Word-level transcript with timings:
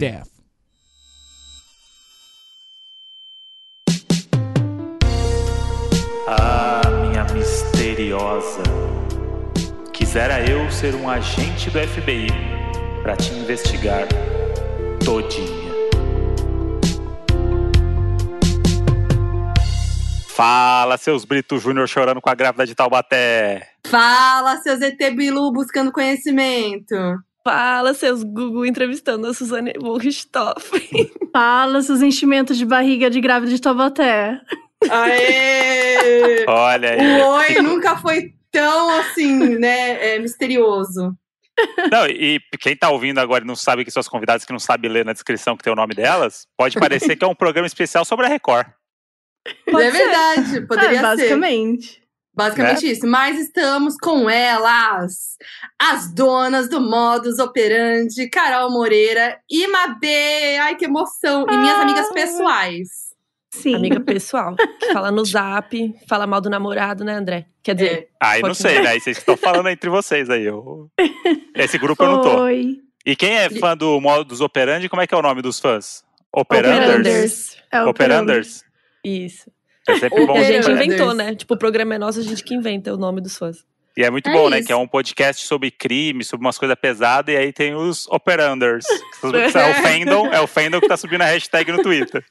death. 0.00 0.30
Ah, 6.26 6.80
minha 7.02 7.24
misteriosa. 7.34 8.62
Quisera 9.92 10.40
eu 10.48 10.70
ser 10.70 10.94
um 10.94 11.08
agente 11.08 11.68
do 11.68 11.78
FBI 11.78 12.28
para 13.02 13.14
te 13.14 13.34
investigar 13.34 14.08
todinha. 15.04 15.70
Fala, 20.28 20.96
seus 20.96 21.26
Brito 21.26 21.58
Júnior 21.58 21.86
chorando 21.86 22.22
com 22.22 22.30
a 22.30 22.34
grávida 22.34 22.64
de 22.64 22.74
Taubaté. 22.74 23.68
Fala, 23.86 24.56
seus 24.62 24.80
ET 24.80 24.98
Bilu 25.14 25.52
buscando 25.52 25.92
conhecimento. 25.92 26.96
Fala, 27.44 27.94
seus 27.94 28.22
Google 28.22 28.66
entrevistando 28.66 29.26
a 29.26 29.34
Suzane 29.34 29.72
Burgstoff. 29.74 30.70
Fala, 31.32 31.80
seus 31.82 32.02
enchimentos 32.02 32.58
de 32.58 32.66
barriga 32.66 33.08
de 33.08 33.20
grávida 33.20 33.50
de 33.52 33.60
Taubaté. 33.60 34.40
Aê! 34.90 36.44
Olha 36.46 36.90
aí. 36.92 37.20
O 37.22 37.26
oi 37.28 37.54
nunca 37.62 37.96
foi 37.96 38.34
tão 38.50 38.90
assim, 39.00 39.56
né, 39.58 40.14
é, 40.14 40.18
misterioso. 40.18 41.16
Não, 41.90 42.06
e 42.06 42.40
quem 42.58 42.74
tá 42.76 42.88
ouvindo 42.90 43.18
agora 43.18 43.44
e 43.44 43.46
não 43.46 43.54
sabe 43.56 43.84
que 43.84 43.90
suas 43.90 44.08
convidadas 44.08 44.44
que 44.44 44.52
não 44.52 44.58
sabe 44.58 44.88
ler 44.88 45.04
na 45.04 45.12
descrição 45.12 45.56
que 45.56 45.62
tem 45.62 45.72
o 45.72 45.76
nome 45.76 45.94
delas, 45.94 46.46
pode 46.56 46.78
parecer 46.78 47.16
que 47.16 47.24
é 47.24 47.28
um 47.28 47.34
programa 47.34 47.66
especial 47.66 48.04
sobre 48.04 48.26
a 48.26 48.28
Record. 48.28 48.66
Pode 49.70 49.86
é 49.86 49.90
ser. 49.90 49.98
verdade, 49.98 50.66
poderia 50.66 50.90
É, 50.90 50.96
ser. 50.96 51.02
basicamente. 51.02 52.02
Basicamente 52.44 52.90
isso. 52.90 53.06
Mas 53.06 53.38
estamos 53.38 53.96
com 53.96 54.28
elas, 54.28 55.36
as 55.78 56.12
donas 56.12 56.68
do 56.68 56.80
modus 56.80 57.38
operandi, 57.38 58.28
Carol 58.28 58.70
Moreira 58.70 59.38
e 59.50 59.66
Mabê. 59.68 60.56
Ai, 60.58 60.76
que 60.76 60.84
emoção! 60.86 61.46
E 61.50 61.56
minhas 61.56 61.78
Ah. 61.78 61.82
amigas 61.82 62.08
pessoais. 62.12 62.88
Sim. 63.52 63.74
Amiga 63.74 63.98
pessoal, 64.00 64.54
que 64.78 64.92
fala 64.92 65.10
no 65.10 65.24
zap, 65.26 65.94
fala 66.08 66.24
mal 66.26 66.40
do 66.40 66.48
namorado, 66.48 67.04
né, 67.04 67.14
André? 67.14 67.46
Quer 67.62 67.74
dizer, 67.74 67.92
É. 67.92 68.06
Aí 68.20 68.42
não 68.42 68.54
sei, 68.54 68.80
né? 68.80 68.90
Aí 68.94 69.00
vocês 69.00 69.18
estão 69.18 69.36
falando 69.36 69.68
entre 69.68 69.90
vocês 69.90 70.30
aí. 70.30 70.44
Eu... 70.44 70.88
Esse 71.56 71.76
grupo 71.76 72.02
eu 72.04 72.10
não 72.12 72.22
tô. 72.22 72.42
Oi. 72.42 72.76
E 73.04 73.16
quem 73.16 73.36
é 73.38 73.50
fã 73.50 73.76
do 73.76 74.00
modus 74.00 74.40
operandi, 74.40 74.88
como 74.88 75.02
é 75.02 75.06
que 75.06 75.12
é 75.14 75.18
o 75.18 75.22
nome 75.22 75.42
dos 75.42 75.58
fãs? 75.58 76.04
Operanders? 76.32 76.86
Operanders. 76.86 77.56
É 77.72 77.82
Operanders? 77.82 78.64
isso. 79.04 79.50
É 79.90 79.98
sempre 79.98 80.26
bom. 80.26 80.36
A 80.36 80.42
gente 80.42 80.70
inventou, 80.70 81.14
né? 81.14 81.34
Tipo, 81.34 81.54
o 81.54 81.58
programa 81.58 81.94
é 81.94 81.98
nosso, 81.98 82.18
a 82.20 82.22
gente 82.22 82.42
que 82.44 82.54
inventa 82.54 82.92
o 82.92 82.96
nome 82.96 83.20
dos 83.20 83.36
fãs. 83.36 83.64
E 83.96 84.04
é 84.04 84.10
muito 84.10 84.28
É 84.30 84.32
bom, 84.32 84.48
né? 84.48 84.58
isso. 84.58 84.66
Que 84.68 84.72
é 84.72 84.76
um 84.76 84.86
podcast 84.86 85.44
sobre 85.46 85.70
crime, 85.70 86.24
sobre 86.24 86.46
umas 86.46 86.56
coisas 86.56 86.76
pesadas, 86.80 87.34
e 87.34 87.38
aí 87.38 87.52
tem 87.52 87.74
os 87.74 88.06
operanders. 88.08 88.84
É 89.22 89.70
o 89.70 89.74
fandom, 89.82 90.26
é 90.32 90.40
o 90.40 90.46
fandom 90.46 90.80
que 90.80 90.88
tá 90.88 90.96
subindo 90.96 91.20
a 91.22 91.26
hashtag 91.26 91.70
no 91.72 91.82
Twitter. 91.82 92.24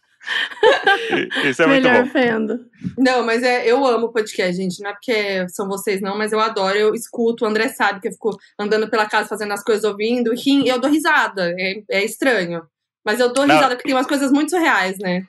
Isso 1.45 1.61
é 1.61 1.67
muito 1.67 1.83
Melhor 1.83 2.03
bom. 2.03 2.09
fendo. 2.09 2.59
Não, 2.97 3.23
mas 3.23 3.43
é, 3.43 3.65
eu 3.69 3.85
amo 3.85 4.07
o 4.07 4.11
podcast, 4.11 4.53
gente. 4.55 4.81
Não 4.81 4.89
é 4.89 4.93
porque 4.93 5.47
são 5.49 5.67
vocês, 5.67 6.01
não, 6.01 6.17
mas 6.17 6.31
eu 6.31 6.39
adoro. 6.39 6.75
Eu 6.77 6.93
escuto. 6.95 7.45
O 7.45 7.47
André 7.47 7.67
sabe 7.69 7.99
que 8.01 8.07
eu 8.07 8.11
fico 8.11 8.35
andando 8.59 8.89
pela 8.89 9.05
casa 9.07 9.27
fazendo 9.29 9.53
as 9.53 9.63
coisas, 9.63 9.83
ouvindo, 9.83 10.33
rim, 10.33 10.63
e 10.65 10.69
eu 10.69 10.79
dou 10.79 10.89
risada. 10.89 11.53
É, 11.59 11.75
é 11.91 12.03
estranho. 12.03 12.63
Mas 13.05 13.19
eu 13.19 13.31
dou 13.31 13.45
Não. 13.47 13.55
risada 13.55 13.75
porque 13.75 13.87
tem 13.87 13.95
umas 13.95 14.07
coisas 14.07 14.31
muito 14.31 14.49
surreais, 14.49 14.97
né? 14.99 15.23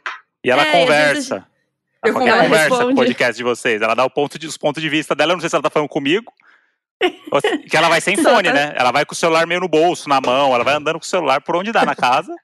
E 0.44 0.50
ela 0.50 0.64
É, 0.66 0.68
e 0.68 0.72
conversa. 0.80 1.46
Eu 2.04 2.18
Ela 2.20 2.42
conversa 2.44 2.68
com 2.68 2.74
o 2.74 2.78
Responde. 2.78 2.94
podcast 2.96 3.36
de 3.36 3.42
vocês. 3.44 3.82
Ela 3.82 3.94
dá 3.94 4.04
o 4.04 4.10
ponto 4.10 4.38
de, 4.38 4.46
os 4.46 4.56
pontos 4.56 4.82
de 4.82 4.88
vista 4.88 5.14
dela. 5.14 5.32
Eu 5.32 5.36
não 5.36 5.40
sei 5.40 5.50
se 5.50 5.56
ela 5.56 5.62
tá 5.62 5.70
falando 5.70 5.88
comigo. 5.88 6.32
Que 7.68 7.76
ela 7.76 7.88
vai 7.88 8.00
sem 8.00 8.16
fone, 8.22 8.48
tá- 8.48 8.54
né? 8.54 8.74
Ela 8.76 8.90
vai 8.92 9.04
com 9.04 9.12
o 9.12 9.16
celular 9.16 9.46
meio 9.46 9.60
no 9.60 9.68
bolso, 9.68 10.08
na 10.08 10.20
mão. 10.20 10.54
Ela 10.54 10.64
vai 10.64 10.74
andando 10.74 10.98
com 10.98 11.04
o 11.04 11.08
celular 11.08 11.40
por 11.42 11.56
onde 11.56 11.72
dá 11.72 11.84
na 11.84 11.94
casa. 11.94 12.34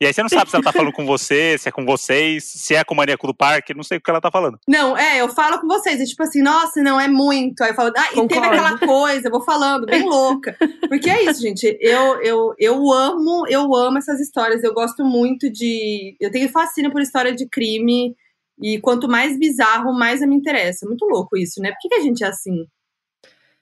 E 0.00 0.06
aí 0.06 0.12
você 0.12 0.20
não 0.20 0.28
sabe 0.28 0.50
se 0.50 0.56
ela 0.56 0.64
tá 0.64 0.72
falando 0.72 0.90
com 0.92 1.06
você, 1.06 1.56
se 1.56 1.68
é 1.68 1.72
com 1.72 1.84
vocês, 1.86 2.42
se 2.44 2.74
é 2.74 2.82
com 2.82 2.92
o 2.92 2.96
maníaco 2.96 3.24
do 3.24 3.32
parque. 3.34 3.72
Não 3.72 3.84
sei 3.84 3.98
o 3.98 4.00
que 4.00 4.10
ela 4.10 4.20
tá 4.20 4.32
falando. 4.32 4.58
Não, 4.66 4.96
é, 4.98 5.20
eu 5.20 5.28
falo 5.28 5.60
com 5.60 5.68
vocês. 5.68 6.00
É 6.00 6.04
tipo 6.04 6.24
assim, 6.24 6.42
nossa, 6.42 6.82
não, 6.82 7.00
é 7.00 7.06
muito. 7.06 7.62
Aí 7.62 7.70
eu 7.70 7.74
falo, 7.76 7.92
ah, 7.96 8.08
e 8.12 8.26
teve 8.26 8.44
aquela 8.44 8.76
coisa, 8.78 9.28
eu 9.28 9.30
vou 9.30 9.44
falando, 9.44 9.86
bem 9.86 10.02
louca. 10.02 10.56
Porque 10.88 11.08
é 11.08 11.22
isso, 11.30 11.40
gente. 11.40 11.78
Eu, 11.80 12.20
eu, 12.20 12.52
eu 12.58 12.92
amo, 12.92 13.44
eu 13.48 13.72
amo 13.76 13.98
essas 13.98 14.18
histórias. 14.20 14.64
Eu 14.64 14.74
gosto 14.74 15.04
muito 15.04 15.48
de. 15.52 16.16
Eu 16.18 16.32
tenho 16.32 16.48
fascínio 16.48 16.90
por 16.90 17.00
história 17.00 17.32
de 17.32 17.46
crime. 17.48 18.16
E 18.60 18.80
quanto 18.80 19.08
mais 19.08 19.38
bizarro, 19.38 19.92
mais 19.92 20.22
eu 20.22 20.28
me 20.28 20.36
interessa. 20.36 20.86
Muito 20.86 21.04
louco 21.04 21.36
isso, 21.36 21.60
né? 21.60 21.70
Por 21.70 21.78
que, 21.80 21.88
que 21.88 21.94
a 21.94 22.00
gente 22.00 22.24
é 22.24 22.28
assim? 22.28 22.66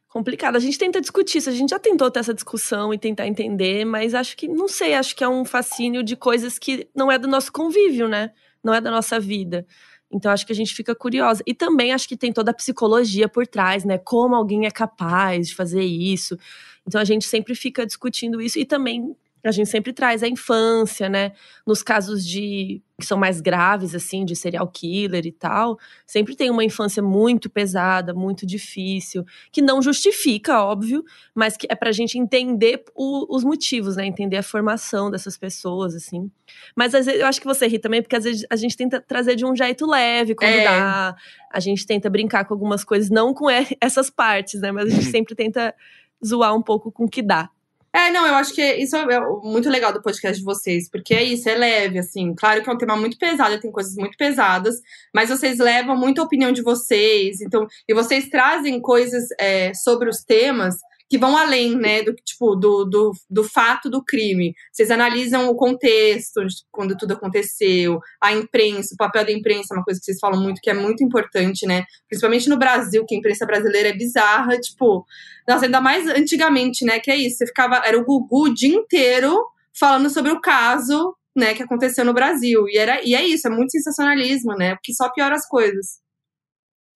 Complicado. 0.08 0.56
A 0.56 0.58
gente 0.60 0.76
tenta 0.76 1.00
discutir 1.00 1.38
isso, 1.38 1.48
a 1.48 1.52
gente 1.52 1.70
já 1.70 1.78
tentou 1.78 2.10
ter 2.10 2.18
essa 2.18 2.34
discussão 2.34 2.92
e 2.92 2.98
tentar 2.98 3.28
entender, 3.28 3.84
mas 3.84 4.12
acho 4.12 4.36
que, 4.36 4.48
não 4.48 4.66
sei, 4.66 4.94
acho 4.94 5.14
que 5.14 5.22
é 5.22 5.28
um 5.28 5.44
fascínio 5.44 6.02
de 6.02 6.16
coisas 6.16 6.58
que 6.58 6.88
não 6.94 7.10
é 7.12 7.18
do 7.18 7.28
nosso 7.28 7.52
convívio, 7.52 8.08
né? 8.08 8.32
Não 8.62 8.74
é 8.74 8.80
da 8.80 8.90
nossa 8.90 9.20
vida. 9.20 9.64
Então 10.10 10.32
acho 10.32 10.44
que 10.44 10.52
a 10.52 10.56
gente 10.56 10.74
fica 10.74 10.94
curiosa. 10.94 11.42
E 11.46 11.54
também 11.54 11.92
acho 11.92 12.08
que 12.08 12.16
tem 12.16 12.32
toda 12.32 12.50
a 12.50 12.54
psicologia 12.54 13.28
por 13.28 13.46
trás, 13.46 13.84
né? 13.84 13.98
Como 13.98 14.34
alguém 14.34 14.66
é 14.66 14.70
capaz 14.70 15.48
de 15.48 15.54
fazer 15.54 15.84
isso. 15.84 16.36
Então 16.84 17.00
a 17.00 17.04
gente 17.04 17.24
sempre 17.24 17.54
fica 17.54 17.86
discutindo 17.86 18.40
isso 18.40 18.58
e 18.58 18.64
também 18.64 19.14
a 19.44 19.50
gente 19.50 19.68
sempre 19.70 19.92
traz 19.92 20.22
a 20.22 20.28
infância, 20.28 21.08
né? 21.08 21.32
Nos 21.66 21.82
casos 21.82 22.24
de 22.26 22.82
que 22.98 23.06
são 23.06 23.16
mais 23.16 23.40
graves 23.40 23.94
assim, 23.94 24.26
de 24.26 24.36
serial 24.36 24.68
killer 24.68 25.24
e 25.24 25.32
tal, 25.32 25.78
sempre 26.06 26.36
tem 26.36 26.50
uma 26.50 26.62
infância 26.62 27.02
muito 27.02 27.48
pesada, 27.48 28.12
muito 28.12 28.44
difícil, 28.44 29.24
que 29.50 29.62
não 29.62 29.80
justifica, 29.80 30.62
óbvio, 30.62 31.02
mas 31.34 31.56
que 31.56 31.66
é 31.70 31.74
pra 31.74 31.92
gente 31.92 32.18
entender 32.18 32.84
o- 32.94 33.34
os 33.34 33.42
motivos, 33.42 33.96
né? 33.96 34.04
Entender 34.04 34.36
a 34.36 34.42
formação 34.42 35.10
dessas 35.10 35.38
pessoas, 35.38 35.94
assim. 35.94 36.30
Mas 36.76 36.94
às 36.94 37.06
vezes, 37.06 37.20
eu 37.22 37.26
acho 37.26 37.40
que 37.40 37.46
você 37.46 37.66
ri 37.66 37.78
também, 37.78 38.02
porque 38.02 38.16
às 38.16 38.24
vezes 38.24 38.44
a 38.50 38.56
gente 38.56 38.76
tenta 38.76 39.00
trazer 39.00 39.34
de 39.34 39.46
um 39.46 39.56
jeito 39.56 39.86
leve 39.86 40.34
quando 40.34 40.50
É. 40.58 40.64
dá. 40.64 41.16
A 41.50 41.58
gente 41.60 41.86
tenta 41.86 42.10
brincar 42.10 42.44
com 42.44 42.52
algumas 42.52 42.84
coisas, 42.84 43.08
não 43.08 43.32
com 43.32 43.46
essas 43.80 44.10
partes, 44.10 44.60
né? 44.60 44.70
Mas 44.72 44.88
a 44.92 44.94
gente 44.94 45.06
sempre 45.16 45.34
tenta 45.34 45.74
zoar 46.22 46.54
um 46.54 46.60
pouco 46.60 46.92
com 46.92 47.04
o 47.04 47.08
que 47.08 47.22
dá. 47.22 47.48
É, 47.92 48.10
não, 48.10 48.24
eu 48.24 48.34
acho 48.34 48.54
que 48.54 48.62
isso 48.74 48.94
é 48.96 49.20
muito 49.42 49.68
legal 49.68 49.92
do 49.92 50.00
podcast 50.00 50.38
de 50.38 50.44
vocês, 50.44 50.88
porque 50.88 51.12
é 51.12 51.24
isso, 51.24 51.48
é 51.48 51.56
leve, 51.56 51.98
assim. 51.98 52.32
Claro 52.36 52.62
que 52.62 52.70
é 52.70 52.72
um 52.72 52.78
tema 52.78 52.96
muito 52.96 53.18
pesado, 53.18 53.58
tem 53.60 53.72
coisas 53.72 53.96
muito 53.96 54.16
pesadas, 54.16 54.76
mas 55.12 55.28
vocês 55.28 55.58
levam 55.58 55.96
muito 55.96 56.20
a 56.20 56.24
opinião 56.24 56.52
de 56.52 56.62
vocês, 56.62 57.40
então, 57.40 57.66
e 57.88 57.92
vocês 57.92 58.28
trazem 58.28 58.80
coisas 58.80 59.24
é, 59.40 59.74
sobre 59.74 60.08
os 60.08 60.22
temas 60.22 60.76
que 61.10 61.18
vão 61.18 61.36
além, 61.36 61.76
né, 61.76 62.04
do 62.04 62.14
tipo 62.14 62.54
do, 62.54 62.84
do, 62.84 63.12
do 63.28 63.42
fato 63.42 63.90
do 63.90 64.02
crime. 64.02 64.54
Vocês 64.72 64.92
analisam 64.92 65.50
o 65.50 65.56
contexto 65.56 66.40
quando 66.70 66.96
tudo 66.96 67.14
aconteceu, 67.14 67.98
a 68.22 68.32
imprensa, 68.32 68.94
o 68.94 68.96
papel 68.96 69.24
da 69.26 69.32
imprensa 69.32 69.74
é 69.74 69.76
uma 69.76 69.84
coisa 69.84 69.98
que 69.98 70.04
vocês 70.04 70.20
falam 70.20 70.40
muito, 70.40 70.60
que 70.62 70.70
é 70.70 70.74
muito 70.74 71.02
importante, 71.02 71.66
né? 71.66 71.84
Principalmente 72.08 72.48
no 72.48 72.56
Brasil, 72.56 73.04
que 73.04 73.16
a 73.16 73.18
imprensa 73.18 73.44
brasileira 73.44 73.88
é 73.88 73.92
bizarra, 73.92 74.56
tipo, 74.60 75.04
nossa, 75.48 75.64
ainda 75.64 75.80
mais 75.80 76.06
antigamente, 76.06 76.84
né? 76.84 77.00
Que 77.00 77.10
é 77.10 77.16
isso, 77.16 77.38
você 77.38 77.46
ficava, 77.48 77.82
era 77.84 77.98
o 77.98 78.04
Gugu 78.04 78.44
o 78.44 78.54
dia 78.54 78.72
inteiro 78.72 79.36
falando 79.76 80.08
sobre 80.08 80.30
o 80.30 80.40
caso, 80.40 81.16
né, 81.36 81.54
que 81.54 81.62
aconteceu 81.62 82.04
no 82.04 82.14
Brasil. 82.14 82.68
E, 82.68 82.78
era, 82.78 83.00
e 83.04 83.16
é 83.16 83.26
isso, 83.26 83.48
é 83.48 83.50
muito 83.50 83.72
sensacionalismo, 83.72 84.54
né? 84.54 84.76
Porque 84.76 84.94
só 84.94 85.10
piora 85.10 85.34
as 85.34 85.46
coisas. 85.48 85.98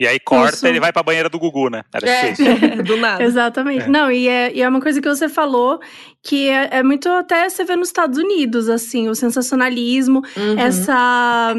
E 0.00 0.08
aí 0.08 0.18
corta 0.18 0.56
Isso. 0.56 0.66
ele 0.66 0.80
vai 0.80 0.92
pra 0.92 1.04
banheira 1.04 1.28
do 1.28 1.38
Gugu, 1.38 1.70
né? 1.70 1.82
Era 1.94 2.08
É. 2.10 2.32
isso. 2.32 2.42
Do 2.84 2.96
nada. 2.96 3.22
Exatamente. 3.22 3.84
É. 3.84 3.88
Não, 3.88 4.10
e 4.10 4.26
é, 4.28 4.52
e 4.52 4.60
é 4.60 4.68
uma 4.68 4.80
coisa 4.80 5.00
que 5.00 5.08
você 5.08 5.28
falou 5.28 5.78
que 6.22 6.48
é, 6.48 6.68
é 6.78 6.82
muito 6.82 7.08
até 7.08 7.48
você 7.48 7.64
vê 7.64 7.76
nos 7.76 7.88
Estados 7.88 8.18
Unidos, 8.18 8.68
assim, 8.68 9.08
o 9.08 9.14
sensacionalismo, 9.14 10.20
Uhum. 10.36 10.58
essa 10.58 11.54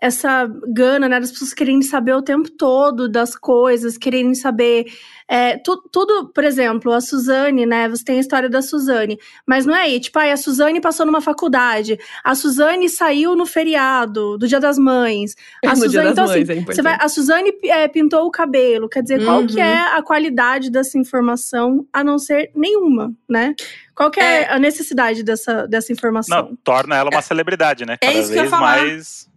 essa 0.00 0.46
gana, 0.74 1.08
né, 1.08 1.18
das 1.20 1.30
pessoas 1.32 1.54
querendo 1.54 1.82
saber 1.84 2.14
o 2.14 2.22
tempo 2.22 2.50
todo 2.50 3.08
das 3.08 3.34
coisas, 3.36 3.96
querendo 3.98 4.34
saber 4.34 4.86
é, 5.28 5.56
tu- 5.58 5.82
tudo, 5.90 6.28
por 6.34 6.44
exemplo, 6.44 6.92
a 6.92 7.00
Suzane, 7.00 7.64
né, 7.66 7.88
você 7.88 8.04
tem 8.04 8.18
a 8.18 8.20
história 8.20 8.48
da 8.48 8.60
Suzane, 8.60 9.18
mas 9.46 9.64
não 9.66 9.74
é 9.74 9.82
aí, 9.82 9.98
tipo, 10.00 10.18
ai, 10.18 10.30
a 10.32 10.36
Suzane 10.36 10.80
passou 10.80 11.06
numa 11.06 11.20
faculdade, 11.20 11.98
a 12.22 12.34
Suzane 12.34 12.88
saiu 12.88 13.34
no 13.34 13.46
feriado 13.46 14.36
do 14.36 14.46
Dia 14.46 14.60
das 14.60 14.78
Mães, 14.78 15.34
a 15.64 15.68
no 15.70 15.74
dia 15.74 15.84
Suzane, 15.86 16.04
das 16.04 16.12
então 16.12 16.24
assim, 16.24 16.34
mães, 16.34 16.48
é 16.50 16.54
você 16.54 16.60
importante. 16.60 16.82
vai, 16.82 16.98
a 17.00 17.08
Suzane 17.08 17.52
é, 17.64 17.88
pintou 17.88 18.26
o 18.26 18.30
cabelo, 18.30 18.88
quer 18.88 19.02
dizer, 19.02 19.24
qual 19.24 19.46
que 19.46 19.54
Uhum. 19.54 19.62
é 19.62 19.96
a 19.96 20.02
qualidade 20.02 20.70
dessa 20.70 20.98
informação, 20.98 21.86
a 21.92 22.04
não 22.04 22.18
ser 22.18 22.50
nenhuma, 22.54 23.12
né? 23.28 23.54
Qual 23.94 24.10
que 24.10 24.20
é, 24.20 24.42
É. 24.42 24.52
a 24.52 24.58
necessidade 24.58 25.22
dessa, 25.22 25.66
dessa 25.66 25.92
informação? 25.92 26.36
Não, 26.48 26.56
torna 26.64 26.96
ela 26.96 27.08
uma 27.10 27.22
celebridade, 27.22 27.86
né? 27.86 27.94
É 28.00 28.06
Cada 28.08 28.18
isso 28.18 28.32
que 28.32 28.38
eu 28.38 28.44
ia 28.44 28.50
falar. 28.50 28.78
mais. 28.82 29.28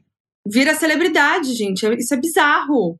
Vira 0.45 0.73
celebridade, 0.75 1.53
gente. 1.53 1.85
Isso 1.97 2.13
é 2.13 2.17
bizarro. 2.17 2.97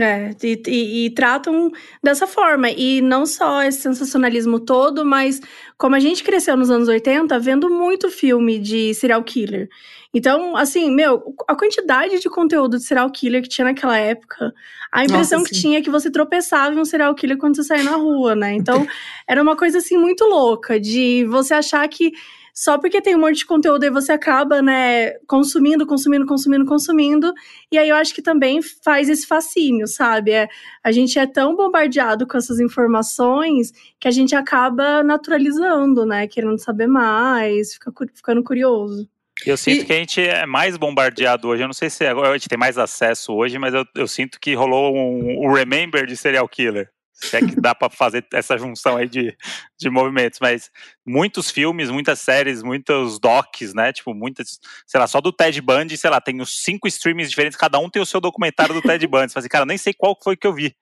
É, 0.00 0.30
e, 0.42 0.62
e- 0.66 1.06
e 1.06 1.10
tratam 1.10 1.70
dessa 2.02 2.26
forma. 2.26 2.70
E 2.70 3.00
não 3.00 3.24
só 3.26 3.62
esse 3.62 3.80
sensacionalismo 3.80 4.60
todo, 4.60 5.04
mas 5.04 5.40
como 5.78 5.94
a 5.94 6.00
gente 6.00 6.22
cresceu 6.24 6.56
nos 6.56 6.70
anos 6.70 6.88
80, 6.88 7.38
vendo 7.38 7.68
muito 7.70 8.10
filme 8.10 8.58
de 8.58 8.94
serial 8.94 9.22
killer. 9.22 9.68
Então, 10.14 10.56
assim, 10.56 10.90
meu, 10.90 11.34
a 11.46 11.54
quantidade 11.54 12.18
de 12.20 12.28
conteúdo 12.30 12.78
de 12.78 12.84
serial 12.84 13.10
killer 13.10 13.42
que 13.42 13.48
tinha 13.48 13.66
naquela 13.66 13.98
época, 13.98 14.52
a 14.90 15.04
impressão 15.04 15.40
Nossa, 15.40 15.50
que 15.52 15.60
tinha 15.60 15.78
é 15.78 15.82
que 15.82 15.90
você 15.90 16.10
tropeçava 16.10 16.74
em 16.74 16.78
um 16.78 16.84
serial 16.84 17.14
killer 17.14 17.36
quando 17.36 17.56
você 17.56 17.64
saía 17.64 17.84
na 17.84 17.96
rua, 17.96 18.34
né? 18.34 18.54
Então, 18.54 18.86
era 19.28 19.42
uma 19.42 19.56
coisa, 19.56 19.78
assim, 19.78 19.98
muito 19.98 20.24
louca, 20.24 20.80
de 20.80 21.24
você 21.26 21.52
achar 21.52 21.86
que 21.88 22.12
só 22.58 22.78
porque 22.78 23.02
tem 23.02 23.14
um 23.14 23.20
monte 23.20 23.36
de 23.36 23.44
conteúdo 23.44 23.84
e 23.84 23.90
você 23.90 24.12
acaba, 24.12 24.62
né, 24.62 25.10
consumindo, 25.26 25.86
consumindo, 25.86 26.24
consumindo, 26.24 26.64
consumindo. 26.64 27.34
E 27.70 27.76
aí 27.76 27.90
eu 27.90 27.96
acho 27.96 28.14
que 28.14 28.22
também 28.22 28.62
faz 28.62 29.10
esse 29.10 29.26
fascínio, 29.26 29.86
sabe? 29.86 30.30
É, 30.30 30.48
a 30.82 30.90
gente 30.90 31.18
é 31.18 31.26
tão 31.26 31.54
bombardeado 31.54 32.26
com 32.26 32.38
essas 32.38 32.58
informações 32.58 33.72
que 34.00 34.08
a 34.08 34.10
gente 34.10 34.34
acaba 34.34 35.02
naturalizando, 35.02 36.06
né? 36.06 36.26
Querendo 36.26 36.58
saber 36.58 36.86
mais, 36.86 37.74
fica, 37.74 37.92
ficando 38.14 38.42
curioso. 38.42 39.06
Eu 39.44 39.58
sinto 39.58 39.82
e... 39.82 39.84
que 39.84 39.92
a 39.92 39.96
gente 39.96 40.20
é 40.22 40.46
mais 40.46 40.78
bombardeado 40.78 41.48
hoje. 41.48 41.62
Eu 41.62 41.68
não 41.68 41.74
sei 41.74 41.90
se 41.90 42.06
agora 42.06 42.30
a 42.30 42.38
gente 42.38 42.48
tem 42.48 42.58
mais 42.58 42.78
acesso 42.78 43.34
hoje, 43.34 43.58
mas 43.58 43.74
eu, 43.74 43.84
eu 43.94 44.08
sinto 44.08 44.40
que 44.40 44.54
rolou 44.54 44.96
um, 44.96 45.46
um 45.46 45.52
remember 45.52 46.06
de 46.06 46.16
serial 46.16 46.48
killer. 46.48 46.90
Se 47.16 47.36
é 47.36 47.40
que 47.40 47.58
dá 47.58 47.74
para 47.74 47.88
fazer 47.88 48.26
essa 48.32 48.58
junção 48.58 48.96
aí 48.96 49.08
de, 49.08 49.34
de 49.78 49.88
movimentos, 49.88 50.38
mas 50.38 50.70
muitos 51.04 51.50
filmes, 51.50 51.90
muitas 51.90 52.20
séries, 52.20 52.62
muitos 52.62 53.18
docs, 53.18 53.72
né? 53.72 53.90
Tipo, 53.90 54.12
muitas, 54.12 54.60
sei 54.86 55.00
lá, 55.00 55.06
só 55.06 55.20
do 55.20 55.32
Ted 55.32 55.58
Bundy, 55.62 55.96
sei 55.96 56.10
lá, 56.10 56.20
tem 56.20 56.40
os 56.42 56.62
cinco 56.62 56.86
streams 56.86 57.30
diferentes, 57.30 57.58
cada 57.58 57.78
um 57.78 57.88
tem 57.88 58.02
o 58.02 58.06
seu 58.06 58.20
documentário 58.20 58.74
do 58.74 58.82
Ted 58.82 59.06
Bundy. 59.06 59.28
Você 59.28 59.34
fala 59.34 59.40
assim, 59.40 59.48
cara, 59.48 59.66
nem 59.66 59.78
sei 59.78 59.94
qual 59.94 60.16
foi 60.22 60.36
que 60.36 60.46
eu 60.46 60.52
vi. 60.52 60.76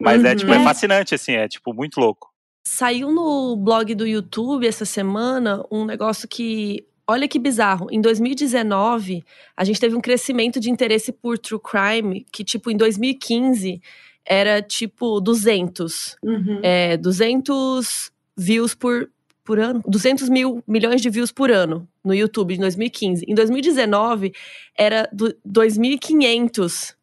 Mas 0.00 0.20
uhum. 0.22 0.26
é, 0.26 0.34
tipo, 0.34 0.52
é 0.52 0.58
uhum. 0.58 0.64
fascinante, 0.64 1.14
assim, 1.14 1.32
é, 1.32 1.48
tipo, 1.48 1.72
muito 1.72 2.00
louco. 2.00 2.30
Saiu 2.66 3.12
no 3.12 3.56
blog 3.56 3.94
do 3.94 4.06
YouTube 4.06 4.66
essa 4.66 4.84
semana 4.84 5.64
um 5.70 5.84
negócio 5.84 6.26
que 6.26 6.84
Olha 7.08 7.28
que 7.28 7.38
bizarro. 7.38 7.86
Em 7.92 8.00
2019, 8.00 9.22
a 9.56 9.62
gente 9.62 9.78
teve 9.78 9.94
um 9.94 10.00
crescimento 10.00 10.58
de 10.58 10.68
interesse 10.68 11.12
por 11.12 11.38
true 11.38 11.60
crime 11.60 12.26
que, 12.32 12.42
tipo, 12.42 12.68
em 12.68 12.76
2015 12.76 13.80
era 14.26 14.60
tipo 14.60 15.20
200. 15.20 16.16
Uhum. 16.22 16.60
É, 16.62 16.96
200 16.96 18.10
views 18.36 18.74
por, 18.74 19.08
por 19.44 19.58
ano. 19.60 19.82
200 19.86 20.28
mil 20.28 20.62
milhões 20.66 21.00
de 21.00 21.08
views 21.08 21.30
por 21.30 21.50
ano 21.50 21.88
no 22.04 22.12
YouTube 22.12 22.54
em 22.54 22.58
2015. 22.58 23.24
Em 23.28 23.34
2019 23.34 24.32
era 24.76 25.08
2.500. 25.14 26.95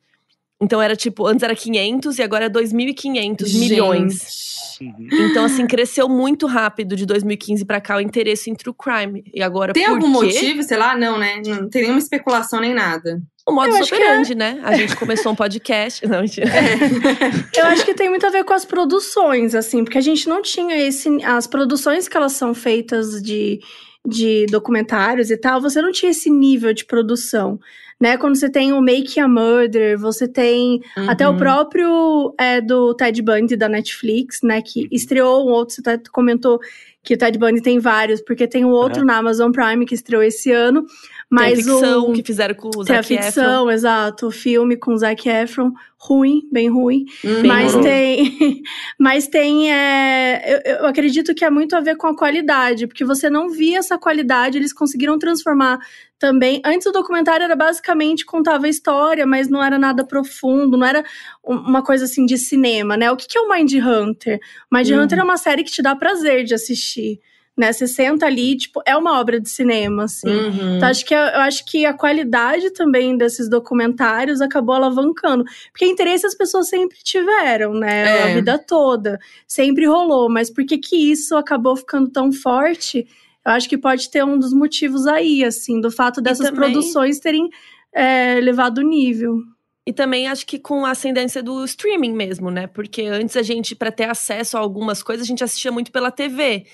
Então 0.61 0.81
era 0.81 0.95
tipo, 0.95 1.25
antes 1.27 1.43
era 1.43 1.55
500 1.55 2.19
e 2.19 2.21
agora 2.21 2.45
é 2.45 2.49
2.500 2.49 3.59
milhões. 3.59 4.53
Uhum. 4.81 5.07
Então, 5.29 5.45
assim, 5.45 5.67
cresceu 5.67 6.09
muito 6.09 6.47
rápido 6.47 6.95
de 6.95 7.05
2015 7.05 7.65
para 7.65 7.79
cá 7.79 7.97
o 7.97 8.01
interesse 8.01 8.49
em 8.49 8.55
true 8.55 8.75
crime. 8.77 9.23
E 9.33 9.41
agora, 9.41 9.73
Tem 9.73 9.85
algum 9.85 10.01
quê? 10.01 10.07
motivo, 10.07 10.63
sei 10.63 10.77
lá? 10.77 10.97
Não, 10.97 11.17
né? 11.17 11.41
Não 11.45 11.69
tem 11.69 11.83
nenhuma 11.83 11.99
especulação 11.99 12.59
nem 12.59 12.73
nada. 12.73 13.21
O 13.45 13.51
modo 13.51 13.75
operandi, 13.75 14.31
é. 14.31 14.35
né? 14.35 14.61
A 14.63 14.75
gente 14.75 14.95
começou 14.95 15.33
um 15.33 15.35
podcast. 15.35 16.05
Não, 16.07 16.21
mentira. 16.21 16.47
É. 16.47 17.59
Eu 17.59 17.65
acho 17.65 17.83
que 17.83 17.93
tem 17.93 18.09
muito 18.09 18.25
a 18.25 18.29
ver 18.29 18.45
com 18.45 18.53
as 18.53 18.63
produções, 18.63 19.53
assim, 19.53 19.83
porque 19.83 19.97
a 19.97 20.01
gente 20.01 20.29
não 20.29 20.41
tinha 20.41 20.77
esse. 20.77 21.09
As 21.23 21.45
produções 21.45 22.07
que 22.07 22.15
elas 22.15 22.31
são 22.33 22.53
feitas 22.53 23.21
de, 23.21 23.59
de 24.07 24.45
documentários 24.45 25.29
e 25.29 25.35
tal, 25.35 25.59
você 25.59 25.81
não 25.81 25.91
tinha 25.91 26.11
esse 26.11 26.29
nível 26.29 26.73
de 26.73 26.85
produção 26.85 27.59
né? 27.99 28.17
Quando 28.17 28.35
você 28.35 28.49
tem 28.49 28.73
o 28.73 28.81
Make 28.81 29.19
a 29.19 29.27
Murder, 29.27 29.97
você 29.97 30.27
tem 30.27 30.81
uhum. 30.97 31.09
até 31.09 31.27
o 31.27 31.37
próprio 31.37 32.33
é, 32.39 32.59
do 32.61 32.93
Ted 32.93 33.21
Bundy 33.21 33.55
da 33.55 33.69
Netflix, 33.69 34.39
né? 34.43 34.61
Que 34.61 34.87
estreou 34.91 35.47
um 35.47 35.51
outro, 35.51 35.75
você 35.75 35.97
comentou 36.11 36.59
que 37.03 37.13
o 37.13 37.17
Ted 37.17 37.37
Bundy 37.37 37.61
tem 37.61 37.79
vários, 37.79 38.21
porque 38.21 38.47
tem 38.47 38.63
um 38.63 38.69
outro 38.69 39.01
uhum. 39.01 39.07
na 39.07 39.17
Amazon 39.17 39.51
Prime 39.51 39.85
que 39.85 39.93
estreou 39.93 40.23
esse 40.23 40.51
ano. 40.51 40.85
Mas 41.33 41.65
tem 41.65 41.73
a 41.73 41.77
ficção 41.77 42.09
o, 42.09 42.13
que 42.13 42.23
fizeram 42.23 42.53
com 42.53 42.69
o 42.69 42.83
Zac 42.83 42.99
Efron. 42.99 43.07
Tem 43.07 43.17
a 43.17 43.21
ficção, 43.21 43.63
Efron. 43.63 43.71
exato. 43.71 44.27
O 44.27 44.31
filme 44.31 44.77
com 44.77 44.93
o 44.93 44.97
Zac 44.97 45.27
Efron. 45.27 45.71
Ruim, 45.97 46.47
bem 46.51 46.69
ruim. 46.69 47.05
Uhum. 47.23 47.47
Mas, 47.47 47.75
tem, 47.77 48.61
mas 48.99 49.27
tem. 49.27 49.71
É, 49.71 50.61
eu, 50.65 50.75
eu, 50.75 50.85
acredito 50.85 51.33
que 51.33 51.43
é 51.43 51.49
muito 51.49 51.75
a 51.75 51.79
ver 51.79 51.95
com 51.95 52.07
a 52.07 52.15
qualidade, 52.15 52.85
porque 52.85 53.05
você 53.05 53.29
não 53.29 53.49
via 53.49 53.79
essa 53.79 53.97
qualidade, 53.97 54.57
eles 54.57 54.73
conseguiram 54.73 55.17
transformar 55.17 55.79
também. 56.19 56.61
Antes 56.65 56.85
o 56.85 56.91
documentário 56.91 57.45
era 57.45 57.55
basicamente 57.55 58.25
contava 58.25 58.65
a 58.65 58.69
história, 58.69 59.25
mas 59.25 59.49
não 59.49 59.63
era 59.63 59.79
nada 59.79 60.05
profundo, 60.05 60.77
não 60.77 60.85
era 60.85 61.03
uma 61.43 61.81
coisa 61.81 62.05
assim 62.05 62.25
de 62.25 62.37
cinema, 62.37 62.95
né? 62.95 63.09
O 63.11 63.15
que, 63.15 63.27
que 63.27 63.37
é 63.37 63.41
o 63.41 63.49
Mind 63.49 63.73
Hunter? 63.73 64.39
Mind 64.71 64.89
uhum. 64.89 65.01
Hunter 65.01 65.19
é 65.19 65.23
uma 65.23 65.37
série 65.37 65.63
que 65.63 65.71
te 65.71 65.81
dá 65.81 65.95
prazer 65.95 66.43
de 66.43 66.53
assistir 66.53 67.19
né? 67.57 67.71
Você 67.71 67.87
senta 67.87 68.25
ali, 68.25 68.57
tipo, 68.57 68.81
é 68.85 68.95
uma 68.95 69.19
obra 69.19 69.39
de 69.39 69.49
cinema, 69.49 70.05
assim. 70.05 70.29
Uhum. 70.29 70.77
Então, 70.77 70.89
acho 70.89 71.05
que, 71.05 71.13
eu 71.13 71.19
acho 71.19 71.65
que 71.65 71.85
a 71.85 71.93
qualidade 71.93 72.71
também 72.71 73.15
desses 73.15 73.47
documentários 73.47 74.41
acabou 74.41 74.75
alavancando. 74.75 75.43
Porque 75.71 75.85
interesse 75.85 76.25
as 76.25 76.35
pessoas 76.35 76.67
sempre 76.67 76.97
tiveram, 77.03 77.73
né? 77.73 78.05
É. 78.05 78.23
A 78.23 78.35
vida 78.35 78.57
toda. 78.57 79.19
Sempre 79.47 79.85
rolou. 79.85 80.29
Mas 80.29 80.49
por 80.49 80.65
que 80.65 80.77
que 80.77 81.11
isso 81.11 81.35
acabou 81.35 81.75
ficando 81.75 82.09
tão 82.09 82.31
forte? 82.31 83.07
Eu 83.45 83.51
acho 83.51 83.69
que 83.69 83.77
pode 83.77 84.09
ter 84.09 84.23
um 84.23 84.39
dos 84.39 84.53
motivos 84.53 85.05
aí, 85.05 85.43
assim, 85.43 85.79
do 85.79 85.91
fato 85.91 86.21
dessas 86.21 86.47
também... 86.47 86.71
produções 86.71 87.19
terem 87.19 87.49
é, 87.93 88.39
levado 88.41 88.79
o 88.79 88.83
nível. 88.83 89.37
E 89.85 89.91
também 89.91 90.27
acho 90.27 90.45
que 90.45 90.57
com 90.57 90.85
a 90.85 90.91
ascendência 90.91 91.43
do 91.43 91.63
streaming 91.65 92.13
mesmo, 92.13 92.49
né? 92.49 92.67
Porque 92.67 93.03
antes 93.03 93.35
a 93.35 93.41
gente, 93.41 93.75
para 93.75 93.91
ter 93.91 94.05
acesso 94.05 94.57
a 94.57 94.61
algumas 94.61 95.03
coisas, 95.03 95.25
a 95.25 95.27
gente 95.27 95.43
assistia 95.43 95.73
muito 95.73 95.91
pela 95.91 96.09
TV. 96.09 96.65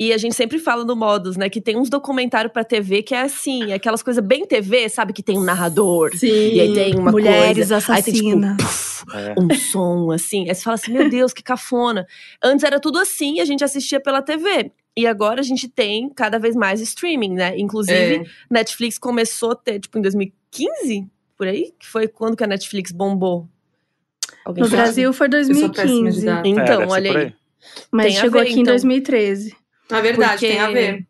E 0.00 0.14
a 0.14 0.16
gente 0.16 0.34
sempre 0.34 0.58
fala 0.58 0.82
no 0.82 0.96
Modus, 0.96 1.36
né? 1.36 1.50
Que 1.50 1.60
tem 1.60 1.76
uns 1.76 1.90
documentários 1.90 2.50
pra 2.50 2.64
TV 2.64 3.02
que 3.02 3.14
é 3.14 3.20
assim, 3.20 3.70
aquelas 3.74 4.02
coisas 4.02 4.24
bem 4.24 4.46
TV, 4.46 4.88
sabe? 4.88 5.12
Que 5.12 5.22
tem 5.22 5.36
um 5.38 5.44
narrador. 5.44 6.16
Sim. 6.16 6.26
E 6.26 6.58
aí 6.58 6.72
tem 6.72 6.98
uma 6.98 7.12
Mulheres 7.12 7.68
coisa. 7.68 7.76
Assassinas. 7.76 8.50
Aí 8.50 8.56
tem, 8.56 8.56
tipo, 8.56 8.66
puff, 8.66 9.04
é. 9.14 9.34
um 9.38 9.54
som, 9.54 10.10
assim. 10.10 10.48
Aí 10.48 10.54
você 10.54 10.62
fala 10.62 10.76
assim, 10.76 10.92
meu 10.92 11.10
Deus, 11.10 11.34
que 11.34 11.42
cafona. 11.42 12.06
Antes 12.42 12.64
era 12.64 12.80
tudo 12.80 12.98
assim 12.98 13.34
e 13.34 13.40
a 13.42 13.44
gente 13.44 13.62
assistia 13.62 14.00
pela 14.00 14.22
TV. 14.22 14.72
E 14.96 15.06
agora 15.06 15.40
a 15.40 15.44
gente 15.44 15.68
tem 15.68 16.08
cada 16.08 16.38
vez 16.38 16.56
mais 16.56 16.80
streaming, 16.80 17.34
né? 17.34 17.58
Inclusive, 17.58 18.14
é. 18.14 18.24
Netflix 18.50 18.98
começou 18.98 19.50
a 19.50 19.54
ter, 19.54 19.80
tipo, 19.80 19.98
em 19.98 20.00
2015, 20.00 21.06
por 21.36 21.46
aí? 21.46 21.74
Que 21.78 21.86
foi 21.86 22.08
quando 22.08 22.38
que 22.38 22.44
a 22.44 22.46
Netflix 22.46 22.90
bombou? 22.90 23.46
Alguém 24.46 24.64
no 24.64 24.70
sabe? 24.70 24.82
Brasil 24.82 25.12
foi 25.12 25.28
2015. 25.28 26.26
Então, 26.46 26.82
é, 26.84 26.86
olha 26.86 27.18
aí. 27.18 27.34
Mas 27.92 28.06
tem 28.06 28.16
chegou 28.16 28.40
ver, 28.40 28.48
aqui 28.48 28.60
então. 28.60 28.72
em 28.72 28.78
2013. 28.78 29.59
Na 29.90 30.00
verdade, 30.00 30.32
porque, 30.32 30.48
tem 30.48 30.60
a 30.60 30.70
ver. 30.70 31.06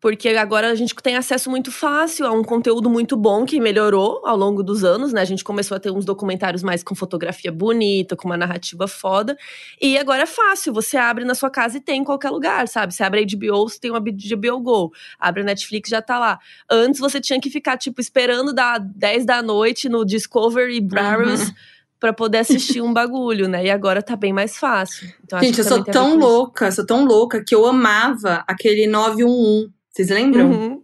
Porque 0.00 0.30
agora 0.30 0.70
a 0.70 0.74
gente 0.74 0.94
tem 0.94 1.14
acesso 1.14 1.50
muito 1.50 1.70
fácil 1.70 2.26
a 2.26 2.32
um 2.32 2.42
conteúdo 2.42 2.88
muito 2.88 3.18
bom 3.18 3.44
que 3.44 3.60
melhorou 3.60 4.22
ao 4.24 4.34
longo 4.34 4.62
dos 4.62 4.82
anos, 4.82 5.12
né? 5.12 5.20
A 5.20 5.26
gente 5.26 5.44
começou 5.44 5.76
a 5.76 5.80
ter 5.80 5.90
uns 5.90 6.06
documentários 6.06 6.62
mais 6.62 6.82
com 6.82 6.94
fotografia 6.94 7.52
bonita, 7.52 8.16
com 8.16 8.26
uma 8.26 8.36
narrativa 8.36 8.88
foda. 8.88 9.36
E 9.78 9.98
agora 9.98 10.22
é 10.22 10.26
fácil, 10.26 10.72
você 10.72 10.96
abre 10.96 11.26
na 11.26 11.34
sua 11.34 11.50
casa 11.50 11.76
e 11.76 11.80
tem 11.80 12.00
em 12.00 12.04
qualquer 12.04 12.30
lugar, 12.30 12.66
sabe? 12.66 12.94
Você 12.94 13.02
abre 13.02 13.20
a 13.20 13.26
HBO, 13.26 13.68
você 13.68 13.78
tem 13.78 13.90
uma 13.90 14.00
HBO 14.00 14.60
Go. 14.60 14.90
Abre 15.18 15.42
a 15.42 15.44
Netflix, 15.44 15.90
já 15.90 16.00
tá 16.00 16.18
lá. 16.18 16.38
Antes 16.70 16.98
você 16.98 17.20
tinha 17.20 17.38
que 17.38 17.50
ficar, 17.50 17.76
tipo, 17.76 18.00
esperando 18.00 18.54
dar 18.54 18.78
10 18.78 19.26
da 19.26 19.42
noite 19.42 19.86
no 19.86 20.02
Discovery 20.06 20.80
Browse. 20.80 21.44
Uhum 21.44 21.54
para 22.00 22.12
poder 22.14 22.38
assistir 22.38 22.80
um 22.80 22.92
bagulho, 22.92 23.46
né? 23.46 23.66
E 23.66 23.70
agora 23.70 24.02
tá 24.02 24.16
bem 24.16 24.32
mais 24.32 24.56
fácil. 24.56 25.12
Então, 25.22 25.38
Gente, 25.38 25.58
eu 25.58 25.64
sou 25.64 25.84
tão 25.84 26.16
louca, 26.16 26.72
sou 26.72 26.84
tão 26.86 27.04
louca 27.04 27.44
que 27.46 27.54
eu 27.54 27.66
amava 27.66 28.42
aquele 28.48 28.86
911. 28.86 29.70
Vocês 29.90 30.08
lembram? 30.08 30.50
Uhum. 30.50 30.82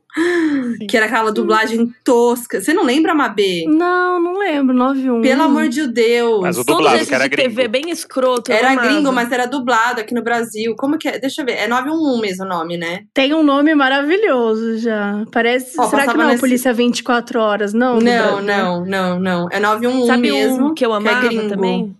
Que 0.89 0.97
era 0.97 1.07
aquela 1.07 1.31
dublagem 1.31 1.93
tosca. 2.03 2.61
Você 2.61 2.73
não 2.73 2.85
lembra, 2.85 3.15
Mabê? 3.15 3.65
Não, 3.69 4.19
não 4.19 4.39
lembro. 4.39 4.75
91. 4.75 5.21
Pelo 5.21 5.43
amor 5.43 5.69
de 5.69 5.87
Deus. 5.87 6.41
Mas 6.41 6.57
o 6.57 6.65
dublado, 6.65 7.05
que 7.05 7.15
era 7.15 7.29
gringo. 7.29 7.49
TV 7.49 7.69
bem 7.69 7.91
escroto. 7.91 8.51
Era 8.51 8.75
gringo, 8.75 9.13
mas 9.13 9.31
era 9.31 9.47
dublado 9.47 10.01
aqui 10.01 10.15
no 10.15 10.23
Brasil. 10.23 10.75
Como 10.77 10.97
que 10.97 11.09
é? 11.09 11.19
Deixa 11.19 11.43
eu 11.43 11.47
ver. 11.47 11.53
É 11.53 11.69
911 11.69 12.21
mesmo 12.21 12.45
o 12.45 12.49
nome, 12.49 12.77
né? 12.79 13.05
Tem 13.13 13.35
um 13.35 13.43
nome 13.43 13.75
maravilhoso 13.75 14.79
já. 14.79 15.25
Parece. 15.31 15.79
Ó, 15.79 15.85
será 15.85 16.07
que 16.07 16.17
não 16.17 16.25
é 16.25 16.29
nesse... 16.29 16.41
Polícia 16.41 16.73
24 16.73 17.41
Horas? 17.41 17.75
Não, 17.75 17.99
não, 17.99 18.41
não, 18.41 18.85
não, 18.87 19.21
não. 19.21 19.49
É 19.51 19.61
911 19.61 20.07
Sabe 20.07 20.33
mesmo. 20.33 20.69
Um 20.69 20.75
que 20.75 20.85
eu 20.85 20.93
amava 20.95 21.29
que 21.29 21.39
é 21.39 21.49
também? 21.49 21.95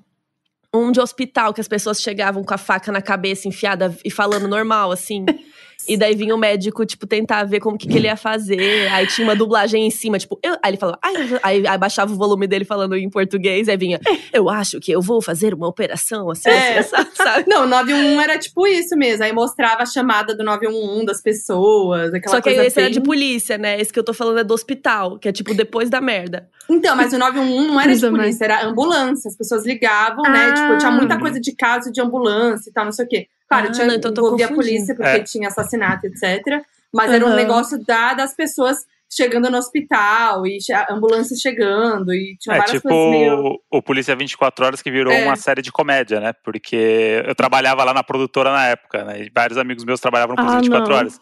Um 0.75 0.91
de 0.91 1.01
hospital 1.01 1.55
que 1.55 1.61
as 1.61 1.69
pessoas 1.69 2.01
chegavam 2.01 2.45
com 2.45 2.53
a 2.53 2.59
faca 2.59 2.91
na 2.93 3.01
cabeça 3.01 3.49
enfiada 3.49 3.97
e 4.05 4.11
falando 4.11 4.49
normal, 4.49 4.91
assim. 4.91 5.25
E 5.89 5.97
daí 5.97 6.15
vinha 6.15 6.35
o 6.35 6.39
médico, 6.39 6.85
tipo, 6.85 7.07
tentar 7.07 7.45
ver 7.45 7.61
como 7.61 7.79
que, 7.79 7.89
que 7.89 7.97
ele 7.97 8.07
ia 8.07 8.17
fazer. 8.17 8.89
Aí 8.93 9.07
tinha 9.07 9.27
uma 9.27 9.37
dublagem 9.37 9.87
em 9.87 9.91
cima, 9.91 10.19
tipo, 10.19 10.39
eu, 10.43 10.55
aí 10.63 10.71
ele 10.71 10.77
falava, 10.77 10.99
aí, 11.43 11.67
aí 11.67 11.79
baixava 11.79 12.13
o 12.13 12.17
volume 12.17 12.47
dele 12.47 12.65
falando 12.65 12.97
em 12.97 13.09
português, 13.09 13.69
aí 13.69 13.77
vinha, 13.77 14.01
eu 14.33 14.49
acho 14.49 14.81
que 14.81 14.93
eu 14.93 15.01
vou 15.01 15.21
fazer 15.23 15.55
uma 15.55 15.69
operação 15.69 16.31
assim, 16.31 16.51
é. 16.51 16.79
assim, 16.79 16.97
sabe? 17.15 17.45
Não, 17.49 17.67
911 17.67 18.23
era 18.23 18.39
tipo 18.39 18.67
isso 18.67 18.97
mesmo. 18.97 19.25
Aí 19.25 19.33
mostrava 19.33 19.83
a 19.83 19.87
chamada 19.87 20.35
do 20.35 20.45
911 20.45 21.07
das 21.07 21.23
pessoas, 21.23 22.13
aquela 22.13 22.37
Só 22.37 22.41
que 22.41 22.51
esse 22.51 22.77
bem... 22.77 22.85
era 22.85 22.93
de 22.93 23.01
polícia, 23.01 23.59
né? 23.59 23.81
Esse 23.81 23.93
que 23.93 23.99
eu 23.99 24.05
tô 24.05 24.13
falando 24.13 24.39
é 24.39 24.45
do 24.45 24.55
hospital, 24.55 25.19
que 25.19 25.29
é 25.29 25.33
tipo 25.33 25.55
depois 25.55 25.91
da 25.91 26.01
merda. 26.01 26.49
Então, 26.69 26.97
mas 26.97 27.13
o 27.13 27.19
911 27.19 27.67
não 27.69 27.81
era 27.81 27.95
de 27.95 28.09
polícia, 28.09 28.45
era 28.45 28.67
ambulância. 28.67 29.29
As 29.29 29.37
pessoas 29.37 29.65
ligavam, 29.65 30.25
ah. 30.27 30.31
né? 30.31 30.53
Tipo, 30.53 30.79
tinha 30.79 30.91
muita 30.91 31.15
ah. 31.15 31.21
coisa 31.21 31.41
de 31.41 31.55
caso 31.55 31.93
de 31.93 32.01
ambulância 32.01 32.71
e 32.71 32.73
tal, 32.73 32.85
não 32.85 32.93
sei 32.93 33.05
o 33.05 33.09
quê. 33.09 33.29
Claro, 33.49 33.69
ah, 33.69 33.73
tinha, 33.73 33.87
não, 33.87 33.95
então 33.95 34.11
envolvia 34.11 34.47
a 34.47 34.53
polícia 34.53 34.95
porque 34.95 35.09
é. 35.09 35.23
tinha 35.23 35.49
assassinato, 35.49 36.07
etc. 36.07 36.63
Mas 36.93 37.09
uhum. 37.09 37.15
era 37.15 37.27
um 37.27 37.35
negócio 37.35 37.79
da, 37.85 38.15
das 38.15 38.35
pessoas 38.35 38.79
chegando 39.11 39.49
no 39.51 39.57
hospital 39.57 40.47
e 40.47 40.59
ambulâncias 40.91 41.39
chegando 41.39 42.13
e 42.13 42.37
tinha 42.41 42.57
é, 42.57 42.59
várias 42.59 42.77
tipo 42.77 42.89
coisas 42.89 43.11
meio... 43.11 43.61
o 43.71 43.83
Polícia 43.83 44.17
24 44.17 44.65
Horas 44.65 44.83
que 44.83 44.91
virou 44.91 45.13
é. 45.13 45.25
uma 45.25 45.37
série 45.37 45.63
de 45.63 45.71
comédia, 45.71 46.19
né? 46.19 46.33
Porque 46.45 47.23
eu 47.25 47.35
trabalhava 47.35 47.85
lá 47.85 47.95
na 47.95 48.03
produtora 48.03 48.53
na 48.53 48.67
época, 48.67 49.05
né? 49.05 49.23
E 49.23 49.31
vários 49.33 49.59
amigos 49.59 49.85
meus 49.85 50.01
trabalhavam 50.01 50.35
no 50.35 50.43
Polícia 50.43 50.59
ah, 50.59 50.63
24 50.63 50.91
não. 50.91 50.97
Horas. 50.99 51.21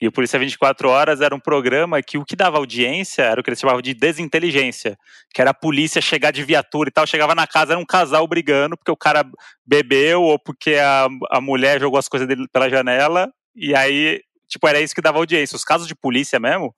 E 0.00 0.08
o 0.08 0.12
Polícia 0.12 0.38
24 0.38 0.88
Horas 0.88 1.20
era 1.20 1.34
um 1.34 1.38
programa 1.38 2.02
que 2.02 2.16
o 2.16 2.24
que 2.24 2.34
dava 2.34 2.56
audiência 2.56 3.22
era 3.22 3.38
o 3.38 3.44
que 3.44 3.50
eles 3.50 3.60
chamavam 3.60 3.82
de 3.82 3.92
desinteligência, 3.92 4.96
que 5.34 5.42
era 5.42 5.50
a 5.50 5.54
polícia 5.54 6.00
chegar 6.00 6.30
de 6.30 6.42
viatura 6.42 6.88
e 6.88 6.92
tal, 6.92 7.06
chegava 7.06 7.34
na 7.34 7.46
casa, 7.46 7.74
era 7.74 7.80
um 7.80 7.84
casal 7.84 8.26
brigando 8.26 8.78
porque 8.78 8.90
o 8.90 8.96
cara 8.96 9.22
bebeu 9.66 10.22
ou 10.22 10.38
porque 10.38 10.76
a, 10.76 11.06
a 11.30 11.40
mulher 11.40 11.78
jogou 11.78 11.98
as 11.98 12.08
coisas 12.08 12.26
dele 12.26 12.46
pela 12.50 12.70
janela, 12.70 13.30
e 13.54 13.74
aí, 13.74 14.20
tipo, 14.48 14.66
era 14.66 14.80
isso 14.80 14.94
que 14.94 15.02
dava 15.02 15.18
audiência. 15.18 15.54
Os 15.54 15.64
casos 15.64 15.86
de 15.86 15.94
polícia 15.94 16.40
mesmo, 16.40 16.74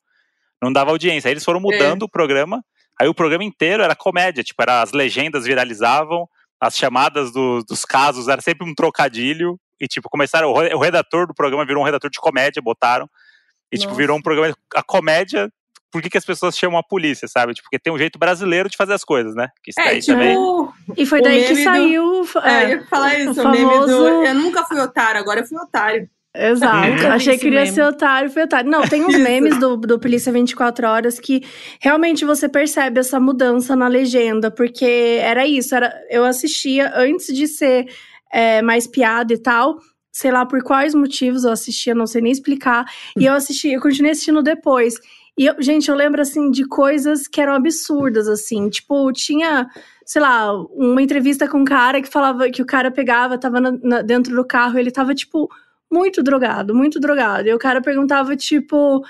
não 0.61 0.73
dava 0.73 0.91
audiência. 0.91 1.29
Aí 1.29 1.33
eles 1.33 1.45
foram 1.45 1.61
mudando 1.61 2.03
é. 2.03 2.05
o 2.05 2.09
programa, 2.09 2.61
aí 3.01 3.09
o 3.09 3.15
programa 3.15 3.45
inteiro 3.45 3.85
era 3.85 3.95
comédia, 3.95 4.43
tipo, 4.43 4.61
era, 4.63 4.83
as 4.83 4.91
legendas 4.91 5.45
viralizavam, 5.45 6.29
as 6.61 6.77
chamadas 6.77 7.33
do, 7.33 7.63
dos 7.63 7.85
casos 7.85 8.29
era 8.29 8.41
sempre 8.41 8.69
um 8.69 8.75
trocadilho, 8.75 9.59
e, 9.83 9.89
tipo, 9.89 10.09
começaram. 10.09 10.53
O 10.53 10.79
redator 10.79 11.27
do 11.27 11.35
programa 11.35 11.67
virou 11.67 11.83
um 11.83 11.85
redator 11.85 12.09
de 12.09 12.21
comédia, 12.21 12.63
botaram. 12.63 13.11
E, 13.73 13.77
Nossa. 13.77 13.89
tipo, 13.89 13.97
virou 13.97 14.17
um 14.17 14.23
programa. 14.23 14.55
A 14.77 14.83
comédia. 14.83 15.51
Por 15.91 16.01
que, 16.01 16.09
que 16.09 16.17
as 16.17 16.25
pessoas 16.25 16.57
chamam 16.57 16.79
a 16.79 16.83
polícia, 16.83 17.29
sabe? 17.29 17.53
Tipo, 17.53 17.67
porque 17.67 17.79
tem 17.79 17.93
um 17.93 17.99
jeito 17.99 18.19
brasileiro 18.19 18.71
de 18.71 18.79
fazer 18.79 18.95
as 18.95 19.05
coisas, 19.05 19.35
né? 19.35 19.49
Que 19.63 19.73
isso 19.73 19.81
é, 19.81 19.99
tipo, 19.99 20.07
também. 20.07 20.39
E 20.97 21.05
foi 21.05 21.21
daí 21.21 21.45
que 21.45 21.57
saiu. 21.57 22.23
Do, 22.23 22.39
é, 22.39 22.65
eu 22.65 22.69
ia 22.69 22.87
falar 22.87 23.19
isso, 23.19 23.33
o, 23.33 23.35
famoso... 23.35 23.87
do. 23.87 24.25
Eu 24.25 24.35
nunca 24.35 24.65
fui 24.65 24.79
otário, 24.81 25.21
agora 25.21 25.41
eu 25.41 25.47
fui 25.47 25.59
otário. 25.59 26.09
Exato. 26.35 27.07
Achei 27.09 27.35
que 27.35 27.41
queria 27.41 27.67
ser 27.67 27.83
otário, 27.83 28.31
fui 28.31 28.43
otário. 28.43 28.71
Não, 28.71 28.89
tem 28.89 29.05
uns 29.05 29.17
memes 29.21 29.59
do, 29.59 29.77
do 29.77 29.99
Polícia 29.99 30.33
24 30.33 30.87
Horas 30.87 31.21
que 31.21 31.43
realmente 31.79 32.25
você 32.25 32.49
percebe 32.49 33.01
essa 33.01 33.21
mudança 33.21 33.77
na 33.77 33.87
legenda, 33.87 34.51
porque 34.51 35.19
era 35.21 35.47
isso, 35.47 35.75
era, 35.75 35.93
eu 36.09 36.25
assistia 36.25 36.91
antes 36.95 37.27
de 37.37 37.47
ser 37.47 37.87
é, 38.33 38.63
mais 38.63 38.87
piada 38.87 39.33
e 39.33 39.39
tal. 39.39 39.79
Sei 40.11 40.31
lá 40.31 40.45
por 40.45 40.63
quais 40.63 40.95
motivos 40.95 41.45
eu 41.45 41.53
assistia, 41.53 41.95
não 41.95 42.07
sei 42.07 42.23
nem 42.23 42.33
explicar. 42.33 42.85
E 43.19 43.25
eu 43.25 43.35
assisti, 43.35 43.69
eu 43.69 43.81
continuei 43.81 44.13
assistindo 44.13 44.43
depois. 44.43 44.95
E, 45.37 45.47
eu, 45.47 45.55
gente, 45.61 45.89
eu 45.89 45.95
lembro, 45.95 46.21
assim, 46.21 46.51
de 46.51 46.67
coisas 46.67 47.27
que 47.27 47.41
eram 47.41 47.55
absurdas, 47.55 48.29
assim. 48.29 48.69
Tipo, 48.69 49.11
tinha, 49.13 49.67
sei 50.05 50.21
lá, 50.21 50.53
uma 50.75 51.01
entrevista 51.01 51.49
com 51.49 51.59
um 51.59 51.65
cara 51.65 52.03
que 52.03 52.09
falava 52.09 52.51
que 52.51 52.63
o 52.63 52.67
cara 52.67 52.91
pegava, 52.91 53.39
tava 53.39 53.61
na, 53.61 53.73
na, 53.83 54.03
dentro 54.03 54.35
do 54.35 54.45
carro, 54.45 54.79
ele 54.79 54.91
tava, 54.91 55.15
tipo, 55.15 55.49
muito 55.91 56.23
drogado, 56.23 56.75
muito 56.75 57.01
drogado. 57.01 57.49
E 57.49 57.55
o 57.55 57.59
cara 57.59 57.81
perguntava, 57.81 58.37
tipo, 58.37 59.03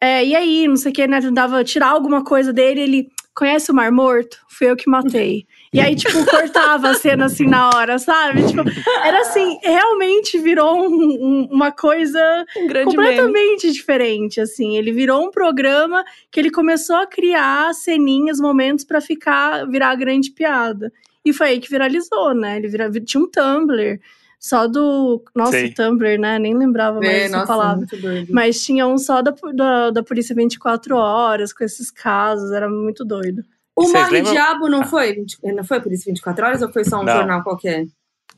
é, 0.00 0.24
e 0.24 0.34
aí, 0.34 0.66
não 0.66 0.76
sei 0.76 0.90
o 0.90 0.94
que, 0.94 1.06
né? 1.06 1.20
Tentava 1.20 1.62
tirar 1.62 1.90
alguma 1.90 2.24
coisa 2.24 2.52
dele, 2.52 2.80
ele 2.80 3.08
conhece 3.34 3.70
o 3.70 3.74
Mar 3.74 3.92
Morto? 3.92 4.38
Fui 4.48 4.68
eu 4.68 4.76
que 4.76 4.90
matei. 4.90 5.46
E 5.72 5.78
aí, 5.78 5.94
tipo, 5.94 6.24
cortava 6.26 6.90
a 6.90 6.94
cena 6.94 7.26
assim 7.26 7.46
na 7.46 7.70
hora, 7.72 7.96
sabe? 7.98 8.44
Tipo, 8.44 8.62
era 9.04 9.20
assim, 9.20 9.58
realmente 9.62 10.36
virou 10.38 10.76
um, 10.76 10.88
um, 10.88 11.48
uma 11.48 11.70
coisa 11.70 12.44
um 12.56 12.66
completamente 12.66 13.66
meme. 13.66 13.72
diferente, 13.72 14.40
assim. 14.40 14.76
Ele 14.76 14.90
virou 14.90 15.24
um 15.24 15.30
programa 15.30 16.04
que 16.30 16.40
ele 16.40 16.50
começou 16.50 16.96
a 16.96 17.06
criar 17.06 17.72
ceninhas, 17.72 18.40
momentos 18.40 18.84
para 18.84 19.00
ficar, 19.00 19.64
virar 19.68 19.94
grande 19.94 20.32
piada. 20.32 20.92
E 21.24 21.32
foi 21.32 21.50
aí 21.50 21.60
que 21.60 21.70
viralizou, 21.70 22.34
né? 22.34 22.56
Ele 22.56 22.66
vira, 22.66 22.90
tinha 22.90 23.22
um 23.22 23.30
Tumblr 23.30 24.00
só 24.40 24.66
do. 24.66 25.22
Nossa, 25.36 25.52
Sim. 25.52 25.72
Tumblr, 25.72 26.18
né? 26.18 26.38
Nem 26.40 26.56
lembrava 26.56 26.98
mais 26.98 27.12
é, 27.12 27.24
essa 27.26 27.36
nossa, 27.36 27.46
palavra. 27.46 27.86
Mas 28.28 28.60
tinha 28.64 28.88
um 28.88 28.98
só 28.98 29.22
da, 29.22 29.32
da, 29.54 29.90
da 29.90 30.02
Polícia 30.02 30.34
24 30.34 30.96
Horas, 30.96 31.52
com 31.52 31.62
esses 31.62 31.92
casos, 31.92 32.50
era 32.50 32.68
muito 32.68 33.04
doido. 33.04 33.44
O 33.80 33.92
Morre 33.92 34.10
lembram? 34.10 34.32
Diabo 34.32 34.68
não 34.68 34.84
foi? 34.84 35.24
Não 35.42 35.64
foi 35.64 35.80
por 35.80 35.92
isso 35.92 36.04
24 36.06 36.46
horas 36.46 36.62
ou 36.62 36.72
foi 36.72 36.84
só 36.84 37.00
um 37.00 37.04
não. 37.04 37.12
jornal 37.12 37.42
qualquer? 37.42 37.86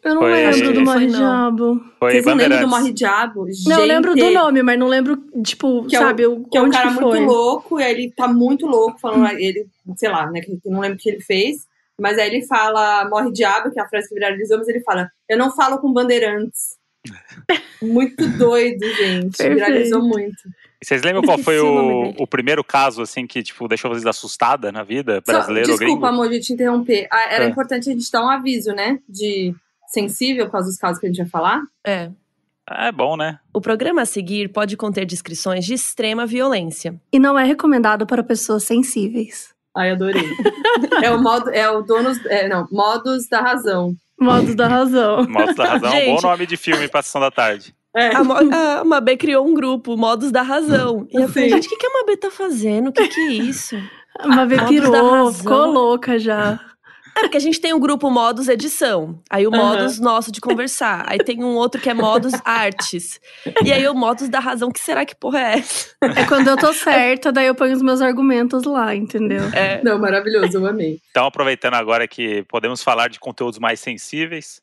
Eu 0.02 0.14
não 0.16 0.22
foi, 0.22 0.32
lembro 0.32 0.72
do 0.72 0.80
Morre 0.82 1.06
Diabo. 1.06 1.84
Vocês 2.00 2.24
não 2.24 2.34
lembram 2.34 2.60
do 2.60 2.68
Morre 2.68 2.92
Diabo? 2.92 3.46
Não, 3.66 3.80
eu 3.80 3.86
lembro 3.86 4.14
do 4.16 4.30
nome, 4.30 4.62
mas 4.62 4.78
não 4.78 4.88
lembro, 4.88 5.16
tipo, 5.44 5.84
que 5.86 5.96
sabe, 5.96 6.24
é 6.24 6.28
o, 6.28 6.42
que 6.42 6.58
é 6.58 6.62
um 6.62 6.70
cara 6.70 6.90
muito 6.90 7.20
louco, 7.20 7.78
e 7.78 7.84
aí 7.84 7.92
ele 7.92 8.10
tá 8.10 8.26
muito 8.26 8.66
louco, 8.66 8.98
falando, 8.98 9.26
hum. 9.26 9.38
ele, 9.38 9.66
sei 9.96 10.08
lá, 10.08 10.28
né, 10.28 10.40
que 10.40 10.58
não 10.64 10.80
lembro 10.80 10.96
o 10.96 11.00
que 11.00 11.08
ele 11.08 11.20
fez, 11.20 11.66
mas 12.00 12.18
aí 12.18 12.28
ele 12.28 12.44
fala 12.46 13.08
Morre 13.08 13.30
Diabo, 13.30 13.70
que 13.70 13.78
é 13.78 13.82
a 13.82 13.88
frase 13.88 14.08
que 14.08 14.14
viralizou, 14.14 14.58
mas 14.58 14.68
ele 14.68 14.80
fala, 14.80 15.08
eu 15.28 15.38
não 15.38 15.54
falo 15.54 15.78
com 15.78 15.92
bandeirantes. 15.92 16.76
muito 17.80 18.26
doido, 18.38 18.84
gente. 18.84 19.36
Perfeito. 19.36 19.54
Viralizou 19.54 20.02
muito. 20.02 20.42
Vocês 20.82 21.02
lembram 21.02 21.22
qual 21.22 21.38
foi 21.38 21.60
o, 21.60 22.12
o, 22.18 22.26
primeiro 22.26 22.64
caso, 22.64 23.02
assim, 23.02 23.26
que, 23.26 23.42
tipo, 23.42 23.68
deixou 23.68 23.90
vocês 23.90 24.04
assustada 24.04 24.72
na 24.72 24.82
vida, 24.82 25.22
brasileiro 25.24 25.70
Só, 25.70 25.76
Desculpa, 25.76 26.08
amor, 26.08 26.28
de 26.28 26.40
te 26.40 26.52
interromper. 26.52 27.06
Ah, 27.10 27.32
era 27.32 27.44
é. 27.44 27.48
importante 27.48 27.88
a 27.88 27.92
gente 27.92 28.10
dar 28.10 28.24
um 28.24 28.28
aviso, 28.28 28.72
né? 28.72 28.98
De 29.08 29.54
sensível 29.86 30.46
por 30.46 30.52
causa 30.52 30.68
dos 30.68 30.78
casos 30.78 30.98
que 30.98 31.06
a 31.06 31.08
gente 31.08 31.18
vai 31.18 31.28
falar. 31.28 31.62
É. 31.86 32.10
É 32.68 32.90
bom, 32.90 33.16
né? 33.16 33.38
O 33.52 33.60
programa 33.60 34.02
a 34.02 34.06
seguir 34.06 34.48
pode 34.48 34.76
conter 34.76 35.04
descrições 35.04 35.64
de 35.64 35.74
extrema 35.74 36.26
violência. 36.26 36.94
E 37.12 37.18
não 37.18 37.38
é 37.38 37.44
recomendado 37.44 38.06
para 38.06 38.22
pessoas 38.22 38.64
sensíveis. 38.64 39.52
Ai, 39.76 39.90
adorei. 39.90 40.24
é 41.02 41.10
o 41.10 41.20
modo, 41.20 41.50
é 41.50 41.68
o 41.70 41.82
donos, 41.82 42.24
é, 42.26 42.48
não, 42.48 42.66
modos 42.70 43.28
da 43.28 43.40
razão. 43.40 43.94
Modos 44.18 44.54
da 44.54 44.68
razão. 44.68 45.26
Modos 45.28 45.54
da 45.54 45.64
razão 45.64 45.92
é 45.92 46.08
um 46.08 46.14
bom 46.16 46.22
nome 46.22 46.46
de 46.46 46.56
filme 46.56 46.88
para 46.88 47.02
sessão 47.02 47.20
da 47.20 47.30
tarde. 47.30 47.74
É. 47.94 48.10
A, 48.14 48.80
a 48.80 48.84
Mabê 48.84 49.16
criou 49.16 49.46
um 49.46 49.54
grupo, 49.54 49.96
Modos 49.96 50.32
da 50.32 50.42
Razão. 50.42 51.06
E 51.10 51.20
eu 51.20 51.28
falei, 51.28 51.50
gente, 51.50 51.66
o 51.66 51.70
que, 51.70 51.76
que 51.76 51.86
a 51.86 51.92
Mabê 52.00 52.16
tá 52.16 52.30
fazendo? 52.30 52.88
O 52.88 52.92
que, 52.92 53.06
que 53.08 53.20
é 53.20 53.32
isso? 53.32 53.76
A 54.18 54.28
Mabê 54.28 54.56
pirou, 54.66 55.32
ficou 55.32 55.66
louca 55.66 56.18
já. 56.18 56.58
É 57.14 57.20
porque 57.20 57.36
a 57.36 57.40
gente 57.40 57.60
tem 57.60 57.72
o 57.72 57.76
um 57.76 57.80
grupo 57.80 58.10
Modos 58.10 58.48
Edição. 58.48 59.20
Aí 59.28 59.46
o 59.46 59.50
uhum. 59.50 59.56
Modos 59.56 60.00
nosso 60.00 60.32
de 60.32 60.40
conversar. 60.40 61.04
Aí 61.06 61.18
tem 61.18 61.44
um 61.44 61.54
outro 61.54 61.80
que 61.80 61.90
é 61.90 61.94
Modos 61.94 62.32
Artes. 62.44 63.20
E 63.62 63.72
aí 63.72 63.86
o 63.86 63.94
Modos 63.94 64.28
da 64.28 64.38
Razão, 64.38 64.70
que 64.70 64.80
será 64.80 65.04
que 65.04 65.14
porra 65.14 65.40
é 65.40 65.58
essa? 65.58 65.94
É 66.16 66.24
quando 66.26 66.48
eu 66.48 66.56
tô 66.56 66.72
certa, 66.72 67.30
daí 67.30 67.46
eu 67.46 67.54
ponho 67.54 67.74
os 67.74 67.82
meus 67.82 68.00
argumentos 68.00 68.64
lá, 68.64 68.94
entendeu? 68.94 69.42
É. 69.52 69.82
Não, 69.84 69.98
maravilhoso, 69.98 70.56
eu 70.56 70.66
amei. 70.66 71.00
Então, 71.10 71.26
aproveitando 71.26 71.74
agora 71.74 72.08
que 72.08 72.42
podemos 72.44 72.82
falar 72.82 73.08
de 73.08 73.20
conteúdos 73.20 73.58
mais 73.58 73.78
sensíveis, 73.78 74.62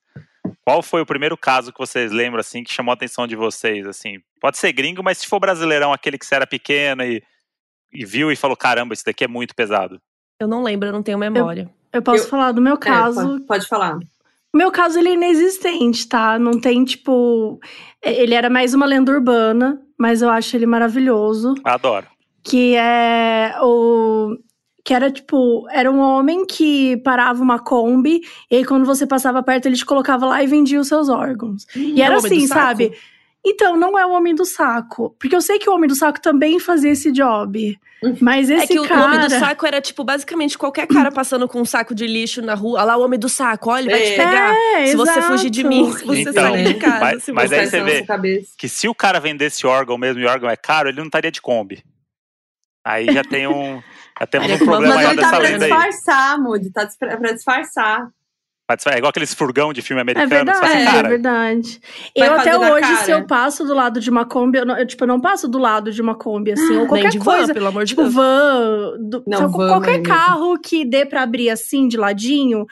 qual 0.70 0.84
foi 0.84 1.02
o 1.02 1.06
primeiro 1.06 1.36
caso 1.36 1.74
que 1.74 1.80
vocês 1.80 2.12
lembram, 2.12 2.42
assim, 2.42 2.64
que 2.64 2.72
chamou 2.72 2.92
a 2.92 2.94
atenção 2.94 3.26
de 3.26 3.36
vocês, 3.36 3.88
assim? 3.88 4.20
Pode 4.40 4.60
ser 4.60 4.72
gringo, 4.72 5.02
mas 5.04 5.18
se 5.18 5.26
for 5.26 5.40
brasileirão, 5.40 5.92
aquele 5.92 6.16
que 6.16 6.24
você 6.24 6.36
era 6.36 6.46
pequena 6.46 7.08
e, 7.08 7.24
e 7.92 8.06
viu 8.06 8.32
e 8.32 8.36
falou, 8.36 8.56
caramba, 8.56 8.94
isso 8.94 9.04
daqui 9.04 9.24
é 9.24 9.28
muito 9.28 9.56
pesado. 9.56 10.00
Eu 10.40 10.48
não 10.48 10.62
lembro, 10.62 10.90
eu 10.90 10.94
não 10.94 11.02
tenho 11.02 11.18
memória. 11.18 11.64
Eu, 11.92 11.98
eu 11.98 12.02
posso 12.04 12.26
eu, 12.26 12.30
falar 12.30 12.52
do 12.52 12.62
meu 12.62 12.78
caso. 12.78 13.20
É, 13.20 13.24
pode, 13.24 13.46
pode, 13.48 13.68
falar. 13.68 13.98
O 14.54 14.58
meu 14.58 14.72
caso, 14.72 15.00
ele 15.00 15.10
é 15.10 15.14
inexistente, 15.14 16.08
tá? 16.08 16.38
Não 16.38 16.62
tem, 16.62 16.86
tipo... 16.86 17.60
É, 18.00 18.22
ele 18.22 18.36
era 18.36 18.48
mais 18.48 18.76
uma 18.76 18.86
lenda 18.86 19.12
urbana, 19.12 19.82
mas 19.98 20.22
eu 20.22 20.30
acho 20.30 20.56
ele 20.56 20.68
maravilhoso. 20.68 21.56
Adoro. 21.64 22.06
Que 22.44 22.76
é 22.76 23.56
o 23.60 24.38
que 24.90 24.94
era 24.96 25.12
tipo, 25.12 25.68
era 25.70 25.92
um 25.92 26.00
homem 26.00 26.48
que 26.48 26.98
parava 27.04 27.44
uma 27.44 27.60
Kombi, 27.60 28.22
e 28.50 28.56
aí 28.56 28.66
quando 28.66 28.88
você 28.88 29.06
passava 29.06 29.44
perto, 29.44 29.68
ele 29.68 29.76
te 29.76 29.86
colocava 29.86 30.26
lá 30.26 30.44
e 30.44 30.48
vendia 30.48 30.82
os 30.82 30.88
seus 30.88 31.10
órgãos. 31.10 31.68
Hum, 31.78 31.94
e 31.96 32.02
era 32.02 32.18
assim, 32.18 32.48
sabe? 32.48 32.92
Então, 33.46 33.78
não 33.78 34.00
é 34.00 34.04
o 34.04 34.10
homem 34.10 34.34
do 34.34 34.44
saco. 34.46 35.16
Porque 35.20 35.36
eu 35.36 35.42
sei 35.42 35.60
que 35.60 35.70
o 35.70 35.76
homem 35.76 35.88
do 35.88 35.94
saco 35.94 36.20
também 36.20 36.60
fazia 36.60 36.90
esse 36.90 37.12
job. 37.12 37.78
Uhum. 38.02 38.18
Mas 38.20 38.50
esse 38.50 38.64
é 38.64 38.68
que 38.68 38.88
cara... 38.88 39.00
o 39.00 39.04
homem 39.06 39.20
do 39.20 39.30
saco 39.30 39.64
era, 39.64 39.80
tipo, 39.80 40.04
basicamente 40.04 40.58
qualquer 40.58 40.88
cara 40.88 41.12
passando 41.12 41.48
com 41.48 41.62
um 41.62 41.66
saco 41.66 41.94
de 41.94 42.08
lixo 42.08 42.42
na 42.42 42.56
rua. 42.56 42.80
Olha 42.80 42.86
lá 42.86 42.98
o 42.98 43.04
homem 43.04 43.20
do 43.20 43.30
saco, 43.30 43.70
olha, 43.70 43.84
ele 43.84 43.92
vai 43.92 44.02
te 44.02 44.14
é. 44.14 44.16
pegar. 44.16 44.56
É, 44.56 44.86
se 44.88 44.94
exato. 44.96 45.06
você 45.06 45.22
fugir 45.22 45.50
de 45.52 45.64
mim, 45.64 45.94
se 45.94 46.04
você 46.04 46.22
então, 46.22 46.34
sair 46.34 46.64
de 46.64 46.74
casa. 46.74 47.00
Mas, 47.00 47.30
mas 47.30 47.54
aí 47.54 47.68
você 47.68 47.84
vê 47.84 48.08
que 48.58 48.68
se 48.68 48.88
o 48.88 48.96
cara 48.96 49.20
vendesse 49.20 49.68
órgão 49.68 50.00
mesmo 50.00 50.20
e 50.20 50.26
o 50.26 50.30
órgão 50.30 50.50
é 50.50 50.58
caro, 50.58 50.90
ele 50.90 50.98
não 50.98 51.06
estaria 51.06 51.32
de 51.32 51.40
Kombi. 51.40 51.84
Aí 52.84 53.06
já 53.14 53.24
tem 53.24 53.48
um. 53.48 53.82
Já 54.20 54.28
temos 54.28 54.52
um 54.52 54.58
problema 54.58 54.96
maior 54.96 55.16
dessa 55.16 55.32
tá. 55.32 55.38
Pra 55.40 55.58
disfarçar, 55.58 56.42
Moody, 56.42 56.72
tá 56.72 56.88
pra 57.00 57.32
disfarçar. 57.32 58.10
É 58.86 58.98
igual 58.98 59.10
aqueles 59.10 59.34
furgão 59.34 59.74
de 59.74 59.82
filme 59.82 60.00
americano. 60.00 60.32
É 60.32 60.36
verdade, 60.36 60.64
assim, 60.64 60.98
é 60.98 61.04
verdade. 61.10 61.82
eu 62.16 62.34
até 62.34 62.56
hoje, 62.56 62.82
cara. 62.82 63.04
se 63.04 63.10
eu 63.10 63.26
passo 63.26 63.66
do 63.66 63.74
lado 63.74 64.00
de 64.00 64.12
uma 64.12 64.26
Kombi, 64.26 64.60
eu, 64.60 64.66
não, 64.66 64.78
eu, 64.78 64.86
tipo, 64.86 65.04
eu 65.04 65.08
não 65.08 65.20
passo 65.20 65.48
do 65.48 65.58
lado 65.58 65.92
de 65.92 66.00
uma 66.00 66.14
Kombi, 66.14 66.52
assim, 66.52 66.78
ou 66.78 66.86
qualquer 66.86 67.18
coisa. 67.18 67.48
Van, 67.48 67.54
pelo 67.54 67.68
amor 67.68 67.84
de 67.84 67.90
tipo, 67.90 68.04
Deus. 68.04 68.14
van, 68.14 68.94
do, 69.00 69.24
não, 69.26 69.50
van 69.50 69.70
qualquer 69.70 70.04
carro 70.04 70.56
que 70.60 70.86
dê 70.86 71.04
pra 71.04 71.24
abrir 71.24 71.50
assim, 71.50 71.88
de 71.88 71.98
ladinho, 71.98 72.68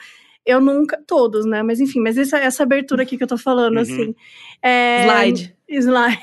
eu 0.46 0.60
nunca. 0.60 1.02
Todos, 1.04 1.44
né? 1.44 1.64
Mas 1.64 1.80
enfim, 1.80 2.00
mas 2.00 2.16
essa, 2.16 2.38
essa 2.38 2.62
abertura 2.62 3.02
aqui 3.02 3.16
que 3.16 3.24
eu 3.24 3.28
tô 3.28 3.36
falando, 3.36 3.76
uhum. 3.76 3.82
assim. 3.82 4.14
É, 4.62 5.02
slide. 5.02 5.56
Slide. 5.68 6.18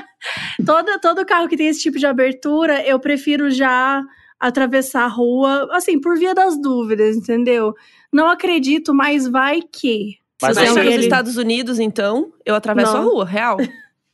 todo, 0.64 0.98
todo 0.98 1.26
carro 1.26 1.46
que 1.46 1.58
tem 1.58 1.68
esse 1.68 1.82
tipo 1.82 1.98
de 1.98 2.06
abertura, 2.06 2.82
eu 2.86 2.98
prefiro 2.98 3.50
já 3.50 4.02
atravessar 4.40 5.04
a 5.04 5.08
rua, 5.08 5.68
assim, 5.72 6.00
por 6.00 6.18
via 6.18 6.34
das 6.34 6.60
dúvidas, 6.60 7.14
entendeu? 7.14 7.74
Não 8.12 8.28
acredito, 8.28 8.94
mas 8.94 9.28
vai 9.28 9.60
que. 9.60 10.18
Mas 10.40 10.56
Se 10.56 10.66
você 10.66 10.80
é 10.80 10.84
nos 10.84 11.04
Estados 11.04 11.36
Unidos, 11.36 11.78
então, 11.78 12.32
eu 12.46 12.54
atravesso 12.54 12.94
não. 12.94 13.00
a 13.00 13.04
rua, 13.04 13.24
real. 13.26 13.58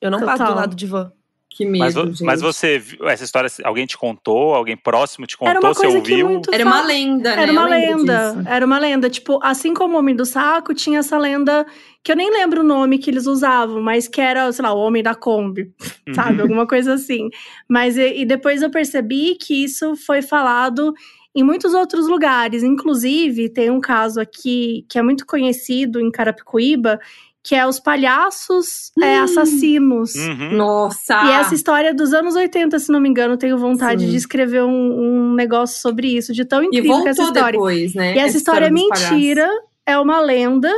Eu 0.00 0.10
não 0.10 0.20
passo 0.20 0.44
do 0.44 0.54
lado 0.54 0.76
de 0.76 0.86
van. 0.86 1.12
Que 1.56 1.64
medo, 1.64 1.78
mas, 1.78 1.94
gente. 1.94 2.22
mas 2.22 2.42
você, 2.42 2.82
essa 3.04 3.24
história, 3.24 3.48
alguém 3.64 3.86
te 3.86 3.96
contou? 3.96 4.54
Alguém 4.54 4.76
próximo 4.76 5.26
te 5.26 5.38
contou? 5.38 5.74
Você 5.74 5.86
ouviu? 5.86 6.42
Era 6.52 6.66
uma 6.66 6.82
lenda, 6.82 7.34
né? 7.34 7.42
Era 7.42 7.52
uma 7.52 7.66
lenda. 7.66 8.44
Era 8.46 8.66
uma 8.66 8.78
lenda. 8.78 9.08
Tipo, 9.08 9.40
assim 9.42 9.72
como 9.72 9.96
o 9.96 9.98
Homem 9.98 10.14
do 10.14 10.26
Saco, 10.26 10.74
tinha 10.74 10.98
essa 10.98 11.16
lenda 11.16 11.64
que 12.04 12.12
eu 12.12 12.16
nem 12.16 12.30
lembro 12.30 12.60
o 12.60 12.62
nome 12.62 12.98
que 12.98 13.08
eles 13.08 13.26
usavam, 13.26 13.80
mas 13.80 14.06
que 14.06 14.20
era, 14.20 14.52
sei 14.52 14.62
lá, 14.62 14.74
o 14.74 14.78
Homem 14.78 15.02
da 15.02 15.14
Kombi. 15.14 15.72
sabe? 16.14 16.42
Alguma 16.42 16.66
coisa 16.66 16.92
assim. 16.92 17.30
Mas 17.66 17.96
e, 17.96 18.20
e 18.20 18.26
depois 18.26 18.60
eu 18.60 18.70
percebi 18.70 19.34
que 19.36 19.64
isso 19.64 19.96
foi 19.96 20.20
falado 20.20 20.92
em 21.34 21.42
muitos 21.42 21.72
outros 21.72 22.06
lugares. 22.06 22.62
Inclusive, 22.62 23.48
tem 23.48 23.70
um 23.70 23.80
caso 23.80 24.20
aqui 24.20 24.84
que 24.90 24.98
é 24.98 25.02
muito 25.02 25.24
conhecido 25.24 26.00
em 26.00 26.10
Carapicuíba, 26.10 27.00
que 27.46 27.54
é 27.54 27.64
os 27.64 27.78
palhaços 27.78 28.90
é, 29.00 29.18
assassinos. 29.18 30.16
Uhum. 30.16 30.56
Nossa! 30.56 31.14
E 31.26 31.30
essa 31.30 31.54
história 31.54 31.90
é 31.90 31.94
dos 31.94 32.12
anos 32.12 32.34
80, 32.34 32.76
se 32.80 32.90
não 32.90 32.98
me 32.98 33.08
engano, 33.08 33.36
tenho 33.36 33.56
vontade 33.56 34.04
Sim. 34.04 34.10
de 34.10 34.16
escrever 34.16 34.64
um, 34.64 35.28
um 35.30 35.32
negócio 35.32 35.80
sobre 35.80 36.08
isso, 36.08 36.32
de 36.32 36.44
tão 36.44 36.60
E 36.64 36.66
incrível 36.66 37.02
que 37.02 37.06
é 37.06 37.10
essa 37.12 37.22
história. 37.22 37.52
depois, 37.52 37.94
né? 37.94 38.16
E 38.16 38.18
essa 38.18 38.36
história 38.36 38.66
é 38.66 38.70
dos 38.70 38.80
palhaços. 38.88 39.10
mentira, 39.12 39.48
é 39.86 39.96
uma 39.96 40.20
lenda. 40.20 40.72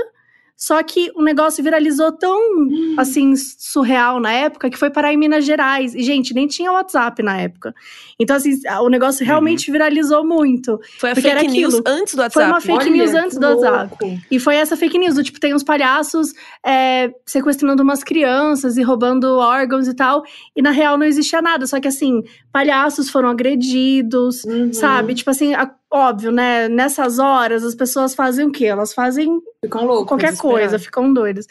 Só 0.60 0.82
que 0.82 1.12
o 1.14 1.22
negócio 1.22 1.62
viralizou 1.62 2.10
tão, 2.10 2.36
Hum. 2.68 2.96
assim, 2.98 3.32
surreal 3.36 4.18
na 4.18 4.32
época 4.32 4.68
que 4.68 4.76
foi 4.76 4.90
parar 4.90 5.12
em 5.12 5.16
Minas 5.16 5.44
Gerais. 5.44 5.94
E, 5.94 6.02
gente, 6.02 6.34
nem 6.34 6.48
tinha 6.48 6.72
WhatsApp 6.72 7.22
na 7.22 7.40
época. 7.40 7.72
Então, 8.18 8.34
assim, 8.34 8.58
o 8.82 8.88
negócio 8.88 9.24
realmente 9.24 9.70
viralizou 9.70 10.26
muito. 10.26 10.80
Foi 10.98 11.12
a 11.12 11.14
fake 11.14 11.46
news 11.46 11.80
antes 11.86 12.14
do 12.14 12.28
Foi 12.30 12.42
WhatsApp. 12.42 12.50
uma 12.50 12.60
fake 12.60 12.78
Olha, 12.78 12.90
news 12.90 13.14
antes 13.14 13.38
do 13.38 13.46
WhatsApp. 13.46 13.96
louco. 14.02 14.20
E 14.28 14.40
foi 14.40 14.56
essa 14.56 14.76
fake 14.76 14.98
news, 14.98 15.14
do 15.14 15.22
tipo, 15.22 15.38
tem 15.38 15.54
uns 15.54 15.62
palhaços 15.62 16.32
é, 16.66 17.12
sequestrando 17.24 17.80
umas 17.84 18.02
crianças 18.02 18.76
e 18.76 18.82
roubando 18.82 19.36
órgãos 19.36 19.86
e 19.86 19.94
tal. 19.94 20.24
E 20.56 20.60
na 20.60 20.72
real 20.72 20.98
não 20.98 21.06
existia 21.06 21.40
nada. 21.40 21.68
Só 21.68 21.78
que 21.78 21.86
assim, 21.86 22.24
palhaços 22.52 23.10
foram 23.10 23.28
agredidos, 23.28 24.44
Uhum. 24.44 24.72
sabe? 24.72 25.14
Tipo 25.14 25.30
assim, 25.30 25.54
a- 25.54 25.70
óbvio, 25.90 26.30
né? 26.30 26.68
Nessas 26.68 27.18
horas 27.18 27.64
as 27.64 27.74
pessoas 27.74 28.14
fazem 28.14 28.46
o 28.46 28.50
quê? 28.52 28.66
Elas 28.66 28.92
fazem 28.92 29.40
Ficam 29.64 29.84
loucos. 29.86 30.08
qualquer 30.08 30.36
coisa, 30.36 30.78
ficam 30.78 31.12
doidas. 31.12 31.46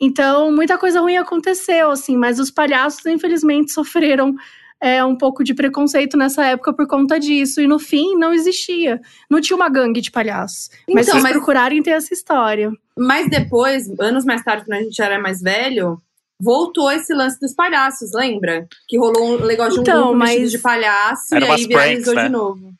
Então, 0.00 0.50
muita 0.52 0.78
coisa 0.78 1.00
ruim 1.00 1.16
aconteceu, 1.16 1.90
assim, 1.90 2.16
mas 2.16 2.38
os 2.38 2.50
palhaços, 2.50 3.04
infelizmente, 3.06 3.72
sofreram 3.72 4.34
é, 4.84 5.04
um 5.04 5.14
pouco 5.14 5.44
de 5.44 5.54
preconceito 5.54 6.16
nessa 6.16 6.44
época 6.44 6.72
por 6.72 6.88
conta 6.88 7.16
disso. 7.20 7.60
E 7.60 7.68
no 7.68 7.78
fim, 7.78 8.16
não 8.16 8.32
existia. 8.32 9.00
Não 9.30 9.40
tinha 9.40 9.56
uma 9.56 9.68
gangue 9.68 10.00
de 10.00 10.10
palhaços. 10.10 10.70
mas 10.92 11.04
se 11.06 11.10
Então, 11.10 11.20
vocês 11.20 11.22
mas- 11.22 11.32
procurarem, 11.34 11.80
tem 11.80 11.92
essa 11.94 12.12
história. 12.12 12.68
Mas 12.98 13.30
depois, 13.30 13.88
anos 14.00 14.24
mais 14.24 14.42
tarde, 14.42 14.64
quando 14.64 14.78
a 14.80 14.82
gente 14.82 15.00
era 15.00 15.20
mais 15.20 15.40
velho, 15.40 16.02
voltou 16.42 16.90
esse 16.90 17.14
lance 17.14 17.38
dos 17.40 17.54
palhaços, 17.54 18.10
lembra? 18.14 18.66
Que 18.88 18.98
rolou 18.98 19.36
um 19.40 19.46
negócio 19.46 19.74
de 19.74 19.78
um 19.78 19.82
Então, 19.82 20.02
grupo 20.02 20.18
mas- 20.18 20.30
vestido 20.30 20.50
de 20.50 20.58
palhaço 20.58 21.34
Era 21.34 21.46
e 21.46 21.50
aí 21.50 21.66
viralizou 21.66 22.14
né? 22.14 22.24
de 22.24 22.28
novo. 22.28 22.72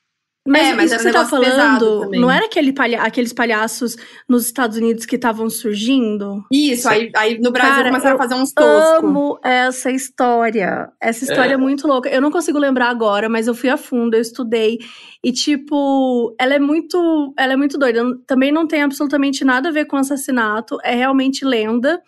Mas, 0.45 0.67
É, 0.67 0.75
mas 0.75 0.87
isso 0.91 0.97
que 0.97 1.03
você 1.05 1.13
tá 1.13 1.25
falando, 1.25 2.11
não 2.11 2.29
era 2.29 2.47
aquele 2.47 2.73
palha 2.73 3.01
aqueles 3.01 3.33
palhaços 3.33 3.95
nos 4.29 4.45
Estados 4.45 4.77
Unidos 4.77 5.07
que 5.07 5.15
estavam 5.15 5.49
surgindo? 5.49 6.43
Isso, 6.51 6.89
aí, 6.89 7.13
aí 7.15 7.39
no 7.41 7.53
Brasil 7.53 7.77
Cara, 7.77 7.89
começaram 7.91 8.17
eu 8.17 8.21
a 8.21 8.23
fazer 8.29 8.35
uns 8.35 8.53
toscos. 8.53 9.05
Amo 9.05 9.39
essa 9.45 9.93
história. 9.93 10.91
Essa 11.01 11.23
história 11.23 11.55
é. 11.55 11.57
muito 11.57 11.87
louca. 11.87 12.09
Eu 12.09 12.21
não 12.21 12.33
consigo 12.33 12.59
lembrar 12.59 12.89
agora, 12.89 13.29
mas 13.29 13.47
eu 13.47 13.55
fui 13.55 13.71
a 13.71 13.77
fundo, 13.77 14.15
eu 14.17 14.21
estudei. 14.21 14.81
E, 15.23 15.31
tipo, 15.31 16.35
ela 16.41 16.55
é 16.55 16.59
muito. 16.59 17.33
Ela 17.39 17.53
é 17.53 17.57
muito 17.57 17.79
doida. 17.79 18.03
Também 18.27 18.51
não 18.51 18.67
tem 18.67 18.83
absolutamente 18.83 19.45
nada 19.45 19.69
a 19.69 19.73
ver 19.73 19.85
com 19.85 19.97
assassinato. 19.97 20.77
É 20.83 20.97
realmente 20.97 21.45
lenda. 21.45 22.03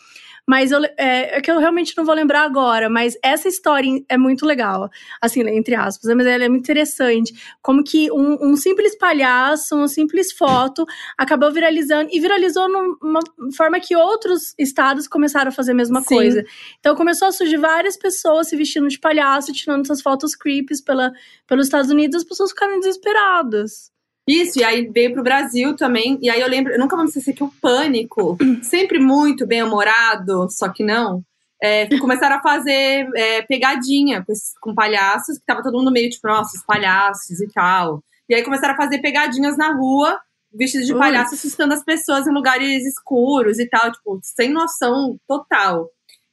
Mas 0.46 0.70
eu, 0.72 0.84
é, 0.98 1.38
é, 1.38 1.40
que 1.40 1.50
eu 1.50 1.58
realmente 1.58 1.96
não 1.96 2.04
vou 2.04 2.14
lembrar 2.14 2.42
agora, 2.42 2.90
mas 2.90 3.16
essa 3.22 3.48
história 3.48 4.04
é 4.08 4.18
muito 4.18 4.44
legal. 4.44 4.90
Assim, 5.20 5.40
entre 5.40 5.74
aspas, 5.74 6.08
né, 6.08 6.14
mas 6.14 6.26
ela 6.26 6.44
é 6.44 6.48
muito 6.48 6.64
interessante. 6.64 7.32
Como 7.62 7.82
que 7.82 8.12
um, 8.12 8.50
um 8.50 8.56
simples 8.56 8.96
palhaço, 8.96 9.74
uma 9.74 9.88
simples 9.88 10.32
foto, 10.32 10.84
acabou 11.16 11.50
viralizando 11.50 12.10
e 12.12 12.20
viralizou 12.20 12.68
numa 12.68 13.20
forma 13.56 13.80
que 13.80 13.96
outros 13.96 14.54
estados 14.58 15.08
começaram 15.08 15.48
a 15.48 15.52
fazer 15.52 15.72
a 15.72 15.76
mesma 15.76 16.00
Sim. 16.00 16.14
coisa. 16.14 16.44
Então 16.78 16.94
começou 16.94 17.28
a 17.28 17.32
surgir 17.32 17.56
várias 17.56 17.96
pessoas 17.96 18.48
se 18.48 18.56
vestindo 18.56 18.88
de 18.88 18.98
palhaço, 18.98 19.52
tirando 19.52 19.84
essas 19.84 20.02
fotos 20.02 20.34
creeps 20.34 20.80
pela, 20.80 21.12
pelos 21.46 21.66
Estados 21.66 21.90
Unidos, 21.90 22.16
as 22.16 22.24
pessoas 22.24 22.50
ficaram 22.50 22.78
desesperadas. 22.80 23.93
Isso, 24.26 24.58
e 24.58 24.64
aí 24.64 24.88
veio 24.88 25.12
pro 25.12 25.22
Brasil 25.22 25.76
também. 25.76 26.18
E 26.22 26.30
aí 26.30 26.40
eu 26.40 26.48
lembro, 26.48 26.72
eu 26.72 26.78
nunca 26.78 26.96
vou 26.96 27.04
me 27.04 27.08
esquecer 27.08 27.34
que 27.34 27.44
o 27.44 27.52
Pânico, 27.60 28.36
sempre 28.62 28.98
muito 28.98 29.46
bem-humorado, 29.46 30.48
só 30.50 30.68
que 30.68 30.82
não, 30.82 31.22
é, 31.62 31.86
começaram 31.98 32.36
a 32.36 32.42
fazer 32.42 33.06
é, 33.14 33.42
pegadinha 33.42 34.24
com, 34.24 34.32
esses- 34.32 34.54
com 34.60 34.74
palhaços, 34.74 35.38
que 35.38 35.44
tava 35.46 35.62
todo 35.62 35.76
mundo 35.76 35.90
meio 35.92 36.08
tipo, 36.10 36.26
nossa, 36.26 36.56
os 36.56 36.64
palhaços 36.64 37.40
e 37.40 37.48
tal. 37.52 38.02
E 38.28 38.34
aí 38.34 38.42
começaram 38.42 38.74
a 38.74 38.76
fazer 38.76 38.98
pegadinhas 39.00 39.56
na 39.58 39.72
rua, 39.74 40.18
vestidos 40.52 40.86
de 40.86 40.94
Ui. 40.94 40.98
palhaço, 40.98 41.34
assustando 41.34 41.74
as 41.74 41.84
pessoas 41.84 42.26
em 42.26 42.32
lugares 42.32 42.84
escuros 42.86 43.58
e 43.58 43.66
tal, 43.68 43.92
tipo, 43.92 44.18
sem 44.22 44.50
noção 44.50 45.18
total. 45.28 45.88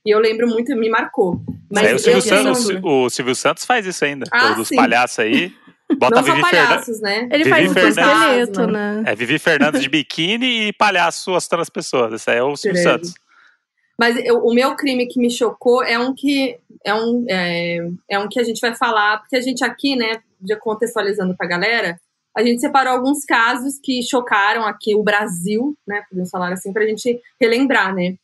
E 0.05 0.09
eu 0.09 0.19
lembro 0.19 0.47
muito, 0.47 0.75
me 0.75 0.89
marcou. 0.89 1.41
Mas 1.71 1.87
Aí 1.87 1.93
o 1.95 1.99
Silvio, 1.99 2.21
Santos, 2.21 2.69
o 2.83 3.09
Silvio 3.09 3.35
Santos 3.35 3.65
faz 3.65 3.85
isso 3.85 4.03
ainda. 4.05 4.25
Ah, 4.31 4.53
dos 4.53 4.69
palhaços 4.69 5.19
aí. 5.19 5.53
Bota 5.97 6.15
não 6.15 6.23
Vivi 6.23 6.41
palhaços, 6.41 6.99
né? 7.01 7.27
Ele 7.31 7.43
Vivi 7.43 7.49
faz 7.49 7.69
um 7.69 7.73
Fernandes. 7.73 7.97
esqueleto, 8.47 8.67
né? 8.67 9.03
É 9.05 9.15
Vivi 9.15 9.39
Fernandes 9.39 9.81
de 9.81 9.89
biquíni 9.89 10.67
e 10.67 10.73
palhaço 10.73 11.31
assustando 11.35 11.61
as 11.61 11.69
pessoas. 11.69 12.13
Esse 12.13 12.29
aí 12.31 12.37
é 12.37 12.43
o 12.43 12.55
Silvio. 12.55 12.81
Santos. 12.81 13.13
Mas 13.99 14.17
eu- 14.25 14.39
o 14.43 14.53
meu 14.53 14.75
crime 14.75 15.07
que 15.07 15.19
me 15.19 15.29
chocou 15.29 15.83
é 15.83 15.97
um 15.99 16.13
que 16.15 16.57
é 16.83 16.93
um, 16.93 17.25
é, 17.29 17.77
é 18.09 18.19
um 18.19 18.27
que 18.27 18.39
a 18.39 18.43
gente 18.43 18.59
vai 18.59 18.73
falar, 18.73 19.19
porque 19.19 19.35
a 19.35 19.41
gente 19.41 19.63
aqui, 19.63 19.95
né, 19.95 20.19
já 20.47 20.57
contextualizando 20.57 21.35
pra 21.37 21.45
galera, 21.47 21.99
a 22.35 22.41
gente 22.43 22.59
separou 22.61 22.93
alguns 22.93 23.23
casos 23.25 23.77
que 23.83 24.01
chocaram 24.01 24.65
aqui 24.65 24.95
o 24.95 25.03
Brasil, 25.03 25.77
né, 25.87 26.01
podemos 26.09 26.29
falar 26.31 26.51
assim, 26.53 26.73
pra 26.73 26.85
gente 26.87 27.19
relembrar, 27.39 27.93
né. 27.93 28.15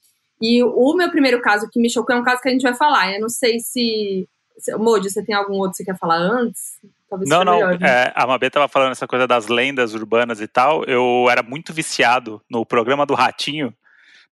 E 0.41 0.63
o 0.63 0.93
meu 0.95 1.11
primeiro 1.11 1.41
caso 1.41 1.69
que 1.71 1.79
me 1.79 1.89
chocou 1.89 2.15
é 2.15 2.19
um 2.19 2.23
caso 2.23 2.41
que 2.41 2.49
a 2.49 2.51
gente 2.51 2.61
vai 2.63 2.73
falar. 2.73 3.13
Eu 3.13 3.21
não 3.21 3.29
sei 3.29 3.59
se. 3.59 4.27
se 4.57 4.75
Moody, 4.77 5.09
você 5.11 5.23
tem 5.23 5.35
algum 5.35 5.55
outro 5.55 5.71
que 5.71 5.77
você 5.77 5.85
quer 5.85 5.97
falar 5.97 6.17
antes? 6.17 6.79
Talvez 7.09 7.29
Não, 7.29 7.43
não. 7.43 7.55
melhor, 7.55 7.79
né? 7.79 7.89
é, 7.89 8.13
a 8.15 8.27
Mabê 8.27 8.49
tava 8.49 8.67
falando 8.67 8.91
essa 8.91 9.07
coisa 9.07 9.27
das 9.27 9.47
lendas 9.47 9.93
urbanas 9.93 10.41
e 10.41 10.47
tal. 10.47 10.83
Eu 10.85 11.27
era 11.29 11.41
muito 11.41 11.73
viciado 11.73 12.41
no 12.49 12.65
programa 12.65 13.05
do 13.05 13.13
Ratinho. 13.13 13.73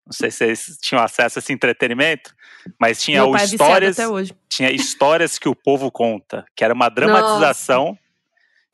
Não 0.06 0.12
sei 0.12 0.30
se 0.30 0.38
vocês 0.38 0.78
tinham 0.80 1.02
acesso 1.02 1.38
a 1.38 1.40
esse 1.40 1.52
entretenimento, 1.52 2.34
mas 2.80 3.02
tinha 3.02 3.22
Meu 3.22 3.30
o 3.30 3.36
é 3.36 3.40
viciado 3.40 3.54
histórias, 3.62 3.98
até 3.98 4.08
hoje. 4.08 4.34
tinha 4.48 4.70
histórias 4.70 5.38
que 5.38 5.48
o 5.48 5.54
povo 5.54 5.90
conta, 5.90 6.44
que 6.54 6.64
era 6.64 6.74
uma 6.74 6.88
dramatização. 6.88 7.96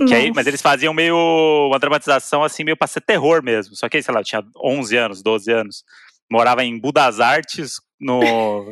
Que 0.07 0.15
aí, 0.15 0.31
mas 0.31 0.47
eles 0.47 0.61
faziam 0.61 0.93
meio 0.93 1.17
uma 1.69 1.79
dramatização 1.79 2.45
assim, 2.45 2.63
meio 2.65 2.77
pra 2.77 2.87
ser 2.87 3.01
terror 3.01 3.43
mesmo. 3.43 3.75
Só 3.75 3.89
que, 3.89 4.03
sei 4.03 4.13
lá, 4.13 4.21
eu 4.21 4.25
tinha 4.25 4.45
11 4.63 4.97
anos, 4.97 5.23
12 5.23 5.51
anos. 5.51 5.85
Morava 6.31 6.63
em 6.63 6.79
Budas 6.79 7.19
Artes, 7.19 7.81
no 7.99 8.21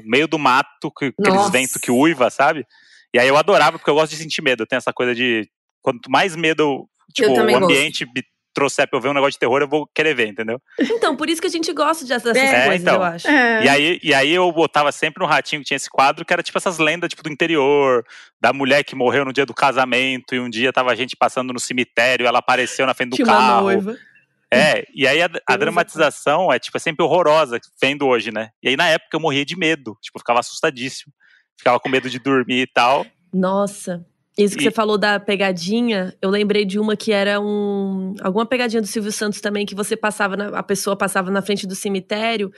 meio 0.05 0.29
do 0.29 0.39
mato, 0.39 0.91
que, 0.91 1.15
aqueles 1.19 1.49
ventos 1.51 1.77
que 1.77 1.91
uiva, 1.91 2.29
sabe? 2.29 2.67
E 3.15 3.19
aí 3.19 3.29
eu 3.29 3.37
adorava, 3.37 3.79
porque 3.79 3.89
eu 3.91 3.95
gosto 3.95 4.11
de 4.11 4.19
sentir 4.19 4.43
medo. 4.43 4.65
Eu 4.65 4.67
tenho 4.67 4.79
essa 4.79 4.93
coisa 4.93 5.15
de. 5.15 5.49
Quanto 5.81 6.11
mais 6.11 6.35
medo, 6.35 6.89
tipo, 7.15 7.31
o 7.31 7.35
gosto. 7.37 7.65
ambiente 7.65 8.05
me 8.07 8.23
trouxer 8.55 8.89
pra 8.89 8.97
eu 8.97 9.03
ver 9.03 9.09
um 9.09 9.13
negócio 9.15 9.33
de 9.33 9.39
terror, 9.39 9.61
eu 9.61 9.69
vou 9.69 9.85
querer 9.93 10.15
ver, 10.15 10.29
entendeu? 10.29 10.61
Então, 10.81 11.17
por 11.17 11.29
isso 11.29 11.41
que 11.41 11.47
a 11.49 11.51
gente 11.51 11.73
gosta 11.73 12.05
de- 12.05 12.11
dessas 12.11 12.37
É, 12.37 12.67
coisas, 12.67 12.83
então. 12.83 12.95
eu 12.95 13.03
acho. 13.03 13.27
É. 13.29 13.65
E, 13.65 13.69
aí, 13.69 14.01
e 14.03 14.15
aí 14.15 14.31
eu 14.33 14.51
botava 14.53 14.93
sempre 14.93 15.21
no 15.23 15.29
ratinho 15.29 15.61
que 15.61 15.67
tinha 15.67 15.77
esse 15.77 15.91
quadro, 15.91 16.25
que 16.25 16.33
era 16.33 16.41
tipo 16.43 16.57
essas 16.57 16.79
lendas 16.79 17.11
tipo, 17.11 17.23
do 17.25 17.29
interior, 17.33 18.05
da 18.41 18.53
mulher 18.53 18.85
que 18.85 18.95
morreu 18.95 19.25
no 19.25 19.33
dia 19.33 19.45
do 19.45 19.53
casamento, 19.53 20.35
e 20.37 20.41
um 20.41 20.49
dia 20.49 20.73
tava 20.73 20.93
a 20.93 20.95
gente 20.95 21.17
passando 21.17 21.53
no 21.53 21.59
cemitério, 21.59 22.27
ela 22.29 22.39
apareceu 22.39 22.87
na 22.87 22.95
frente 22.95 23.11
do 23.11 23.17
Tinha 23.17 23.27
uma 23.27 23.37
carro. 23.37 23.63
noiva. 23.65 23.97
É, 24.53 24.85
e 24.95 25.05
aí 25.09 25.21
a, 25.21 25.29
a 25.49 25.57
dramatização 25.57 26.53
é, 26.53 26.59
tipo, 26.61 26.77
é 26.77 26.81
sempre 26.81 27.05
horrorosa, 27.05 27.59
vendo 27.83 28.07
hoje, 28.07 28.31
né? 28.31 28.51
E 28.63 28.69
aí 28.69 28.77
na 28.77 28.89
época 28.89 29.17
eu 29.17 29.21
morria 29.21 29.45
de 29.45 29.57
medo, 29.57 29.99
tipo, 30.01 30.17
eu 30.17 30.21
ficava 30.21 30.39
assustadíssimo. 30.39 31.13
Ficava 31.59 31.79
com 31.81 31.89
medo 31.89 32.09
de 32.11 32.19
dormir 32.19 32.63
e 32.63 32.67
tal. 32.67 33.07
Nossa. 33.33 34.05
Isso 34.37 34.57
que 34.57 34.63
E- 34.63 34.65
você 34.65 34.71
falou 34.73 34.99
da 34.99 35.21
pegadinha, 35.21 36.15
eu 36.21 36.29
lembrei 36.29 36.65
de 36.65 36.79
uma 36.79 36.97
que 36.97 37.13
era 37.13 37.41
um. 37.41 38.15
Alguma 38.21 38.45
pegadinha 38.45 38.81
do 38.83 38.87
Silvio 38.89 39.13
Santos 39.13 39.41
também, 39.41 39.65
que 39.65 39.75
você 39.75 39.97
passava, 39.97 40.37
na- 40.37 40.49
a 40.59 40.63
pessoa 40.63 40.97
passava 40.97 41.31
na 41.31 41.41
frente 41.41 41.67
do 41.67 41.75
cemitério 41.75 42.53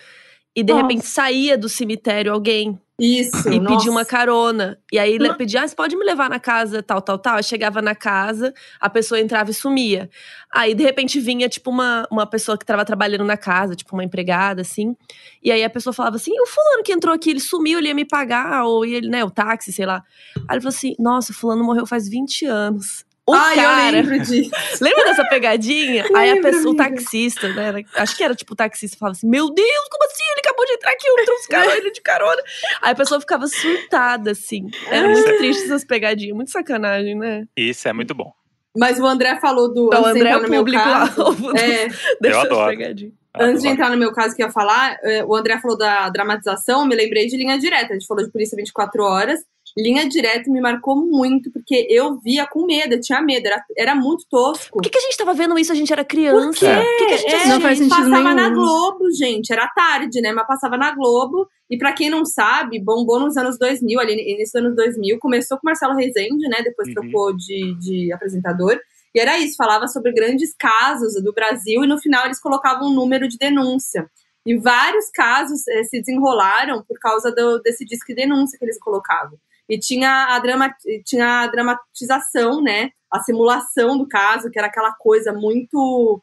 e 0.55 0.63
de 0.63 0.73
Nossa. 0.73 0.83
repente 0.87 1.07
saía 1.07 1.59
do 1.59 1.69
cemitério 1.69 2.33
alguém 2.33 2.81
Isso, 2.99 3.51
e 3.51 3.61
nossa. 3.61 3.91
uma 3.91 4.07
carona. 4.07 4.79
E 4.91 4.99
aí 4.99 5.13
ele 5.13 5.33
pedia, 5.35 5.63
ah, 5.63 5.69
você 5.69 5.77
pode 5.77 5.95
me 5.95 6.03
levar 6.03 6.31
na 6.31 6.41
casa, 6.41 6.83
tal, 6.83 7.03
tal, 7.03 7.19
tal. 7.19 7.37
Aí 7.37 7.43
chegava 7.43 7.83
na 7.83 7.95
casa, 7.95 8.55
a 8.81 8.89
pessoa 8.89 9.21
entrava 9.21 9.51
e 9.51 9.55
sumia. 9.55 10.09
Aí, 10.51 10.75
de 10.75 10.83
repente, 10.83 11.21
vinha, 11.21 11.47
tipo, 11.47 11.71
uma, 11.71 12.09
uma 12.11 12.27
pessoa 12.27 12.57
que 12.57 12.65
tava 12.65 12.87
trabalhando 12.87 13.25
na 13.25 13.37
casa, 13.37 13.77
tipo, 13.77 13.95
uma 13.95 14.03
empregada, 14.03 14.63
assim. 14.63 14.97
E 15.43 15.53
aí 15.53 15.63
a 15.63 15.69
pessoa 15.69 15.93
falava 15.93 16.17
assim, 16.17 16.33
o 16.41 16.47
fulano 16.47 16.83
que 16.83 16.93
entrou 16.93 17.15
aqui, 17.15 17.31
ele 17.31 17.41
sumiu, 17.41 17.79
ele 17.79 17.89
ia 17.89 17.95
me 17.95 18.07
pagar, 18.07 18.65
ou 18.65 18.85
ele, 18.85 19.09
né, 19.09 19.23
o 19.23 19.31
táxi, 19.31 19.73
sei 19.73 19.85
lá. 19.85 20.03
Aí 20.49 20.57
ele 20.57 20.61
falou 20.61 20.75
assim, 20.75 20.95
nossa, 20.99 21.33
o 21.33 21.35
fulano 21.35 21.63
morreu 21.63 21.87
faz 21.87 22.09
20 22.09 22.47
anos. 22.47 23.06
O 23.29 23.35
Ai, 23.35 23.57
cara, 23.57 23.89
eu 23.89 23.93
lembro 23.93 24.19
disso. 24.25 24.51
lembra 24.81 25.05
dessa 25.05 25.25
pegadinha? 25.25 26.05
aí 26.15 26.31
a 26.31 26.41
pessoa, 26.41 26.73
o 26.73 26.77
taxista, 26.77 27.49
né? 27.53 27.83
Acho 27.97 28.17
que 28.17 28.23
era 28.23 28.35
tipo 28.37 28.53
o 28.53 28.57
taxista, 28.57 28.97
falava 28.97 29.17
assim: 29.17 29.29
Meu 29.29 29.53
Deus, 29.53 29.89
como 29.91 30.05
assim? 30.05 30.23
Ele 30.31 30.41
acabou 30.45 30.65
de 30.65 30.73
entrar 30.75 30.93
aqui, 30.93 31.09
eu 31.09 31.25
trouxe 31.25 31.49
carona, 31.49 31.77
ele 31.77 31.91
de 31.91 32.01
carona. 32.01 32.43
Aí 32.81 32.93
a 32.93 32.95
pessoa 32.95 33.21
ficava 33.21 33.47
surtada, 33.49 34.31
assim. 34.31 34.69
Era 34.89 35.09
muito 35.09 35.37
triste 35.39 35.65
essas 35.65 35.85
pegadinhas, 35.85 36.37
muito 36.37 36.51
sacanagem, 36.53 37.17
né? 37.17 37.45
Isso 37.57 37.89
é 37.89 37.93
muito 37.93 38.15
bom. 38.15 38.33
Mas 38.79 39.01
o 39.01 39.07
André 39.07 39.37
falou 39.41 39.73
do. 39.75 39.87
Então, 39.87 40.03
o 40.03 40.07
André 40.07 40.29
é 40.31 40.37
o 40.37 40.43
no 40.43 40.49
meu 40.49 40.61
público 40.61 40.85
caso, 40.85 41.23
alvo 41.23 41.57
É, 41.57 41.89
dessas 42.21 42.45
adoro. 42.45 42.71
pegadinhas. 42.71 43.15
Antes 43.39 43.63
de 43.63 43.69
entrar 43.69 43.91
no 43.91 43.97
meu 43.99 44.13
caso 44.13 44.35
que 44.35 44.43
eu 44.43 44.47
ia 44.47 44.53
falar, 44.53 44.97
eh, 45.03 45.23
o 45.25 45.35
André 45.35 45.59
falou 45.61 45.77
da 45.77 46.09
dramatização, 46.09 46.81
eu 46.81 46.87
me 46.87 46.95
lembrei 46.95 47.27
de 47.27 47.37
linha 47.37 47.59
direta. 47.59 47.93
A 47.93 47.93
gente 47.99 48.07
falou 48.07 48.25
de 48.25 48.31
polícia 48.33 48.57
24 48.57 49.03
horas. 49.03 49.41
Linha 49.79 50.09
direta 50.09 50.51
me 50.51 50.61
marcou 50.61 50.97
muito, 50.97 51.51
porque 51.53 51.87
eu 51.91 52.19
via 52.21 52.47
com 52.47 52.65
medo, 52.65 52.95
eu 52.95 53.01
tinha 53.01 53.21
medo, 53.21 53.47
era, 53.47 53.63
era 53.77 53.95
muito 53.95 54.25
tosco. 54.31 54.73
Por 54.79 54.83
que, 54.83 54.89
que 54.89 54.97
a 54.99 55.03
gente 55.03 55.17
tava 55.19 55.35
vendo 55.35 55.59
isso? 55.59 55.71
A 55.71 55.75
gente 55.75 55.93
era 55.93 56.03
criança. 56.05 56.47
Por 56.47 56.55
quê? 56.55 56.67
Por 56.67 56.97
que, 56.99 57.07
que 57.07 57.15
a 57.15 57.17
gente 57.19 57.35
É, 57.35 57.47
Não 57.49 57.61
faz 57.61 57.79
sentido 57.79 57.95
passava 57.97 58.35
na 58.35 58.35
nenhum. 58.49 58.55
Globo, 58.55 59.11
gente. 59.13 59.53
Era 59.53 59.69
tarde, 59.69 60.21
né? 60.23 60.33
Mas 60.33 60.47
passava 60.47 60.77
na 60.79 60.95
Globo. 60.95 61.47
E 61.69 61.77
pra 61.77 61.93
quem 61.93 62.09
não 62.09 62.25
sabe, 62.25 62.83
bombou 62.83 63.21
nos 63.21 63.37
anos 63.37 63.59
2000, 63.59 64.01
ali 64.01 64.13
início 64.15 64.53
dos 64.61 64.65
anos 64.67 64.77
2000. 64.77 65.19
Começou 65.19 65.59
com 65.59 65.67
Marcelo 65.67 65.95
Rezende, 65.95 66.49
né? 66.49 66.63
Depois 66.63 66.89
Uhum. 66.89 66.95
trocou 66.95 67.37
de, 67.37 67.75
de 67.79 68.13
apresentador. 68.13 68.79
E 69.15 69.21
era 69.21 69.37
isso, 69.39 69.57
falava 69.57 69.89
sobre 69.89 70.13
grandes 70.13 70.55
casos 70.59 71.23
do 71.23 71.33
Brasil. 71.35 71.85
E 71.85 71.87
no 71.87 71.99
final 71.99 72.25
eles 72.25 72.41
colocavam 72.41 72.89
um 72.89 72.95
número 72.95 73.29
de 73.29 73.37
denúncia. 73.37 74.09
E 74.47 74.57
vários 74.57 75.11
casos 75.11 75.67
eh, 75.69 75.83
se 75.85 75.99
desenrolaram 76.01 76.83
por 76.87 76.99
causa 77.01 77.33
do- 77.33 77.59
desse 77.61 77.85
disque 77.85 78.15
denúncia 78.15 78.57
que 78.59 78.65
eles 78.65 78.79
colocavam. 78.79 79.37
E 79.69 79.79
tinha 79.79 80.35
a, 80.35 80.39
drama, 80.39 80.73
tinha 81.05 81.41
a 81.43 81.47
dramatização, 81.49 82.63
né? 82.63 82.91
A 83.13 83.21
simulação 83.21 83.99
do 83.99 84.07
caso, 84.07 84.51
que 84.51 84.59
era 84.59 84.69
aquela 84.69 84.93
coisa 84.93 85.33
muito 85.33 86.23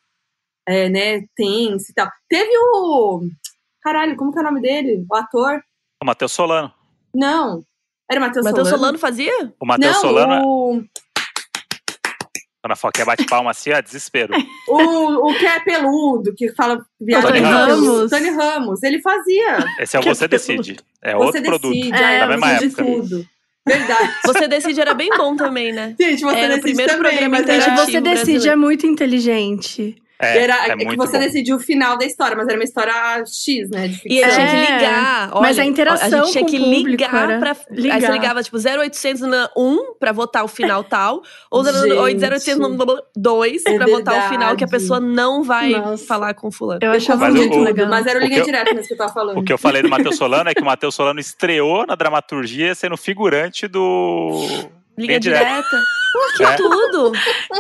é, 0.68 0.90
né, 0.90 1.22
tenso 1.36 1.92
e 1.92 1.94
tal. 1.94 2.10
Teve 2.30 2.52
o. 2.74 3.22
Caralho, 3.82 4.16
como 4.16 4.32
que 4.32 4.38
é 4.40 4.42
o 4.42 4.46
nome 4.46 4.62
dele? 4.62 5.06
O 5.10 5.16
ator? 5.16 5.62
O 6.02 6.06
Matheus 6.06 6.32
Solano. 6.32 6.74
Não. 7.14 7.64
Era 8.10 8.20
o 8.20 8.24
Matheus 8.24 8.46
Matheus 8.46 8.68
Solano? 8.68 8.78
Solano 8.78 9.00
fazia? 9.00 9.54
O 9.60 9.66
Matheus 9.66 9.98
Solano, 9.98 10.46
o, 10.46 10.84
quando 12.64 12.72
a 12.72 12.76
Foquinha 12.78 13.06
bate 13.06 13.26
palma 13.26 13.52
assim, 13.52 13.74
ó, 13.74 13.82
desespero. 13.82 14.34
o, 14.70 15.30
o 15.30 15.38
que 15.38 15.46
é 15.46 15.60
peludo, 15.60 16.34
que 16.34 16.50
fala 16.56 16.82
viagem 17.00 17.28
Tony 17.28 17.40
Ramos. 17.42 18.10
Tony 18.10 18.30
Ramos. 18.30 18.84
Ele 18.84 19.02
fazia. 19.02 19.58
Esse 19.80 19.98
é 19.98 20.00
o 20.00 20.04
Que 20.04 20.10
Você 20.10 20.30
Decide. 20.30 20.78
É 21.02 21.14
outro 21.14 21.44
produto. 21.44 21.74
decide, 21.74 21.94
É, 21.94 22.06
aí 22.06 22.20
da 22.20 22.26
você 22.26 22.32
mesma 22.32 22.48
decide 22.54 22.66
época. 22.82 22.86
tudo. 22.86 23.30
Verdade. 23.66 24.14
Você 24.26 24.48
Decide 24.48 24.82
era 24.82 24.94
bem 24.94 25.10
bom 25.18 25.36
também, 25.36 25.72
né? 25.72 25.96
Gente, 26.00 26.22
você 26.22 26.36
Era 26.38 26.54
o 26.56 26.58
decide 26.58 26.62
primeiro 26.62 26.92
também, 26.94 27.12
programa 27.12 27.38
mas 27.38 27.46
Gente, 27.48 27.64
era, 27.70 27.76
você 27.86 28.02
decide 28.02 28.02
brasileiro. 28.24 28.50
é 28.52 28.56
muito 28.56 28.86
inteligente. 28.86 29.96
É, 30.24 30.38
era 30.44 30.68
é 30.68 30.72
é 30.72 30.76
que 30.78 30.96
você 30.96 31.18
bom. 31.18 31.24
decidiu 31.24 31.56
o 31.58 31.60
final 31.60 31.98
da 31.98 32.06
história, 32.06 32.36
mas 32.36 32.48
era 32.48 32.58
uma 32.58 32.64
história 32.64 32.94
X, 33.26 33.70
né? 33.70 33.88
De 33.88 33.96
E 34.06 34.08
tinha 34.08 34.28
que 34.30 34.42
É, 34.42 34.76
ligar. 34.78 35.30
Olha, 35.34 35.42
mas 35.42 35.60
a 35.60 35.66
interação 35.66 36.22
a 36.22 36.24
gente 36.26 36.32
tinha 36.32 36.44
com 36.44 36.50
que 36.52 36.58
ligar 36.58 37.30
era 37.30 37.40
pra. 37.40 37.52
Aí 37.52 37.58
ligar. 37.82 38.02
você 38.02 38.12
ligava, 38.12 38.44
tipo, 38.44 38.58
0800 38.58 39.22
na 39.22 39.50
1 39.56 39.96
pra 40.00 40.12
votar 40.12 40.44
o 40.44 40.48
final 40.48 40.84
tal, 40.84 41.22
ou 41.52 41.64
Gente. 41.64 41.92
0800 41.94 42.58
no 42.60 43.04
2 43.16 43.66
É 43.66 43.76
pra 43.78 43.86
votar 43.86 44.26
o 44.26 44.30
final, 44.30 44.56
que 44.56 44.64
a 44.64 44.68
pessoa 44.68 45.00
não 45.00 45.44
vai 45.44 45.70
Nossa. 45.72 46.06
falar 46.06 46.34
com 46.34 46.52
fulano. 46.52 46.80
Eu 46.84 46.92
achava 46.92 47.26
Mas 47.26 47.36
muito 47.36 47.58
o- 47.58 47.64
legal. 47.64 47.88
Mas 47.88 48.06
era 48.06 48.20
o 48.20 48.22
O 48.22 48.26
linha 48.26 48.36
que 48.36 48.42
eu- 48.42 48.46
direta 48.46 48.74
mesmo 48.74 48.88
que 48.88 48.94
eu 48.94 48.98
tava 48.98 49.14
falando. 49.14 49.38
O 49.40 49.44
que 49.44 49.52
eu 49.54 49.58
falei 49.58 49.82
do 49.82 49.90
Matheus 49.90 50.16
Solano 50.18 50.50
é 50.50 50.54
que 50.54 50.62
o 50.62 50.66
Matheus 50.66 50.96
Solano 50.96 51.20
estreou 51.20 51.86
na 51.86 51.96
dramaturgia 51.96 52.74
sendo 52.76 52.96
figurante 52.98 53.68
do. 53.68 54.46
Liga 54.98 55.14
Linha 55.14 55.20
direta. 55.20 55.46
direta. 55.46 55.84
Que 56.38 56.44
É. 56.44 56.56
tudo! 56.56 57.12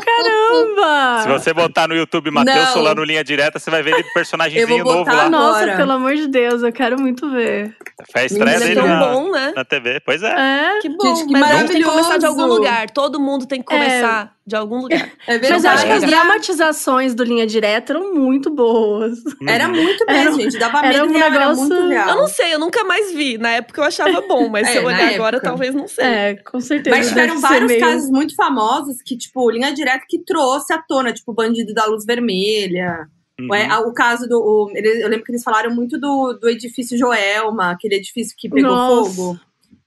Caramba! 0.05 1.21
Se 1.23 1.27
você 1.27 1.53
botar 1.53 1.87
no 1.87 1.95
YouTube 1.95 2.31
Matheus. 2.31 2.69
Solano 2.69 3.03
Linha 3.03 3.23
Direta, 3.23 3.59
você 3.59 3.69
vai 3.69 3.81
ver 3.83 3.91
ele 3.91 4.01
Eu 4.07 4.13
personagemzinho 4.13 4.83
vou 4.83 4.93
novo 4.93 5.05
botar 5.05 5.13
lá. 5.17 5.23
no- 5.25 5.31
Nossa, 5.31 5.59
Agora. 5.63 5.77
pelo 5.77 5.91
amor 5.91 6.15
de 6.15 6.27
Deus, 6.27 6.63
eu 6.63 6.71
quero 6.71 6.99
muito 6.99 7.29
ver. 7.29 7.75
Foi 8.11 8.21
a 8.21 8.25
estreia 8.25 8.59
Menina, 8.59 8.65
dele 8.75 8.79
É 8.79 8.83
tão 8.83 8.87
na, 8.87 9.13
bom, 9.13 9.31
né? 9.31 9.53
na 9.55 9.65
TV. 9.65 9.99
Pois 10.05 10.21
é. 10.23 10.31
É. 10.75 10.79
Que 10.81 10.89
bom. 10.89 11.15
Gente, 11.15 11.27
que 11.27 11.33
mas 11.39 11.57
gente 11.59 11.71
tem 11.71 11.81
que 11.81 11.87
começar 11.87 12.17
de 12.17 12.25
algum 12.25 12.37
maravilhoso. 12.41 12.61
lugar. 12.69 12.89
Todo 12.89 13.19
mundo 13.19 13.45
tem 13.45 13.59
que 13.59 13.65
começar 13.67 14.33
de 14.45 14.55
algum 14.55 14.81
lugar. 14.81 15.09
É 15.25 15.37
Mas 15.37 15.43
eu 15.43 15.49
verdade. 15.51 15.67
acho 15.67 15.85
que 15.85 15.91
as 15.93 16.03
É. 16.03 16.05
dramatizações 16.07 17.15
do 17.15 17.23
Linha 17.23 17.47
Direta 17.47 17.93
eram 17.93 18.13
muito 18.13 18.49
boas. 18.53 19.19
Era 19.47 19.67
Uhum. 19.67 19.71
muito 19.73 20.05
mesmo, 20.05 20.21
Era- 20.21 20.31
gente. 20.33 20.59
Dava 20.59 20.79
era 20.79 20.87
medo 20.89 21.05
um 21.05 21.11
real, 21.17 21.29
era 21.29 21.39
negócio- 21.39 21.63
muito 21.63 21.87
real. 21.87 22.09
Eu 22.09 22.15
não 22.17 22.27
sei, 22.27 22.53
eu 22.53 22.59
nunca 22.59 22.83
mais 22.83 23.11
vi. 23.13 23.37
Na 23.37 23.51
época 23.51 23.79
eu 23.81 23.85
achava 23.85 24.21
bom, 24.27 24.49
mas 24.49 24.67
se 24.67 24.77
É, 24.77 24.81
eu 24.81 24.85
olhar 24.85 25.13
agora, 25.13 25.39
talvez 25.39 25.73
não 25.73 25.87
sei. 25.87 26.03
É, 26.05 26.35
com 26.35 26.59
certeza. 26.59 26.95
Mas 26.95 27.07
tiveram 27.07 27.39
vários 27.39 27.71
meio- 27.71 27.79
casos 27.79 28.09
muito 28.09 28.35
famosos 28.43 29.01
que, 29.01 29.17
tipo, 29.17 29.49
linha 29.49 29.73
direta 29.73 30.05
que 30.07 30.19
trouxe 30.23 30.73
à 30.73 30.81
tona, 30.81 31.13
tipo, 31.13 31.31
o 31.31 31.35
bandido 31.35 31.73
da 31.73 31.85
luz 31.85 32.05
vermelha. 32.05 33.07
Uhum. 33.39 33.53
É, 33.55 33.77
o 33.79 33.93
caso 33.93 34.27
do. 34.27 34.37
o- 34.39 34.69
ele- 34.75 35.03
eu 35.03 35.07
lembro 35.09 35.23
que 35.25 35.31
eles 35.31 35.43
falaram 35.43 35.73
muito 35.73 35.99
do, 35.99 36.33
do 36.33 36.49
edifício 36.49 36.97
Joelma, 36.97 37.71
aquele 37.71 37.95
edifício 37.95 38.35
que 38.37 38.49
pegou 38.49 38.71
Nossa. 38.71 39.11
fogo. 39.15 39.39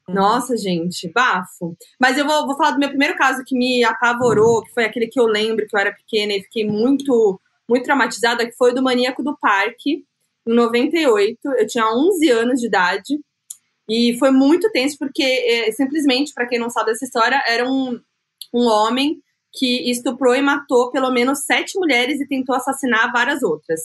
Nossa, 0.09 0.57
gente, 0.57 1.11
bafo. 1.13 1.77
Mas 2.01 2.17
eu 2.17 2.27
vou, 2.27 2.47
vou 2.47 2.57
falar 2.57 2.71
do 2.73 2.79
meu 2.79 2.89
primeiro 2.89 3.17
caso 3.17 3.43
que 3.45 3.57
me 3.57 3.83
apavorou, 3.85 4.63
que 4.63 4.73
foi 4.73 4.85
aquele 4.85 5.09
que 5.09 5.19
eu 5.19 5.27
lembro 5.27 5.67
que 5.67 5.75
eu 5.77 5.81
era 5.81 5.93
pequena 5.93 6.33
e 6.33 6.43
fiquei 6.43 6.65
muito, 6.67 7.41
muito 7.69 7.85
traumatizada, 7.85 8.47
que 8.47 8.57
foi 8.57 8.71
o 8.71 8.75
do 8.75 8.83
Maníaco 8.83 9.23
do 9.23 9.37
Parque, 9.41 10.05
em 10.47 10.55
98. 10.55 11.39
Eu 11.59 11.67
tinha 11.67 11.87
11 11.93 12.29
anos 12.31 12.61
de 12.61 12.67
idade. 12.69 13.19
E 13.89 14.17
foi 14.19 14.31
muito 14.33 14.71
tenso, 14.73 14.97
porque 14.99 15.23
é, 15.23 15.71
simplesmente, 15.73 16.33
para 16.35 16.47
quem 16.47 16.59
não 16.59 16.71
sabe 16.71 16.91
dessa 16.93 17.05
história, 17.05 17.41
era 17.47 17.69
um, 17.69 17.99
um 18.57 18.67
homem 18.67 19.21
que 19.53 19.91
estuprou 19.91 20.35
e 20.35 20.43
matou 20.43 20.91
pelo 20.91 21.11
menos 21.11 21.45
sete 21.45 21.79
mulheres 21.79 22.21
e 22.21 22.29
tentou 22.29 22.55
assassinar 22.55 23.13
várias 23.13 23.43
outras. 23.43 23.81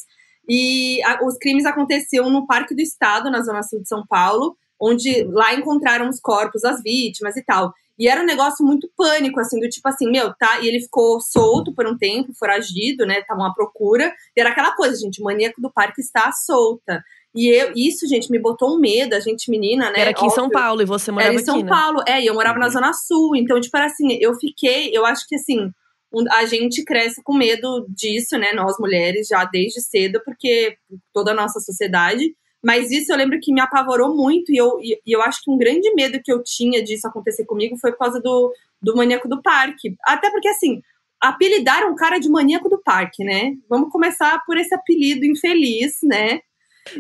E 0.48 1.02
a- 1.04 1.26
os 1.26 1.38
crimes 1.38 1.66
aconteciam 1.66 2.30
no 2.30 2.46
Parque 2.46 2.76
do 2.76 2.82
Estado, 2.82 3.30
na 3.30 3.42
Zona 3.42 3.64
Sul 3.64 3.82
de 3.82 3.88
São 3.88 4.06
Paulo, 4.08 4.56
onde 4.80 5.24
lá 5.26 5.54
encontraram 5.54 6.10
os 6.10 6.20
corpos 6.20 6.62
das 6.62 6.82
vítimas 6.82 7.38
e 7.38 7.44
tal. 7.44 7.74
E 8.00 8.08
era 8.08 8.22
um 8.22 8.26
negócio 8.26 8.66
muito 8.66 8.90
pânico, 8.98 9.40
assim, 9.40 9.60
do 9.60 9.70
tipo 9.70 9.88
assim, 9.88 10.10
meu, 10.10 10.34
tá? 10.34 10.60
E 10.62 10.68
ele 10.68 10.80
ficou 10.80 11.22
solto 11.22 11.72
por 11.74 11.86
um 11.86 11.96
tempo, 11.96 12.34
foragido, 12.34 13.06
né? 13.06 13.20
Estavam 13.20 13.46
à 13.46 13.54
procura. 13.54 14.12
E 14.36 14.42
era 14.42 14.50
aquela 14.50 14.76
coisa, 14.76 14.96
gente, 14.96 15.22
o 15.22 15.26
maníaco 15.26 15.62
do 15.62 15.72
parque 15.72 16.02
está 16.02 16.32
solta. 16.32 17.04
E 17.34 17.48
eu, 17.48 17.72
isso, 17.76 18.08
gente, 18.08 18.30
me 18.30 18.38
botou 18.40 18.76
um 18.76 18.80
medo, 18.80 19.14
a 19.16 19.20
gente 19.20 19.50
menina, 19.50 19.90
né? 19.90 20.02
Era 20.02 20.10
aqui 20.12 20.26
em 20.26 20.30
São 20.30 20.46
óbvio. 20.46 20.60
Paulo 20.60 20.82
e 20.82 20.86
você 20.86 21.12
morava 21.12 21.32
Era 21.32 21.42
em 21.42 21.46
São 21.46 21.56
aqui, 21.56 21.64
né? 21.64 21.70
Paulo, 21.70 22.04
é, 22.08 22.22
e 22.22 22.26
eu 22.28 22.34
morava 22.34 22.60
na 22.60 22.66
Uhum. 22.66 22.72
Zona 22.72 22.94
Sul. 22.94 23.36
Então, 23.38 23.60
tipo, 23.62 23.76
era 23.78 23.86
assim, 23.86 24.18
eu 24.20 24.36
fiquei, 24.36 24.90
eu 24.96 25.06
acho 25.06 25.26
que 25.28 25.36
assim, 25.36 25.70
um- 26.14 26.26
a 26.34 26.46
gente 26.46 26.84
cresce 26.84 27.24
com 27.24 27.34
medo 27.34 27.86
disso, 27.88 28.38
né? 28.38 28.52
Nós 28.54 28.76
mulheres, 28.78 29.28
já 29.28 29.46
desde 29.46 29.82
cedo, 29.82 30.22
porque 30.26 30.76
toda 31.14 31.32
a 31.32 31.36
nossa 31.36 31.60
sociedade. 31.62 32.36
Mas 32.64 32.92
isso 32.92 33.12
eu 33.12 33.18
lembro 33.18 33.40
que 33.42 33.54
me 33.54 33.62
apavorou 33.62 34.16
muito, 34.16 34.52
e 34.52 34.58
eu, 34.58 34.78
e, 34.82 35.00
eu 35.08 35.22
acho 35.22 35.42
que 35.44 35.50
um 35.50 35.58
grande 35.58 35.92
medo 35.96 36.20
que 36.24 36.32
eu 36.32 36.44
tinha 36.44 36.84
disso 36.84 37.08
acontecer 37.08 37.46
comigo 37.46 37.76
foi 37.78 37.92
por 37.92 37.98
causa 38.00 38.20
do, 38.22 38.54
do 38.82 38.96
maníaco 38.96 39.28
do 39.28 39.42
parque. 39.42 39.96
Até 40.04 40.30
porque, 40.30 40.48
assim, 40.50 40.82
apelidaram 41.20 41.92
o 41.92 41.96
cara 41.96 42.20
de 42.20 42.30
maníaco 42.30 42.68
do 42.70 42.78
parque, 42.84 43.24
né? 43.24 43.54
Vamos 43.70 43.90
começar 43.90 44.44
por 44.46 44.58
esse 44.58 44.76
apelido 44.76 45.26
infeliz, 45.26 46.00
né? 46.04 46.42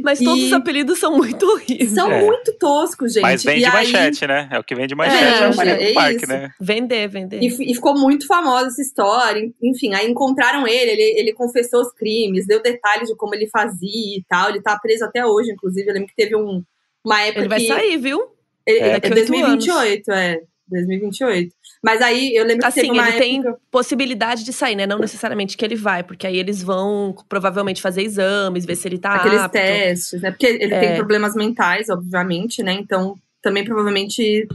Mas 0.03 0.19
todos 0.19 0.43
E- 0.43 0.45
os 0.47 0.53
apelidos 0.53 0.99
são 0.99 1.17
muito 1.17 1.43
horríveis. 1.43 1.91
São 1.91 2.11
É. 2.11 2.21
muito 2.23 2.53
toscos, 2.59 3.13
gente. 3.13 3.23
Mas 3.23 3.43
vem 3.43 3.57
E 3.57 3.59
de 3.61 3.65
aí- 3.65 3.71
manchete, 3.73 4.27
né? 4.27 4.47
É 4.51 4.59
o 4.59 4.63
que 4.63 4.75
vem 4.75 4.85
de 4.87 4.93
manchete, 4.95 5.23
É, 5.23 5.27
é, 5.43 5.49
o 5.49 5.61
é 5.89 5.93
Parque, 5.93 6.15
isso. 6.17 6.27
né? 6.27 6.51
Vender, 6.59 7.07
vender. 7.07 7.41
E, 7.41 7.47
e 7.47 7.73
ficou 7.75 7.97
muito 7.97 8.27
famosa 8.27 8.67
essa 8.67 8.81
história. 8.81 9.41
Enfim, 9.61 9.93
aí 9.95 10.07
encontraram 10.09 10.67
ele, 10.67 10.91
ele, 10.91 11.19
ele 11.19 11.33
confessou 11.33 11.81
os 11.81 11.91
crimes, 11.93 12.45
deu 12.45 12.61
detalhes 12.61 13.09
de 13.09 13.15
como 13.15 13.33
ele 13.33 13.47
fazia 13.47 14.17
e 14.17 14.23
tal. 14.29 14.49
Ele 14.49 14.61
tá 14.61 14.77
preso 14.79 15.03
até 15.03 15.25
hoje, 15.25 15.51
inclusive. 15.51 15.89
Eu 15.89 15.93
lembro 15.95 16.09
que 16.09 16.15
teve 16.15 16.35
um, 16.35 16.63
uma 17.03 17.21
época 17.23 17.39
Ele 17.41 17.49
vai 17.49 17.59
que. 17.59 17.67
sair, 17.67 17.97
viu? 17.97 18.21
Ele- 18.65 18.79
É. 18.79 18.87
é 18.87 18.91
Daqui 18.99 19.07
a 19.07 19.15
oito 19.15 19.15
2028, 19.31 20.11
é. 20.11 20.41
2028. 20.67 21.53
Mas 21.83 21.99
aí 22.01 22.35
eu 22.35 22.43
lembro 22.45 22.59
que 22.61 22.67
Assim, 22.67 22.81
teve 22.81 22.91
uma 22.93 23.09
ele 23.09 23.17
tem 23.17 23.39
época. 23.39 23.57
possibilidade 23.71 24.43
de 24.43 24.53
sair, 24.53 24.75
né? 24.75 24.85
Não 24.85 24.99
necessariamente 24.99 25.57
que 25.57 25.65
ele 25.65 25.75
vai, 25.75 26.03
porque 26.03 26.27
aí 26.27 26.37
eles 26.37 26.61
vão 26.61 27.15
provavelmente 27.27 27.81
fazer 27.81 28.03
exames, 28.03 28.65
ver 28.65 28.75
se 28.75 28.87
ele 28.87 28.99
tá 28.99 29.15
Aqueles 29.15 29.39
apto. 29.39 29.53
testes, 29.57 30.21
né? 30.21 30.29
Porque 30.31 30.45
ele 30.45 30.73
É. 30.73 30.79
tem 30.79 30.95
problemas 30.95 31.33
mentais, 31.35 31.89
obviamente, 31.89 32.61
né? 32.61 32.73
Então 32.73 33.15
também 33.41 33.65
provavelmente 33.65 34.47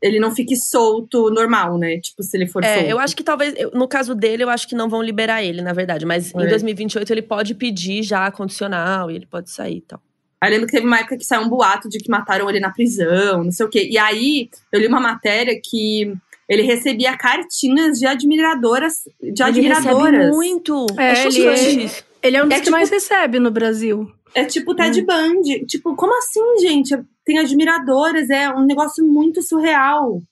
ele 0.00 0.20
não 0.20 0.32
fique 0.32 0.54
solto 0.54 1.28
normal, 1.30 1.76
né? 1.76 1.98
Tipo, 1.98 2.22
se 2.22 2.36
ele 2.36 2.46
for 2.46 2.62
solto. 2.64 2.78
É, 2.78 2.92
eu 2.92 3.00
acho 3.00 3.16
que 3.16 3.24
talvez, 3.24 3.54
no 3.74 3.88
caso 3.88 4.14
dele, 4.14 4.44
eu 4.44 4.48
acho 4.48 4.68
que 4.68 4.76
não 4.76 4.88
vão 4.88 5.02
liberar 5.02 5.42
ele, 5.42 5.60
na 5.60 5.72
verdade. 5.72 6.06
Mas 6.06 6.32
em 6.32 6.44
É. 6.44 6.46
2028 6.46 7.12
ele 7.12 7.22
pode 7.22 7.56
pedir 7.56 8.04
já 8.04 8.30
condicional 8.30 9.10
e 9.10 9.16
ele 9.16 9.26
pode 9.26 9.50
sair 9.50 9.78
e 9.78 9.80
tal. 9.80 10.00
Aí 10.40 10.50
lembro 10.52 10.66
que 10.66 10.72
teve 10.72 10.86
uma 10.86 11.00
época 11.00 11.16
que 11.18 11.24
saiu 11.24 11.42
um 11.42 11.48
boato 11.48 11.88
de 11.88 11.98
que 11.98 12.08
mataram 12.08 12.48
ele 12.48 12.60
na 12.60 12.70
prisão, 12.70 13.42
não 13.42 13.50
sei 13.50 13.66
o 13.66 13.68
quê. 13.68 13.88
E 13.90 13.98
aí 13.98 14.48
eu 14.70 14.78
li 14.78 14.86
uma 14.86 15.00
matéria 15.00 15.60
que 15.60 16.14
ele 16.48 16.62
recebia 16.62 17.16
cartinhas 17.16 17.98
de 17.98 18.06
admiradoras. 18.06 18.94
De 19.20 19.42
Ele 19.42 19.60
recebe 19.68 19.88
admiradoras. 19.88 20.30
muito. 20.34 20.86
É, 20.98 21.12
É, 21.12 21.26
ele- 21.26 21.84
isso. 21.84 22.04
Ele 22.22 22.36
é 22.36 22.42
um 22.42 22.46
dos 22.48 22.52
É 22.54 22.58
que 22.58 22.64
tipo- 22.64 22.76
mais 22.76 22.90
recebe 22.90 23.38
no 23.38 23.50
Brasil. 23.50 24.10
É 24.34 24.44
tipo 24.44 24.74
Ted 24.74 25.00
Bundy. 25.02 25.64
Tipo, 25.66 25.94
como 25.94 26.16
assim, 26.18 26.40
gente? 26.60 26.96
Tem 27.24 27.38
admiradoras, 27.38 28.28
é 28.30 28.50
um 28.50 28.64
negócio 28.64 29.04
muito 29.06 29.40
surreal. 29.42 30.22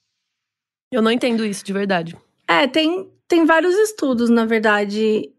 Eu 0.92 1.02
não 1.02 1.11
entendo 1.11 1.44
isso 1.44 1.64
de 1.64 1.72
verdade. 1.72 2.16
É, 2.48 2.66
tem, 2.66 3.09
tem 3.29 3.44
vários 3.44 3.74
estudos, 3.76 4.31
na 4.31 4.44
verdade, 4.44 5.31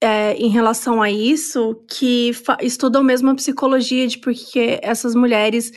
é, 0.00 0.34
em 0.34 0.48
relação 0.48 1.02
a 1.02 1.10
isso, 1.10 1.74
que 1.88 2.30
estudam 2.62 3.02
mesmo 3.02 3.30
a 3.30 3.34
psicologia 3.34 4.06
de 4.06 4.18
porque 4.18 4.78
essas 4.82 5.14
mulheres 5.14 5.72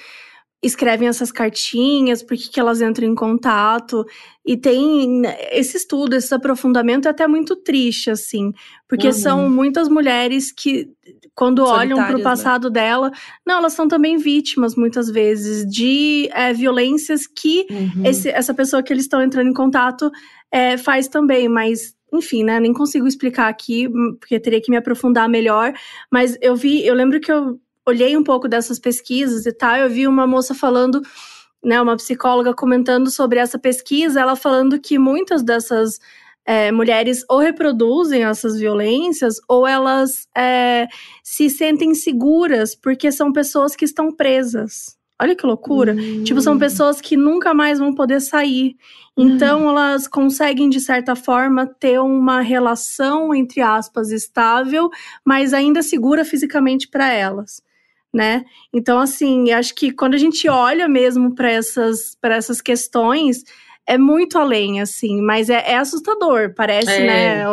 escrevem 0.62 1.08
essas 1.08 1.32
cartinhas, 1.32 2.24
por 2.24 2.36
que, 2.36 2.50
que 2.50 2.60
elas 2.60 2.82
entram 2.82 3.08
em 3.08 3.14
contato. 3.16 4.04
E 4.46 4.58
tem 4.58 5.22
esse 5.52 5.78
estudo, 5.78 6.16
esse 6.16 6.34
aprofundamento 6.34 7.08
é 7.08 7.12
até 7.12 7.28
muito 7.28 7.56
triste, 7.56 8.10
assim, 8.10 8.52
porque 8.88 9.08
Uhum. 9.08 9.14
são 9.14 9.50
muitas 9.50 9.88
mulheres 9.88 10.52
que, 10.52 10.90
quando 11.36 11.60
olham 11.64 11.98
para 11.98 12.08
o 12.08 12.12
Solitárias, 12.12 12.18
né? 12.20 12.24
passado 12.24 12.70
dela, 12.70 13.12
não, 13.46 13.58
elas 13.60 13.74
são 13.74 13.88
também 13.88 14.18
vítimas, 14.18 14.76
muitas 14.76 15.10
vezes, 15.10 15.66
de 15.70 16.28
é, 16.34 16.52
violências 16.54 17.28
que 17.28 17.68
Uhum. 17.70 18.04
esse- 18.06 18.30
essa 18.30 18.54
pessoa 18.54 18.82
que 18.82 18.92
eles 18.92 19.04
estão 19.04 19.22
entrando 19.22 19.50
em 19.50 19.54
contato 19.54 20.12
é, 20.52 20.78
faz 20.78 21.08
também, 21.08 21.48
mas. 21.48 21.96
Enfim, 22.14 22.42
né? 22.42 22.58
Nem 22.58 22.72
consigo 22.72 23.06
explicar 23.06 23.50
aqui, 23.50 23.86
hum, 23.86 24.16
porque 24.18 24.40
teria 24.40 24.62
que 24.62 24.72
me 24.72 24.78
aprofundar 24.78 25.28
melhor. 25.28 25.74
Mas 26.10 26.38
eu 26.42 26.56
vi, 26.56 26.86
eu 26.88 26.96
lembro 26.96 27.20
que 27.20 27.30
eu 27.30 27.60
olhei 27.88 28.18
um 28.18 28.24
pouco 28.24 28.48
dessas 28.48 28.78
pesquisas 28.80 29.46
e 29.46 29.52
tal, 29.54 29.78
eu 29.78 29.90
vi 29.90 30.08
uma 30.08 30.28
moça 30.28 30.54
falando, 30.54 31.02
né, 31.64 31.82
uma 31.82 31.96
psicóloga 31.96 32.54
comentando 32.54 33.10
sobre 33.10 33.40
essa 33.40 33.58
pesquisa, 33.58 34.20
ela 34.22 34.36
falando 34.36 34.80
que 34.80 35.00
muitas 35.00 35.42
dessas 35.42 36.00
é, 36.46 36.72
mulheres 36.72 37.24
ou 37.30 37.40
reproduzem 37.40 38.24
essas 38.24 38.58
violências 38.58 39.36
ou 39.50 39.68
elas 39.68 40.28
é, 40.36 40.88
se 41.24 41.50
sentem 41.50 41.94
seguras 41.94 42.74
porque 42.76 43.12
são 43.12 43.34
pessoas 43.34 43.76
que 43.76 43.84
estão 43.86 44.12
presas. 44.12 44.98
Olha 45.20 45.36
que 45.36 45.46
loucura. 45.48 45.96
Tipo, 46.24 46.40
são 46.42 46.54
Hum. 46.54 46.60
pessoas 46.60 47.02
que 47.02 47.18
nunca 47.18 47.52
mais 47.54 47.80
vão 47.80 47.94
poder 47.94 48.22
sair. 48.22 48.76
Então, 49.18 49.68
elas 49.68 50.08
conseguem, 50.08 50.70
de 50.70 50.80
certa 50.80 51.16
forma, 51.16 51.66
ter 51.66 52.00
uma 52.00 52.40
relação, 52.42 53.34
entre 53.34 53.60
aspas, 53.62 54.12
estável, 54.12 54.92
mas 55.26 55.54
ainda 55.56 55.82
segura 55.82 56.24
fisicamente 56.24 56.88
para 56.88 57.12
elas, 57.12 57.64
né? 58.14 58.44
Então, 58.74 59.00
assim, 59.00 59.52
acho 59.52 59.76
que 59.76 59.92
quando 59.92 60.14
a 60.16 60.18
gente 60.18 60.48
olha 60.50 60.88
mesmo 60.88 61.36
para 61.36 61.52
essas, 61.52 62.16
pra 62.20 62.36
essas 62.36 62.62
questões, 62.62 63.44
é 63.86 63.98
muito 63.98 64.38
além, 64.38 64.82
assim, 64.82 65.22
mas 65.22 65.50
é, 65.50 65.72
é 65.72 65.78
assustador, 65.78 66.54
parece, 66.56 66.92
É. 66.92 67.06
né? 67.06 67.44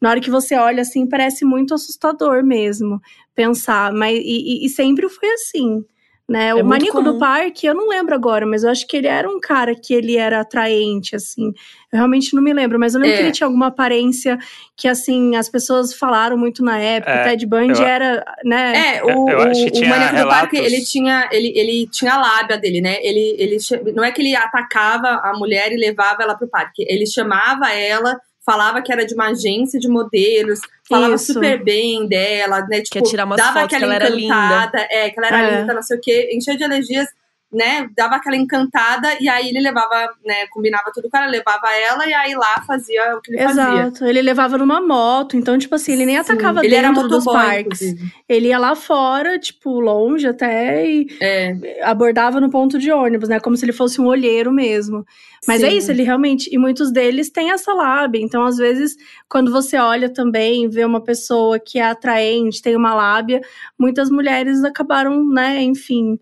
Na 0.00 0.10
hora 0.10 0.20
que 0.20 0.30
você 0.30 0.54
olha, 0.56 0.82
assim, 0.82 1.08
parece 1.08 1.44
muito 1.44 1.74
assustador 1.74 2.44
mesmo 2.44 3.00
pensar, 3.34 3.92
mas 3.92 4.16
e- 4.18 4.64
e 4.64 4.68
sempre 4.68 5.08
foi 5.08 5.28
assim 5.32 5.84
né? 6.28 6.48
É 6.48 6.54
o 6.54 6.64
Manico 6.64 6.98
do 7.02 7.04
comum. 7.10 7.18
Parque, 7.18 7.66
eu 7.66 7.74
não 7.74 7.88
lembro 7.88 8.14
agora, 8.14 8.46
mas 8.46 8.62
eu 8.64 8.70
acho 8.70 8.86
que 8.86 8.96
ele 8.96 9.06
era 9.08 9.28
um 9.28 9.40
cara 9.40 9.74
que 9.74 9.92
ele 9.92 10.16
era 10.16 10.40
atraente, 10.40 11.14
assim. 11.16 11.48
Eu 11.92 11.98
realmente 11.98 12.34
não 12.34 12.42
me 12.42 12.52
lembro, 12.54 12.78
mas 12.78 12.94
eu 12.94 13.00
lembro 13.00 13.14
É. 13.14 13.18
que 13.18 13.22
ele 13.24 13.32
tinha 13.32 13.46
alguma 13.46 13.66
aparência 13.66 14.38
que, 14.76 14.88
assim, 14.88 15.36
as 15.36 15.48
pessoas 15.48 15.92
falaram 15.92 16.36
muito 16.38 16.64
na 16.64 16.78
época. 16.78 17.12
É, 17.12 17.20
o 17.22 17.24
Ted 17.28 17.46
Bundy 17.46 17.80
eu- 17.80 17.86
era, 17.86 18.24
né? 18.44 18.96
É, 18.96 19.04
o, 19.04 19.28
Eu 19.28 19.40
acho 19.42 19.62
que 19.64 19.68
o, 19.68 19.72
tinha 19.72 19.86
o 19.86 19.90
Maníaco 19.90 20.16
do 20.16 20.28
Parque, 20.28 20.56
ele 20.56 20.80
tinha, 20.84 21.28
ele, 21.32 21.52
ele 21.54 21.86
tinha 21.88 22.14
a 22.14 22.20
lábia 22.20 22.56
dele, 22.56 22.80
né? 22.80 22.96
Ele, 23.02 23.36
ele, 23.38 23.56
não 23.94 24.02
é 24.04 24.10
que 24.10 24.22
ele 24.22 24.34
atacava 24.34 25.20
a 25.22 25.32
mulher 25.36 25.70
e 25.72 25.76
levava 25.76 26.22
ela 26.22 26.34
pro 26.34 26.48
parque. 26.48 26.84
Ele 26.88 27.06
chamava 27.06 27.70
ela, 27.72 28.18
falava 28.44 28.82
que 28.82 28.92
era 28.92 29.06
de 29.06 29.14
uma 29.14 29.28
agência 29.30 29.78
de 29.78 29.88
modelos, 29.88 30.60
falava 30.88 31.14
Isso. 31.14 31.32
super 31.32 31.62
bem 31.62 32.06
dela, 32.08 32.60
né? 32.68 32.80
Tipo, 32.80 32.94
Quer 32.94 33.02
tirar 33.02 33.24
umas 33.24 33.36
dava 33.38 33.52
fotos 33.60 33.68
que 33.68 33.76
aquela 33.76 33.94
ela 33.94 34.04
era 34.06 34.14
encantada, 34.20 34.88
é, 34.90 35.10
que 35.10 35.18
ela 35.18 35.26
era 35.28 35.38
É. 35.38 35.60
linda, 35.60 35.74
não 35.74 35.82
sei 35.82 35.96
o 35.96 36.00
quê, 36.00 36.30
enchia 36.32 36.56
de 36.56 36.64
alergias, 36.64 37.08
né? 37.52 37.88
Dava 37.96 38.16
aquela 38.16 38.36
encantada, 38.36 39.08
e 39.20 39.28
aí 39.28 39.48
ele 39.48 39.60
levava, 39.60 40.10
né? 40.24 40.46
Combinava 40.50 40.90
tudo 40.94 41.10
com 41.10 41.16
ela, 41.16 41.26
levava 41.26 41.70
ela, 41.74 42.06
e 42.06 42.14
aí 42.14 42.34
lá 42.34 42.62
fazia 42.66 43.16
o 43.16 43.20
que 43.20 43.32
ele 43.32 43.42
fazia. 43.42 43.62
Exato. 43.62 44.04
Ele 44.04 44.22
levava 44.22 44.56
numa 44.56 44.80
moto, 44.80 45.36
então, 45.36 45.58
tipo 45.58 45.74
assim, 45.74 45.92
ele 45.92 46.06
nem 46.06 46.18
atacava 46.18 46.64
ele 46.64 46.74
era 46.74 46.88
dentro 46.88 47.08
dos 47.08 47.24
motoboy, 47.24 47.46
parques. 47.46 47.82
inclusive. 47.82 48.12
Ele 48.28 48.48
ia 48.48 48.58
lá 48.58 48.74
fora, 48.74 49.38
tipo, 49.38 49.80
longe 49.80 50.26
até, 50.26 50.86
e 50.86 51.06
É, 51.20 51.80
abordava 51.82 52.40
no 52.40 52.50
ponto 52.50 52.78
de 52.78 52.90
ônibus, 52.90 53.28
né? 53.28 53.38
Como 53.38 53.56
se 53.56 53.64
ele 53.64 53.72
fosse 53.72 54.00
um 54.00 54.06
olheiro 54.06 54.50
mesmo. 54.50 55.04
Mas 55.46 55.62
é 55.62 55.70
sim. 55.70 55.76
isso, 55.76 55.90
ele 55.90 56.04
realmente. 56.04 56.48
E 56.54 56.56
muitos 56.56 56.92
deles 56.92 57.28
têm 57.28 57.50
essa 57.50 57.74
lábia. 57.74 58.20
Então, 58.20 58.44
às 58.44 58.56
vezes, 58.56 58.96
quando 59.28 59.50
você 59.50 59.76
olha 59.76 60.08
também, 60.08 60.68
vê 60.68 60.84
uma 60.84 61.00
pessoa 61.02 61.58
que 61.58 61.78
é 61.78 61.82
atraente, 61.82 62.62
tem 62.62 62.76
uma 62.76 62.94
lábia, 62.94 63.40
muitas 63.78 64.08
mulheres 64.08 64.62
acabaram, 64.64 65.28
né, 65.28 65.60
enfim. 65.62 66.18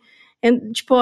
Tipo. 0.73 0.97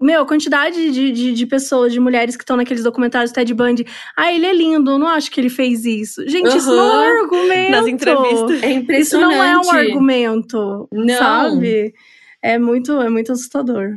Meu, 0.00 0.22
a 0.22 0.26
quantidade 0.26 0.92
de, 0.92 1.10
de, 1.10 1.32
de 1.32 1.46
pessoas, 1.46 1.92
de 1.92 1.98
mulheres 1.98 2.36
que 2.36 2.44
estão 2.44 2.56
naqueles 2.56 2.84
documentários 2.84 3.32
do 3.32 3.34
Ted 3.34 3.52
Bundy. 3.52 3.84
Ah, 4.16 4.32
ele 4.32 4.46
é 4.46 4.52
lindo, 4.52 4.92
eu 4.92 4.98
não 4.98 5.08
acho 5.08 5.28
que 5.28 5.40
ele 5.40 5.50
fez 5.50 5.84
isso. 5.84 6.22
Gente, 6.28 6.56
isso 6.56 6.68
não 6.72 7.02
é 7.02 7.14
um 7.14 7.22
argumento. 7.24 7.70
Nas 7.72 7.86
entrevistas. 7.88 8.62
É 8.62 8.70
Isso 8.70 8.78
impressionante. 8.78 9.34
não 9.34 9.42
é 9.42 9.58
um 9.58 9.70
argumento. 9.72 10.88
Não. 10.92 11.18
Sabe? 11.18 11.92
É 12.40 12.56
muito, 12.60 12.92
é 13.02 13.08
muito 13.08 13.32
assustador. 13.32 13.96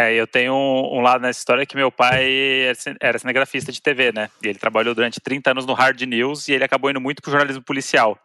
É, 0.00 0.14
eu 0.14 0.28
tenho 0.28 0.54
um, 0.54 0.98
um 0.98 1.00
lado 1.00 1.22
nessa 1.22 1.40
história 1.40 1.66
que 1.66 1.74
meu 1.76 1.90
pai 1.90 2.32
era 2.66 2.74
cine- 2.76 2.96
era 3.00 3.18
cinegrafista 3.18 3.72
de 3.72 3.82
TV, 3.82 4.12
né? 4.12 4.30
E 4.42 4.46
ele 4.46 4.58
trabalhou 4.60 4.94
durante 4.94 5.20
30 5.20 5.50
anos 5.50 5.66
no 5.66 5.74
Hard 5.74 6.00
News 6.02 6.46
e 6.46 6.52
ele 6.52 6.62
acabou 6.64 6.88
indo 6.88 7.00
muito 7.00 7.20
pro 7.20 7.32
jornalismo 7.32 7.64
policial. 7.64 8.16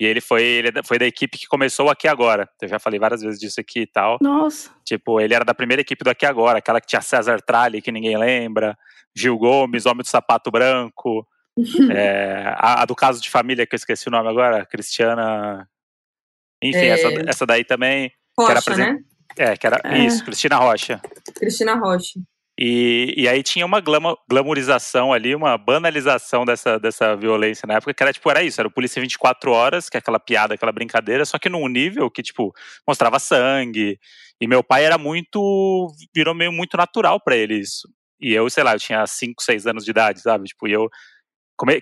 E 0.00 0.04
ele 0.06 0.20
foi, 0.20 0.42
ele 0.44 0.68
é 0.68 0.70
da- 0.70 0.82
foi 0.82 0.98
da 0.98 1.06
equipe 1.06 1.36
que 1.36 1.46
começou 1.46 1.90
Aqui 1.90 2.06
Agora. 2.06 2.48
Eu 2.62 2.68
já 2.68 2.78
falei 2.78 3.00
várias 3.00 3.20
vezes 3.20 3.38
disso 3.40 3.60
aqui 3.60 3.80
e 3.80 3.86
tal. 3.86 4.16
Nossa. 4.20 4.70
Tipo, 4.84 5.20
ele 5.20 5.34
era 5.34 5.44
da 5.44 5.52
primeira 5.54 5.80
equipe 5.82 6.04
do 6.04 6.10
Aqui 6.10 6.24
Agora, 6.24 6.58
aquela 6.58 6.80
que 6.80 6.86
tinha 6.86 7.00
César 7.02 7.40
Tralli, 7.40 7.82
que 7.82 7.90
ninguém 7.90 8.16
lembra, 8.16 8.76
Gil 9.16 9.36
Gomes, 9.36 9.86
Homem 9.86 10.02
do 10.02 10.06
Sapato 10.08 10.50
Branco, 10.52 11.26
é, 11.90 12.54
a, 12.56 12.82
a 12.82 12.84
do 12.84 12.94
Caso 12.94 13.20
de 13.20 13.28
Família, 13.28 13.66
que 13.66 13.74
eu 13.74 13.78
esqueci 13.78 14.06
o 14.08 14.10
nome 14.12 14.28
agora, 14.28 14.64
Cristiana. 14.66 15.68
Enfim, 16.62 16.78
É. 16.78 16.88
essa, 16.88 17.08
essa 17.28 17.46
daí 17.46 17.64
também. 17.64 18.10
que 18.10 18.42
era 18.44 18.54
Rocha, 18.54 18.62
presen- 18.62 18.92
né? 18.94 18.98
É, 19.36 19.56
que 19.56 19.66
era. 19.66 19.80
É. 19.84 19.98
Isso, 19.98 20.24
Cristina 20.24 20.56
Rocha. 20.56 21.00
Cristina 21.34 21.74
Rocha. 21.74 22.20
E, 22.60 23.14
e 23.16 23.28
aí 23.28 23.40
tinha 23.40 23.64
uma 23.64 23.80
glamorização 24.28 25.12
ali, 25.12 25.32
uma 25.32 25.56
banalização 25.56 26.44
dessa, 26.44 26.76
dessa 26.76 27.14
violência 27.14 27.66
na 27.68 27.74
época, 27.74 27.94
que 27.94 28.02
era 28.02 28.12
tipo, 28.12 28.28
era 28.28 28.42
isso, 28.42 28.60
era 28.60 28.66
o 28.66 28.72
Polícia 28.72 29.00
24 29.00 29.52
Horas, 29.52 29.88
que 29.88 29.96
é 29.96 30.00
aquela 30.00 30.18
piada, 30.18 30.54
aquela 30.54 30.72
brincadeira, 30.72 31.24
só 31.24 31.38
que 31.38 31.48
num 31.48 31.68
nível 31.68 32.10
que, 32.10 32.20
tipo, 32.20 32.52
mostrava 32.86 33.20
sangue. 33.20 33.96
E 34.40 34.48
meu 34.48 34.64
pai 34.64 34.84
era 34.84 34.98
muito. 34.98 35.88
virou 36.14 36.34
meio 36.34 36.52
muito 36.52 36.76
natural 36.76 37.20
pra 37.20 37.36
ele 37.36 37.54
isso. 37.58 37.88
E 38.20 38.34
eu, 38.34 38.50
sei 38.50 38.64
lá, 38.64 38.74
eu 38.74 38.80
tinha 38.80 39.06
5, 39.06 39.40
6 39.42 39.66
anos 39.66 39.84
de 39.84 39.92
idade, 39.92 40.20
sabe? 40.20 40.46
Tipo, 40.48 40.66
e 40.66 40.72
eu 40.72 40.88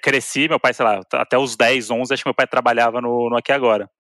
cresci, 0.03 0.49
meu 0.49 0.61
pai, 0.61 0.75
sei 0.75 0.85
lá, 0.85 1.01
até 1.15 1.39
os 1.39 1.57
10, 1.57 1.91
11, 1.91 2.12
acho 2.12 2.23
que 2.23 2.29
meu 2.29 2.35
pai 2.35 2.47
trabalhava 2.47 3.01
no, 3.01 3.31
no 3.31 3.37
Aqui 3.37 3.53
Agora. 3.53 3.91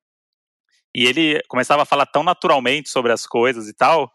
E 0.94 1.06
ele 1.06 1.40
começava 1.48 1.82
a 1.82 1.86
falar 1.86 2.06
tão 2.06 2.22
naturalmente 2.22 2.90
sobre 2.90 3.12
as 3.12 3.26
coisas 3.26 3.68
e 3.68 3.74
tal. 3.74 4.10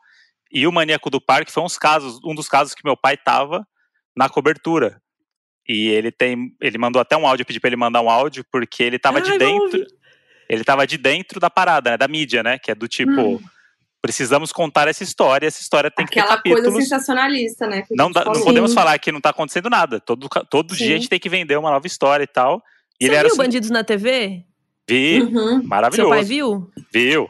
E 0.52 0.68
o 0.68 0.72
Maníaco 0.72 1.10
do 1.10 1.22
Parque 1.22 1.52
foi 1.52 1.64
uns 1.64 1.78
casos, 1.78 2.20
um 2.24 2.36
dos 2.36 2.48
casos 2.48 2.74
que 2.74 2.82
meu 2.84 2.98
pai 2.98 3.16
tava 3.18 3.66
na 4.16 4.28
cobertura. 4.30 5.02
E 5.68 5.88
ele 5.88 6.12
tem, 6.12 6.54
ele 6.60 6.78
mandou 6.78 7.02
até 7.02 7.16
um 7.16 7.26
áudio, 7.26 7.44
eu 7.44 7.46
pedi 7.48 7.60
pra 7.60 7.70
ele 7.70 7.76
mandar 7.78 8.02
um 8.02 8.10
áudio, 8.10 8.44
porque 8.52 8.84
ele 8.84 9.00
tava 9.00 9.20
Ai, 9.20 9.24
de 9.24 9.30
vou 9.30 9.40
dentro, 9.40 9.86
ele 10.50 10.64
tava 10.64 10.86
de 10.86 10.98
dentro 10.98 11.40
da 11.40 11.50
parada, 11.50 11.92
né, 11.92 11.98
da 11.98 12.08
mídia, 12.08 12.44
né, 12.44 12.58
que 12.60 12.72
é 12.72 12.76
do 12.76 12.88
tipo, 12.88 13.12
Hum. 13.36 13.40
precisamos 14.02 14.52
contar 14.52 14.88
essa 14.90 15.04
história, 15.04 15.48
essa 15.48 15.62
história 15.62 15.90
tem 15.90 16.06
que 16.06 16.14
ter 16.14 16.20
Aquela 16.22 16.42
coisa 16.42 16.56
capítulos. 16.58 16.84
sensacionalista, 16.84 17.68
né? 17.68 17.84
Não, 17.92 18.12
dá- 18.12 18.26
não 18.26 18.44
podemos 18.44 18.74
falar 18.74 18.98
que 19.00 19.12
não 19.12 19.22
tá 19.22 19.30
acontecendo 19.30 19.70
nada. 19.70 20.00
Todo, 20.02 20.28
todo 20.50 20.76
dia 20.76 20.96
a 20.96 20.98
gente 20.98 21.08
tem 21.08 21.20
que 21.20 21.30
vender 21.30 21.56
uma 21.58 21.70
nova 21.72 21.88
história 21.88 22.24
e 22.24 22.28
tal. 22.28 22.62
E 23.00 23.06
Você 23.06 23.10
ele 23.10 23.16
era 23.16 23.28
viu 23.30 23.34
assim, 23.34 23.38
Bandidos 23.44 23.70
na 23.70 23.84
TV? 23.84 24.44
vi, 24.90 25.22
Uhum. 25.22 25.64
maravilhoso. 25.64 26.10
Seu 26.10 26.18
pai 26.18 26.24
viu? 26.26 26.70
Viu? 26.92 27.30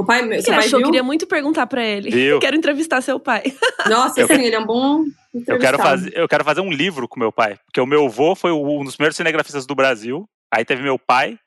O 0.00 0.04
pai, 0.04 0.24
O 0.24 0.28
que 0.30 0.42
seu 0.42 0.52
ele 0.52 0.58
pai 0.60 0.66
achou? 0.66 0.78
viu? 0.78 0.86
Queria 0.86 1.02
muito 1.02 1.26
perguntar 1.26 1.66
pra 1.66 1.84
ele. 1.84 2.10
Viu? 2.10 2.38
Quero 2.40 2.56
entrevistar 2.56 3.00
seu 3.02 3.18
pai. 3.20 3.42
Nossa, 3.88 4.20
Eu- 4.20 4.26
sim, 4.26 4.42
ele 4.44 4.54
é 4.54 4.58
um 4.58 4.66
bom 4.66 5.04
Eu 5.46 5.58
quero, 5.58 5.78
fazer, 5.78 6.12
eu 6.16 6.28
quero 6.28 6.44
fazer 6.44 6.60
um 6.60 6.70
livro 6.70 7.06
com 7.08 7.18
meu 7.20 7.30
pai. 7.32 7.58
Porque 7.66 7.80
o 7.80 7.86
meu 7.86 8.06
avô 8.06 8.34
foi 8.34 8.50
o- 8.50 8.80
um 8.80 8.84
dos 8.84 8.96
primeiros 8.96 9.16
cinegrafistas 9.16 9.66
do 9.66 9.74
Brasil. 9.74 10.28
Aí 10.52 10.64
teve 10.64 10.82
meu 10.82 10.98
pai. 10.98 11.38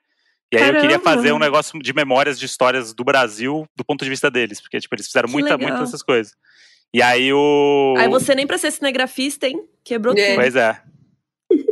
E 0.52 0.56
aí 0.56 0.62
eu 0.68 0.74
queria 0.80 0.98
Caramba! 0.98 1.02
fazer 1.02 1.32
um 1.32 1.38
negócio 1.38 1.78
de 1.80 1.92
memórias 1.92 2.38
de 2.38 2.46
histórias 2.46 2.94
do 2.94 3.02
Brasil 3.02 3.66
do 3.76 3.84
ponto 3.84 4.04
de 4.04 4.10
vista 4.10 4.30
deles. 4.30 4.60
Porque, 4.60 4.78
tipo, 4.78 4.94
eles 4.94 5.06
fizeram 5.06 5.26
Que 5.26 5.32
muita, 5.32 5.50
legal. 5.56 5.68
muitas 5.68 5.88
dessas 5.88 6.02
coisas. 6.02 6.32
E 6.92 7.02
aí 7.02 7.32
o. 7.32 7.94
Aí 7.98 8.08
você 8.08 8.34
nem 8.36 8.46
pra 8.46 8.56
ser 8.56 8.70
cinegrafista, 8.70 9.48
hein? 9.48 9.60
Quebrou 9.84 10.14
É. 10.16 10.26
tudo. 10.28 10.34
Pois 10.36 10.54
é. 10.54 10.80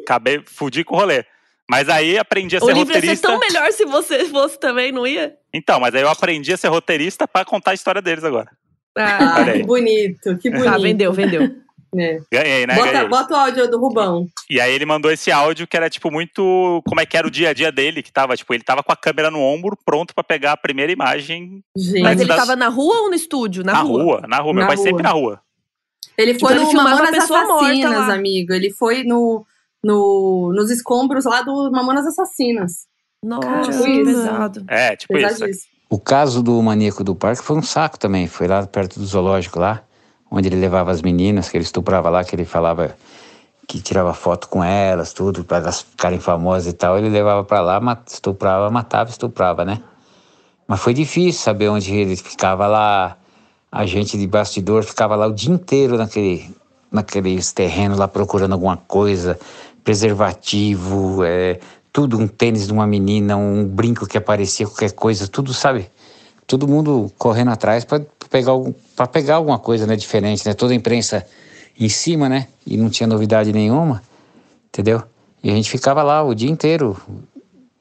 Acabei, 0.03 0.43
fudi 0.47 0.83
com 0.85 0.97
o 0.97 0.99
rolê. 0.99 1.25
Mas 1.71 1.89
aí 1.89 2.19
aprendi 2.19 2.57
a 2.57 2.59
O 2.59 2.67
ser 2.67 2.75
livro 2.75 2.89
ia 2.89 3.01
ser 3.01 3.07
roteirista. 3.07 3.29
tão 3.29 3.39
melhor 3.39 3.71
se 3.73 3.85
você 3.85 4.25
fosse 4.27 4.59
também, 4.59 4.91
não 4.93 5.07
ia? 5.07 5.37
Então, 5.55 5.79
mas 5.81 5.95
aí 5.95 6.03
eu 6.03 6.09
aprendi 6.09 6.53
a 6.53 6.57
ser 6.57 6.69
roteirista 6.69 7.27
pra 7.29 7.45
contar 7.45 7.73
a 7.73 7.75
história 7.75 8.01
deles 8.03 8.25
agora. 8.25 8.51
Ah, 8.97 9.45
que 9.53 9.63
bonito, 9.63 10.37
que 10.39 10.51
bonito. 10.51 10.65
Tá, 10.65 10.79
vendeu, 10.79 11.13
vendeu. 11.13 11.43
É. 11.95 12.23
Ganhei, 12.33 12.67
né? 12.67 12.75
Bota, 12.75 12.91
Ganhei. 12.91 13.09
bota 13.09 13.35
o 13.35 13.37
áudio 13.37 13.71
do 13.71 13.79
Rubão. 13.79 14.27
E 14.49 14.59
aí 14.59 14.73
ele 14.73 14.87
mandou 14.87 15.11
esse 15.13 15.31
áudio 15.31 15.67
que 15.67 15.77
era, 15.77 15.91
tipo, 15.91 16.11
muito. 16.11 16.83
Como 16.89 16.99
é 16.99 17.05
que 17.05 17.19
era 17.19 17.27
o 17.27 17.31
dia 17.31 17.51
a 17.51 17.53
dia 17.53 17.71
dele, 17.71 18.03
que 18.03 18.11
tava, 18.11 18.35
tipo, 18.35 18.55
ele 18.55 18.63
tava 18.65 18.83
com 18.83 18.91
a 18.91 18.97
câmera 18.97 19.31
no 19.31 19.39
ombro, 19.39 19.77
pronto 19.85 20.15
pra 20.15 20.25
pegar 20.25 20.53
a 20.53 20.57
primeira 20.57 20.91
imagem 20.91 21.63
Gente. 21.77 22.01
Mas 22.01 22.19
ele 22.19 22.29
das- 22.31 22.39
tava 22.39 22.57
na 22.57 22.69
rua 22.69 22.97
ou 23.03 23.09
no 23.11 23.15
estúdio? 23.15 23.63
Na, 23.63 23.75
na, 23.75 23.81
rua. 23.81 24.23
na 24.27 24.39
rua. 24.39 24.55
Meu 24.55 24.63
Na 24.63 24.69
pai 24.69 24.77
rua. 24.77 24.85
sempre 24.87 25.03
na 25.03 25.11
rua. 25.11 25.43
Ele 26.17 26.39
foi 26.39 26.53
Então 26.55 26.65
ele 26.65 26.73
no 26.79 26.83
Mamonas 26.83 27.11
pessoa 27.11 27.45
morta 27.47 27.65
Assassinas, 27.67 28.09
lá. 28.09 28.15
amigo. 28.15 28.53
Ele 28.55 28.71
foi 28.71 29.03
no, 29.05 29.45
no, 29.85 30.51
nos 30.57 30.71
escombros 30.71 31.27
lá 31.27 31.43
do 31.43 31.71
Mamonas 31.71 32.07
Assassinas. 32.07 32.87
Nossa, 33.25 33.47
Caramba. 33.47 33.85
que 33.85 34.05
pesado. 34.05 34.65
É, 34.69 34.97
tipo 34.97 35.17
isso. 35.17 35.69
O 35.89 35.99
caso 35.99 36.43
do 36.43 36.61
maníaco 36.63 37.05
do 37.05 37.15
parque 37.15 37.43
foi 37.43 37.57
um 37.57 37.63
saco 37.63 37.99
também. 37.99 38.27
Foi 38.27 38.49
lá 38.49 38.67
perto 38.67 38.99
do 38.99 39.07
zoológico 39.07 39.61
lá, 39.61 39.83
onde 40.31 40.49
ele 40.49 40.57
levava 40.57 40.91
as 40.91 41.03
meninas, 41.03 41.49
que 41.49 41.57
ele 41.57 41.65
estuprava 41.65 42.11
lá, 42.11 42.25
que 42.25 42.35
ele 42.35 42.45
falava 42.45 42.97
que 43.69 43.81
tirava 43.81 44.13
foto 44.13 44.49
com 44.49 44.63
elas, 44.63 45.13
tudo, 45.13 45.45
para 45.45 45.59
elas 45.59 45.83
ficarem 45.83 46.19
famosas 46.19 46.73
e 46.73 46.77
tal. 46.77 46.99
Ele 46.99 47.09
levava 47.09 47.45
para 47.45 47.61
lá, 47.61 48.03
estuprava, 48.07 48.71
matava, 48.71 49.11
estuprava, 49.11 49.65
né? 49.65 49.83
Mas 50.67 50.81
foi 50.81 50.93
difícil 50.93 51.41
saber 51.41 51.69
onde 51.69 51.95
ele 51.95 52.17
ficava 52.17 52.67
lá. 52.67 53.17
A 53.71 53.87
gente 53.87 54.19
de 54.19 54.27
bastidor 54.27 54.83
ficava 54.83 55.15
lá 55.15 55.27
o 55.27 55.33
dia 55.33 55.53
inteiro 55.53 55.97
naquele, 55.97 56.51
naqueles 56.91 57.53
terrenos 57.53 57.99
lá 57.99 58.09
procurando 58.09 58.53
alguma 58.53 58.77
coisa, 58.77 59.39
preservativo, 59.83 61.25
é, 61.25 61.59
tudo, 61.93 62.19
um 62.19 62.27
tênis 62.27 62.67
de 62.67 62.73
uma 62.73 62.87
menina, 62.87 63.37
um 63.37 63.67
brinco 63.67 64.07
que 64.07 64.17
aparecia, 64.17 64.67
qualquer 64.67 64.93
coisa, 64.93 65.29
tudo, 65.29 65.53
sabe? 65.53 65.91
Todo 66.47 66.67
mundo 66.67 67.13
correndo 67.19 67.51
atrás 67.51 67.85
para 67.85 68.01
pegar, 68.31 68.53
pegar 69.13 69.37
alguma 69.37 69.59
coisa 69.59 69.87
né, 69.87 69.95
diferente, 69.95 70.47
né? 70.47 70.55
Toda 70.55 70.73
a 70.73 70.77
imprensa 70.77 71.27
em 71.79 71.89
cima, 71.89 72.29
né? 72.29 72.49
E 72.67 72.77
não 72.77 72.89
tinha 72.89 73.07
novidade 73.07 73.53
nenhuma, 73.53 74.03
entendeu? 74.69 75.03
E 75.45 75.51
a 75.51 75.55
gente 75.55 75.69
ficava 75.69 76.03
lá 76.03 76.23
o 76.23 76.35
dia 76.35 76.51
inteiro, 76.51 76.97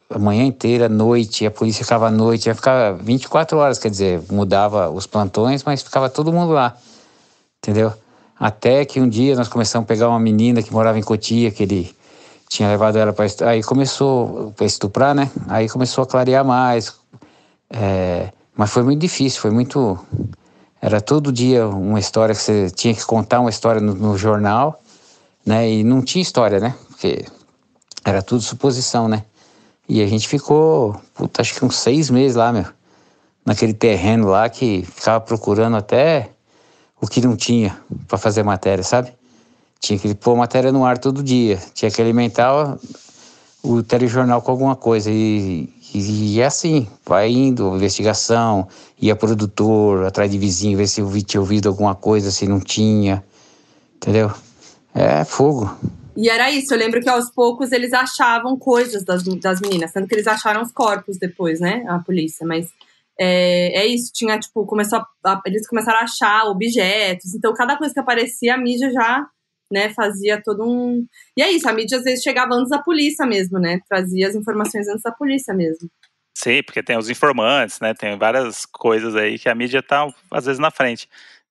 a 0.10 0.20
manhã 0.20 0.44
inteira, 0.44 0.90
noite, 0.90 1.46
a 1.46 1.52
polícia 1.52 1.84
ficava 1.84 2.08
à 2.08 2.12
noite, 2.12 2.48
ia 2.48 2.56
ficar 2.56 2.94
24 2.94 3.58
horas, 3.58 3.80
quer 3.80 3.90
dizer, 3.90 4.22
mudava 4.30 4.90
os 4.90 5.08
plantões, 5.08 5.64
mas 5.64 5.82
ficava 5.82 6.10
todo 6.10 6.34
mundo 6.34 6.52
lá, 6.52 6.76
entendeu? 7.60 7.94
Até 8.38 8.84
que 8.84 9.00
um 9.00 9.08
dia 9.08 9.36
nós 9.36 9.48
começamos 9.48 9.86
a 9.86 9.88
pegar 9.88 10.10
uma 10.10 10.20
menina 10.20 10.62
que 10.62 10.74
morava 10.74 11.00
em 11.00 11.04
Cotia, 11.04 11.52
que 11.52 11.64
ele 11.64 11.96
tinha 12.52 12.68
levado 12.68 12.98
ela 12.98 13.14
para 13.14 13.26
aí 13.48 13.64
começou 13.64 14.52
para 14.58 14.66
estuprar, 14.66 15.16
né? 15.16 15.32
Aí 15.48 15.70
começou 15.70 16.04
a 16.04 16.06
clarear 16.06 16.44
mais, 16.44 16.94
é, 17.70 18.30
mas 18.54 18.70
foi 18.70 18.84
muito 18.84 19.00
difícil, 19.00 19.40
foi 19.40 19.52
muito 19.52 19.98
era 20.82 21.00
todo 21.00 21.32
dia 21.32 21.66
uma 21.66 21.98
história 21.98 22.36
que 22.36 22.42
você 22.42 22.70
tinha 22.70 22.94
que 22.94 23.06
contar 23.06 23.40
uma 23.40 23.50
história 23.50 23.80
no, 23.80 23.96
no 23.96 24.18
jornal, 24.18 24.82
né? 25.46 25.70
E 25.72 25.82
não 25.82 26.02
tinha 26.02 26.22
história, 26.22 26.60
né? 26.60 26.76
Porque 26.90 27.26
era 28.04 28.22
tudo 28.22 28.42
suposição, 28.42 29.08
né? 29.08 29.24
E 29.88 30.04
a 30.04 30.08
gente 30.08 30.28
ficou, 30.28 31.00
puta, 31.14 31.42
acho 31.42 31.56
que 31.56 31.64
uns 31.64 31.78
seis 31.78 32.10
meses 32.10 32.36
lá, 32.36 32.52
meu, 32.52 32.66
naquele 33.46 33.74
terreno 33.74 34.28
lá 34.28 34.50
que 34.50 34.84
ficava 34.94 35.22
procurando 35.22 35.78
até 35.78 36.32
o 37.00 37.08
que 37.08 37.22
não 37.22 37.38
tinha 37.38 37.80
para 38.10 38.18
fazer 38.18 38.44
matéria, 38.44 38.84
sabe? 38.84 39.14
Tinha 39.82 40.00
que 40.00 40.14
pôr 40.16 40.38
matéria 40.38 40.72
no 40.72 40.86
ar 40.86 40.98
todo 40.98 41.24
dia, 41.24 41.60
tinha 41.74 41.92
que 41.92 42.02
alimentar 42.02 42.78
o 43.64 43.84
telejornal 43.84 44.42
com 44.42 44.52
alguma 44.52 44.76
coisa. 44.76 45.10
E, 45.12 45.68
e, 45.94 46.36
e 46.36 46.40
é 46.40 46.46
assim, 46.46 46.88
vai 47.06 47.30
indo, 47.30 47.76
investigação, 47.76 48.68
ia 49.02 49.16
produtor, 49.16 50.06
atrás 50.06 50.32
de 50.32 50.38
vizinho, 50.38 50.78
ver 50.78 50.88
se 50.88 51.02
tinha 51.24 51.42
ouvido 51.42 51.68
alguma 51.68 51.96
coisa, 51.96 52.32
se 52.32 52.48
não 52.48 52.60
tinha, 52.60 53.24
entendeu? 53.96 54.32
É 54.94 55.26
fogo. 55.26 55.76
E 56.16 56.30
era 56.30 56.52
isso, 56.52 56.74
eu 56.74 56.78
lembro 56.78 57.02
que 57.02 57.10
aos 57.10 57.32
poucos 57.32 57.72
eles 57.72 57.94
achavam 57.94 58.58
coisas 58.58 59.04
das, 59.04 59.24
das 59.24 59.62
meninas, 59.62 59.94
tanto 59.94 60.08
que 60.08 60.16
eles 60.16 60.28
acharam 60.28 60.62
os 60.62 60.72
corpos 60.72 61.18
depois, 61.18 61.60
né, 61.60 61.86
a 61.88 62.00
polícia, 62.00 62.46
mas 62.46 62.68
é, 63.18 63.82
é 63.82 63.86
isso, 63.86 64.12
tinha, 64.14 64.38
tipo, 64.38 64.66
começou 64.66 65.00
a, 65.00 65.42
eles 65.46 65.68
começaram 65.68 66.00
a 66.00 66.04
achar 66.04 66.46
objetos, 66.46 67.34
então 67.34 67.54
cada 67.54 67.78
coisa 67.78 67.94
que 67.94 68.00
aparecia, 68.00 68.56
a 68.56 68.58
mídia 68.58 68.92
já, 68.92 69.26
né, 69.72 69.90
fazia 69.94 70.42
todo 70.44 70.64
um... 70.64 71.06
E 71.38 71.42
é 71.42 71.52
isso, 71.52 71.68
a 71.68 71.74
mídia 71.74 71.98
às 71.98 72.04
vezes 72.04 72.24
chegava 72.24 72.54
antes 72.54 72.70
da 72.70 72.80
polícia 72.80 73.26
mesmo, 73.26 73.60
né, 73.60 73.80
trazia 73.88 74.28
as 74.28 74.36
informações 74.36 74.88
antes 74.88 75.04
da 75.04 75.12
polícia 75.12 75.54
mesmo. 75.54 75.90
Sim, 76.38 76.64
porque 76.64 76.82
tem 76.82 76.98
os 76.98 77.10
informantes, 77.10 77.80
né, 77.80 77.94
tem 77.94 78.18
várias 78.18 78.66
coisas 78.66 79.16
aí 79.16 79.38
que 79.38 79.50
a 79.50 79.56
mídia 79.56 79.82
tá, 79.82 80.08
às 80.32 80.46
vezes, 80.46 80.60
na 80.60 80.72
frente. 80.72 81.08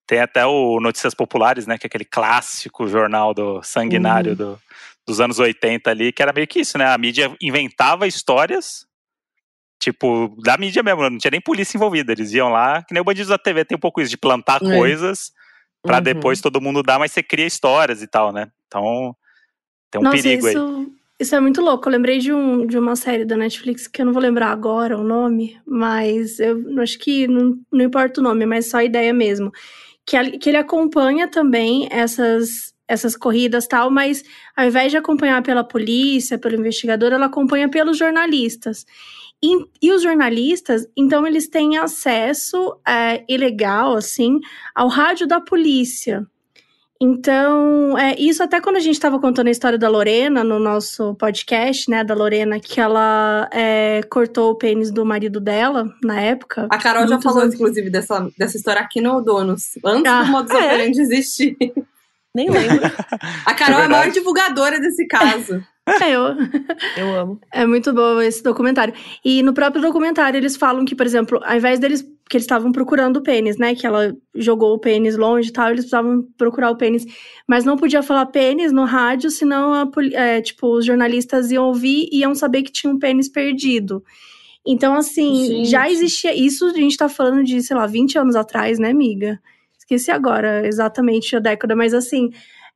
Tem 0.06 0.20
até 0.20 0.44
o 0.44 0.80
Notícias 0.80 1.14
Populares, 1.14 1.66
né, 1.66 1.78
que 1.78 1.86
é 1.86 1.88
aquele 1.88 2.04
clássico 2.04 2.86
jornal 2.88 3.32
do 3.32 3.62
sanguinário 3.62 4.32
uhum. 4.32 4.36
do, 4.36 4.58
dos 5.06 5.20
anos 5.20 5.38
80 5.38 5.90
ali, 5.90 6.12
que 6.12 6.22
era 6.22 6.32
meio 6.32 6.46
que 6.46 6.60
isso, 6.60 6.76
né, 6.76 6.86
a 6.86 6.98
mídia 6.98 7.34
inventava 7.40 8.06
histórias 8.06 8.88
Tipo, 9.80 10.36
da 10.44 10.58
mídia 10.58 10.82
mesmo, 10.82 11.08
não 11.08 11.16
tinha 11.16 11.30
nem 11.30 11.40
polícia 11.40 11.78
envolvida. 11.78 12.12
Eles 12.12 12.32
iam 12.34 12.50
lá, 12.50 12.82
que 12.82 12.92
nem 12.92 13.00
o 13.00 13.04
Bandidos 13.04 13.30
da 13.30 13.38
TV 13.38 13.64
tem 13.64 13.76
um 13.76 13.80
pouco 13.80 14.02
isso, 14.02 14.10
de 14.10 14.18
plantar 14.18 14.62
é. 14.62 14.76
coisas 14.76 15.32
para 15.82 15.96
uhum. 15.96 16.02
depois 16.02 16.40
todo 16.40 16.60
mundo 16.60 16.82
dar, 16.82 16.98
mas 16.98 17.12
você 17.12 17.22
cria 17.22 17.46
histórias 17.46 18.02
e 18.02 18.06
tal, 18.06 18.32
né? 18.32 18.50
Então, 18.66 19.14
tem 19.90 20.00
um 20.00 20.04
Nossa, 20.04 20.16
perigo 20.16 20.48
isso, 20.48 20.58
aí. 20.58 21.00
Isso 21.20 21.34
é 21.34 21.40
muito 21.40 21.60
louco. 21.60 21.86
Eu 21.86 21.92
lembrei 21.92 22.18
de, 22.18 22.32
um, 22.32 22.66
de 22.66 22.78
uma 22.78 22.96
série 22.96 23.26
da 23.26 23.36
Netflix 23.36 23.86
que 23.86 24.00
eu 24.00 24.06
não 24.06 24.12
vou 24.12 24.22
lembrar 24.22 24.50
agora 24.50 24.96
o 24.96 25.04
nome, 25.04 25.60
mas 25.66 26.40
eu 26.40 26.80
acho 26.80 26.98
que 26.98 27.28
não, 27.28 27.58
não 27.70 27.84
importa 27.84 28.20
o 28.20 28.24
nome, 28.24 28.46
mas 28.46 28.70
só 28.70 28.78
a 28.78 28.84
ideia 28.84 29.12
mesmo. 29.12 29.52
Que, 30.06 30.38
que 30.38 30.48
ele 30.48 30.56
acompanha 30.56 31.28
também 31.28 31.88
essas, 31.90 32.72
essas 32.88 33.14
corridas 33.14 33.66
tal, 33.66 33.90
mas 33.90 34.24
ao 34.56 34.66
invés 34.66 34.90
de 34.90 34.96
acompanhar 34.96 35.42
pela 35.42 35.62
polícia, 35.62 36.38
pelo 36.38 36.56
investigador, 36.56 37.12
ela 37.12 37.26
acompanha 37.26 37.68
pelos 37.68 37.98
jornalistas. 37.98 38.86
E, 39.42 39.66
e, 39.80 39.90
os 39.90 40.02
jornalistas, 40.02 40.86
então, 40.96 41.26
eles 41.26 41.48
têm 41.48 41.78
acesso 41.78 42.78
é, 42.86 43.24
ilegal, 43.28 43.96
assim, 43.96 44.38
ao 44.74 44.88
rádio 44.88 45.26
da 45.26 45.40
polícia. 45.40 46.26
Então, 47.02 47.96
é, 47.96 48.14
isso 48.18 48.42
até 48.42 48.60
quando 48.60 48.76
a 48.76 48.80
gente 48.80 48.92
estava 48.92 49.18
contando 49.18 49.46
a 49.46 49.50
história 49.50 49.78
da 49.78 49.88
Lorena 49.88 50.44
no 50.44 50.58
nosso 50.58 51.14
podcast, 51.14 51.90
né, 51.90 52.04
da 52.04 52.12
Lorena, 52.12 52.60
que 52.60 52.78
ela 52.78 53.48
é, 53.50 54.02
cortou 54.10 54.50
o 54.50 54.54
pênis 54.54 54.90
do 54.90 55.02
marido 55.06 55.40
dela 55.40 55.90
na 56.04 56.20
época. 56.20 56.68
A 56.70 56.76
Carol 56.76 57.08
já 57.08 57.18
falou, 57.18 57.40
anos... 57.40 57.54
inclusive, 57.54 57.88
dessa, 57.88 58.28
dessa 58.36 58.58
história 58.58 58.82
aqui 58.82 59.00
no 59.00 59.22
Donos, 59.22 59.78
antes 59.82 60.12
ah, 60.12 60.24
do 60.24 60.28
modus 60.28 60.50
é? 60.50 60.58
operandi 60.58 61.00
existir. 61.00 61.56
Nem 62.34 62.50
lembro. 62.50 62.80
a 63.46 63.54
Carol 63.54 63.80
é, 63.80 63.82
é 63.82 63.86
a 63.86 63.88
maior 63.88 64.10
divulgadora 64.10 64.78
desse 64.78 65.06
caso. 65.06 65.64
É, 65.88 66.10
eu. 66.10 66.22
Eu 66.96 67.16
amo. 67.16 67.40
É 67.52 67.66
muito 67.66 67.92
bom 67.92 68.20
esse 68.20 68.42
documentário. 68.42 68.94
E 69.24 69.42
no 69.42 69.52
próprio 69.52 69.82
documentário 69.82 70.38
eles 70.38 70.56
falam 70.56 70.84
que, 70.84 70.94
por 70.94 71.06
exemplo, 71.06 71.40
ao 71.42 71.56
invés 71.56 71.78
deles. 71.78 72.02
que 72.28 72.36
eles 72.36 72.44
estavam 72.44 72.70
procurando 72.70 73.16
o 73.16 73.22
pênis, 73.22 73.56
né? 73.56 73.74
Que 73.74 73.86
ela 73.86 74.14
jogou 74.34 74.74
o 74.74 74.78
pênis 74.78 75.16
longe 75.16 75.48
e 75.48 75.52
tal, 75.52 75.68
eles 75.68 75.80
precisavam 75.80 76.22
procurar 76.38 76.70
o 76.70 76.76
pênis. 76.76 77.04
Mas 77.48 77.64
não 77.64 77.76
podia 77.76 78.02
falar 78.02 78.26
pênis 78.26 78.72
no 78.72 78.84
rádio, 78.84 79.30
senão, 79.30 79.72
a, 79.74 79.90
é, 80.12 80.40
tipo, 80.40 80.68
os 80.76 80.84
jornalistas 80.84 81.50
iam 81.50 81.66
ouvir 81.66 82.08
e 82.12 82.20
iam 82.20 82.34
saber 82.34 82.62
que 82.62 82.72
tinha 82.72 82.92
um 82.92 82.98
pênis 82.98 83.28
perdido. 83.28 84.02
Então, 84.64 84.94
assim, 84.94 85.46
gente. 85.46 85.68
já 85.70 85.90
existia. 85.90 86.34
Isso 86.34 86.66
a 86.66 86.72
gente 86.72 86.96
tá 86.96 87.08
falando 87.08 87.42
de, 87.42 87.60
sei 87.62 87.76
lá, 87.76 87.86
20 87.86 88.18
anos 88.18 88.36
atrás, 88.36 88.78
né, 88.78 88.90
amiga? 88.90 89.40
Esqueci 89.78 90.10
agora 90.10 90.66
exatamente 90.66 91.34
a 91.34 91.40
década, 91.40 91.74
mas 91.74 91.94
assim. 91.94 92.30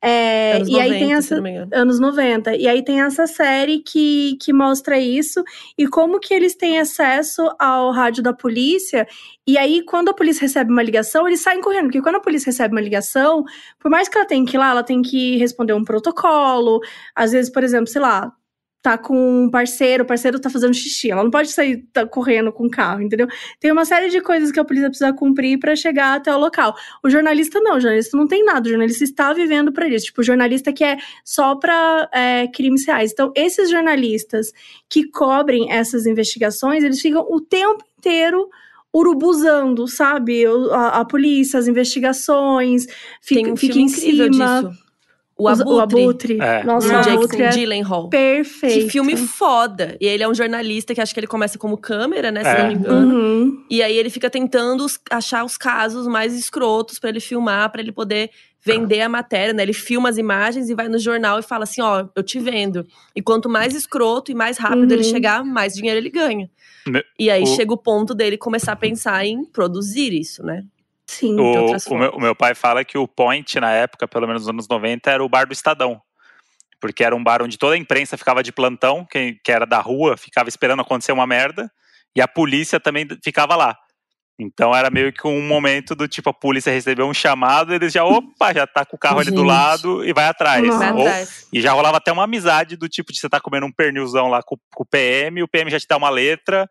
É, 0.07 0.57
anos 0.57 0.69
e 0.69 0.73
90, 0.73 0.85
aí 0.85 0.99
tem 0.99 1.15
essa 1.15 1.43
anos 1.73 2.01
90. 2.01 2.57
E 2.57 2.69
aí 2.69 2.85
tem 2.85 3.01
essa 3.01 3.27
série 3.27 3.79
que, 3.79 4.37
que 4.39 4.53
mostra 4.53 4.99
isso 4.99 5.43
e 5.79 5.89
como 5.89 6.21
que 6.21 6.35
eles 6.35 6.55
têm 6.55 6.79
acesso 6.79 7.43
ao 7.59 7.91
rádio 7.91 8.23
da 8.23 8.35
polícia. 8.35 9.07
E 9.47 9.57
aí, 9.57 9.83
quando 9.83 10.11
a 10.11 10.15
polícia 10.15 10.43
recebe 10.43 10.71
uma 10.71 10.83
ligação, 10.83 11.27
eles 11.27 11.41
saem 11.41 11.63
correndo. 11.63 11.85
Porque 11.85 12.03
quando 12.03 12.17
a 12.17 12.21
polícia 12.21 12.51
recebe 12.51 12.75
uma 12.75 12.83
ligação, 12.83 13.45
por 13.81 13.91
mais 13.91 14.07
que 14.07 14.19
ela 14.19 14.27
tenha 14.27 14.45
que 14.45 14.57
ir 14.57 14.59
lá, 14.59 14.73
ela 14.73 14.83
tem 14.83 15.01
que 15.01 15.39
responder 15.39 15.73
um 15.73 15.85
protocolo. 15.85 16.81
Às 17.15 17.33
vezes, 17.33 17.51
por 17.51 17.65
exemplo, 17.65 17.87
sei 17.87 18.03
lá, 18.03 18.31
tá 18.85 18.99
com 18.99 19.45
um 19.45 19.51
parceiro, 19.51 20.05
o 20.05 20.07
parceiro 20.07 20.39
tá 20.39 20.51
fazendo 20.51 20.75
xixi. 20.75 21.11
Ela 21.11 21.25
não 21.25 21.31
pode 21.31 21.51
sair 21.51 21.87
tá, 21.91 22.07
correndo 22.07 22.53
com 22.53 22.67
o 22.67 22.71
carro, 22.71 23.01
entendeu? 23.01 23.27
Tem 23.59 23.73
uma 23.73 23.87
série 23.87 24.11
de 24.11 24.21
coisas 24.21 24.53
que 24.53 24.61
a 24.61 24.65
polícia 24.65 24.91
precisa 24.91 25.11
cumprir 25.11 25.59
para 25.59 25.75
chegar 25.75 26.17
até 26.17 26.31
o 26.37 26.39
local. 26.39 26.77
O 27.03 27.09
jornalista 27.09 27.59
não, 27.61 27.79
o 27.79 27.81
jornalista 27.81 28.15
não 28.15 28.29
tem 28.29 28.45
nada, 28.45 28.67
o 28.67 28.69
jornalista 28.69 29.03
está 29.03 29.33
vivendo 29.33 29.73
para 29.73 29.89
isso. 29.89 30.05
Tipo, 30.05 30.21
o 30.21 30.25
jornalista 30.25 30.71
que 30.71 30.85
é 30.85 30.99
só 31.25 31.57
para 31.57 32.11
é, 32.13 32.47
crimes 32.49 32.87
reais. 32.87 33.11
Então, 33.11 33.33
esses 33.35 33.71
jornalistas 33.71 34.53
que 34.87 35.09
cobrem 35.09 35.73
essas 35.73 36.05
investigações, 36.05 36.85
eles 36.85 37.01
ficam 37.01 37.27
o 37.27 37.41
tempo 37.41 37.83
inteiro 37.99 38.51
urubuzando, 38.93 39.89
sabe? 39.89 40.45
A, 40.73 41.01
a 41.01 41.05
polícia, 41.07 41.59
as 41.59 41.67
investigações, 41.67 42.87
fica, 43.23 43.51
um 43.51 43.57
fica 43.57 43.79
em 43.79 43.89
cima. 43.89 44.29
Disso 44.29 44.84
o 45.37 45.49
Abutre. 45.49 45.73
O 45.73 45.81
Abutre. 45.81 46.41
É. 46.41 46.65
Nossa, 46.65 46.93
o 46.93 46.97
Abutre 46.97 47.43
é 47.43 47.51
Gyllenhaal. 47.51 48.09
Perfeito. 48.09 48.85
Que 48.85 48.91
filme 48.91 49.17
foda. 49.17 49.97
E 50.01 50.07
ele 50.07 50.23
é 50.23 50.29
um 50.29 50.35
jornalista 50.35 50.95
que 50.95 51.01
acho 51.01 51.13
que 51.13 51.19
ele 51.21 51.27
começa 51.27 51.59
como 51.59 51.77
câmera, 51.77 52.31
né? 52.31 52.45
Se 52.45 52.51
é. 52.51 52.59
não 52.59 52.69
me 52.69 52.75
engano. 52.75 53.15
Uhum. 53.15 53.65
E 53.69 53.83
aí 53.83 53.97
ele 53.97 54.11
fica 54.11 54.31
tentando 54.31 54.87
achar 55.11 55.45
os 55.45 55.57
casos 55.57 56.07
mais 56.07 56.35
escrotos 56.37 57.01
para 57.01 57.11
ele 57.11 57.21
filmar, 57.21 57.71
para 57.71 57.81
ele 57.81 57.91
poder 57.91 58.31
vender 58.65 59.03
a 59.03 59.09
matéria, 59.09 59.53
né? 59.53 59.63
Ele 59.63 59.73
filma 59.73 60.09
as 60.09 60.19
imagens 60.19 60.71
e 60.71 60.75
vai 60.75 60.89
no 60.89 60.99
jornal 60.99 61.41
e 61.41 61.43
fala 61.43 61.65
assim: 61.65 61.83
ó, 61.83 62.07
eu 62.15 62.23
te 62.23 62.39
vendo. 62.39 62.87
E 63.15 63.21
quanto 63.21 63.49
mais 63.49 63.75
escroto 63.75 64.31
e 64.31 64.35
mais 64.35 64.57
rápido 64.57 64.91
uhum. 64.91 64.93
ele 64.93 65.05
chegar, 65.05 65.45
mais 65.45 65.75
dinheiro 65.75 65.99
ele 65.99 66.11
ganha. 66.11 66.49
e 67.19 67.29
aí 67.29 67.43
o... 67.43 67.47
chega 67.47 67.75
o 67.75 67.79
ponto 67.79 68.15
dele 68.15 68.39
começar 68.39 68.73
a 68.73 68.77
pensar 68.77 69.25
em 69.27 69.45
produzir 69.45 70.13
isso, 70.13 70.45
né? 70.45 70.65
Sim, 71.07 71.39
o, 71.39 71.77
o, 71.91 71.99
meu, 71.99 72.11
o 72.11 72.21
meu 72.21 72.35
pai 72.35 72.55
fala 72.55 72.85
que 72.85 72.97
o 72.97 73.07
point 73.07 73.61
na 73.61 73.71
época, 73.71 74.09
pelo 74.09 74.27
menos 74.27 74.43
nos 74.43 74.49
anos 74.49 74.69
90, 74.69 75.11
era 75.11 75.25
o 75.25 75.29
bar 75.29 75.47
do 75.47 75.53
Estadão. 75.53 76.01
Porque 76.81 77.05
era 77.05 77.15
um 77.15 77.23
bar 77.23 77.43
onde 77.43 77.59
toda 77.59 77.75
a 77.75 77.79
imprensa 77.79 78.17
ficava 78.17 78.43
de 78.43 78.53
plantão, 78.53 79.07
quem 79.11 79.39
que 79.43 79.53
era 79.53 79.65
da 79.67 79.81
rua 79.81 80.17
ficava 80.17 80.49
esperando 80.49 80.81
acontecer 80.81 81.13
uma 81.13 81.27
merda. 81.27 81.71
e 82.17 82.21
a 82.21 82.29
polícia 82.29 82.79
também 82.79 83.07
ficava 83.23 83.57
lá. 83.57 83.77
Então 84.39 84.75
era 84.75 84.91
meio 84.91 85.13
que 85.13 85.27
um 85.29 85.41
momento 85.41 85.95
do 85.95 86.09
tipo, 86.09 86.29
a 86.29 86.35
polícia 86.35 86.73
recebeu 86.73 87.07
um 87.07 87.15
chamado, 87.15 87.73
eles 87.73 87.93
já, 87.93 88.05
opa, 88.05 88.53
já 88.53 88.67
tá 88.67 88.85
com 88.85 88.97
o 88.97 88.99
carro 88.99 89.21
ali 89.21 89.31
do 89.31 89.45
lado 89.45 90.05
e 90.05 90.13
vai 90.13 90.27
atrás. 90.27 90.67
Vai 90.67 90.93
Ou- 90.93 91.03
atrás. 91.03 91.47
e 91.53 91.61
já 91.61 91.73
rolava 91.73 91.99
até 91.99 92.11
uma 92.11 92.25
amizade 92.25 92.77
do 92.77 92.89
tipo 92.89 93.13
de 93.13 93.21
você 93.21 93.29
tá 93.29 93.41
comendo 93.41 93.67
um 93.67 93.73
pernilzão 93.73 94.29
lá 94.29 94.43
com, 94.43 94.57
com 94.75 94.83
o 94.83 94.87
PM, 94.87 95.43
o 95.43 95.49
PM 95.49 95.71
já 95.71 95.79
te 95.79 95.87
dá 95.87 95.97
uma 95.97 96.11
letra, 96.11 96.69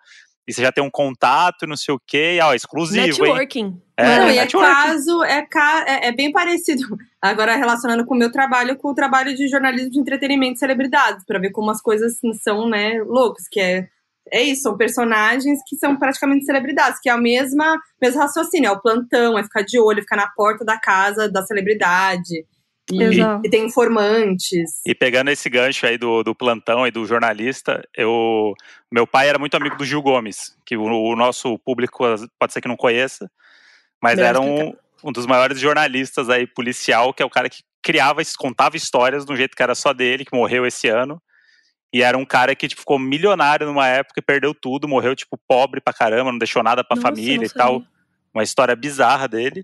e 0.47 0.53
você 0.53 0.61
já 0.61 0.71
tem 0.71 0.83
um 0.83 0.89
contato, 0.89 1.65
não 1.65 1.77
sei 1.77 1.93
o 1.93 1.99
quê, 2.05 2.39
ó, 2.41 2.53
exclusivo, 2.53 3.03
hein? 3.03 3.07
Networking. 3.33 3.81
É, 3.95 4.17
Não, 4.19 4.29
e 4.29 4.37
é 4.39 4.47
caso, 4.47 5.23
é, 5.23 5.41
ca- 5.45 5.85
é, 5.87 6.07
é 6.07 6.11
bem 6.11 6.31
parecido. 6.31 6.81
Agora, 7.21 7.55
relacionando 7.55 8.05
com 8.05 8.13
o 8.15 8.17
meu 8.17 8.31
trabalho, 8.31 8.75
com 8.75 8.89
o 8.89 8.95
trabalho 8.95 9.35
de 9.35 9.47
jornalismo 9.47 9.91
de 9.91 9.99
entretenimento 9.99 10.55
e 10.55 10.59
celebridades, 10.59 11.23
para 11.25 11.39
ver 11.39 11.51
como 11.51 11.69
as 11.71 11.81
coisas 11.81 12.19
são, 12.41 12.67
né, 12.67 13.01
loucas, 13.05 13.47
que 13.49 13.59
é. 13.59 13.87
É 14.31 14.41
isso, 14.41 14.61
são 14.63 14.77
personagens 14.77 15.59
que 15.67 15.75
são 15.75 15.97
praticamente 15.97 16.45
celebridades, 16.45 16.97
que 17.01 17.09
é 17.09 17.13
o 17.13 17.21
mesma, 17.21 17.77
mesmo 18.01 18.21
raciocínio, 18.21 18.69
é 18.69 18.71
o 18.71 18.79
plantão, 18.79 19.37
é 19.37 19.43
ficar 19.43 19.63
de 19.63 19.77
olho, 19.77 20.01
ficar 20.01 20.15
na 20.15 20.27
porta 20.27 20.63
da 20.63 20.79
casa 20.79 21.29
da 21.29 21.43
celebridade. 21.45 22.45
E, 22.91 23.01
Exato. 23.01 23.41
e 23.45 23.49
tem 23.49 23.65
informantes. 23.65 24.81
E 24.85 24.93
pegando 24.93 25.29
esse 25.29 25.49
gancho 25.49 25.85
aí 25.85 25.97
do, 25.97 26.21
do 26.21 26.35
plantão 26.35 26.85
e 26.85 26.91
do 26.91 27.05
jornalista, 27.05 27.81
eu 27.95 28.53
meu 28.91 29.07
pai 29.07 29.29
era 29.29 29.39
muito 29.39 29.55
amigo 29.55 29.77
do 29.77 29.85
Gil 29.85 30.01
Gomes, 30.01 30.55
que 30.65 30.75
o, 30.75 30.83
o 30.83 31.15
nosso 31.15 31.57
público 31.59 32.03
pode 32.37 32.51
ser 32.51 32.61
que 32.61 32.67
não 32.67 32.75
conheça, 32.75 33.31
mas 34.01 34.19
era 34.19 34.39
um, 34.41 34.73
um 35.03 35.11
dos 35.11 35.25
maiores 35.25 35.59
jornalistas 35.59 36.29
aí 36.29 36.45
policial, 36.45 37.13
que 37.13 37.23
é 37.23 37.25
o 37.25 37.29
cara 37.29 37.49
que 37.49 37.63
criava, 37.81 38.21
contava 38.37 38.75
histórias 38.75 39.25
de 39.25 39.31
um 39.31 39.35
jeito 39.35 39.55
que 39.55 39.63
era 39.63 39.75
só 39.75 39.93
dele, 39.93 40.25
que 40.25 40.35
morreu 40.35 40.65
esse 40.65 40.87
ano. 40.87 41.21
E 41.91 42.01
era 42.01 42.17
um 42.17 42.25
cara 42.25 42.55
que 42.55 42.67
tipo, 42.67 42.81
ficou 42.81 42.97
milionário 42.97 43.67
numa 43.67 43.87
época 43.87 44.19
e 44.19 44.21
perdeu 44.21 44.53
tudo, 44.53 44.87
morreu 44.87 45.15
tipo 45.15 45.37
pobre 45.47 45.79
pra 45.79 45.93
caramba, 45.93 46.31
não 46.31 46.39
deixou 46.39 46.63
nada 46.63 46.83
pra 46.83 46.95
Nossa, 46.95 47.09
família 47.09 47.45
e 47.45 47.49
tal. 47.49 47.83
Uma 48.33 48.43
história 48.43 48.75
bizarra 48.75 49.27
dele. 49.27 49.63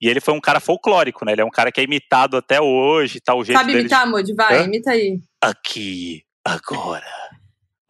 E 0.00 0.08
ele 0.08 0.20
foi 0.20 0.32
um 0.34 0.40
cara 0.40 0.60
folclórico, 0.60 1.24
né? 1.24 1.32
Ele 1.32 1.40
é 1.40 1.44
um 1.44 1.50
cara 1.50 1.72
que 1.72 1.80
é 1.80 1.84
imitado 1.84 2.36
até 2.36 2.60
hoje, 2.60 3.20
tal 3.20 3.38
o 3.40 3.44
jeito 3.44 3.58
Sabe 3.58 3.72
dele. 3.72 3.80
imitar, 3.80 4.08
Mod? 4.08 4.32
Vai, 4.34 4.58
Hã? 4.60 4.64
imita 4.64 4.90
aí. 4.92 5.18
Aqui, 5.42 6.22
agora. 6.44 7.04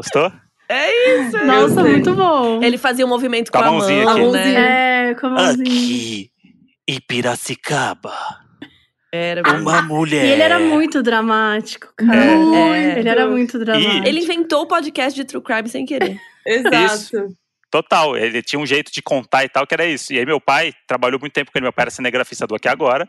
Gostou? 0.00 0.32
É 0.70 1.20
isso. 1.20 1.36
Nossa, 1.44 1.82
sei. 1.82 1.92
muito 1.92 2.14
bom. 2.14 2.62
Ele 2.62 2.76
fazia 2.78 3.04
um 3.04 3.08
movimento 3.08 3.50
Com 3.50 3.58
com, 3.58 3.64
a 3.64 3.68
a 3.68 3.70
mãozinha 3.72 4.04
mão, 4.04 4.14
aqui. 4.14 4.30
né? 4.32 5.10
É, 5.10 5.14
com 5.14 5.26
a 5.26 5.30
mãozinha. 5.30 5.62
Aqui, 5.62 6.30
em 6.86 7.00
Piracicaba, 7.00 8.14
Era 9.12 9.42
uma 9.58 9.80
mulher. 9.82 10.24
E 10.26 10.28
ele 10.30 10.42
era 10.42 10.58
muito 10.58 11.02
dramático, 11.02 11.88
cara. 11.96 12.24
É. 12.24 12.98
Ele 12.98 13.08
era 13.08 13.26
muito 13.26 13.58
dramático. 13.58 14.04
E 14.04 14.08
Ele 14.08 14.20
inventou 14.20 14.62
o 14.62 14.66
podcast 14.66 15.14
de 15.18 15.24
True 15.26 15.42
Crime 15.42 15.68
sem 15.68 15.84
querer. 15.86 16.18
Exato. 16.46 17.28
Total, 17.70 18.16
ele 18.16 18.42
tinha 18.42 18.58
um 18.58 18.64
jeito 18.66 18.90
de 18.90 19.02
contar 19.02 19.44
e 19.44 19.48
tal, 19.48 19.66
que 19.66 19.74
era 19.74 19.84
isso. 19.84 20.12
E 20.12 20.18
aí 20.18 20.24
meu 20.24 20.40
pai 20.40 20.72
trabalhou 20.86 21.20
muito 21.20 21.32
tempo 21.32 21.52
com 21.52 21.58
ele, 21.58 21.64
meu 21.64 21.72
pai 21.72 21.84
era 21.84 21.90
cinegrafista 21.90 22.46
do 22.46 22.54
Aqui 22.54 22.66
Agora, 22.68 23.06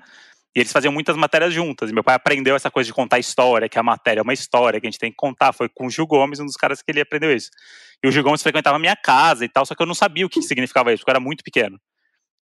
e 0.55 0.59
eles 0.59 0.71
faziam 0.71 0.91
muitas 0.91 1.15
matérias 1.15 1.53
juntas. 1.53 1.89
E 1.89 1.93
meu 1.93 2.03
pai 2.03 2.15
aprendeu 2.15 2.55
essa 2.55 2.69
coisa 2.69 2.87
de 2.87 2.93
contar 2.93 3.19
história, 3.19 3.69
que 3.69 3.79
a 3.79 3.83
matéria 3.83 4.19
é 4.19 4.23
uma 4.23 4.33
história, 4.33 4.79
que 4.81 4.87
a 4.87 4.89
gente 4.89 4.99
tem 4.99 5.11
que 5.11 5.15
contar. 5.17 5.53
Foi 5.53 5.69
com 5.69 5.85
o 5.85 5.89
Gil 5.89 6.05
Gomes, 6.05 6.39
um 6.39 6.45
dos 6.45 6.55
caras 6.57 6.81
que 6.81 6.91
ele 6.91 6.99
aprendeu 7.01 7.33
isso. 7.33 7.49
E 8.03 8.07
o 8.07 8.11
Gil 8.11 8.23
Gomes 8.23 8.43
frequentava 8.43 8.75
a 8.75 8.79
minha 8.79 8.95
casa 8.95 9.45
e 9.45 9.49
tal, 9.49 9.65
só 9.65 9.73
que 9.75 9.81
eu 9.81 9.87
não 9.87 9.95
sabia 9.95 10.25
o 10.25 10.29
que 10.29 10.41
significava 10.41 10.91
isso, 10.91 11.01
porque 11.01 11.11
eu 11.11 11.13
era 11.13 11.19
muito 11.23 11.43
pequeno. 11.43 11.79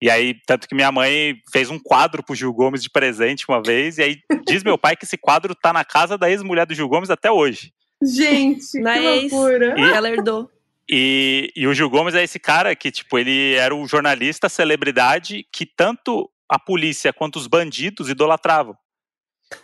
E 0.01 0.09
aí, 0.09 0.35
tanto 0.47 0.67
que 0.67 0.73
minha 0.73 0.91
mãe 0.91 1.35
fez 1.51 1.69
um 1.69 1.77
quadro 1.77 2.23
pro 2.23 2.33
Gil 2.33 2.51
Gomes 2.51 2.81
de 2.81 2.89
presente 2.89 3.45
uma 3.47 3.61
vez, 3.61 3.99
e 3.99 4.03
aí 4.03 4.17
diz 4.47 4.63
meu 4.63 4.75
pai 4.75 4.95
que 4.95 5.05
esse 5.05 5.17
quadro 5.17 5.53
tá 5.53 5.71
na 5.71 5.85
casa 5.85 6.17
da 6.17 6.27
ex-mulher 6.31 6.65
do 6.65 6.73
Gil 6.73 6.89
Gomes 6.89 7.11
até 7.11 7.29
hoje. 7.31 7.71
Gente, 8.03 8.79
Na 8.79 8.93
que 8.93 9.05
ex. 9.05 9.31
loucura. 9.31 9.75
E- 9.79 9.93
Ela 9.93 10.09
herdou. 10.09 10.49
E, 10.93 11.53
e 11.55 11.65
o 11.67 11.73
Gil 11.73 11.89
Gomes 11.89 12.13
é 12.13 12.21
esse 12.21 12.37
cara 12.37 12.75
que, 12.75 12.91
tipo, 12.91 13.17
ele 13.17 13.53
era 13.53 13.73
o 13.73 13.87
jornalista 13.87 14.49
celebridade 14.49 15.47
que 15.49 15.65
tanto 15.65 16.29
a 16.49 16.59
polícia 16.59 17.13
quanto 17.13 17.37
os 17.37 17.47
bandidos 17.47 18.09
idolatravam. 18.09 18.77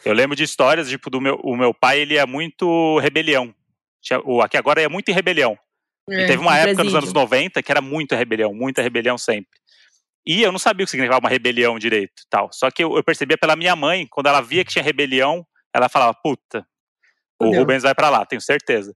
Eu 0.05 0.13
lembro 0.13 0.37
de 0.37 0.43
histórias, 0.43 0.87
tipo, 0.87 1.09
do 1.09 1.19
meu, 1.19 1.35
o 1.43 1.57
meu 1.57 1.73
pai, 1.73 1.99
ele 1.99 2.17
é 2.17 2.25
muito 2.25 2.97
rebelião. 2.99 3.53
O 4.23 4.41
Aqui 4.41 4.55
Agora 4.55 4.81
é 4.81 4.87
muito 4.87 5.09
em 5.09 5.13
rebelião. 5.13 5.59
É. 6.09 6.23
E 6.23 6.27
teve 6.27 6.41
uma 6.41 6.57
época 6.57 6.83
nos 6.83 6.93
presídio. 6.93 6.97
anos 6.99 7.13
90 7.13 7.61
que 7.61 7.71
era 7.71 7.81
muita 7.81 8.15
rebelião, 8.15 8.53
muita 8.53 8.81
rebelião 8.81 9.17
sempre. 9.17 9.59
E 10.25 10.41
eu 10.41 10.51
não 10.51 10.59
sabia 10.59 10.85
o 10.85 10.87
que 10.87 10.91
significava 10.91 11.19
uma 11.19 11.29
rebelião 11.29 11.77
direito 11.77 12.21
e 12.25 12.29
tal. 12.29 12.49
Só 12.53 12.71
que 12.71 12.81
eu, 12.81 12.95
eu 12.95 13.03
percebia 13.03 13.37
pela 13.37 13.55
minha 13.57 13.75
mãe, 13.75 14.07
quando 14.09 14.27
ela 14.27 14.39
via 14.39 14.63
que 14.63 14.71
tinha 14.71 14.83
rebelião, 14.83 15.45
ela 15.73 15.89
falava, 15.89 16.13
puta, 16.23 16.65
o. 17.37 17.53
Rubens 17.53 17.83
vai 17.83 17.93
pra 17.93 18.09
lá, 18.09 18.25
tenho 18.25 18.41
certeza. 18.41 18.95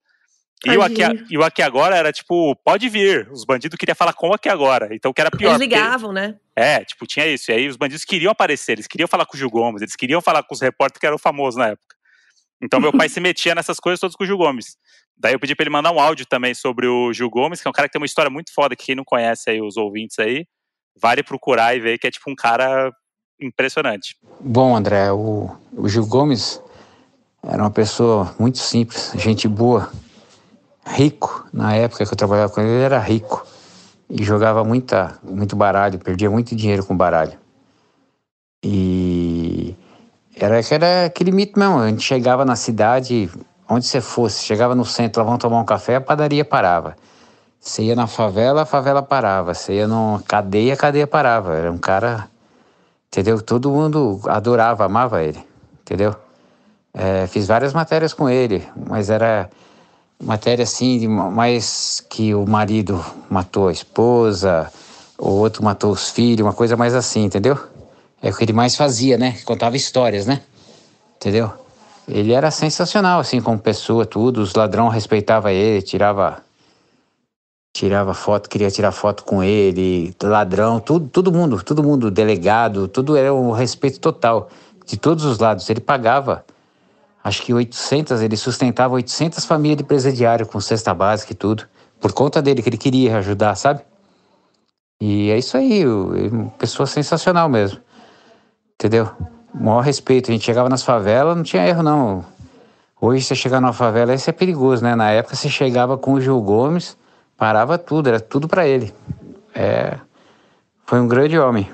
E 0.64 0.78
o, 0.78 0.82
aqui, 0.84 1.02
e 1.30 1.38
o 1.38 1.44
Aqui 1.44 1.62
Agora 1.64 1.96
era 1.96 2.12
tipo, 2.12 2.56
pode 2.58 2.88
vir. 2.88 3.28
Os 3.32 3.44
bandidos 3.46 3.78
queriam 3.78 3.96
falar 3.96 4.14
com 4.14 4.30
o 4.30 4.34
Aqui 4.34 4.48
Agora. 4.48 4.90
Então 4.94 5.10
o 5.10 5.14
que 5.14 5.20
era 5.22 5.32
pior. 5.32 5.50
Eles 5.56 5.58
porque- 5.68 5.76
ligavam, 5.76 6.14
né? 6.14 6.36
é, 6.56 6.84
tipo, 6.86 7.08
tinha 7.08 7.26
isso. 7.26 7.50
E 7.50 7.54
aí 7.56 7.68
os 7.68 7.76
bandidos 7.78 8.06
queriam 8.06 8.32
aparecer, 8.32 8.74
eles 8.74 8.86
queriam 8.88 9.08
falar 9.08 9.26
com 9.26 9.36
o 9.36 9.40
Gil 9.40 9.50
Gomes, 9.50 9.82
eles 9.82 9.96
queriam 9.96 10.22
falar 10.22 10.44
com 10.44 10.54
os 10.54 10.62
repórteres 10.62 11.00
que 11.00 11.06
eram 11.08 11.18
famosos 11.18 11.58
na 11.58 11.70
época. 11.70 11.96
Então 12.62 12.80
meu 12.80 12.92
pai 12.92 13.10
se 13.10 13.20
metia 13.20 13.56
nessas 13.56 13.80
coisas 13.80 14.00
todas 14.00 14.16
com 14.16 14.24
o 14.24 14.28
Gil 14.28 14.38
Gomes. 14.38 14.78
Daí 15.18 15.34
eu 15.34 15.40
pedi 15.40 15.56
pra 15.56 15.64
ele 15.64 15.70
mandar 15.72 15.92
um 15.92 16.00
áudio 16.00 16.26
também 16.28 16.54
sobre 16.54 16.86
o 16.88 17.12
Gil 17.12 17.30
Gomes, 17.30 17.60
que 17.62 17.68
é 17.68 17.70
um 17.70 17.74
cara 17.74 17.88
que 17.88 17.94
tem 17.94 18.00
uma 18.02 18.06
história 18.06 18.30
muito 18.30 18.54
foda, 18.54 18.76
que 18.76 18.86
quem 18.86 18.96
não 18.96 19.04
conhece 19.04 19.50
aí, 19.50 19.62
os 19.62 19.78
ouvintes 19.78 20.20
aí, 20.20 20.46
vale 21.00 21.24
procurar 21.24 21.76
e 21.76 21.80
ver 21.80 21.98
que 21.98 22.06
é 22.08 22.12
tipo 22.12 22.30
um 22.30 22.36
cara 22.36 22.92
impressionante. 23.40 24.16
Bom, 24.40 24.76
André, 24.76 25.12
o, 25.12 25.50
o 25.74 25.90
Gil 25.90 26.06
Gomes 26.06 26.62
era 27.44 27.62
uma 27.64 27.72
pessoa 27.72 28.36
muito 28.40 28.60
simples, 28.60 29.12
gente 29.16 29.48
boa, 29.48 29.92
rico. 30.86 31.46
Na 31.54 31.76
época 31.76 32.06
que 32.06 32.14
eu 32.14 32.18
trabalhava 32.18 32.52
com 32.52 32.62
ele, 32.62 32.70
ele 32.70 32.84
era 32.84 33.00
rico 33.00 33.46
e 34.10 34.24
jogava 34.24 34.64
muita, 34.64 35.18
muito 35.24 35.56
baralho, 35.56 36.00
perdia 36.00 36.30
muito 36.30 36.56
dinheiro 36.56 36.86
com 36.86 36.96
baralho. 36.96 37.38
E 38.64 39.76
era, 40.36 40.60
era 40.70 41.06
aquele 41.06 41.32
mito 41.32 41.60
mesmo, 41.60 41.80
a 41.80 41.90
gente 41.90 42.04
chegava 42.04 42.46
na 42.46 42.56
cidade, 42.56 43.30
onde 43.68 43.86
você 43.86 44.02
fosse, 44.02 44.44
chegava 44.44 44.76
no 44.76 44.86
centro, 44.86 45.22
lá 45.22 45.26
vamos 45.26 45.42
tomar 45.42 45.60
um 45.60 45.66
café, 45.66 45.96
a 45.96 46.02
padaria 46.02 46.46
parava. 46.46 46.96
Você 47.60 47.84
ia 47.84 47.96
na 47.96 48.08
favela, 48.08 48.64
a 48.64 48.66
favela 48.66 49.04
parava. 49.04 49.54
Você 49.54 49.74
ia 49.74 49.88
numa 49.88 50.20
cadeia, 50.24 50.74
a 50.74 50.78
cadeia 50.78 51.06
parava. 51.06 51.56
Era 51.56 51.72
um 51.72 51.78
cara 51.78 52.28
entendeu? 53.12 53.42
Todo 53.42 53.70
mundo 53.70 54.22
adorava, 54.26 54.86
amava 54.86 55.22
ele, 55.22 55.40
entendeu? 55.82 56.16
É, 56.94 57.28
fiz 57.28 57.46
várias 57.46 57.74
matérias 57.74 58.14
com 58.14 58.30
ele, 58.30 58.66
mas 58.88 59.10
era 59.10 59.50
matéria 60.22 60.64
assim, 60.64 61.00
de 61.00 61.08
ma- 61.08 61.30
mais 61.30 62.04
que 62.10 62.34
o 62.34 62.46
marido 62.48 63.04
matou 63.30 63.68
a 63.68 63.72
esposa, 63.72 64.72
o 65.18 65.30
outro 65.30 65.64
matou 65.64 65.92
os 65.92 66.10
filhos, 66.10 66.46
uma 66.46 66.54
coisa 66.54 66.78
mais 66.78 66.94
assim, 66.94 67.24
entendeu? 67.26 67.58
É 68.22 68.30
o 68.30 68.36
que 68.36 68.44
ele 68.44 68.54
mais 68.54 68.76
fazia, 68.76 69.18
né? 69.18 69.38
Contava 69.46 69.76
histórias, 69.76 70.26
né? 70.26 70.42
Entendeu? 71.16 71.52
Ele 72.08 72.34
era 72.34 72.52
sensacional, 72.52 73.20
assim, 73.20 73.42
como 73.42 73.58
pessoa, 73.58 74.06
tudo. 74.06 74.42
Os 74.42 74.54
ladrão 74.54 74.90
respeitava 74.90 75.52
ele, 75.52 75.82
tirava 75.82 76.44
tirava 77.74 78.14
foto, 78.14 78.50
queria 78.50 78.70
tirar 78.70 78.92
foto 78.92 79.24
com 79.24 79.42
ele, 79.42 80.14
ladrão, 80.22 80.80
tudo, 80.80 81.08
todo 81.08 81.32
mundo, 81.32 81.64
todo 81.64 81.82
mundo, 81.82 82.12
delegado, 82.12 82.88
tudo 82.88 83.16
era 83.16 83.34
um 83.34 83.52
respeito 83.52 84.00
total 84.00 84.50
de 84.86 84.98
todos 84.98 85.24
os 85.24 85.40
lados. 85.40 85.70
Ele 85.70 85.80
pagava, 85.80 86.44
acho 87.24 87.42
que 87.44 87.54
800, 87.54 88.22
ele 88.22 88.38
sustentava 88.38 88.96
800 88.96 89.46
famílias 89.46 89.78
de 89.78 89.84
presidiário 89.84 90.46
com 90.46 90.60
cesta 90.60 90.94
básica 90.94 91.34
e 91.34 91.36
tudo, 91.36 91.68
por 92.00 92.14
conta 92.14 92.42
dele, 92.42 92.62
que 92.62 92.70
ele 92.70 92.78
queria 92.78 93.18
ajudar, 93.18 93.56
sabe? 93.56 93.82
E 95.00 95.32
é 95.32 95.38
isso 95.38 95.58
aí, 95.58 95.86
uma 95.86 96.50
pessoa 96.52 96.86
sensacional 96.86 97.50
mesmo, 97.50 97.80
entendeu? 98.76 99.10
O 99.54 99.64
maior 99.64 99.82
respeito, 99.82 100.30
a 100.30 100.34
gente 100.34 100.46
chegava 100.46 100.70
nas 100.70 100.84
favelas, 100.84 101.36
não 101.36 101.44
tinha 101.44 101.68
erro 101.68 101.84
não. 101.84 102.26
Hoje 103.00 103.26
você 103.26 103.34
chegar 103.34 103.60
numa 103.60 103.74
favela, 103.74 104.14
isso 104.14 104.30
é 104.30 104.34
perigoso, 104.34 104.84
né? 104.84 104.96
Na 104.96 105.10
época 105.10 105.36
você 105.36 105.50
chegava 105.50 105.98
com 105.98 106.14
o 106.14 106.22
Gil 106.22 106.40
Gomes, 106.40 106.96
parava 107.36 107.76
tudo, 107.78 108.10
era 108.10 108.20
tudo 108.20 108.48
para 108.48 108.68
ele. 108.68 108.94
É, 109.56 109.98
foi 110.86 111.00
um 111.00 111.08
grande 111.08 111.40
homem. 111.40 111.68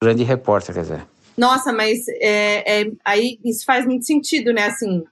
Grande 0.00 0.22
repórter, 0.22 0.74
quer 0.74 0.82
dizer. 0.82 1.06
Nossa, 1.38 1.72
mas 1.72 2.08
é, 2.20 2.82
é- 2.82 2.92
aí 3.04 3.38
isso 3.44 3.64
faz 3.64 3.86
muito 3.86 4.04
sentido, 4.04 4.52
né? 4.52 4.66
Assim, 4.66 5.04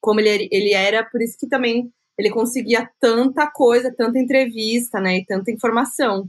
como 0.00 0.18
ele, 0.18 0.48
ele 0.50 0.74
era, 0.74 1.04
por 1.04 1.22
isso 1.22 1.38
que 1.38 1.48
também 1.48 1.88
ele 2.18 2.30
conseguia 2.30 2.90
tanta 3.00 3.46
coisa, 3.46 3.94
tanta 3.96 4.18
entrevista, 4.18 5.00
né? 5.00 5.18
E 5.18 5.24
tanta 5.24 5.52
informação. 5.52 6.26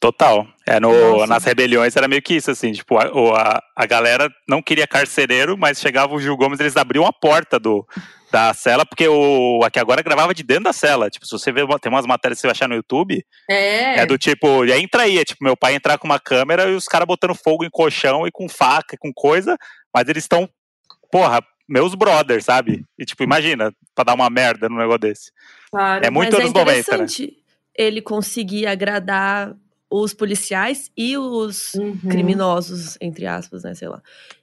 Total. 0.00 0.46
É, 0.66 0.80
no, 0.80 0.90
Nossa. 0.90 1.26
nas 1.26 1.44
rebeliões 1.44 1.94
era 1.94 2.08
meio 2.08 2.22
que 2.22 2.34
isso, 2.34 2.50
assim, 2.50 2.72
tipo, 2.72 2.96
a, 2.96 3.04
a, 3.04 3.62
a 3.76 3.86
galera 3.86 4.30
não 4.48 4.62
queria 4.62 4.86
carcereiro, 4.86 5.58
mas 5.58 5.78
chegava 5.78 6.14
o 6.14 6.20
Gil 6.20 6.36
Gomes, 6.38 6.58
eles 6.58 6.78
abriam 6.78 7.04
a 7.04 7.12
porta 7.12 7.58
do, 7.60 7.86
da 8.30 8.54
cela, 8.54 8.86
porque 8.86 9.08
o 9.08 9.60
aqui 9.64 9.78
agora 9.78 10.02
gravava 10.02 10.32
de 10.34 10.42
dentro 10.42 10.64
da 10.64 10.72
cela. 10.72 11.10
Tipo, 11.10 11.26
se 11.26 11.32
você 11.32 11.50
ver, 11.50 11.66
tem 11.80 11.90
umas 11.90 12.06
matérias 12.06 12.38
que 12.38 12.42
você 12.42 12.46
vai 12.46 12.52
achar 12.52 12.68
no 12.68 12.74
YouTube, 12.76 13.24
É. 13.48 14.00
é, 14.00 14.06
do 14.06 14.16
tipo, 14.16 14.64
e 14.64 14.72
aí 14.72 14.82
entra 14.82 15.02
aí, 15.02 15.18
é 15.18 15.24
tipo, 15.24 15.42
meu 15.44 15.56
pai 15.56 15.74
entrar 15.74 15.98
com 15.98 16.06
uma 16.06 16.20
câmera 16.20 16.68
e 16.70 16.74
os 16.74 16.86
caras 16.86 17.06
botando 17.06 17.34
fogo 17.34 17.64
em 17.64 17.70
colchão 17.70 18.26
e 18.26 18.30
com 18.30 18.48
faca, 18.48 18.96
com 18.98 19.12
coisa, 19.12 19.56
mas 19.92 20.08
eles 20.08 20.24
estão, 20.24 20.48
porra, 21.10 21.40
meus 21.68 21.94
brothers, 21.94 22.44
sabe? 22.44 22.84
E 22.98 23.04
tipo, 23.04 23.22
imagina, 23.22 23.72
pra 23.94 24.04
dar 24.04 24.14
uma 24.14 24.30
merda 24.30 24.68
num 24.68 24.76
negócio 24.78 25.00
desse. 25.00 25.30
Claro. 25.70 26.04
É 26.04 26.10
muito 26.10 26.32
Mas 26.32 26.40
anos 26.40 26.50
é 26.54 26.58
90, 26.58 26.72
né? 26.74 26.78
interessante 26.80 27.36
ele 27.76 28.02
conseguir 28.02 28.66
agradar 28.66 29.54
os 29.88 30.12
policiais 30.14 30.90
e 30.96 31.16
os 31.16 31.74
Uhum. 31.74 31.98
criminosos, 32.08 32.96
entre 33.00 33.26
aspas, 33.26 33.62
né? 33.64 33.74
Sei 33.74 33.88
lá. 33.88 34.00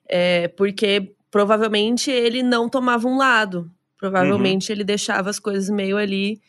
É, 0.09 0.47
porque 0.49 1.13
provavelmente 1.29 2.09
ele 2.09 2.41
não 2.43 2.67
tomava 2.69 3.07
um 3.07 3.17
lado. 3.17 3.69
Provavelmente 3.99 4.71
ele 4.71 4.83
deixava 4.83 5.29
as 5.29 5.39
coisas 5.39 5.69
meio 5.69 5.97
ali 5.97 6.39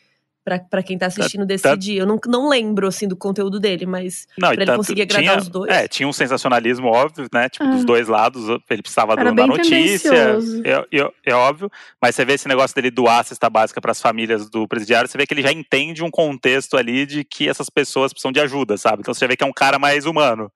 pra, 0.45 0.57
pra 0.59 0.81
quem 0.81 0.97
tá 0.97 1.07
assistindo 1.07 1.45
decidir. 1.45 1.97
Eu 1.97 2.05
não, 2.07 2.19
não 2.27 2.47
lembro, 2.49 2.87
assim, 2.87 3.07
do 3.07 3.15
conteúdo 3.15 3.59
dele, 3.59 3.85
mas 3.85 4.27
Não, 4.37 4.47
pra 4.49 4.55
ele 4.55 4.65
tanto- 4.65 4.77
conseguir 4.77 5.01
agradar 5.03 5.23
tinha, 5.23 5.37
os 5.37 5.47
dois. 5.49 5.71
É, 5.71 5.87
tinha 5.87 6.07
um 6.07 6.13
sensacionalismo 6.13 6.87
óbvio, 6.87 7.27
né? 7.33 7.49
Tipo, 7.49 7.65
dos 7.67 7.81
Ah. 7.81 7.85
dois 7.85 8.07
lados, 8.07 8.47
ele 8.69 8.81
precisava 8.81 9.13
Era 9.13 9.31
do, 9.31 9.35
da 9.35 9.43
bem 9.47 9.47
notícia, 9.57 10.11
é, 10.63 10.97
é- 10.99 11.11
é 11.25 11.33
óbvio, 11.35 11.69
mas 12.01 12.15
você 12.15 12.23
vê 12.25 12.33
esse 12.33 12.47
negócio 12.47 12.73
dele 12.75 12.89
doar 12.89 13.19
a 13.19 13.23
cesta 13.23 13.49
básica 13.49 13.79
para 13.81 13.91
as 13.91 14.01
famílias 14.01 14.49
do 14.49 14.67
presidiário, 14.67 15.09
você 15.09 15.17
vê 15.17 15.27
que 15.27 15.33
ele 15.33 15.41
já 15.43 15.51
entende 15.51 16.03
um 16.03 16.09
contexto 16.09 16.77
ali 16.77 17.05
de 17.05 17.23
que 17.23 17.47
essas 17.49 17.69
pessoas 17.69 18.11
precisam 18.13 18.31
de 18.31 18.39
ajuda, 18.39 18.77
sabe? 18.77 19.01
Então 19.01 19.13
você 19.13 19.19
já 19.21 19.27
vê 19.27 19.35
que 19.35 19.43
é 19.43 19.47
um 19.47 19.53
cara 19.53 19.77
mais 19.77 20.05
humano. 20.05 20.51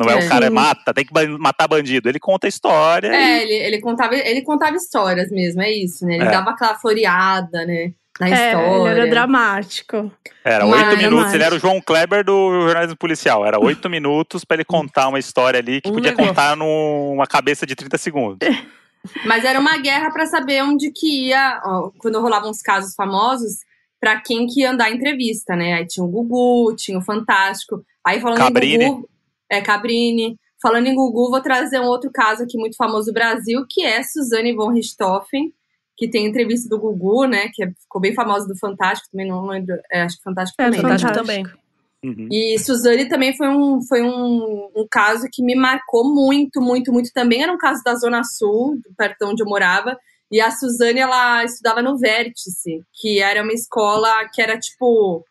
Não 0.00 0.10
é, 0.10 0.20
É. 0.22 0.26
o 0.26 0.28
cara 0.28 0.46
Sim. 0.48 0.52
mata, 0.54 0.94
tem 0.94 1.04
que 1.04 1.12
matar 1.38 1.68
bandido. 1.68 2.08
Ele 2.08 2.18
conta 2.18 2.46
a 2.46 2.48
história. 2.48 3.08
É, 3.08 3.42
ele, 3.42 3.52
ele, 3.54 3.80
contava, 3.80 4.14
ele 4.16 4.42
contava 4.42 4.76
histórias 4.76 5.30
mesmo, 5.30 5.60
é 5.62 5.70
isso, 5.70 6.04
né? 6.06 6.14
Ele 6.16 6.24
É. 6.24 6.30
dava 6.30 6.50
aquela 6.50 6.74
floreada, 6.78 7.64
né? 7.66 7.92
Na 8.18 8.28
É, 8.28 8.52
ele 8.52 8.60
história. 8.62 8.90
era 8.90 9.06
dramático. 9.10 10.12
e 10.26 10.48
era 10.48 10.66
Mas- 10.66 10.88
oito 10.88 10.96
minutos, 10.98 11.32
ele 11.34 11.42
era 11.44 11.54
o 11.54 11.58
João 11.58 11.80
Kleber 11.80 12.22
do 12.24 12.62
jornalismo 12.66 12.96
policial. 12.96 13.46
Era 13.46 13.58
oito 13.58 13.88
minutos 13.90 14.44
para 14.44 14.56
ele 14.56 14.64
contar 14.64 15.08
uma 15.08 15.18
história 15.18 15.58
ali 15.58 15.80
que 15.80 15.88
Um 15.88 15.94
podia 15.94 16.10
negócio. 16.10 16.28
contar 16.28 16.56
numa 16.56 17.26
cabeça 17.26 17.66
de 17.66 17.74
30 17.74 17.96
segundos. 17.98 18.38
Mas 19.24 19.44
era 19.46 19.58
uma 19.58 19.78
guerra 19.78 20.10
pra 20.10 20.26
saber 20.26 20.62
onde 20.62 20.90
que 20.92 21.28
ia, 21.28 21.60
ó, 21.64 21.90
quando 21.98 22.20
rolavam 22.20 22.50
os 22.50 22.60
casos 22.60 22.94
famosos, 22.94 23.60
pra 23.98 24.20
quem 24.20 24.46
que 24.46 24.60
ia 24.60 24.70
andar 24.72 24.90
em 24.90 24.96
entrevista, 24.96 25.56
né? 25.56 25.74
Aí 25.74 25.86
tinha 25.86 26.04
o 26.04 26.08
Gugu, 26.08 26.74
tinha 26.76 26.98
o 26.98 27.02
Fantástico. 27.02 27.82
Aí 28.06 28.20
falando 28.20 28.38
Cabrini. 28.38 28.84
em 28.84 28.88
Gugu, 28.88 29.08
é 29.50 29.60
Cabrini. 29.60 30.36
Falando 30.62 30.86
em 30.86 30.94
Gugu, 30.94 31.30
vou 31.30 31.40
trazer 31.40 31.80
um 31.80 31.86
outro 31.86 32.10
caso 32.12 32.42
aqui 32.42 32.58
muito 32.58 32.76
famoso 32.76 33.06
do 33.06 33.14
Brasil, 33.14 33.64
que 33.68 33.82
é 33.82 34.02
Suzane 34.02 34.54
von 34.54 34.68
Richthofen, 34.70 35.52
que 35.96 36.08
tem 36.08 36.26
entrevista 36.26 36.68
do 36.68 36.78
Gugu, 36.78 37.24
né? 37.26 37.48
Que 37.54 37.64
é- 37.64 37.72
ficou 37.80 38.00
bem 38.00 38.14
famosa 38.14 38.46
do 38.46 38.56
Fantástico, 38.58 39.08
também 39.10 39.26
não 39.28 39.46
lembro. 39.46 39.74
é, 39.90 40.02
acho 40.02 40.16
que 40.18 40.22
Fantástico 40.22 40.60
É, 40.60 40.64
também. 40.66 40.80
Fantástico 40.82 41.14
Fantástico. 41.14 41.44
também. 41.48 41.60
Uhum. 42.02 42.28
E 42.30 42.58
Suzane 42.58 43.08
também 43.08 43.36
foi 43.36 43.48
um, 43.48 43.80
foi 43.86 44.02
um, 44.02 44.70
um 44.74 44.86
caso 44.90 45.26
que 45.30 45.42
me 45.42 45.54
marcou 45.54 46.04
muito, 46.14 46.60
muito, 46.60 46.90
muito. 46.92 47.10
Também 47.12 47.42
era 47.42 47.52
um 47.52 47.58
caso 47.58 47.82
da 47.84 47.94
Zona 47.94 48.22
Sul, 48.24 48.78
perto 48.96 49.18
de 49.18 49.26
onde 49.26 49.42
eu 49.42 49.46
morava. 49.46 49.98
E 50.32 50.40
a 50.40 50.50
Suzane, 50.50 51.00
ela 51.00 51.44
estudava 51.44 51.82
no 51.82 51.98
Vértice, 51.98 52.82
que 52.94 53.18
era 53.20 53.42
uma 53.42 53.52
escola 53.52 54.08
que 54.32 54.40
era 54.40 54.58
tipo. 54.58 55.24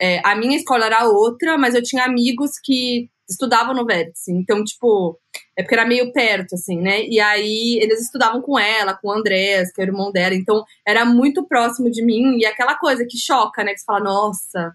é, 0.00 0.20
a 0.24 0.34
minha 0.36 0.56
escola 0.56 0.86
era 0.86 1.08
outra, 1.08 1.56
mas 1.58 1.74
eu 1.74 1.82
tinha 1.82 2.04
amigos 2.04 2.52
que 2.62 3.08
estudavam 3.28 3.74
no 3.74 3.84
Vértice. 3.86 4.32
Então, 4.32 4.62
tipo, 4.64 5.18
é 5.56 5.62
porque 5.62 5.74
era 5.74 5.86
meio 5.86 6.12
perto, 6.12 6.54
assim, 6.54 6.78
né? 6.80 7.02
E 7.06 7.18
aí 7.20 7.78
eles 7.80 8.00
estudavam 8.02 8.40
com 8.42 8.58
ela, 8.58 8.94
com 8.94 9.08
o 9.08 9.12
Andrés, 9.12 9.72
que 9.72 9.80
era 9.80 9.90
o 9.90 9.94
irmão 9.94 10.12
dela. 10.12 10.34
Então, 10.34 10.64
era 10.86 11.04
muito 11.04 11.44
próximo 11.46 11.90
de 11.90 12.02
mim. 12.04 12.38
E 12.38 12.46
aquela 12.46 12.74
coisa 12.76 13.04
que 13.08 13.16
choca, 13.18 13.64
né? 13.64 13.72
Que 13.72 13.78
você 13.78 13.84
fala, 13.84 14.00
nossa, 14.00 14.74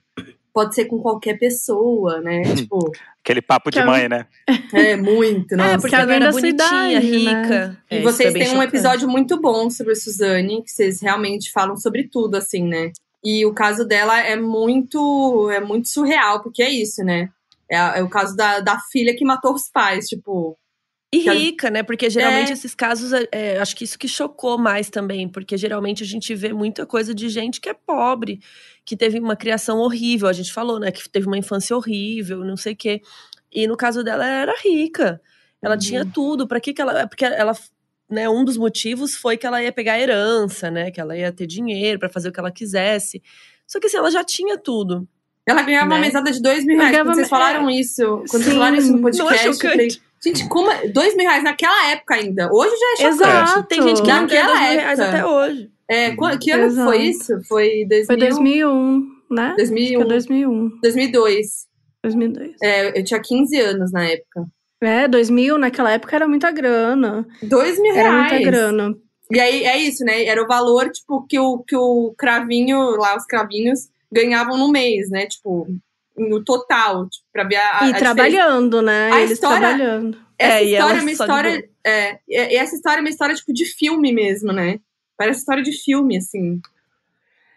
pode 0.54 0.74
ser 0.76 0.86
com 0.86 1.00
qualquer 1.00 1.38
pessoa, 1.38 2.20
né? 2.22 2.42
tipo, 2.56 2.92
Aquele 3.24 3.42
papo 3.42 3.70
de 3.70 3.78
é 3.80 3.84
um- 3.84 3.86
mãe, 3.86 4.10
né? 4.10 4.26
é 4.74 4.96
muito, 4.96 5.56
nossa. 5.56 5.74
É, 5.74 5.78
porque 5.78 5.96
ela 5.96 6.14
era 6.16 6.26
da 6.26 6.32
bonitinha, 6.32 6.58
cidade, 6.68 6.94
né? 6.96 7.00
rica. 7.00 7.78
E 7.92 7.96
É, 7.96 8.00
isso 8.00 8.12
vocês 8.12 8.30
é 8.30 8.40
têm 8.40 8.48
um 8.48 8.52
chocante. 8.54 8.68
episódio 8.70 9.08
muito 9.10 9.40
bom 9.40 9.70
sobre 9.70 9.94
a 9.94 9.96
Suzane, 9.96 10.64
que 10.64 10.72
vocês 10.72 11.02
realmente 11.02 11.52
falam 11.52 11.78
sobre 11.78 12.08
tudo, 12.08 12.36
assim, 12.36 12.64
né? 12.64 12.92
E 13.24 13.46
o 13.46 13.54
caso 13.54 13.86
dela 13.86 14.20
é 14.20 14.36
muito, 14.38 15.52
é 15.52 15.60
muito 15.60 15.90
surreal, 15.90 16.42
porque 16.42 16.64
é 16.64 16.70
isso, 16.70 17.04
né? 17.04 17.30
É, 17.72 18.00
é 18.00 18.04
o 18.04 18.10
caso 18.10 18.36
da, 18.36 18.60
da 18.60 18.80
filha 18.92 19.16
que 19.16 19.24
matou 19.26 19.54
os 19.54 19.70
pais, 19.70 20.06
tipo. 20.08 20.58
E 21.12 21.28
rica, 21.28 21.72
né? 21.72 21.82
Porque 21.82 22.08
geralmente 22.10 22.52
É. 22.52 22.54
esses 22.54 22.76
casos, 22.76 23.12
é, 23.14 23.28
é, 23.32 23.58
acho 23.60 23.76
que 23.76 23.84
isso 23.84 23.98
que 23.98 24.08
chocou 24.08 24.60
mais 24.60 24.92
também, 24.92 25.28
porque 25.28 25.58
geralmente 25.58 26.04
a 26.04 26.06
gente 26.06 26.36
vê 26.36 26.54
muita 26.54 26.86
coisa 26.86 27.16
de 27.16 27.30
gente 27.30 27.60
que 27.60 27.68
é 27.68 27.74
pobre, 27.74 28.40
que 28.86 28.96
teve 28.96 29.20
uma 29.20 29.36
criação 29.36 29.80
horrível, 29.80 30.28
a 30.28 30.34
gente 30.34 30.54
falou, 30.54 30.80
né? 30.80 30.92
Que 30.92 31.10
teve 31.10 31.26
uma 31.26 31.38
infância 31.38 31.76
horrível, 31.76 32.44
não 32.46 32.56
sei 32.56 32.74
o 32.74 32.76
quê. 32.78 33.02
E 33.52 33.66
no 33.66 33.76
caso 33.76 34.04
dela, 34.04 34.24
ela 34.24 34.42
era 34.42 34.56
rica. 34.64 35.20
Ela 35.62 35.74
Uhum. 35.74 35.80
tinha 35.80 36.06
tudo. 36.06 36.48
Pra 36.48 36.60
que 36.60 36.74
que 36.74 36.82
ela. 36.82 37.08
Porque 37.08 37.26
ela. 37.26 37.54
Né, 38.08 38.28
um 38.30 38.44
dos 38.46 38.58
motivos 38.58 39.16
foi 39.16 39.38
que 39.38 39.46
ela 39.46 39.62
ia 39.62 39.72
pegar 39.72 39.94
a 39.94 40.00
herança, 40.00 40.70
né? 40.72 40.90
Que 40.92 41.00
ela 41.02 41.16
ia 41.18 41.32
ter 41.32 41.46
dinheiro 41.48 42.00
pra 42.00 42.10
fazer 42.10 42.30
o 42.30 42.32
que 42.32 42.40
ela 42.40 42.52
quisesse. 42.52 43.22
Só 43.68 43.80
que 43.80 43.86
assim, 43.88 43.98
ela 43.98 44.10
já 44.12 44.24
tinha 44.24 44.58
tudo. 44.58 45.08
Ela 45.50 45.62
ganhava 45.64 45.86
uma 45.88 45.96
Né? 45.98 46.02
mesada 46.08 46.32
de 46.32 46.42
dois 46.42 46.64
mil 46.66 46.78
reais. 46.78 46.96
Quando 46.98 47.16
vocês 47.16 47.30
falaram 47.30 47.70
isso, 47.70 48.04
quando 48.30 48.44
vocês 48.44 48.44
Sim. 48.46 48.52
falaram 48.54 48.76
isso 48.78 48.92
no 48.92 49.00
Não 49.00 49.10
é 49.10 49.12
podcast, 49.12 49.48
eu 49.48 49.54
falei, 49.54 49.90
chocante? 49.90 50.02
gente, 50.24 50.48
como 50.50 50.72
é? 50.72 50.88
dois 50.90 51.16
mil 51.16 51.26
reais 51.28 51.44
naquela 51.44 51.88
época 51.92 52.16
ainda. 52.16 52.50
Hoje 52.54 52.76
já 52.78 52.86
é 53.08 53.12
chocante. 53.12 53.24
Exato. 53.24 53.64
Tem 53.68 53.82
gente 53.82 54.02
que 54.02 54.08
não 54.08 54.28
ganha 54.28 54.44
Naquela 54.44 54.48
dois 54.48 54.60
mil 54.72 54.80
reais 54.80 55.00
época. 55.00 55.18
até 55.18 55.26
hoje. 55.26 55.70
É, 55.92 56.16
qu- 56.16 56.40
que 56.40 56.52
ano 56.52 56.64
Exato. 56.66 56.90
foi 56.90 56.98
isso? 57.02 57.34
Foi 57.48 57.86
2000, 57.90 58.06
Foi 58.06 58.18
2001, 58.18 59.08
né? 59.32 59.54
2001, 59.58 59.82
Acho 59.82 59.98
que 59.98 60.02
é 60.04 60.06
2001, 60.14 60.70
2002. 60.84 61.46
2002. 62.04 62.52
É, 62.62 63.00
eu 63.00 63.04
tinha 63.04 63.20
15 63.20 63.60
anos 63.60 63.92
na 63.92 64.06
época. 64.06 64.46
É, 64.82 65.08
2000 65.08 65.58
naquela 65.58 65.92
época 65.92 66.16
era 66.16 66.28
muita 66.28 66.52
grana. 66.52 67.28
Dois 67.44 67.78
mil 67.82 67.94
Era 67.96 68.10
reais. 68.12 68.32
muita 68.32 68.46
grana. 68.52 68.96
E 69.32 69.40
aí 69.40 69.64
é 69.66 69.78
isso, 69.78 70.04
né? 70.06 70.24
Era 70.26 70.42
o 70.44 70.48
valor, 70.48 70.90
tipo, 70.90 71.26
que 71.28 71.38
o, 71.38 71.60
que 71.68 71.76
o 71.76 72.14
cravinho, 72.18 72.78
lá, 72.98 73.16
os 73.18 73.26
cravinhos, 73.26 73.90
ganhavam 74.12 74.58
no 74.58 74.72
mês, 74.72 75.10
né? 75.10 75.26
Tipo, 75.28 75.68
no 76.18 76.44
total, 76.44 77.08
tipo, 77.10 77.26
pra 77.32 77.44
ver 77.44 77.56
a, 77.58 77.62
a 77.62 77.76
E 77.84 77.94
diferença. 77.94 78.00
trabalhando, 78.00 78.82
né? 78.82 79.12
A 79.12 79.20
Eles 79.22 79.32
história- 79.32 79.60
trabalhando. 79.60 80.18
Essa 80.38 80.54
É, 80.60 80.64
e 80.66 80.74
história 80.74 80.98
é 81.00 81.02
uma 81.02 81.02
só 81.02 81.06
de 81.06 81.12
história. 81.12 81.70
É, 81.86 82.20
e- 82.28 82.56
essa 82.56 82.76
história 82.76 83.00
é 83.00 83.02
uma 83.02 83.10
história, 83.10 83.36
tipo, 83.36 83.54
de 83.54 83.66
filme 83.66 84.12
mesmo, 84.14 84.52
né? 84.54 84.80
Parece 85.18 85.40
história 85.40 85.62
de 85.64 85.72
filme, 85.84 86.18
assim. 86.18 86.62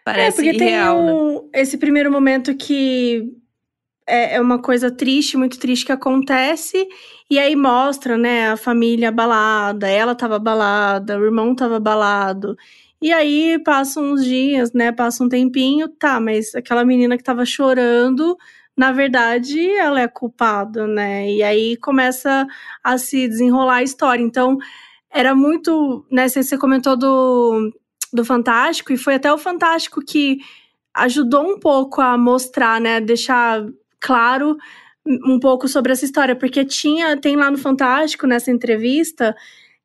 Parece 0.05 0.41
é, 0.41 0.43
porque 0.43 0.57
tem 0.57 0.67
irreal, 0.69 1.01
né? 1.01 1.13
um- 1.13 1.49
esse 1.53 1.77
primeiro 1.77 2.11
momento 2.11 2.53
que 2.55 3.31
é, 4.05 4.35
é 4.35 4.41
uma 4.41 4.61
coisa 4.61 4.91
triste, 4.91 5.37
muito 5.37 5.57
triste 5.57 5.85
que 5.85 5.91
acontece, 5.93 6.85
e 7.29 7.39
aí 7.39 7.55
mostra, 7.55 8.17
né, 8.17 8.49
a 8.49 8.57
família 8.57 9.07
abalada, 9.07 9.87
ela 9.87 10.13
tava 10.13 10.35
abalada, 10.35 11.17
o 11.17 11.23
irmão 11.23 11.55
tava 11.55 11.77
abalado. 11.77 12.57
E 13.03 13.11
aí 13.11 13.59
passam 13.65 14.13
uns 14.13 14.23
dias, 14.23 14.71
né, 14.71 14.89
passa 14.93 15.21
um 15.25 15.27
tempinho, 15.27 15.89
tá, 15.89 16.21
mas 16.21 16.55
aquela 16.55 16.85
menina 16.85 17.17
que 17.17 17.23
tava 17.23 17.45
chorando, 17.45 18.37
na 18.77 18.93
verdade, 18.93 19.59
ela 19.71 19.99
é 19.99 20.07
culpada, 20.07 20.87
né? 20.87 21.29
E 21.29 21.43
aí 21.43 21.75
começa 21.75 22.47
a 22.81 22.97
se 22.97 23.27
desenrolar 23.27 23.75
a 23.79 23.83
história. 23.83 24.23
Então, 24.23 24.57
era 25.11 25.35
muito, 25.35 26.05
né, 26.09 26.29
você 26.29 26.57
comentou 26.57 26.95
do 26.97 27.73
do 28.13 28.23
Fantástico, 28.23 28.93
e 28.93 28.97
foi 28.97 29.15
até 29.15 29.33
o 29.33 29.37
Fantástico 29.37 29.99
que 30.01 30.37
ajudou 30.93 31.43
um 31.55 31.59
pouco 31.59 31.99
a 32.01 32.17
mostrar, 32.17 32.79
né, 32.79 33.01
deixar 33.01 33.65
claro 33.99 34.55
um 35.05 35.39
pouco 35.39 35.67
sobre 35.67 35.91
essa 35.91 36.05
história, 36.05 36.35
porque 36.37 36.63
tinha, 36.63 37.17
tem 37.17 37.35
lá 37.35 37.51
no 37.51 37.57
Fantástico, 37.57 38.25
nessa 38.27 38.49
entrevista, 38.51 39.35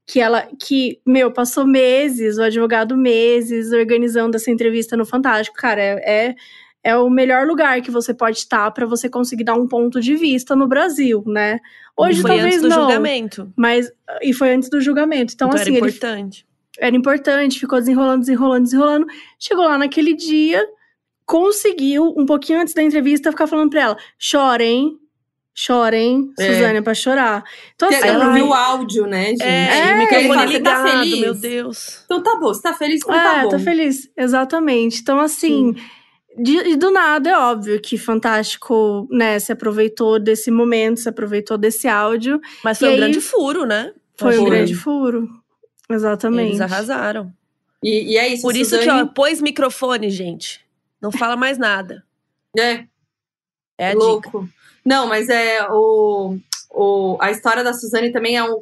que 0.09 0.19
ela, 0.19 0.49
que, 0.59 0.99
meu, 1.05 1.31
passou 1.31 1.67
meses, 1.67 2.39
o 2.39 2.43
advogado 2.43 2.97
meses, 2.97 3.71
organizando 3.73 4.37
essa 4.39 4.51
entrevista 4.51 4.97
no 4.97 5.05
Fantástico. 5.05 5.55
Cara, 5.59 5.83
é, 5.83 6.29
é, 6.31 6.35
é 6.83 6.97
o 6.97 7.11
melhor 7.11 7.47
lugar 7.47 7.83
que 7.83 7.91
você 7.91 8.15
pode 8.15 8.39
estar 8.39 8.71
para 8.71 8.87
você 8.87 9.07
conseguir 9.11 9.45
dar 9.45 9.55
um 9.55 9.69
ponto 9.69 10.01
de 10.01 10.17
vista 10.17 10.57
no 10.57 10.67
Brasil, 10.67 11.23
né? 11.27 11.61
Hoje 11.95 12.23
foi 12.23 12.31
talvez 12.31 12.47
antes 12.55 12.63
do 12.63 12.69
não, 12.71 12.81
julgamento. 12.83 13.53
mas 13.55 13.93
e 14.23 14.33
foi 14.33 14.55
antes 14.55 14.71
do 14.71 14.81
julgamento. 14.81 15.35
Então, 15.35 15.49
Então, 15.49 15.61
assim, 15.61 15.73
era 15.73 15.79
ele 15.79 15.89
importante. 15.89 16.47
era 16.79 16.97
importante, 16.97 17.61
ficou 17.61 17.79
desenrolando, 17.79 18.21
desenrolando, 18.21 18.65
desenrolando. 18.65 19.07
Chegou 19.39 19.65
lá 19.67 19.77
naquele 19.77 20.15
dia, 20.15 20.67
conseguiu, 21.27 22.15
um 22.17 22.25
pouquinho 22.25 22.61
antes 22.61 22.73
da 22.73 22.83
entrevista, 22.83 23.31
ficar 23.31 23.47
falando 23.47 23.69
pra 23.69 23.83
ela: 23.83 23.97
chora, 24.33 24.65
hein? 24.65 24.99
Chora, 25.67 25.97
hein? 25.97 26.33
É. 26.39 26.53
Suzane, 26.55 26.79
é 26.79 26.83
pra 26.83 26.95
chorar. 26.95 27.43
Então, 27.75 27.89
assim, 27.89 28.07
Ela 28.07 28.33
viu 28.33 28.49
o 28.49 28.55
áudio, 28.55 29.07
né, 29.07 29.27
gente? 29.31 29.43
É, 29.43 29.79
É, 29.79 29.85
o 29.85 29.89
Ele 29.89 29.99
microfone 29.99 30.29
"Você 30.53 30.61
tá 30.61 30.75
ligado, 30.83 30.91
feliz?" 31.01 31.21
meu 31.21 31.35
Deus. 31.35 32.03
Então 32.05 32.23
tá 32.23 32.37
bom, 32.37 32.47
você 32.55 32.63
tá 32.63 32.73
feliz 32.75 33.01
então 33.03 33.15
É, 33.15 33.23
tá 33.23 33.43
bom. 33.43 33.49
tá 33.49 33.59
feliz. 33.59 34.09
Exatamente. 34.17 35.01
Então, 35.01 35.19
assim, 35.19 35.75
de- 36.39 36.69
e 36.71 36.77
do 36.77 36.91
nada, 36.93 37.31
é 37.31 37.37
óbvio 37.37 37.81
que 37.81 37.99
Fantástico, 37.99 39.09
né, 39.11 39.39
se 39.41 39.51
aproveitou 39.51 40.21
desse 40.21 40.51
momento, 40.51 41.01
se 41.01 41.09
aproveitou 41.09 41.59
desse 41.59 41.89
áudio. 41.89 42.41
Mas 42.63 42.79
foi 42.79 42.89
E 42.89 42.91
um 42.91 42.95
aí- 42.95 43.01
grande 43.01 43.21
furo, 43.21 43.67
né? 43.67 43.93
Foi 44.17 44.39
um 44.39 44.45
grande 44.45 44.75
furo. 44.75 45.29
Exatamente. 45.91 46.51
Eles 46.51 46.61
arrasaram. 46.61 47.33
E, 47.83 48.13
e 48.13 48.17
é 48.17 48.29
isso, 48.29 48.43
Por 48.43 48.55
isso 48.57 48.77
Suzane, 48.77 48.87
que, 48.87 49.11
ó, 49.11 49.13
pôs 49.13 49.41
microfone, 49.41 50.11
gente. 50.11 50.61
Não 51.01 51.11
fala 51.11 51.37
mais 51.37 51.59
nada. 51.59 52.05
É, 52.57 52.85
É 53.79 53.91
a 53.91 53.95
dica. 53.95 54.31
Não, 54.89 55.07
mas 55.07 55.29
é 55.29 55.69
o. 55.71 56.39
o, 56.71 57.19
a 57.21 57.31
história 57.31 57.63
da 57.63 57.75
Suzane 57.75 58.11
também 58.11 58.39
é, 58.39 58.43
um, 58.43 58.59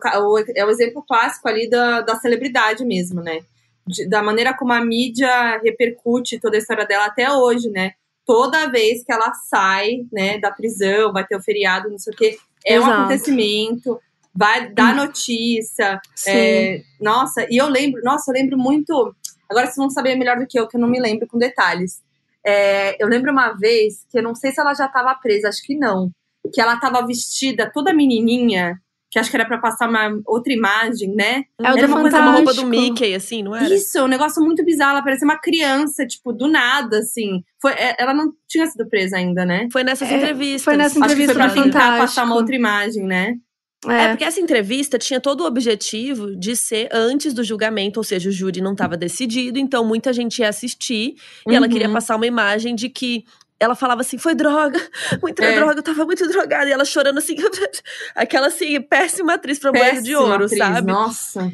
é 0.57 0.65
o 0.65 0.71
exemplo 0.71 1.05
clássico 1.07 1.49
ali 1.49 1.71
da, 1.71 2.01
da 2.01 2.17
celebridade 2.17 2.85
mesmo, 2.85 3.23
né? 3.23 3.43
De, 3.87 4.09
da 4.09 4.25
maneira 4.25 4.53
como 4.53 4.73
a 4.73 4.85
mídia 4.85 5.61
repercute 5.63 6.41
toda 6.41 6.57
a 6.57 6.59
história 6.59 6.85
dela 6.85 7.07
até 7.07 7.31
hoje, 7.31 7.71
né? 7.71 7.93
Toda 8.27 8.69
vez 8.69 9.05
que 9.05 9.13
ela 9.13 9.33
sai, 9.35 9.99
né, 10.13 10.37
da 10.39 10.51
prisão, 10.51 11.13
vai 11.13 11.25
ter 11.25 11.37
o 11.37 11.41
feriado, 11.41 11.89
não 11.89 11.99
sei 11.99 12.13
o 12.13 12.17
quê, 12.17 12.37
é 12.67 12.75
Exato. 12.75 12.91
um 12.91 12.95
acontecimento, 12.95 14.01
vai 14.35 14.69
dar 14.69 14.97
notícia. 14.97 16.01
É, 16.27 16.83
nossa, 17.01 17.47
e 17.49 17.57
eu 17.57 17.69
lembro, 17.69 18.03
nossa, 18.03 18.33
eu 18.33 18.35
lembro 18.35 18.59
muito. 18.59 19.15
Agora 19.49 19.67
vocês 19.67 19.77
vão 19.77 19.91
saber 19.91 20.17
melhor 20.17 20.41
do 20.41 20.47
que 20.49 20.59
eu, 20.59 20.67
que 20.67 20.77
eu 20.77 20.81
não 20.81 20.89
me 20.89 20.99
lembro 20.99 21.29
com 21.29 21.39
detalhes. 21.39 22.03
É, 22.47 23.03
eu 23.03 23.09
lembro 23.09 23.33
uma 23.33 23.53
vez 23.53 24.07
que 24.11 24.19
eu 24.19 24.23
não 24.23 24.35
sei 24.35 24.53
se 24.53 24.61
ela 24.61 24.75
já 24.75 24.87
estava 24.87 25.15
presa, 25.17 25.49
acho 25.49 25.63
que 25.63 25.77
não 25.77 26.11
que 26.53 26.61
ela 26.61 26.79
tava 26.79 27.05
vestida 27.07 27.71
toda 27.73 27.93
menininha, 27.93 28.79
que 29.11 29.19
acho 29.19 29.31
que 29.31 29.37
era 29.37 29.47
para 29.47 29.59
passar 29.59 29.89
uma 29.89 30.21
outra 30.27 30.53
imagem, 30.53 31.15
né? 31.15 31.45
É 31.61 31.73
o 31.73 31.79
era 31.79 31.87
uma 31.87 32.01
coisa 32.01 32.21
uma 32.21 32.33
roupa 32.33 32.55
do 32.55 32.67
Mickey, 32.67 33.15
assim, 33.15 33.43
não 33.43 33.55
era? 33.55 33.73
Isso, 33.73 34.03
um 34.03 34.09
negócio 34.09 34.43
muito 34.43 34.65
bizarro. 34.65 34.93
Ela 34.93 35.03
parecia 35.03 35.25
uma 35.25 35.39
criança, 35.39 36.07
tipo, 36.07 36.33
do 36.33 36.49
nada, 36.49 36.99
assim. 36.99 37.43
Foi, 37.61 37.73
é, 37.73 37.97
ela 37.99 38.13
não 38.13 38.33
tinha 38.49 38.67
sido 38.67 38.89
presa 38.89 39.17
ainda, 39.17 39.45
né? 39.45 39.69
Foi 39.73 39.85
nessas 39.85 40.11
é, 40.11 40.17
entrevistas. 40.17 40.63
Foi 40.63 40.77
nessa 40.77 40.99
entrevista 40.99 41.33
acho 41.33 41.49
que 41.49 41.55
foi 41.55 41.63
pra 41.63 41.63
tentar 41.63 41.99
passar 41.99 42.25
uma 42.25 42.35
outra 42.35 42.55
imagem, 42.55 43.05
né? 43.05 43.37
É. 43.85 44.05
é. 44.05 44.09
porque 44.09 44.25
essa 44.25 44.41
entrevista 44.41 44.99
tinha 44.99 45.21
todo 45.21 45.43
o 45.43 45.47
objetivo 45.47 46.35
de 46.35 46.57
ser 46.57 46.89
antes 46.93 47.35
do 47.35 47.45
julgamento, 47.45 48.01
ou 48.01 48.05
seja, 48.05 48.29
o 48.29 48.33
júri 48.33 48.61
não 48.61 48.73
estava 48.73 48.97
decidido, 48.97 49.59
então 49.59 49.85
muita 49.85 50.13
gente 50.13 50.39
ia 50.39 50.49
assistir 50.49 51.17
e 51.47 51.55
ela 51.55 51.69
queria 51.69 51.89
uhum. 51.89 51.95
passar 51.95 52.17
uma 52.17 52.27
imagem 52.27 52.75
de 52.75 52.89
que 52.89 53.25
ela 53.59 53.75
falava 53.75 54.03
assim, 54.03 54.19
foi 54.19 54.35
droga, 54.35 54.79
muita 55.23 55.45
é. 55.45 55.55
droga, 55.55 55.79
eu 55.79 55.83
tava 55.83 56.05
muito 56.05 56.27
drogada. 56.29 56.69
E 56.69 56.73
ela 56.73 56.85
chorando 56.85 57.19
assim, 57.19 57.37
aquela 58.15 58.49
assim, 58.49 58.81
péssima 58.81 59.35
atriz 59.35 59.59
pra 59.59 59.73
banho 59.73 60.03
de 60.03 60.15
ouro, 60.15 60.45
atriz, 60.45 60.59
sabe? 60.59 60.93
Nossa. 60.93 61.51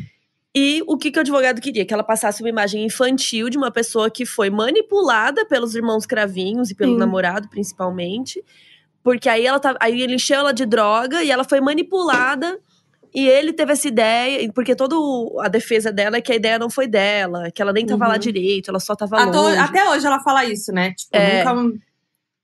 E 0.54 0.82
o 0.86 0.98
que, 0.98 1.10
que 1.10 1.18
o 1.18 1.22
advogado 1.22 1.60
queria? 1.60 1.86
Que 1.86 1.94
ela 1.94 2.04
passasse 2.04 2.42
uma 2.42 2.48
imagem 2.48 2.84
infantil 2.84 3.48
de 3.48 3.56
uma 3.56 3.70
pessoa 3.70 4.10
que 4.10 4.26
foi 4.26 4.50
manipulada 4.50 5.46
pelos 5.46 5.74
irmãos 5.74 6.04
cravinhos 6.04 6.70
e 6.70 6.74
pelo 6.74 6.92
Sim. 6.92 6.98
namorado, 6.98 7.48
principalmente. 7.48 8.44
Porque 9.02 9.28
aí 9.28 9.46
ela 9.46 9.58
tá, 9.58 9.76
aí 9.80 10.00
ele 10.00 10.14
encheu 10.14 10.38
ela 10.38 10.52
de 10.52 10.64
droga 10.64 11.22
e 11.22 11.30
ela 11.30 11.44
foi 11.44 11.60
manipulada. 11.60 12.58
E 13.14 13.28
ele 13.28 13.52
teve 13.52 13.72
essa 13.72 13.86
ideia, 13.86 14.50
porque 14.54 14.74
toda 14.74 14.96
a 15.44 15.48
defesa 15.48 15.92
dela 15.92 16.16
é 16.16 16.20
que 16.22 16.32
a 16.32 16.34
ideia 16.34 16.58
não 16.58 16.70
foi 16.70 16.86
dela, 16.86 17.50
que 17.50 17.60
ela 17.60 17.72
nem 17.72 17.84
tava 17.84 18.04
uhum. 18.04 18.10
lá 18.10 18.16
direito, 18.16 18.70
ela 18.70 18.80
só 18.80 18.96
tava 18.96 19.22
longe. 19.24 19.58
Até 19.58 19.86
hoje 19.90 20.06
ela 20.06 20.20
fala 20.20 20.46
isso, 20.46 20.72
né? 20.72 20.94
Tipo, 20.94 21.14
é. 21.14 21.44
nunca 21.44 21.78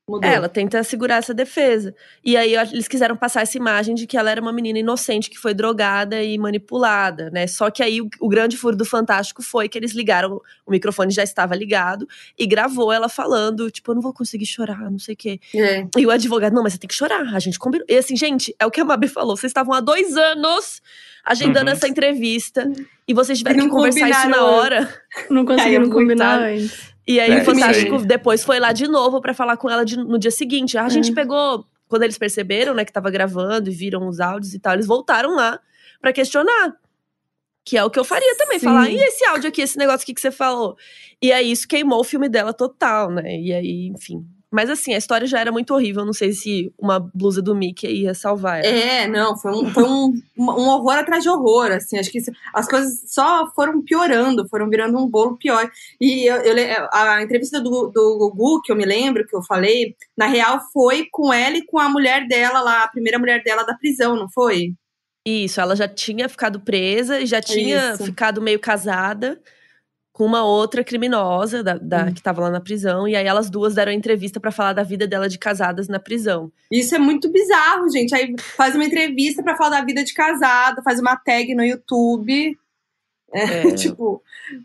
Mudou. 0.09 0.29
Ela 0.29 0.49
tenta 0.49 0.83
segurar 0.83 1.17
essa 1.17 1.35
defesa. 1.35 1.95
E 2.25 2.35
aí 2.35 2.55
eles 2.55 2.89
quiseram 2.89 3.15
passar 3.15 3.43
essa 3.43 3.59
imagem 3.59 3.95
de 3.95 4.07
que 4.07 4.17
ela 4.17 4.31
era 4.31 4.41
uma 4.41 4.53
menina 4.53 4.79
inocente 4.79 5.29
que 5.29 5.39
foi 5.39 5.53
drogada 5.53 6.23
e 6.23 6.39
manipulada, 6.39 7.29
né? 7.31 7.47
Só 7.47 7.71
que 7.71 7.83
aí 7.83 8.01
o, 8.01 8.09
o, 8.19 8.27
grande 8.27 8.57
furo 8.57 8.75
do 8.75 8.87
Fantástico 8.87 9.43
foi 9.43 9.69
que 9.69 9.77
eles 9.77 9.93
ligaram, 9.93 10.41
o 10.65 10.71
microfone 10.71 11.11
já 11.13 11.23
estava 11.23 11.55
ligado 11.55 12.09
e 12.39 12.47
gravou 12.47 12.91
ela 12.91 13.09
falando, 13.11 13.71
tipo, 13.71 13.91
eu 13.91 13.97
não 13.97 14.03
vou 14.03 14.15
conseguir 14.15 14.47
chorar, 14.47 14.91
não 14.91 14.99
sei 14.99 15.13
o 15.13 15.17
quê. 15.17 15.41
É. 15.55 15.87
E 15.99 16.07
o 16.07 16.11
advogado, 16.11 16.55
não, 16.55 16.63
mas 16.63 16.73
você 16.73 16.79
tem 16.79 16.89
que 16.89 16.95
chorar, 16.95 17.35
a 17.35 17.39
gente 17.39 17.59
combinou. 17.59 17.87
E 17.87 17.95
assim, 17.95 18.17
gente, 18.17 18.55
é 18.59 18.65
o 18.65 18.71
que 18.71 18.81
a 18.81 18.85
Mabi 18.87 19.09
falou, 19.09 19.37
vocês 19.37 19.51
estavam 19.51 19.75
há 19.75 19.81
dois 19.81 20.17
anos 20.17 20.81
agendando 21.23 21.67
uhum. 21.67 21.77
essa 21.77 21.87
entrevista 21.87 22.71
e 23.07 23.13
vocês 23.13 23.37
tiveram 23.37 23.65
que 23.65 23.69
conversar 23.69 24.09
isso 24.09 24.29
na 24.31 24.47
hora. 24.47 24.89
Não 25.29 25.45
conseguiram 25.45 25.91
combinar 25.91 26.41
antes. 26.41 26.97
E 27.09 27.19
aí 27.19 27.31
é, 27.31 27.41
o 27.41 27.45
Fantástico 27.45 27.99
depois 28.03 28.45
foi 28.45 28.61
lá 28.61 28.71
de 28.71 28.87
novo 28.87 29.19
para 29.19 29.33
falar 29.33 29.57
com 29.57 29.71
ela 29.71 29.83
de, 29.83 29.97
no 29.97 30.19
dia 30.19 30.31
seguinte. 30.31 30.77
a 30.77 30.91
gente 30.91 31.11
é. 31.11 31.15
pegou, 31.15 31.65
quando 31.89 32.03
eles 32.03 32.19
perceberam, 32.19 32.75
né, 32.75 32.85
que 32.85 32.93
tava 32.93 33.11
gravando 33.11 33.71
e 33.71 33.73
viram 33.73 34.07
os 34.07 34.21
áudios 34.21 34.53
e 34.53 34.59
tal, 34.59 34.75
eles 34.75 34.87
voltaram 34.87 35.35
lá 35.35 35.59
para 36.03 36.13
questionar. 36.13 36.77
Que 37.65 37.79
é 37.79 37.85
o 37.85 37.91
que 37.91 37.99
eu 37.99 38.05
faria 38.05 38.37
também, 38.37 38.59
Sim. 38.59 38.67
falar, 38.67 38.91
e 38.91 38.97
esse 38.97 39.25
áudio 39.25 39.49
aqui, 39.49 39.63
esse 39.63 39.79
negócio 39.79 40.03
aqui 40.03 40.13
que 40.13 40.21
você 40.21 40.31
falou? 40.31 40.77
E 41.21 41.33
aí 41.33 41.51
isso 41.51 41.67
queimou 41.67 42.01
o 42.01 42.05
filme 42.05 42.29
dela 42.29 42.53
total, 42.53 43.11
né? 43.11 43.39
E 43.39 43.53
aí, 43.55 43.87
enfim, 43.89 44.27
mas 44.51 44.71
assim, 44.71 44.95
a 44.95 44.99
história 44.99 45.27
já 45.27 45.39
era 45.39 45.53
muito 45.53 45.75
horrível. 45.75 46.05
Não 46.05 46.13
sei 46.13 46.33
se 46.33 46.73
uma 46.79 46.99
blusa 46.99 47.43
do 47.43 47.55
Mickey 47.55 48.03
ia 48.03 48.15
salvar 48.15 48.65
ela. 48.65 48.67
É, 48.67 49.07
não, 49.07 49.37
foi 49.37 49.53
um, 49.53 49.71
foi 49.71 49.85
um, 49.85 50.15
um 50.39 50.69
horror 50.69 50.95
atrás 50.95 51.23
de 51.23 51.29
horror. 51.29 51.71
Assim, 51.73 51.99
acho 51.99 52.11
que 52.11 52.19
as 52.55 52.67
coisas 52.67 53.03
só 53.07 53.51
foram 53.55 53.83
piorando, 53.83 54.49
foram 54.49 54.71
virando 54.71 54.99
um 54.99 55.07
bolo 55.07 55.37
pior. 55.37 55.71
E 56.01 56.25
eu, 56.25 56.37
eu, 56.37 56.89
a 56.93 57.23
entrevista 57.23 57.61
do, 57.61 57.89
do 57.89 58.19
Gugu, 58.19 58.63
que 58.63 58.73
eu 58.73 58.77
me 58.77 58.87
lembro, 58.87 59.27
que 59.27 59.37
eu 59.37 59.43
falei, 59.43 59.95
na 60.17 60.27
real 60.27 60.61
foi 60.73 61.07
com 61.13 61.31
ela 61.33 61.59
e 61.59 61.67
com 61.67 61.79
a 61.79 61.89
mulher 61.91 62.27
dela 62.27 62.61
lá, 62.61 62.85
a 62.85 62.89
primeira 62.89 63.19
mulher 63.19 63.43
dela 63.45 63.65
da 63.65 63.75
prisão, 63.75 64.17
não 64.17 64.31
foi? 64.31 64.73
Isso, 65.27 65.61
ela 65.61 65.77
já 65.77 65.87
tinha 65.87 66.27
ficado 66.27 66.59
presa 66.61 67.21
e 67.21 67.27
já 67.27 67.43
tinha 67.43 67.93
Isso. 67.93 68.05
ficado 68.05 68.41
meio 68.41 68.59
casada 68.59 69.39
com 70.19 70.25
uma 70.25 70.45
outra 70.45 70.83
criminosa 70.83 71.63
da, 71.63 71.79
da 71.79 72.03
hum. 72.03 72.13
que 72.13 72.19
estava 72.19 72.41
lá 72.41 72.51
na 72.51 72.61
prisão. 72.61 73.07
E 73.07 73.15
aí 73.15 73.25
elas 73.25 73.49
duas 73.49 73.77
deram 73.77 73.93
entrevista 73.93 74.41
para 74.41 74.51
falar 74.51 74.73
da 74.73 74.83
vida 74.83 75.07
dela 75.07 75.29
de 75.29 75.39
casadas 75.39 75.87
na 75.87 76.01
prisão. 76.01 76.51
Isso 76.73 76.93
é 76.93 76.99
muito 76.99 77.31
bizarro, 77.31 77.89
gente. 77.89 78.13
Aí 78.13 78.35
faz 78.37 78.75
uma 78.75 78.85
entrevista 78.85 79.45
para 79.45 79.57
falar 79.57 79.79
da 79.79 79.87
vida 79.87 80.03
de 80.03 80.13
casada, 80.13 80.83
faz 80.83 80.99
uma 80.99 81.15
tag 81.17 81.55
no 81.55 81.63
YouTube. 81.63 82.59
É, 83.33 83.69
é. 83.69 83.71
tipo. 83.71 84.21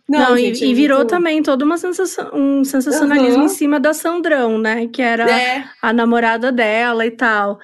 Não, 0.09 0.29
não 0.29 0.37
gente, 0.37 0.65
e, 0.65 0.71
é 0.71 0.73
virou 0.73 0.99
muito... 0.99 1.11
também 1.11 1.43
todo 1.43 1.61
uma 1.61 1.77
sensação, 1.77 2.31
um 2.33 2.63
sensacionalismo 2.63 3.41
uhum. 3.41 3.45
em 3.45 3.49
cima 3.49 3.79
da 3.79 3.93
Sandrão, 3.93 4.57
né? 4.57 4.87
Que 4.87 5.03
era 5.03 5.29
é. 5.29 5.65
a 5.83 5.93
namorada 5.93 6.51
dela 6.51 7.05
e 7.05 7.11
tal. 7.11 7.59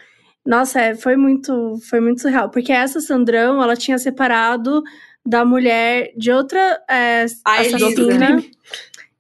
Nossa, 0.45 0.79
é, 0.79 0.95
foi 0.95 1.15
muito, 1.15 1.79
foi 1.89 1.99
muito 1.99 2.21
surreal. 2.21 2.51
Porque 2.51 2.71
essa 2.71 3.01
Sandrão, 3.01 3.63
ela 3.63 3.75
tinha 3.75 3.97
separado 3.97 4.83
da 5.25 5.45
mulher 5.45 6.11
de 6.17 6.31
outra 6.31 6.81
é, 6.89 7.23
assassina, 7.23 8.43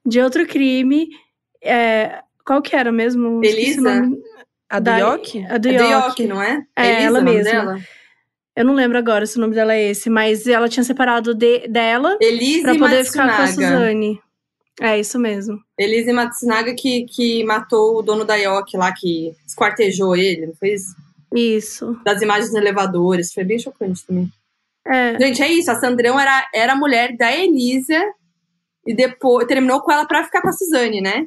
de 0.05 0.21
outro 0.21 0.45
crime. 0.47 1.09
É, 1.61 2.21
qual 2.45 2.61
que 2.61 2.75
era 2.75 2.91
mesmo? 2.91 3.43
Elisa? 3.43 4.09
A 4.69 4.79
do 4.79 4.91
York? 4.91 5.45
A 5.49 5.57
do 5.57 5.69
York, 5.69 6.27
não 6.27 6.41
é? 6.41 6.63
É, 6.75 6.87
Elisa, 6.87 7.07
ela 7.07 7.21
mesma. 7.21 7.51
Dela? 7.51 7.79
Eu 8.55 8.65
não 8.65 8.73
lembro 8.73 8.97
agora 8.97 9.25
se 9.25 9.37
o 9.37 9.41
nome 9.41 9.55
dela 9.55 9.73
é 9.73 9.89
esse, 9.89 10.09
mas 10.09 10.45
ela 10.45 10.67
tinha 10.67 10.83
separado 10.83 11.33
de, 11.33 11.67
dela 11.67 12.17
Elise 12.19 12.61
pra 12.61 12.75
poder 12.75 12.97
Matsunaga. 12.97 13.31
ficar 13.31 13.35
com 13.37 13.41
a 13.41 13.47
Suzane. 13.47 14.21
É 14.81 14.99
isso 14.99 15.19
mesmo. 15.19 15.59
Elise 15.77 16.11
Matsunaga 16.11 16.73
que, 16.73 17.05
que 17.05 17.43
matou 17.43 17.97
o 17.97 18.01
dono 18.01 18.25
da 18.25 18.35
York 18.35 18.75
lá, 18.77 18.93
que 18.93 19.33
esquartejou 19.45 20.15
ele, 20.15 20.47
não 20.47 20.55
foi 20.55 20.73
isso? 20.73 20.95
Isso. 21.33 21.99
Das 22.03 22.21
imagens 22.21 22.51
no 22.51 22.59
elevadores, 22.59 23.33
foi 23.33 23.43
bem 23.43 23.59
chocante 23.59 24.05
também. 24.05 24.29
É. 24.87 25.19
Gente, 25.19 25.41
é 25.41 25.47
isso. 25.47 25.71
A 25.71 25.75
Sandrão 25.75 26.19
era, 26.19 26.47
era 26.53 26.73
a 26.73 26.75
mulher 26.75 27.15
da 27.17 27.31
Elisa 27.31 27.99
e 28.85 28.95
depois 28.95 29.47
terminou 29.47 29.81
com 29.81 29.91
ela 29.91 30.05
pra 30.05 30.23
ficar 30.23 30.41
com 30.41 30.49
a 30.49 30.53
Suzane, 30.53 31.01
né? 31.01 31.25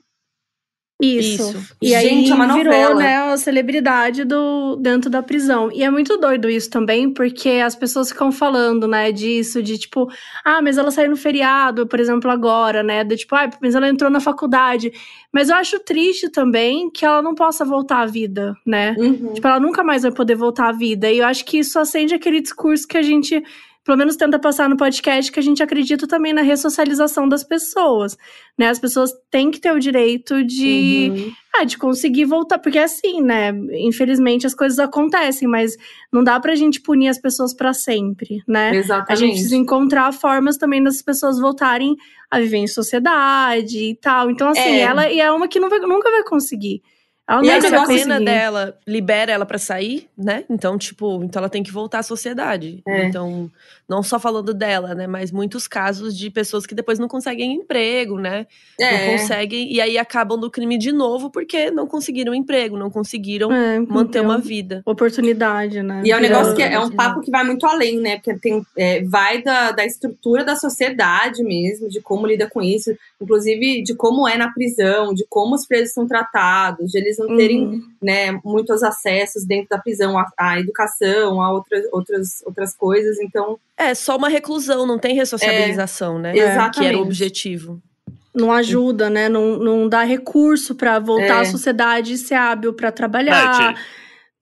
Isso. 1.02 1.42
isso. 1.50 1.76
E 1.82 1.88
Gente, 1.88 2.06
aí 2.26 2.30
é 2.30 2.34
uma 2.34 2.54
virou, 2.54 2.94
né, 2.94 3.16
a 3.16 3.36
celebridade 3.36 4.24
do, 4.24 4.76
dentro 4.76 5.10
da 5.10 5.20
prisão. 5.20 5.70
E 5.72 5.82
é 5.82 5.90
muito 5.90 6.16
doido 6.16 6.48
isso 6.48 6.70
também, 6.70 7.12
porque 7.12 7.48
as 7.64 7.74
pessoas 7.74 8.10
ficam 8.10 8.30
falando, 8.30 8.86
né, 8.86 9.10
disso, 9.10 9.60
de 9.60 9.76
tipo, 9.76 10.08
ah, 10.44 10.62
mas 10.62 10.78
ela 10.78 10.92
saiu 10.92 11.10
no 11.10 11.16
feriado, 11.16 11.86
por 11.86 11.98
exemplo, 11.98 12.30
agora, 12.30 12.82
né? 12.82 13.02
De 13.02 13.16
tipo, 13.16 13.34
ah, 13.34 13.50
mas 13.60 13.74
ela 13.74 13.88
entrou 13.88 14.10
na 14.10 14.20
faculdade. 14.20 14.92
Mas 15.32 15.48
eu 15.48 15.56
acho 15.56 15.80
triste 15.80 16.28
também 16.28 16.88
que 16.90 17.04
ela 17.04 17.20
não 17.20 17.34
possa 17.34 17.64
voltar 17.64 18.02
à 18.02 18.06
vida, 18.06 18.54
né? 18.64 18.94
Uhum. 18.96 19.32
Tipo, 19.34 19.48
ela 19.48 19.58
nunca 19.58 19.82
mais 19.82 20.02
vai 20.02 20.12
poder 20.12 20.36
voltar 20.36 20.68
à 20.68 20.72
vida. 20.72 21.10
E 21.10 21.18
eu 21.18 21.26
acho 21.26 21.44
que 21.44 21.58
isso 21.58 21.78
acende 21.78 22.14
aquele 22.14 22.40
discurso 22.40 22.86
que 22.86 22.96
a 22.96 23.02
gente 23.02 23.42
pelo 23.84 23.98
menos 23.98 24.16
tenta 24.16 24.38
passar 24.38 24.68
no 24.68 24.76
podcast 24.76 25.30
que 25.30 25.40
a 25.40 25.42
gente 25.42 25.62
acredita 25.62 26.06
também 26.06 26.32
na 26.32 26.42
ressocialização 26.42 27.28
das 27.28 27.42
pessoas, 27.42 28.16
né? 28.56 28.68
As 28.68 28.78
pessoas 28.78 29.10
têm 29.30 29.50
que 29.50 29.60
ter 29.60 29.72
o 29.72 29.80
direito 29.80 30.44
de, 30.44 31.10
uhum. 31.10 31.32
ah, 31.56 31.64
de 31.64 31.76
conseguir 31.76 32.24
voltar, 32.24 32.58
porque 32.58 32.78
é 32.78 32.84
assim, 32.84 33.20
né? 33.20 33.50
Infelizmente 33.72 34.46
as 34.46 34.54
coisas 34.54 34.78
acontecem, 34.78 35.48
mas 35.48 35.76
não 36.12 36.22
dá 36.22 36.38
pra 36.38 36.54
gente 36.54 36.80
punir 36.80 37.08
as 37.08 37.20
pessoas 37.20 37.52
para 37.52 37.74
sempre, 37.74 38.42
né? 38.46 38.76
Exatamente. 38.76 39.12
A 39.12 39.16
gente 39.16 39.32
precisa 39.32 39.56
encontrar 39.56 40.12
formas 40.12 40.56
também 40.56 40.82
das 40.82 41.02
pessoas 41.02 41.40
voltarem 41.40 41.96
a 42.30 42.38
viver 42.38 42.58
em 42.58 42.68
sociedade 42.68 43.78
e 43.78 43.96
tal. 43.96 44.30
Então, 44.30 44.48
assim, 44.48 44.60
é. 44.60 44.80
ela 44.80 45.10
e 45.10 45.20
é 45.20 45.30
uma 45.32 45.48
que 45.48 45.58
vai, 45.58 45.80
nunca 45.80 46.10
vai 46.10 46.22
conseguir. 46.22 46.82
E 47.42 47.50
a 47.50 47.86
pena 47.86 48.20
dela 48.20 48.76
libera 48.86 49.32
ela 49.32 49.46
para 49.46 49.58
sair, 49.58 50.08
né? 50.18 50.44
Então, 50.50 50.76
tipo, 50.76 51.22
então 51.22 51.40
ela 51.40 51.48
tem 51.48 51.62
que 51.62 51.70
voltar 51.70 52.00
à 52.00 52.02
sociedade. 52.02 52.82
É. 52.86 53.04
Então, 53.06 53.50
não 53.92 54.02
só 54.02 54.18
falando 54.18 54.52
dela, 54.52 54.94
né? 54.94 55.06
Mas 55.06 55.30
muitos 55.30 55.68
casos 55.68 56.16
de 56.16 56.28
pessoas 56.30 56.66
que 56.66 56.74
depois 56.74 56.98
não 56.98 57.06
conseguem 57.06 57.52
emprego, 57.52 58.18
né? 58.18 58.46
É. 58.80 59.06
Não 59.06 59.18
conseguem, 59.18 59.72
e 59.72 59.80
aí 59.80 59.96
acabam 59.96 60.36
no 60.36 60.50
crime 60.50 60.76
de 60.76 60.90
novo 60.90 61.30
porque 61.30 61.70
não 61.70 61.86
conseguiram 61.86 62.34
emprego, 62.34 62.76
não 62.76 62.90
conseguiram 62.90 63.52
é, 63.52 63.78
manter 63.78 64.20
uma 64.20 64.38
vida. 64.38 64.82
Oportunidade, 64.84 65.80
né? 65.82 66.02
E 66.04 66.10
é 66.10 66.16
um 66.16 66.20
negócio 66.20 66.56
que 66.56 66.62
é, 66.62 66.72
é 66.72 66.80
um 66.80 66.90
papo 66.90 67.20
que 67.20 67.30
vai 67.30 67.44
muito 67.44 67.64
além, 67.64 68.00
né? 68.00 68.16
Porque 68.16 68.34
tem, 68.34 68.66
é, 68.76 69.02
vai 69.04 69.40
da, 69.42 69.70
da 69.70 69.84
estrutura 69.84 70.44
da 70.44 70.56
sociedade 70.56 71.44
mesmo, 71.44 71.88
de 71.88 72.00
como 72.00 72.26
lida 72.26 72.48
com 72.48 72.60
isso, 72.60 72.90
inclusive 73.20 73.82
de 73.84 73.94
como 73.94 74.26
é 74.26 74.36
na 74.36 74.52
prisão, 74.52 75.14
de 75.14 75.24
como 75.28 75.54
os 75.54 75.66
presos 75.66 75.94
são 75.94 76.06
tratados, 76.08 76.90
de 76.90 76.98
eles 76.98 77.12
eles 77.12 77.18
não 77.18 77.36
terem 77.36 77.66
Uhum. 77.66 77.82
né, 78.00 78.40
muitos 78.44 78.82
acessos 78.82 79.44
dentro 79.44 79.68
da 79.70 79.78
prisão 79.78 80.18
à, 80.18 80.26
à 80.38 80.58
educação, 80.58 81.40
a 81.40 81.52
outras, 81.52 81.86
outras, 81.92 82.42
outras 82.44 82.74
coisas. 82.74 83.18
Então, 83.20 83.58
É, 83.84 83.94
só 83.94 84.16
uma 84.16 84.28
reclusão, 84.28 84.86
não 84.86 84.98
tem 84.98 85.14
ressociabilização, 85.14 86.18
né? 86.18 86.36
exatamente. 86.36 86.78
Que 86.78 86.86
era 86.86 86.98
o 86.98 87.02
objetivo. 87.02 87.80
Não 88.34 88.50
ajuda, 88.50 89.10
né? 89.10 89.28
Não, 89.28 89.58
não 89.58 89.88
dá 89.88 90.02
recurso 90.04 90.74
pra 90.74 90.98
voltar 90.98 91.38
É. 91.38 91.40
à 91.40 91.44
sociedade 91.44 92.14
e 92.14 92.18
ser 92.18 92.34
hábil 92.34 92.72
pra 92.72 92.90
trabalhar. 92.90 93.74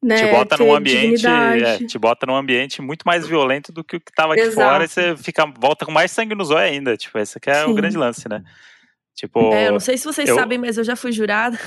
Né? 0.03 0.16
te 0.16 0.30
bota 0.30 0.57
num 0.57 0.74
ambiente, 0.74 1.16
dignidade. 1.20 1.62
é, 1.84 1.86
te 1.86 1.99
bota 1.99 2.24
num 2.24 2.34
ambiente 2.34 2.80
muito 2.80 3.03
mais 3.05 3.26
violento 3.26 3.70
do 3.70 3.84
que 3.84 3.97
o 3.97 4.01
que 4.01 4.11
tava 4.14 4.32
aqui 4.32 4.43
Exato. 4.45 4.66
fora 4.70 4.84
e 4.84 4.88
você 4.88 5.14
fica, 5.16 5.45
volta 5.61 5.84
com 5.84 5.93
mais 5.93 6.11
sangue 6.11 6.34
nos 6.34 6.51
olhos 6.51 6.70
ainda. 6.72 6.97
Tipo, 6.97 7.18
esse 7.18 7.36
aqui 7.36 7.51
é 7.51 7.64
Sim. 7.64 7.70
o 7.70 7.74
grande 7.74 7.99
lance, 7.99 8.26
né? 8.26 8.43
Tipo, 9.20 9.52
É, 9.52 9.68
eu 9.68 9.72
não 9.72 9.80
sei 9.80 9.98
se 9.98 10.04
vocês 10.06 10.26
eu- 10.26 10.34
sabem, 10.34 10.56
mas 10.56 10.78
eu 10.78 10.84
já 10.84 10.96
fui 10.96 11.12
jurada. 11.12 11.58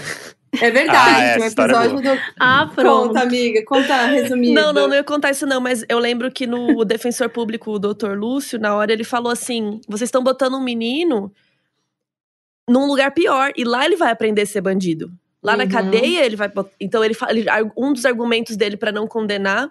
é 0.60 0.72
verdade. 0.72 0.98
Ah, 0.98 1.22
é, 1.24 1.38
um 1.40 1.44
é 1.44 1.48
episódio 1.48 2.02
do. 2.02 2.20
Ah, 2.40 2.68
pronto. 2.74 3.08
Conta, 3.10 3.22
amiga, 3.22 3.64
conta 3.64 4.06
resumido. 4.08 4.54
Não, 4.60 4.74
não, 4.74 4.88
não 4.88 4.96
ia 4.96 5.04
contar 5.04 5.30
isso 5.30 5.46
não, 5.46 5.62
mas 5.62 5.86
eu 5.88 6.00
lembro 6.00 6.32
que 6.32 6.48
no 6.48 6.58
defensor 6.84 7.30
público, 7.30 7.70
o 7.72 7.78
doutor 7.78 8.18
Lúcio, 8.18 8.58
na 8.60 8.74
hora 8.76 8.92
ele 8.92 9.04
falou 9.04 9.32
assim: 9.32 9.80
vocês 9.88 10.08
estão 10.08 10.24
botando 10.24 10.56
um 10.56 10.64
menino 10.64 11.32
num 12.68 12.88
lugar 12.88 13.12
pior, 13.12 13.52
e 13.56 13.64
lá 13.64 13.86
ele 13.86 13.96
vai 13.98 14.12
aprender 14.12 14.42
a 14.42 14.46
ser 14.48 14.62
bandido. 14.62 15.12
Lá 15.44 15.56
na 15.58 15.66
Uhum. 15.66 15.70
cadeia 15.70 16.26
ele 16.26 16.36
vai. 16.36 16.52
Então 16.80 17.04
ele, 17.04 17.16
ele 17.30 17.46
um 17.78 17.94
dos 17.94 18.06
argumentos 18.06 18.56
dele 18.58 18.78
pra 18.78 18.92
não 18.92 19.06
condenar 19.08 19.70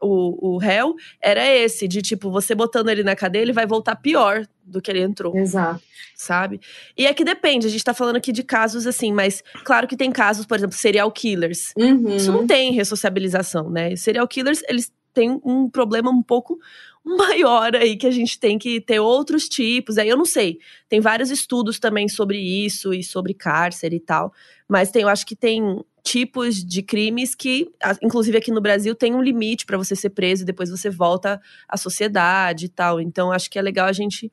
o, 0.00 0.54
o 0.54 0.58
réu 0.58 0.94
era 1.20 1.46
esse: 1.46 1.86
de 1.88 2.02
tipo, 2.02 2.30
você 2.30 2.54
botando 2.54 2.88
ele 2.88 3.02
na 3.02 3.16
cadeia, 3.16 3.42
ele 3.42 3.52
vai 3.52 3.66
voltar 3.66 3.96
pior 3.96 4.46
do 4.64 4.80
que 4.80 4.90
ele 4.90 5.00
entrou 5.00 5.36
Exato. 5.36 5.82
sabe? 6.16 6.60
E 6.96 7.06
é 7.06 7.12
que 7.12 7.24
depende, 7.24 7.66
a 7.66 7.70
gente 7.70 7.84
tá 7.84 7.92
falando 7.92 8.16
aqui 8.16 8.32
de 8.32 8.42
casos 8.42 8.86
assim, 8.86 9.12
mas 9.12 9.42
claro 9.64 9.86
que 9.86 9.96
tem 9.96 10.10
casos, 10.10 10.46
por 10.46 10.56
exemplo, 10.56 10.76
serial 10.76 11.10
killers. 11.10 11.72
Uhum. 11.76 12.16
Isso 12.16 12.32
não 12.32 12.46
tem 12.46 12.72
ressociabilização, 12.72 13.70
né? 13.70 13.94
Serial 13.96 14.26
killers, 14.26 14.62
eles 14.68 14.92
têm 15.12 15.40
um 15.44 15.68
problema 15.68 16.10
um 16.10 16.22
pouco 16.22 16.58
maior 17.04 17.76
aí, 17.76 17.96
que 17.96 18.06
a 18.06 18.10
gente 18.10 18.38
tem 18.38 18.58
que 18.58 18.80
ter 18.80 18.98
outros 18.98 19.48
tipos. 19.48 19.98
Aí 19.98 20.08
eu 20.08 20.16
não 20.16 20.24
sei. 20.24 20.58
Tem 20.88 21.00
vários 21.00 21.30
estudos 21.30 21.78
também 21.78 22.08
sobre 22.08 22.38
isso 22.38 22.94
e 22.94 23.02
sobre 23.02 23.34
cárcere 23.34 23.96
e 23.96 24.00
tal. 24.00 24.32
Mas 24.66 24.90
tem, 24.90 25.02
eu 25.02 25.08
acho 25.08 25.26
que 25.26 25.36
tem 25.36 25.84
tipos 26.04 26.62
de 26.62 26.82
crimes 26.82 27.34
que, 27.34 27.66
inclusive 28.02 28.36
aqui 28.36 28.50
no 28.52 28.60
Brasil, 28.60 28.94
tem 28.94 29.14
um 29.14 29.22
limite 29.22 29.64
pra 29.64 29.78
você 29.78 29.96
ser 29.96 30.10
preso 30.10 30.42
e 30.42 30.46
depois 30.46 30.68
você 30.68 30.90
volta 30.90 31.40
à 31.66 31.78
sociedade 31.78 32.66
e 32.66 32.68
tal. 32.68 33.00
Então, 33.00 33.32
acho 33.32 33.50
que 33.50 33.58
é 33.58 33.62
legal 33.62 33.86
a 33.86 33.92
gente 33.92 34.30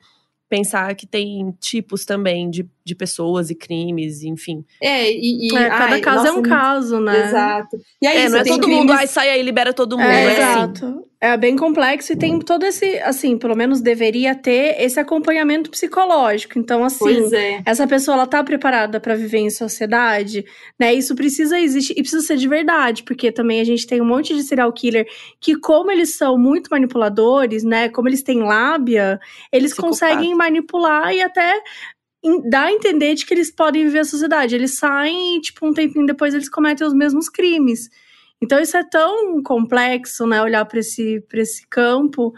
pensar 0.50 0.94
que 0.96 1.08
tem 1.08 1.50
tipos 1.62 2.04
também 2.04 2.50
de, 2.50 2.70
de 2.84 2.94
pessoas 2.94 3.50
e 3.50 3.56
crimes, 3.56 4.22
enfim. 4.22 4.66
É, 4.82 5.10
e. 5.10 5.48
e 5.48 5.56
É, 5.56 5.70
cada 5.70 5.96
ai, 5.96 6.02
caso 6.02 6.20
é 6.20 6.28
nossa, 6.28 6.40
um 6.40 6.44
caso, 6.44 7.00
né? 7.00 7.28
Exato. 7.28 7.78
E 8.02 8.06
aí, 8.06 8.18
É, 8.18 8.30
não 8.30 8.40
é 8.40 8.44
todo 8.44 8.60
crimes... 8.64 8.78
mundo, 8.78 8.92
ai, 8.92 9.08
sai 9.08 9.30
aí, 9.30 9.42
libera 9.42 9.74
todo 9.74 9.98
mundo. 9.98 10.06
É, 10.10 10.26
É, 10.26 10.44
assim. 10.44 11.02
É 11.24 11.38
bem 11.38 11.56
complexo 11.56 12.14
e 12.14 12.16
tem 12.16 12.40
todo 12.40 12.66
esse, 12.66 12.98
assim, 13.02 13.38
pelo 13.38 13.56
menos 13.56 13.80
deveria 13.80 14.34
ter 14.34 14.82
esse 14.82 15.00
acompanhamento 15.00 15.70
psicológico. 15.70 16.58
Então, 16.58 16.84
assim, 16.84 17.32
é. 17.36 17.62
essa 17.64 17.86
pessoa 17.86 18.16
ela 18.16 18.26
tá 18.26 18.44
preparada 18.44 19.00
para 19.00 19.14
viver 19.14 19.38
em 19.38 19.52
sociedade, 19.52 20.44
né? 20.80 20.92
Isso 20.92 21.14
precisa 21.14 21.60
existir 21.60 21.94
e 21.96 22.02
precisa 22.02 22.26
ser 22.26 22.38
de 22.38 22.48
verdade, 22.48 23.04
porque 23.04 23.32
também 23.32 23.62
a 23.62 23.64
gente 23.64 23.86
tem 23.86 24.02
um 24.02 24.06
monte 24.06 24.34
de 24.34 24.42
serial 24.42 24.74
killer 24.74 25.08
que 25.40 25.56
como 25.56 25.92
eles 25.92 26.16
são 26.16 26.40
muito 26.40 26.70
manipuladores, 26.72 27.64
né? 27.64 27.88
Como 27.88 28.10
eles 28.10 28.24
têm 28.24 28.42
lábia, 28.42 29.20
eles 29.52 29.74
Psicopata. 29.74 29.92
conseguem 29.92 30.34
manipular 30.34 31.14
e 31.14 31.22
até 31.22 31.62
dar 32.50 32.66
a 32.66 32.72
entender 32.72 33.14
de 33.14 33.28
que 33.28 33.34
eles 33.36 33.52
podem 33.52 33.84
viver 33.84 34.00
a 34.00 34.06
sociedade. 34.06 34.56
Eles 34.56 34.76
saem 34.76 35.38
e 35.38 35.42
tipo 35.42 35.68
um 35.68 35.72
tempinho 35.72 36.08
depois 36.08 36.34
eles 36.34 36.50
cometem 36.50 36.88
os 36.88 36.96
mesmos 36.96 37.30
crimes. 37.30 37.92
Então 38.42 38.60
isso 38.60 38.76
é 38.76 38.84
tão 38.84 39.42
complexo, 39.44 40.26
né? 40.26 40.42
Olhar 40.42 40.66
para 40.66 40.80
esse 40.80 41.24
esse 41.34 41.66
campo 41.68 42.34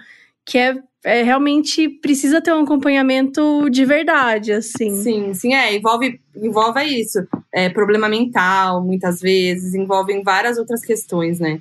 que 0.46 0.58
é 0.58 0.78
é, 1.04 1.22
realmente 1.22 1.90
precisa 1.90 2.42
ter 2.42 2.54
um 2.54 2.64
acompanhamento 2.64 3.70
de 3.70 3.84
verdade, 3.84 4.54
assim. 4.54 4.96
Sim, 4.96 5.34
sim, 5.34 5.54
é, 5.54 5.76
envolve, 5.76 6.20
envolve 6.36 6.82
isso. 6.84 7.20
É, 7.54 7.70
problema 7.70 8.08
mental, 8.08 8.82
muitas 8.82 9.20
vezes, 9.20 9.76
envolve 9.76 10.20
várias 10.24 10.58
outras 10.58 10.82
questões, 10.82 11.40
né? 11.40 11.60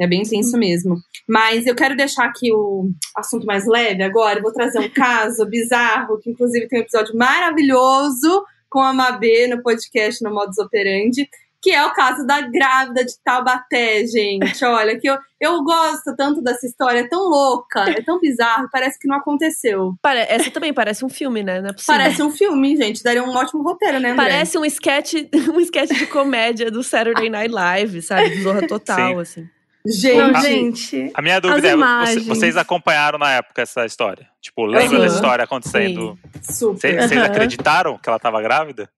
É 0.00 0.06
bem 0.06 0.24
tenso 0.24 0.58
mesmo. 0.58 0.96
Mas 1.28 1.64
eu 1.64 1.76
quero 1.76 1.96
deixar 1.96 2.24
aqui 2.24 2.52
o 2.52 2.90
assunto 3.16 3.46
mais 3.46 3.66
leve 3.66 4.02
agora. 4.02 4.40
Eu 4.40 4.42
vou 4.42 4.52
trazer 4.52 4.80
um 4.80 4.88
caso 4.90 5.46
bizarro, 5.46 6.18
que 6.18 6.30
inclusive 6.30 6.66
tem 6.66 6.80
um 6.80 6.82
episódio 6.82 7.16
maravilhoso 7.16 8.44
com 8.68 8.80
a 8.80 8.92
Mabê 8.92 9.46
no 9.46 9.62
podcast 9.62 10.24
no 10.24 10.34
Modus 10.34 10.58
Operandi, 10.58 11.28
que 11.62 11.70
é 11.70 11.84
o 11.86 11.92
caso 11.92 12.26
da 12.26 12.40
grávida 12.40 13.04
de 13.04 13.12
Taubaté, 13.24 14.04
gente. 14.06 14.64
Olha, 14.64 14.98
que 14.98 15.08
eu, 15.08 15.16
eu 15.40 15.62
gosto 15.62 16.14
tanto 16.16 16.42
dessa 16.42 16.66
história, 16.66 17.00
é 17.00 17.08
tão 17.08 17.20
louca, 17.28 17.88
é 17.88 18.02
tão 18.02 18.18
bizarro, 18.18 18.68
parece 18.72 18.98
que 18.98 19.06
não 19.06 19.16
aconteceu. 19.16 19.94
Pare- 20.02 20.26
Essa 20.28 20.50
também 20.50 20.74
parece 20.74 21.04
um 21.04 21.08
filme, 21.08 21.42
né? 21.42 21.60
Não 21.60 21.68
é 21.70 21.72
possível. 21.72 21.94
Parece 22.00 22.22
um 22.22 22.30
filme, 22.32 22.76
gente. 22.76 23.02
Daria 23.04 23.22
um 23.22 23.34
ótimo 23.34 23.62
roteiro, 23.62 24.00
né, 24.00 24.10
André? 24.10 24.22
Parece 24.24 24.58
um 24.58 24.64
sketch, 24.64 25.14
um 25.54 25.60
sketch 25.60 25.90
de 25.96 26.06
comédia 26.06 26.70
do 26.70 26.82
Saturday 26.82 27.30
Night 27.30 27.52
Live, 27.54 28.02
sabe? 28.02 28.30
Do 28.30 28.42
Zorra 28.42 28.66
Total, 28.66 29.18
assim. 29.20 29.48
Gente, 29.86 30.16
Não, 30.32 30.40
gente. 30.40 31.10
A 31.14 31.20
minha 31.22 31.40
dúvida 31.40 31.58
As 31.58 31.64
é, 31.64 31.72
imagens. 31.76 32.26
vocês 32.26 32.56
acompanharam 32.56 33.18
na 33.18 33.32
época 33.32 33.62
essa 33.62 33.84
história? 33.84 34.28
Tipo, 34.40 34.64
lembra 34.64 34.96
Aham. 34.96 35.00
dessa 35.04 35.14
história 35.16 35.44
acontecendo? 35.44 36.16
super. 36.42 37.00
Vocês 37.00 37.12
Aham. 37.20 37.24
acreditaram 37.26 37.98
que 37.98 38.08
ela 38.08 38.18
tava 38.18 38.40
grávida? 38.42 38.88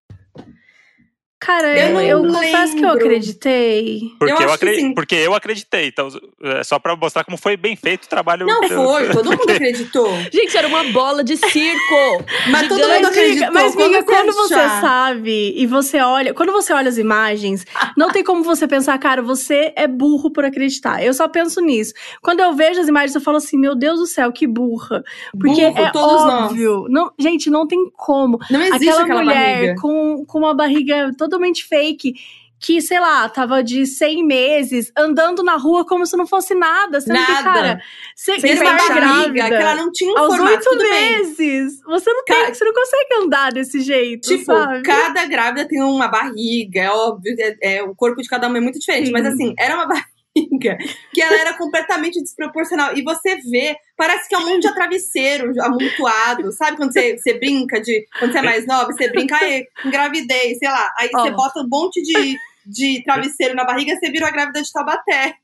Cara, 1.44 1.78
Eu 1.78 1.88
eu, 1.88 1.92
não 1.92 2.00
eu 2.00 2.32
confesso 2.32 2.74
que 2.76 2.84
eu 2.84 2.90
acreditei. 2.90 4.00
Porque 4.18 4.32
Eu 4.32 4.46
eu, 4.48 4.52
acre- 4.52 4.76
sim. 4.76 4.94
porque 4.94 5.14
eu 5.14 5.34
acreditei. 5.34 5.88
Então, 5.88 6.08
é 6.42 6.62
só 6.64 6.78
pra 6.78 6.96
mostrar 6.96 7.24
como 7.24 7.36
foi 7.36 7.56
bem 7.56 7.76
feito 7.76 8.04
o 8.04 8.08
trabalho. 8.08 8.46
Não 8.46 8.62
foi, 8.68 9.08
todo 9.10 9.30
mundo 9.30 9.50
acreditou. 9.50 10.08
Gente, 10.32 10.56
era 10.56 10.66
uma 10.68 10.84
bola 10.84 11.22
de 11.22 11.36
circo. 11.36 12.24
Mas 12.50 12.68
todo 12.68 12.78
Gigante. 12.78 12.94
mundo 12.96 13.06
acreditou. 13.08 13.52
Mas, 13.52 13.74
Como 13.74 13.86
Miga, 13.88 13.98
você 14.00 14.04
quando 14.04 14.32
você 14.32 14.54
achar? 14.54 14.80
sabe 14.80 15.54
e 15.56 15.66
você 15.66 16.00
olha. 16.00 16.34
Quando 16.34 16.52
você 16.52 16.72
olha 16.72 16.88
as 16.88 16.98
imagens, 16.98 17.64
não 17.96 18.10
tem 18.10 18.22
como 18.24 18.42
você 18.42 18.66
pensar, 18.66 18.96
cara, 18.98 19.22
você 19.22 19.72
é 19.76 19.86
burro 19.86 20.30
por 20.30 20.44
acreditar. 20.44 21.02
Eu 21.04 21.12
só 21.14 21.28
penso 21.28 21.60
nisso. 21.60 21.92
Quando 22.22 22.40
eu 22.40 22.52
vejo 22.54 22.80
as 22.80 22.88
imagens, 22.88 23.14
eu 23.14 23.20
falo 23.20 23.36
assim, 23.36 23.58
meu 23.58 23.74
Deus 23.74 23.98
do 23.98 24.06
céu, 24.06 24.32
que 24.32 24.46
burra. 24.46 25.02
Porque 25.38 25.66
Burro, 25.70 25.78
é 25.78 25.90
todos 25.90 26.22
óbvio. 26.22 26.86
Não, 26.88 27.10
gente, 27.18 27.50
não 27.50 27.66
tem 27.66 27.90
como. 27.96 28.38
Não 28.50 28.60
existe 28.62 28.88
Aquela 28.88 29.02
aquela 29.02 29.22
mulher 29.22 29.56
barriga. 29.60 29.80
com, 29.80 30.24
com 30.26 30.38
uma 30.38 30.54
barriga 30.54 31.10
totalmente 31.34 31.66
fake. 31.66 32.14
Que, 32.60 32.80
sei 32.80 32.98
lá, 32.98 33.28
tava 33.28 33.62
de 33.62 33.84
100 33.84 34.24
meses 34.24 34.90
andando 34.96 35.42
na 35.42 35.56
rua 35.56 35.84
como 35.84 36.06
se 36.06 36.16
não 36.16 36.26
fosse 36.26 36.54
nada. 36.54 36.98
Sendo 36.98 37.14
que, 37.22 37.32
Nada. 37.32 37.42
cara, 37.42 37.80
você 38.16 38.40
Sem 38.40 38.52
estar 38.52 38.64
barriga, 38.78 38.94
grávida 38.94 39.48
que 39.48 39.54
ela 39.54 39.74
não 39.74 39.92
tinha 39.92 40.14
um 40.14 40.16
aos 40.18 40.38
oito 40.38 40.78
meses. 40.78 41.80
Você 41.84 42.10
não 42.10 42.24
tem, 42.24 42.46
Ca- 42.46 42.54
você 42.54 42.64
não 42.64 42.72
consegue 42.72 43.14
andar 43.22 43.52
desse 43.52 43.80
jeito, 43.80 44.28
Tipo, 44.28 44.44
sabe? 44.46 44.82
cada 44.82 45.26
grávida 45.26 45.68
tem 45.68 45.82
uma 45.82 46.08
barriga, 46.08 46.80
é 46.80 46.90
óbvio, 46.90 47.34
é, 47.38 47.76
é- 47.76 47.82
o 47.82 47.94
corpo 47.94 48.22
de 48.22 48.28
cada 48.28 48.46
uma 48.48 48.56
é 48.56 48.60
muito 48.62 48.78
diferente, 48.78 49.06
Sim. 49.08 49.12
mas 49.12 49.26
assim, 49.26 49.52
era 49.58 49.74
uma 49.74 49.86
barriga 50.34 50.78
que 51.12 51.20
ela 51.20 51.36
era 51.36 51.58
completamente 51.58 52.22
desproporcional. 52.22 52.96
E 52.96 53.02
você 53.02 53.36
vê, 53.50 53.76
parece 53.96 54.28
que 54.28 54.34
é 54.34 54.38
um 54.38 54.46
monte 54.46 54.66
de 54.68 54.74
travesseiro 54.74 55.52
amontoado. 55.62 56.52
Sabe 56.52 56.76
quando 56.76 56.92
você, 56.92 57.16
você 57.16 57.34
brinca 57.38 57.80
de. 57.80 58.06
Quando 58.18 58.32
você 58.32 58.38
é 58.38 58.42
mais 58.42 58.66
nova, 58.66 58.92
você 58.92 59.08
brinca, 59.10 59.36
aí, 59.36 59.66
engravidei, 59.84 60.54
sei 60.56 60.68
lá. 60.68 60.90
Aí 60.98 61.08
você 61.08 61.30
Ó. 61.30 61.36
bota 61.36 61.60
um 61.60 61.68
monte 61.70 62.02
de, 62.02 62.36
de 62.66 63.02
travesseiro 63.04 63.54
na 63.54 63.64
barriga, 63.64 63.94
você 63.96 64.10
vira 64.10 64.28
a 64.28 64.30
grávida 64.30 64.62
de 64.62 64.72
Taubaté. 64.72 65.34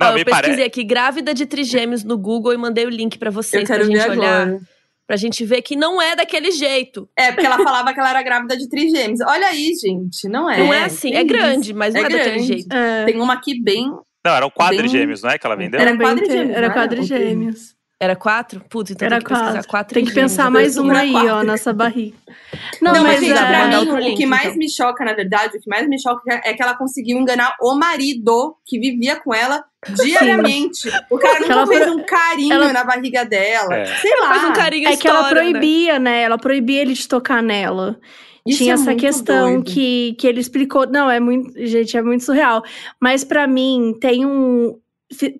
Não, 0.00 0.08
Ó, 0.08 0.16
eu 0.16 0.24
pesquisei 0.24 0.30
parece. 0.30 0.62
aqui, 0.62 0.84
grávida 0.84 1.34
de 1.34 1.46
trigêmeos 1.46 2.04
no 2.04 2.16
Google 2.16 2.52
e 2.52 2.56
mandei 2.56 2.86
o 2.86 2.90
link 2.90 3.18
pra 3.18 3.30
vocês, 3.30 3.66
pra 3.66 3.82
gente 3.82 3.98
olhar. 3.98 4.42
agora. 4.42 4.60
Pra 5.06 5.16
gente 5.16 5.44
ver 5.44 5.60
que 5.60 5.74
não 5.74 6.00
é 6.00 6.14
daquele 6.14 6.52
jeito. 6.52 7.08
É, 7.16 7.32
porque 7.32 7.44
ela 7.44 7.58
falava 7.58 7.92
que 7.92 7.98
ela 7.98 8.10
era 8.10 8.22
grávida 8.22 8.56
de 8.56 8.68
trigêmeos. 8.68 9.18
Olha 9.26 9.48
aí, 9.48 9.72
gente, 9.74 10.28
não 10.28 10.48
é. 10.48 10.58
não 10.58 10.72
é 10.72 10.84
assim, 10.84 11.12
é 11.14 11.24
grande, 11.24 11.74
mas 11.74 11.92
não 11.94 12.02
É 12.02 12.04
é, 12.04 12.08
daquele 12.08 12.38
jeito. 12.38 12.72
É, 12.72 13.04
Tem 13.06 13.20
uma 13.20 13.34
aqui 13.34 13.60
bem. 13.60 13.90
Não, 14.24 14.32
eram 14.36 14.48
quadrigêmeos, 14.50 15.22
não 15.22 15.30
é? 15.30 15.36
Que 15.38 15.44
ela 15.44 15.56
vendeu? 15.56 15.80
Era 15.80 15.96
quadrigêmeos, 15.96 16.56
era? 16.56 16.70
quadrigêmeos. 16.70 17.74
Era 18.02 18.16
quatro? 18.16 18.62
Putz, 18.70 18.92
então 18.92 19.04
Era 19.04 19.16
tem 19.16 19.24
que 19.24 19.28
pesquisar 19.28 19.52
quatro. 19.52 19.68
quatro 19.68 19.94
Tem 19.94 20.04
que 20.06 20.10
gêmeos. 20.12 20.32
pensar 20.32 20.46
eu 20.46 20.50
mais 20.50 20.76
um 20.78 20.84
procuro 20.84 20.98
aí, 20.98 21.12
quatro. 21.12 21.30
ó, 21.34 21.42
nessa 21.42 21.72
barriga. 21.74 22.16
Não, 22.80 22.94
Não, 22.94 23.02
mas 23.02 23.12
mas, 23.12 23.20
gente, 23.20 23.32
é... 23.38 23.46
pra 23.46 23.68
mim, 23.68 23.90
o 23.90 23.96
link, 23.98 24.16
que 24.16 24.24
mais 24.26 24.44
então. 24.46 24.56
me 24.56 24.70
choca, 24.70 25.04
na 25.04 25.12
verdade, 25.12 25.58
o 25.58 25.60
que 25.60 25.68
mais 25.68 25.86
me 25.86 26.00
choca 26.00 26.40
é 26.42 26.54
que 26.54 26.62
ela 26.62 26.74
conseguiu 26.74 27.18
enganar 27.18 27.54
o 27.60 27.74
marido 27.74 28.56
que 28.66 28.78
vivia 28.80 29.16
com 29.16 29.34
ela 29.34 29.62
diariamente. 30.02 30.88
O 31.10 31.18
cara 31.18 31.40
nunca 31.40 31.52
Ela 31.52 31.66
fez 31.66 31.82
pro- 31.84 31.92
um 31.94 32.02
carinho 32.04 32.52
ela- 32.54 32.72
na 32.72 32.84
barriga 32.84 33.24
dela. 33.24 33.74
É. 33.76 33.84
Sei 33.98 34.10
lá. 34.20 34.28
Faz 34.34 34.44
um 34.44 34.52
carinho 34.54 34.88
É 34.88 34.96
que 34.96 35.06
ela 35.08 35.22
né? 35.24 35.28
proibia, 35.28 35.98
né? 35.98 36.22
Ela 36.22 36.38
proibia 36.38 36.80
ele 36.82 36.94
de 36.94 37.06
tocar 37.06 37.42
nela. 37.42 37.98
Isso 38.46 38.58
Tinha 38.58 38.72
é 38.72 38.74
essa 38.74 38.94
questão 38.94 39.54
doido. 39.56 39.64
que, 39.70 40.16
que 40.18 40.26
ele 40.26 40.40
explicou. 40.40 40.86
Não, 40.86 41.10
é 41.10 41.20
muito. 41.20 41.52
Gente, 41.66 41.96
é 41.96 42.02
muito 42.02 42.24
surreal. 42.24 42.62
Mas 42.98 43.22
pra 43.24 43.46
mim, 43.46 43.94
tem 44.00 44.24
um. 44.24 44.78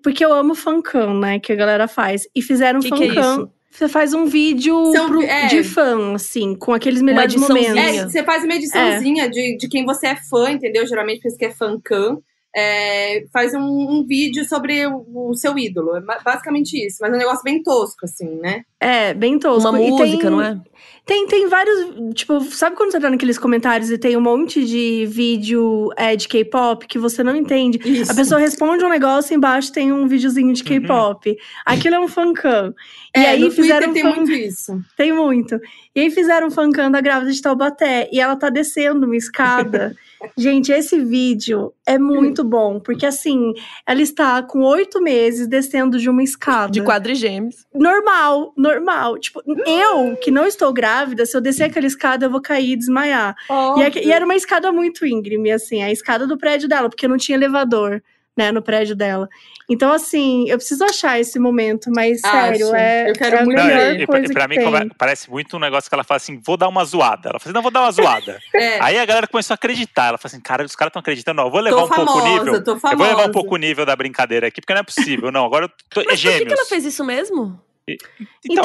Porque 0.03 0.23
eu 0.23 0.33
amo 0.33 0.53
fancam, 0.55 1.17
né? 1.17 1.39
Que 1.39 1.53
a 1.53 1.55
galera 1.55 1.87
faz. 1.87 2.23
E 2.35 2.41
fizeram 2.41 2.79
Que 2.79 2.89
que 2.91 3.03
é 3.03 3.07
fancam. 3.13 3.35
isso? 3.35 3.51
Você 3.71 3.87
faz 3.87 4.13
um 4.13 4.25
vídeo 4.25 4.91
São- 4.91 5.07
pro- 5.07 5.21
é. 5.23 5.47
de 5.47 5.63
fã, 5.63 6.13
assim, 6.13 6.55
com 6.55 6.73
aqueles 6.73 7.01
melhores 7.01 7.33
momentos. 7.37 7.77
É, 7.77 8.03
você 8.03 8.21
faz 8.21 8.43
uma 8.43 8.53
ediçãozinha 8.55 9.29
de, 9.29 9.55
de 9.57 9.69
quem 9.69 9.85
você 9.85 10.07
é 10.07 10.15
fã, 10.29 10.51
entendeu? 10.51 10.85
Geralmente 10.85 11.21
pensa 11.21 11.37
que 11.37 11.45
é 11.45 11.51
fãcã. 11.51 12.17
É, 12.53 13.23
faz 13.31 13.53
um, 13.53 13.61
um 13.61 14.05
vídeo 14.05 14.43
sobre 14.43 14.85
o, 14.85 15.05
o 15.29 15.33
seu 15.35 15.57
ídolo. 15.57 15.95
É 15.95 16.01
ba- 16.01 16.19
basicamente 16.23 16.73
isso. 16.85 16.97
Mas 16.99 17.13
é 17.13 17.15
um 17.15 17.19
negócio 17.19 17.43
bem 17.45 17.63
tosco, 17.63 18.03
assim, 18.03 18.27
né? 18.41 18.63
É, 18.77 19.13
bem 19.13 19.39
tosco. 19.39 19.69
Uma 19.69 19.81
E 19.81 19.89
música, 19.89 20.19
tem- 20.23 20.29
não 20.29 20.41
é? 20.41 20.59
Tem, 21.05 21.27
tem 21.27 21.47
vários. 21.49 22.13
Tipo, 22.13 22.39
sabe 22.41 22.75
quando 22.75 22.91
você 22.91 22.99
tá 22.99 23.09
naqueles 23.09 23.37
comentários 23.37 23.89
e 23.89 23.97
tem 23.97 24.15
um 24.15 24.21
monte 24.21 24.63
de 24.65 25.05
vídeo 25.07 25.89
é, 25.97 26.15
de 26.15 26.27
K-pop 26.27 26.85
que 26.87 26.99
você 26.99 27.23
não 27.23 27.35
entende? 27.35 27.79
Isso. 27.83 28.11
A 28.11 28.15
pessoa 28.15 28.39
responde 28.39 28.83
um 28.85 28.89
negócio 28.89 29.33
e 29.33 29.35
embaixo 29.35 29.73
tem 29.73 29.91
um 29.91 30.07
videozinho 30.07 30.53
de 30.53 30.63
K-pop. 30.63 31.35
Aquilo 31.65 31.95
é 31.95 31.99
um 31.99 32.07
fancam. 32.07 32.73
E 33.15 33.19
É, 33.19 33.29
aí 33.31 33.39
no 33.41 33.51
fizeram 33.51 33.89
um 33.89 33.93
Twitter 33.93 34.03
tem 34.03 34.03
fan- 34.13 34.17
muito 34.21 34.31
isso. 34.31 34.79
Tem 34.95 35.11
muito. 35.11 35.59
E 35.95 35.99
aí 36.01 36.11
fizeram 36.11 36.47
um 36.47 36.51
fancam 36.51 36.89
da 36.91 37.01
grávida 37.01 37.31
de 37.31 37.41
Taubaté. 37.41 38.07
E 38.11 38.19
ela 38.21 38.35
tá 38.35 38.49
descendo 38.49 39.05
uma 39.05 39.17
escada. 39.17 39.95
Gente, 40.37 40.71
esse 40.71 40.99
vídeo 40.99 41.73
é 41.85 41.97
muito 41.97 42.43
bom. 42.43 42.79
Porque 42.79 43.05
assim, 43.05 43.53
ela 43.87 44.01
está 44.01 44.41
com 44.43 44.61
oito 44.63 45.01
meses 45.01 45.47
descendo 45.47 45.97
de 45.99 46.09
uma 46.09 46.23
escada. 46.23 46.71
De 46.71 46.81
quadrigêmeos. 46.81 47.65
Normal, 47.73 48.53
normal. 48.57 49.17
Tipo, 49.19 49.41
eu, 49.67 50.15
que 50.17 50.31
não 50.31 50.45
estou 50.45 50.71
grávida, 50.73 51.25
se 51.25 51.35
eu 51.35 51.41
descer 51.41 51.63
aquela 51.65 51.85
escada, 51.87 52.25
eu 52.25 52.29
vou 52.31 52.41
cair 52.41 52.71
e 52.73 52.75
desmaiar. 52.77 53.35
E, 53.79 53.83
é- 53.83 54.05
e 54.07 54.11
era 54.11 54.23
uma 54.25 54.35
escada 54.35 54.71
muito 54.71 55.05
íngreme, 55.05 55.51
assim, 55.51 55.81
a 55.83 55.91
escada 55.91 56.25
do 56.27 56.37
prédio 56.37 56.67
dela, 56.69 56.89
porque 56.89 57.07
não 57.07 57.17
tinha 57.17 57.37
elevador, 57.37 58.01
né, 58.37 58.51
no 58.51 58.61
prédio 58.61 58.95
dela. 58.95 59.27
Então, 59.69 59.91
assim, 59.91 60.49
eu 60.49 60.57
preciso 60.57 60.83
achar 60.83 61.19
esse 61.19 61.37
momento, 61.37 61.89
mas 61.93 62.23
Acho. 62.23 62.35
sério, 62.35 62.75
é, 62.75 63.09
Eu 63.09 63.13
quero 63.13 63.35
é 63.35 63.39
a 63.39 63.45
muito 63.45 63.61
melhor 63.63 63.95
e, 63.95 64.03
e, 64.03 64.07
coisa 64.07 64.25
e 64.25 64.33
pra 64.33 64.47
que 64.47 64.57
mim 64.59 64.71
tem. 64.79 64.89
parece 64.97 65.29
muito 65.29 65.55
um 65.57 65.59
negócio 65.59 65.89
que 65.89 65.93
ela 65.95 66.03
fala 66.03 66.17
assim: 66.17 66.39
vou 66.45 66.57
dar 66.57 66.67
uma 66.67 66.83
zoada. 66.85 67.29
Ela 67.29 67.39
fala 67.39 67.49
assim: 67.49 67.53
não, 67.53 67.61
vou 67.61 67.71
dar 67.71 67.81
uma 67.81 67.91
zoada. 67.91 68.39
É, 68.53 68.81
Aí 68.81 68.97
a 68.97 69.05
galera 69.05 69.27
começou 69.27 69.53
a 69.53 69.55
acreditar. 69.55 70.07
Ela 70.09 70.17
fala 70.17 70.31
assim: 70.33 70.41
cara, 70.41 70.63
os 70.65 70.75
caras 70.75 70.89
estão 70.91 70.99
acreditando, 70.99 71.37
não, 71.37 71.45
eu 71.47 71.51
vou 71.51 71.59
levar 71.61 71.77
tô 71.77 71.85
um 71.85 71.89
pouco 71.89 72.01
o 72.03 72.05
famosa, 72.19 72.29
nível. 72.39 72.63
tô 72.63 72.71
Eu 72.71 72.79
famosa. 72.79 72.97
vou 72.97 73.07
levar 73.07 73.29
um 73.29 73.31
pouco 73.31 73.55
o 73.55 73.57
nível 73.57 73.85
da 73.85 73.95
brincadeira 73.95 74.47
aqui, 74.47 74.61
porque 74.61 74.73
não 74.73 74.81
é 74.81 74.83
possível. 74.83 75.31
Não, 75.31 75.45
agora 75.45 75.65
eu 75.65 75.69
tô, 75.89 76.01
é 76.01 76.05
Mas 76.05 76.21
por 76.21 76.27
que, 76.27 76.37
gêmeos. 76.37 76.47
que 76.53 76.59
ela 76.59 76.65
fez 76.69 76.85
isso 76.85 77.03
mesmo? 77.05 77.59
Então, 77.87 77.97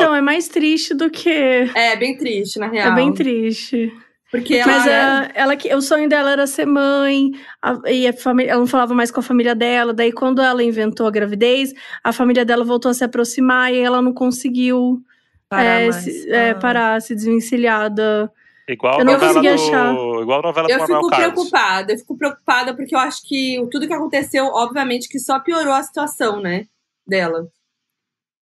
Então, 0.01 0.15
é 0.15 0.21
mais 0.21 0.47
triste 0.49 0.95
do 0.95 1.11
que. 1.11 1.31
É, 1.75 1.97
bem 1.97 2.17
triste, 2.17 2.59
na 2.59 2.69
real. 2.69 2.93
É 2.93 2.95
bem 2.95 3.13
triste. 3.13 3.93
Porque 4.41 4.55
ela, 4.55 4.67
Mas 4.73 4.85
né, 4.87 4.93
a- 5.01 5.31
ela, 5.35 5.57
que- 5.57 5.75
o 5.75 5.81
sonho 5.83 6.09
dela 6.09 6.31
era 6.33 6.47
ser 6.47 6.67
mãe, 6.67 7.31
a- 7.63 7.81
e 7.91 8.07
a 8.07 8.13
família, 8.13 8.51
ela 8.53 8.61
não 8.61 8.67
falava 8.67 8.95
mais 8.95 9.11
com 9.11 9.21
a 9.21 9.23
família 9.23 9.55
dela. 9.55 9.93
Daí, 9.93 10.13
quando 10.13 10.41
ela 10.43 10.63
inventou 10.63 11.07
a 11.07 11.11
gravidez, 11.11 11.73
a 12.03 12.13
família 12.13 12.45
dela 12.45 12.65
voltou 12.65 12.91
a 12.91 12.95
se 12.95 13.05
aproximar 13.05 13.73
e 13.73 13.79
ela 13.81 14.01
não 14.03 14.13
conseguiu 14.13 15.01
Parar 15.49 15.65
é, 15.65 15.83
mais. 15.91 15.97
se, 15.97 16.31
é, 16.31 16.51
Ah. 16.51 16.55
parar, 16.57 17.01
se 17.03 17.15
desvencilhar 17.15 17.89
da. 17.93 18.29
igual 18.69 18.97
a 18.97 19.01
eu 19.01 19.05
não 19.05 19.13
novela 19.13 19.35
consegui 19.35 19.49
do. 19.49 19.55
achar. 19.63 19.93
Igual 20.23 20.39
a 20.41 20.43
novela 20.43 20.69
eu 20.69 20.77
do 20.79 20.83
Manuel 20.83 21.01
fico 21.03 21.11
Carlos. 21.11 21.33
preocupada. 21.35 21.93
Eu 21.93 21.99
fico 21.99 22.19
preocupada 22.19 22.75
porque 22.75 22.95
eu 22.95 22.99
acho 22.99 23.19
que 23.29 23.61
o- 23.61 23.69
tudo 23.69 23.87
que 23.87 23.93
aconteceu, 23.95 24.47
obviamente, 24.47 25.09
que 25.09 25.19
só 25.21 25.39
piorou 25.39 25.73
a 25.73 25.83
situação, 25.85 26.41
né? 26.41 26.65
Dela. 27.07 27.47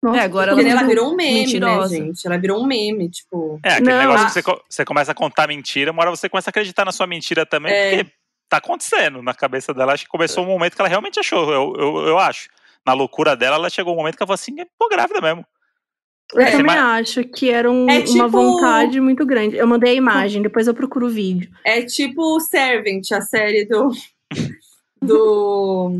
Nossa, 0.02 0.18
É, 0.18 0.22
agora 0.22 0.50
ela 0.50 0.60
ela 0.60 0.70
ficou 0.72 0.86
virou 0.88 1.12
um 1.12 1.16
meme, 1.16 1.40
mentirosa. 1.40 1.96
né, 1.98 2.04
gente? 2.06 2.26
Ela 2.26 2.36
virou 2.38 2.60
um 2.60 2.66
meme, 2.66 3.08
tipo. 3.08 3.60
É, 3.64 3.74
aquele 3.74 3.90
Não, 3.90 3.98
negócio 3.98 4.26
que 4.26 4.32
você, 4.32 4.42
você 4.68 4.84
começa 4.84 5.12
a 5.12 5.14
contar 5.14 5.46
mentira, 5.46 5.92
uma 5.92 6.02
hora 6.02 6.10
você 6.10 6.28
começa 6.28 6.48
a 6.48 6.50
acreditar 6.50 6.84
na 6.84 6.90
sua 6.92 7.06
mentira 7.06 7.46
também, 7.46 7.72
É. 7.72 7.96
porque 7.98 8.12
tá 8.48 8.56
acontecendo 8.56 9.22
na 9.22 9.32
cabeça 9.32 9.72
dela. 9.72 9.92
Acho 9.92 10.04
que 10.04 10.10
começou 10.10 10.42
um 10.44 10.48
momento 10.48 10.74
que 10.74 10.80
ela 10.82 10.88
realmente 10.88 11.20
achou, 11.20 11.52
eu, 11.52 11.74
eu, 11.78 12.06
eu 12.08 12.18
acho. 12.18 12.48
Na 12.84 12.92
loucura 12.94 13.36
dela, 13.36 13.54
ela 13.56 13.70
chegou 13.70 13.94
um 13.94 13.96
momento 13.96 14.16
que 14.16 14.22
ela 14.22 14.26
falou 14.26 14.34
assim: 14.34 14.56
tô 14.78 14.88
grávida 14.88 15.20
mesmo. 15.20 15.46
Eu 16.34 16.40
É, 16.40 16.50
também 16.50 16.64
mas- 16.66 17.08
acho 17.10 17.24
que 17.24 17.50
era 17.50 17.70
um- 17.70 17.88
É 17.88 17.98
uma 17.98 18.04
tipo- 18.04 18.28
vontade 18.28 19.00
muito 19.00 19.24
grande. 19.24 19.56
Eu 19.56 19.66
mandei 19.68 19.92
a 19.92 19.94
imagem, 19.94 20.42
depois 20.42 20.66
eu 20.66 20.74
procuro 20.74 21.06
o 21.06 21.10
vídeo. 21.10 21.48
É 21.64 21.82
tipo 21.82 22.20
o 22.22 22.40
Servant, 22.40 23.02
a 23.12 23.20
série 23.20 23.66
do. 23.66 23.90
do. 25.00 25.92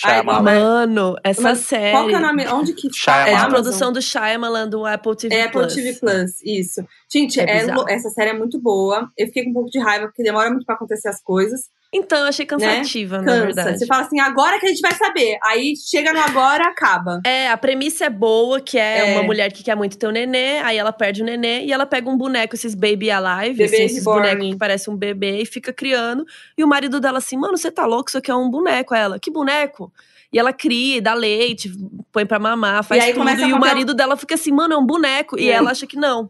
Shyamalan. 0.00 0.42
Mano, 0.42 1.16
essa 1.24 1.42
Mas 1.42 1.58
série. 1.60 1.90
Qual 1.90 2.06
que 2.06 2.14
é 2.14 2.18
o 2.18 2.20
nome? 2.20 2.46
Onde 2.46 2.72
que? 2.72 2.88
Shyamalan. 2.92 3.22
É 3.22 3.30
de 3.30 3.34
Amazon? 3.36 3.50
produção 3.50 3.92
do 3.92 4.00
Shyamalan 4.02 4.68
do 4.68 4.86
Apple 4.86 5.16
TV 5.16 5.34
É 5.34 5.42
Apple 5.44 5.60
Plus. 5.60 5.74
TV 5.74 5.92
Plus, 5.94 6.42
isso. 6.44 6.86
Gente, 7.12 7.40
É 7.40 7.66
é 7.66 7.74
essa 7.88 8.08
série 8.10 8.30
é 8.30 8.32
muito 8.34 8.60
boa. 8.60 9.10
Eu 9.16 9.26
fiquei 9.26 9.44
com 9.44 9.50
um 9.50 9.54
pouco 9.54 9.70
de 9.70 9.78
raiva, 9.80 10.06
porque 10.06 10.22
demora 10.22 10.50
muito 10.50 10.64
pra 10.64 10.76
acontecer 10.76 11.08
as 11.08 11.20
coisas. 11.20 11.62
Então, 11.92 12.18
eu 12.18 12.26
achei 12.26 12.44
cansativa, 12.44 13.18
na 13.18 13.24
Cansa. 13.24 13.44
verdade. 13.46 13.78
Você 13.78 13.86
fala 13.86 14.02
assim, 14.04 14.20
agora 14.20 14.60
que 14.60 14.66
a 14.66 14.68
gente 14.68 14.80
vai 14.82 14.94
saber. 14.94 15.38
Aí 15.42 15.72
chega 15.74 16.12
no 16.12 16.20
agora, 16.20 16.64
acaba. 16.64 17.20
É, 17.24 17.48
a 17.48 17.56
premissa 17.56 18.04
é 18.04 18.10
boa, 18.10 18.60
que 18.60 18.76
é, 18.78 18.98
É. 19.10 19.12
uma 19.14 19.22
mulher 19.22 19.50
que 19.52 19.62
quer 19.62 19.74
muito 19.74 19.96
ter 19.96 20.06
um 20.06 20.10
nenê, 20.10 20.58
aí 20.58 20.76
ela 20.76 20.92
perde 20.92 21.22
o 21.22 21.24
nenê 21.24 21.64
e 21.64 21.72
ela 21.72 21.86
pega 21.86 22.10
um 22.10 22.16
boneco, 22.18 22.54
esses 22.54 22.74
baby 22.74 23.10
alive, 23.10 23.56
Bebê 23.56 23.64
assim, 23.76 23.84
esses 23.84 24.04
bonecos 24.04 24.46
que 24.50 24.56
parecem 24.58 24.92
um 24.92 24.96
bebê 24.98 25.40
e 25.40 25.46
fica 25.46 25.72
criando. 25.72 26.26
E 26.58 26.62
o 26.62 26.68
marido 26.68 27.00
dela 27.00 27.18
assim, 27.18 27.38
mano, 27.38 27.56
você 27.56 27.70
tá 27.70 27.86
louco? 27.86 28.10
Isso 28.10 28.18
aqui 28.18 28.30
é 28.30 28.34
um 28.34 28.50
boneco. 28.50 28.94
Ela, 28.94 29.18
que 29.18 29.30
boneco? 29.30 29.90
E 30.30 30.38
ela 30.38 30.52
cria, 30.52 31.00
dá 31.00 31.14
leite, 31.14 31.72
põe 32.12 32.26
pra 32.26 32.38
mamar, 32.38 32.84
faz 32.84 33.02
E 33.02 33.06
aí 33.06 33.14
tudo. 33.14 33.30
E 33.30 33.52
o 33.54 33.58
marido 33.58 33.94
dela 33.94 34.14
fica 34.14 34.34
assim, 34.34 34.52
mano, 34.52 34.74
é 34.74 34.76
um 34.76 34.84
boneco. 34.84 35.38
E 35.40 35.48
É. 35.48 35.52
ela 35.54 35.70
acha 35.70 35.86
que 35.86 35.96
não. 35.96 36.28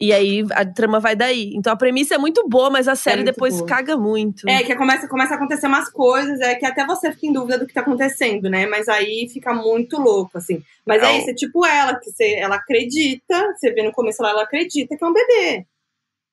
E 0.00 0.14
aí 0.14 0.42
a 0.52 0.64
trama 0.64 0.98
vai 0.98 1.14
daí. 1.14 1.52
Então 1.54 1.70
a 1.70 1.76
premissa 1.76 2.14
é 2.14 2.18
muito 2.18 2.48
boa, 2.48 2.70
mas 2.70 2.88
a 2.88 2.94
série 2.94 3.18
muito 3.18 3.34
depois 3.34 3.56
boa. 3.58 3.66
caga 3.66 3.98
muito. 3.98 4.48
É, 4.48 4.62
que 4.62 4.74
começa, 4.74 5.06
começa 5.06 5.34
a 5.34 5.36
acontecer 5.36 5.66
umas 5.66 5.90
coisas, 5.90 6.40
é 6.40 6.54
que 6.54 6.64
até 6.64 6.86
você 6.86 7.12
fica 7.12 7.26
em 7.26 7.32
dúvida 7.32 7.58
do 7.58 7.66
que 7.66 7.74
tá 7.74 7.82
acontecendo, 7.82 8.48
né? 8.48 8.66
Mas 8.66 8.88
aí 8.88 9.28
fica 9.30 9.52
muito 9.52 10.00
louco, 10.00 10.38
assim. 10.38 10.62
Mas 10.86 11.02
É 11.02 11.06
é, 11.06 11.18
isso, 11.18 11.30
é 11.30 11.34
tipo 11.34 11.66
ela, 11.66 11.94
que 11.98 12.10
você, 12.10 12.34
ela 12.36 12.56
acredita, 12.56 13.52
você 13.54 13.70
vê 13.72 13.82
no 13.82 13.92
começo 13.92 14.22
lá, 14.22 14.30
ela 14.30 14.42
acredita 14.44 14.96
que 14.96 15.04
é 15.04 15.06
um 15.06 15.12
bebê. 15.12 15.66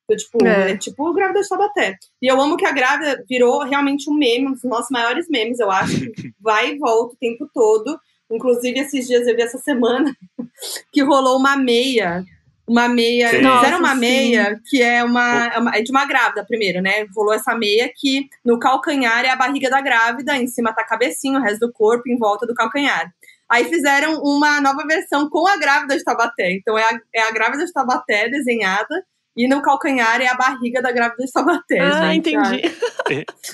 Então, 0.04 0.16
tipo, 0.16 0.46
É. 0.46 0.70
é. 0.70 0.76
tipo 0.78 1.06
o 1.06 1.12
grávida 1.12 1.42
de 1.42 1.48
Taubaté. 1.48 1.96
E 2.22 2.26
eu 2.26 2.40
amo 2.40 2.56
que 2.56 2.64
a 2.64 2.72
grávida 2.72 3.22
virou 3.28 3.62
realmente 3.64 4.08
um 4.08 4.14
meme, 4.14 4.48
um 4.48 4.52
dos 4.52 4.64
nossos 4.64 4.90
maiores 4.90 5.28
memes, 5.28 5.60
eu 5.60 5.70
acho. 5.70 6.10
que 6.12 6.32
vai 6.40 6.72
e 6.72 6.78
volta 6.78 7.14
o 7.14 7.18
tempo 7.18 7.46
todo. 7.52 8.00
Inclusive, 8.30 8.80
esses 8.80 9.06
dias 9.06 9.26
eu 9.26 9.36
vi 9.36 9.42
essa 9.42 9.58
semana 9.58 10.10
que 10.90 11.02
rolou 11.02 11.38
uma 11.38 11.54
meia. 11.56 12.24
Uma 12.68 12.86
meia. 12.88 13.30
Sim. 13.30 13.36
Fizeram 13.36 13.50
Nossa, 13.54 13.78
uma 13.78 13.94
sim. 13.94 14.00
meia 14.00 14.60
que 14.68 14.82
é 14.82 15.02
uma, 15.02 15.46
é 15.54 15.58
uma- 15.58 15.76
é 15.76 15.80
de 15.82 15.90
uma 15.90 16.04
grávida 16.04 16.44
primeiro, 16.44 16.80
né? 16.82 17.06
Rolou 17.16 17.32
essa 17.32 17.54
meia 17.54 17.90
que 17.96 18.28
no 18.44 18.58
calcanhar 18.58 19.24
é 19.24 19.30
a 19.30 19.36
barriga 19.36 19.70
da 19.70 19.80
grávida, 19.80 20.36
em 20.36 20.46
cima 20.46 20.72
tá 20.72 20.82
a 20.82 20.86
cabecinha, 20.86 21.38
o 21.38 21.42
resto 21.42 21.66
do 21.66 21.72
corpo 21.72 22.08
em 22.08 22.18
volta 22.18 22.46
do 22.46 22.54
calcanhar. 22.54 23.10
Aí 23.50 23.64
fizeram 23.64 24.20
uma 24.22 24.60
nova 24.60 24.84
versão 24.86 25.28
com 25.30 25.46
a 25.48 25.56
grávida 25.56 25.96
de 25.96 26.04
Taubaté. 26.04 26.52
Então 26.52 26.76
é 26.76 26.82
a, 26.84 27.00
é 27.14 27.22
a 27.22 27.30
grávida 27.32 27.64
de 27.64 27.72
Taubaté 27.72 28.28
desenhada. 28.28 29.02
E 29.36 29.46
no 29.46 29.62
calcanhar 29.62 30.20
é 30.20 30.26
a 30.26 30.34
barriga 30.34 30.82
da 30.82 30.90
grávida 30.90 31.24
de 31.24 31.30
Taubaté. 31.30 31.78
ah, 31.78 32.10
gente. 32.12 32.30
entendi. 32.34 32.62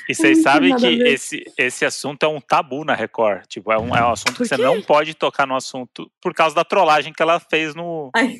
E 0.08 0.14
vocês 0.14 0.38
Não 0.38 0.42
tem 0.42 0.42
sabem 0.42 0.76
que 0.76 0.86
esse, 1.02 1.44
esse 1.58 1.84
assunto 1.84 2.22
é 2.24 2.26
um 2.28 2.40
tabu 2.40 2.84
na 2.86 2.94
Record. 2.94 3.44
Tipo, 3.46 3.70
é 3.70 3.78
um, 3.78 3.94
é 3.94 4.02
um 4.02 4.10
assunto 4.10 4.32
que 4.42 4.46
você 4.48 4.56
não 4.56 4.80
pode 4.80 5.12
tocar 5.14 5.46
no 5.46 5.54
assunto 5.54 6.10
por 6.22 6.32
causa 6.32 6.54
da 6.56 6.64
trollagem 6.64 7.12
que 7.12 7.22
ela 7.22 7.38
fez 7.38 7.74
no. 7.74 8.10
Ai, 8.16 8.38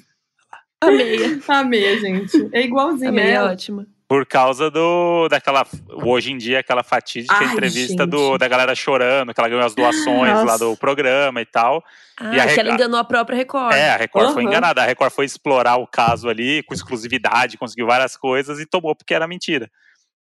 A 0.87 0.91
meia. 0.91 1.41
a 1.49 1.65
meia, 1.65 1.99
gente. 2.01 2.49
É 2.53 2.59
A 2.59 2.63
igualzinho. 2.63 3.13
meia 3.13 3.35
é 3.35 3.43
ótima. 3.43 3.87
Por 4.07 4.27
causa 4.27 4.71
do 4.71 5.29
daquela. 5.29 5.67
Hoje 6.05 6.31
em 6.31 6.37
dia, 6.37 6.61
aquela 6.61 6.83
fatídica 6.83 7.35
Ai, 7.35 7.47
entrevista 7.47 8.03
gente. 8.05 8.11
do, 8.11 8.37
da 8.37 8.47
galera 8.47 8.75
chorando, 8.75 9.33
que 9.33 9.41
ela 9.41 9.49
ganhou 9.49 9.65
as 9.65 9.75
doações 9.75 10.31
lá 10.35 10.45
Nossa. 10.45 10.59
do 10.59 10.77
programa 10.77 11.41
e 11.41 11.47
tal. 11.47 11.83
Ah, 12.21 12.37
E 12.37 12.39
a 12.41 12.47
que 12.53 12.61
ela 12.61 12.75
enganou 12.75 13.01
a 13.01 13.05
própria 13.05 13.35
Record. 13.35 13.75
É, 13.75 13.91
a 13.91 13.97
Record 13.97 14.33
foi 14.35 14.43
Aham. 14.43 14.51
enganada. 14.51 14.83
A 14.83 14.87
Record 14.87 15.11
foi 15.11 15.25
explorar 15.25 15.77
o 15.77 15.87
caso 15.87 16.29
ali 16.29 16.63
com 16.65 16.75
exclusividade, 16.75 17.57
conseguiu 17.57 17.87
várias 17.87 18.15
coisas 18.17 18.61
e 18.61 18.67
tomou 18.67 18.95
porque 18.95 19.15
era 19.15 19.27
mentira. 19.27 19.71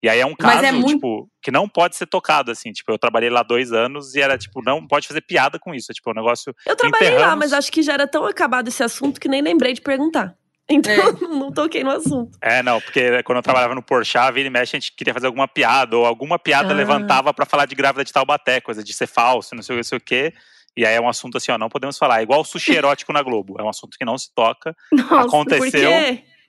E 0.01 0.09
aí 0.09 0.19
é 0.21 0.27
um 0.27 0.35
Mas 0.41 0.55
caso, 0.55 0.65
é 0.67 0.73
muito- 0.73 0.95
tipo, 0.95 1.29
que 1.43 1.51
não 1.51 1.69
pode 1.69 1.95
ser 1.97 2.07
tocado, 2.07 2.51
assim. 2.51 2.73
Tipo, 2.73 2.93
eu 2.93 2.99
trabalhei 2.99 3.31
lá 3.31 3.43
dois 3.43 3.73
anos 3.73 4.15
e 4.15 4.21
era, 4.21 4.39
tipo, 4.39 4.61
não 4.65 4.85
pode 4.87 5.07
fazer 5.07 5.21
piada 5.21 5.59
com 5.61 5.75
isso. 5.75 5.91
É, 5.93 5.95
tipo, 5.95 6.11
um 6.11 6.15
negócio. 6.15 6.55
Eu 6.67 6.75
trabalhei 6.77 7.11
lá, 7.11 7.15
Enterramos- 7.17 7.39
mas 7.39 7.53
acho 7.53 7.71
que 7.71 7.83
já 7.83 7.93
era 7.95 8.07
tão 8.07 8.25
acabado 8.27 8.69
esse 8.69 8.83
assunto 8.83 9.21
que 9.21 9.29
nem 9.29 9.43
lembrei 9.43 9.73
de 9.75 9.81
perguntar. 9.81 10.35
Então, 10.73 10.93
É. 10.93 11.13
não 11.29 11.53
toquei 11.53 11.85
no 11.85 11.91
assunto. 11.91 12.37
É, 12.41 12.63
não, 12.63 12.81
porque 12.81 13.23
quando 13.23 13.37
eu 13.39 13.43
trabalhava 13.43 13.75
no 13.75 13.83
Porchat, 13.83 14.33
vira 14.33 14.47
e 14.49 14.51
mexe, 14.51 14.77
a 14.77 14.81
gente 14.81 14.93
queria 14.93 15.13
fazer 15.15 15.27
alguma 15.27 15.47
piada, 15.47 15.97
ou 15.97 16.05
alguma 16.07 16.39
piada 16.39 16.73
Ah. 16.73 16.77
levantava 16.77 17.33
pra 17.35 17.45
falar 17.47 17.67
de 17.67 17.75
grávida 17.75 18.05
de 18.05 18.13
Taubaté, 18.13 18.61
coisa 18.61 18.83
de 18.83 18.93
ser 18.93 19.07
falso, 19.07 19.55
não 19.55 19.63
sei 19.63 19.75
o 19.75 19.77
que, 19.77 19.81
não 19.81 19.85
sei 19.89 19.99
o 19.99 20.01
quê. 20.01 20.33
E 20.77 20.87
aí 20.87 20.95
é 20.95 21.01
um 21.01 21.09
assunto 21.09 21.37
assim, 21.37 21.53
ó, 21.53 21.59
não 21.59 21.69
podemos 21.69 21.99
falar. 21.99 22.21
É 22.21 22.23
igual 22.23 22.41
o 22.41 22.45
sushi 22.45 22.73
erótico 22.77 23.13
na 23.13 23.23
Globo. 23.23 23.57
É 23.59 23.63
um 23.63 23.69
assunto 23.69 23.99
que 23.99 24.05
não 24.05 24.17
se 24.17 24.33
toca. 24.35 24.75
Nossa, 24.91 25.21
Aconteceu. 25.27 25.91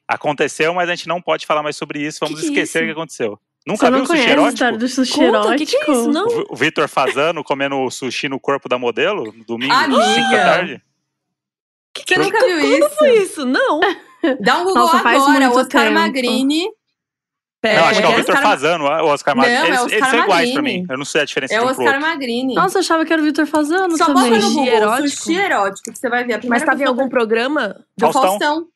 Aconteceu, 0.08 0.74
mas 0.74 0.90
a 0.90 0.96
gente 0.96 1.08
não 1.08 1.22
pode 1.22 1.46
falar 1.46 1.64
mais 1.64 1.76
sobre 1.76 2.00
isso. 2.02 2.20
Vamos 2.22 2.40
Que 2.40 2.46
é 2.46 2.50
esquecer 2.50 2.84
o 2.84 2.86
que 2.86 2.92
aconteceu. 2.92 3.32
você 3.32 3.70
Nunca 3.72 3.88
viu 3.90 3.98
não 3.98 4.04
o 4.04 4.08
sushi 4.08 4.18
conhece 4.20 4.30
a 4.30 4.34
erótico? 4.34 4.54
história 4.54 4.78
do 4.78 4.88
sushi 4.88 5.14
Conta, 5.14 5.26
o 5.26 5.28
erótico? 5.44 5.58
que, 5.58 5.66
que 5.86 5.92
é 5.92 5.94
isso? 5.94 6.10
Não? 6.12 6.26
O 6.26 6.30
Vi- 6.30 6.46
O 6.50 6.56
Vitor 6.56 6.88
Fazano 6.88 7.44
comendo 7.44 7.90
sushi 7.92 8.30
no 8.30 8.40
corpo 8.40 8.68
da 8.70 8.78
modelo, 8.78 9.34
no 9.36 9.44
domingo, 9.46 9.74
Amiga. 9.74 10.04
5 10.04 10.30
da 10.32 10.38
tarde. 10.44 10.82
Que, 11.94 12.04
que, 12.06 12.16
Você 12.16 12.22
nunca 12.22 12.40
viu 12.46 12.60
Quando 12.60 12.86
isso? 12.88 12.96
foi 12.98 13.14
isso? 13.18 13.46
Não. 13.46 13.80
Dá 14.40 14.58
um 14.58 14.64
Google 14.66 14.76
Nossa, 14.84 14.98
agora, 15.10 15.50
Oscar 15.52 15.82
tempo. 15.84 15.94
Magrini. 15.96 16.66
Pera, 17.62 17.80
Não, 17.82 17.88
acho 17.88 18.00
que 18.02 18.06
é 18.06 18.10
o 18.10 18.12
é? 18.12 18.16
Vitor 18.18 18.36
Oscar- 18.36 18.50
Fazano, 18.52 18.84
o 18.84 19.06
Oscar 19.08 19.36
Não, 19.36 19.42
Magrini. 19.44 19.62
é 19.64 19.68
Eles, 19.68 19.80
Oscar 19.80 19.98
eles 19.98 20.10
são 20.10 20.20
iguais 20.20 20.52
pra 20.52 20.62
Magrini. 20.62 20.80
mim. 20.82 20.86
Eu 20.90 20.98
não 20.98 21.06
sei 21.06 21.22
a 21.22 21.26
diferença 21.26 21.54
É 21.54 21.58
de 21.60 21.64
o 21.64 21.70
um 21.70 21.74
pro 21.74 21.84
Oscar. 21.86 22.02
Magrini. 22.02 22.56
Nossa, 22.56 22.78
eu 22.78 22.80
achava 22.82 23.06
que 23.06 23.14
era 23.14 23.22
o 23.22 23.26
Vitor 23.26 23.46
Fazano 23.46 23.98
Só 23.98 24.06
também. 24.08 24.32
bota 24.32 24.42
no 24.42 24.50
Google, 24.54 24.68
erótico? 24.68 25.10
sushi 25.10 25.36
erótico, 25.38 25.92
que 25.94 25.98
você 25.98 26.10
vai 26.10 26.24
ver. 26.26 26.34
A 26.34 26.40
Mas 26.46 26.62
tava 26.64 26.76
em 26.76 26.80
pessoa 26.80 26.90
algum 26.98 27.08
programa? 27.10 27.70
Do 27.98 28.12
Faustão? 28.12 28.22
Faustão. 28.24 28.68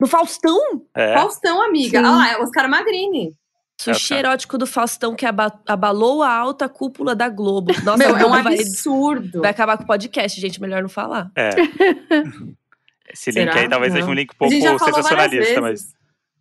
Do 0.00 0.06
Faustão? 0.06 0.58
É. 0.94 1.12
Faustão, 1.14 1.62
amiga. 1.62 1.98
Sim. 2.00 2.04
Ah 2.06 2.10
lá, 2.10 2.32
é 2.32 2.38
Oscar 2.38 2.68
Magrini. 2.70 3.34
Sushi 3.78 4.14
É, 4.14 4.22
tá. 4.22 4.28
erótico 4.28 4.56
do 4.56 4.66
Faustão 4.66 5.14
que 5.14 5.26
aba- 5.26 5.60
abalou 5.68 6.22
a 6.22 6.32
alta 6.32 6.66
cúpula 6.70 7.14
da 7.14 7.28
Globo. 7.28 7.70
Nossa, 7.84 7.98
Meu, 7.98 8.08
é 8.08 8.14
um 8.14 8.18
Globo 8.18 8.42
vai, 8.42 8.54
absurdo. 8.54 9.40
vai 9.42 9.50
acabar 9.50 9.76
com 9.76 9.84
o 9.84 9.86
podcast, 9.86 10.40
gente. 10.40 10.58
Melhor 10.58 10.80
não 10.80 10.88
falar. 10.88 11.30
É. 11.36 11.50
Esse 13.12 13.32
Será? 13.32 13.52
link 13.52 13.62
aí 13.62 13.68
talvez 13.68 13.92
seja 13.92 14.04
Não. 14.04 14.12
um 14.12 14.14
link 14.14 14.30
um 14.34 14.38
pouco 14.38 14.54
sensacionalista, 14.84 15.60
mas. 15.60 15.94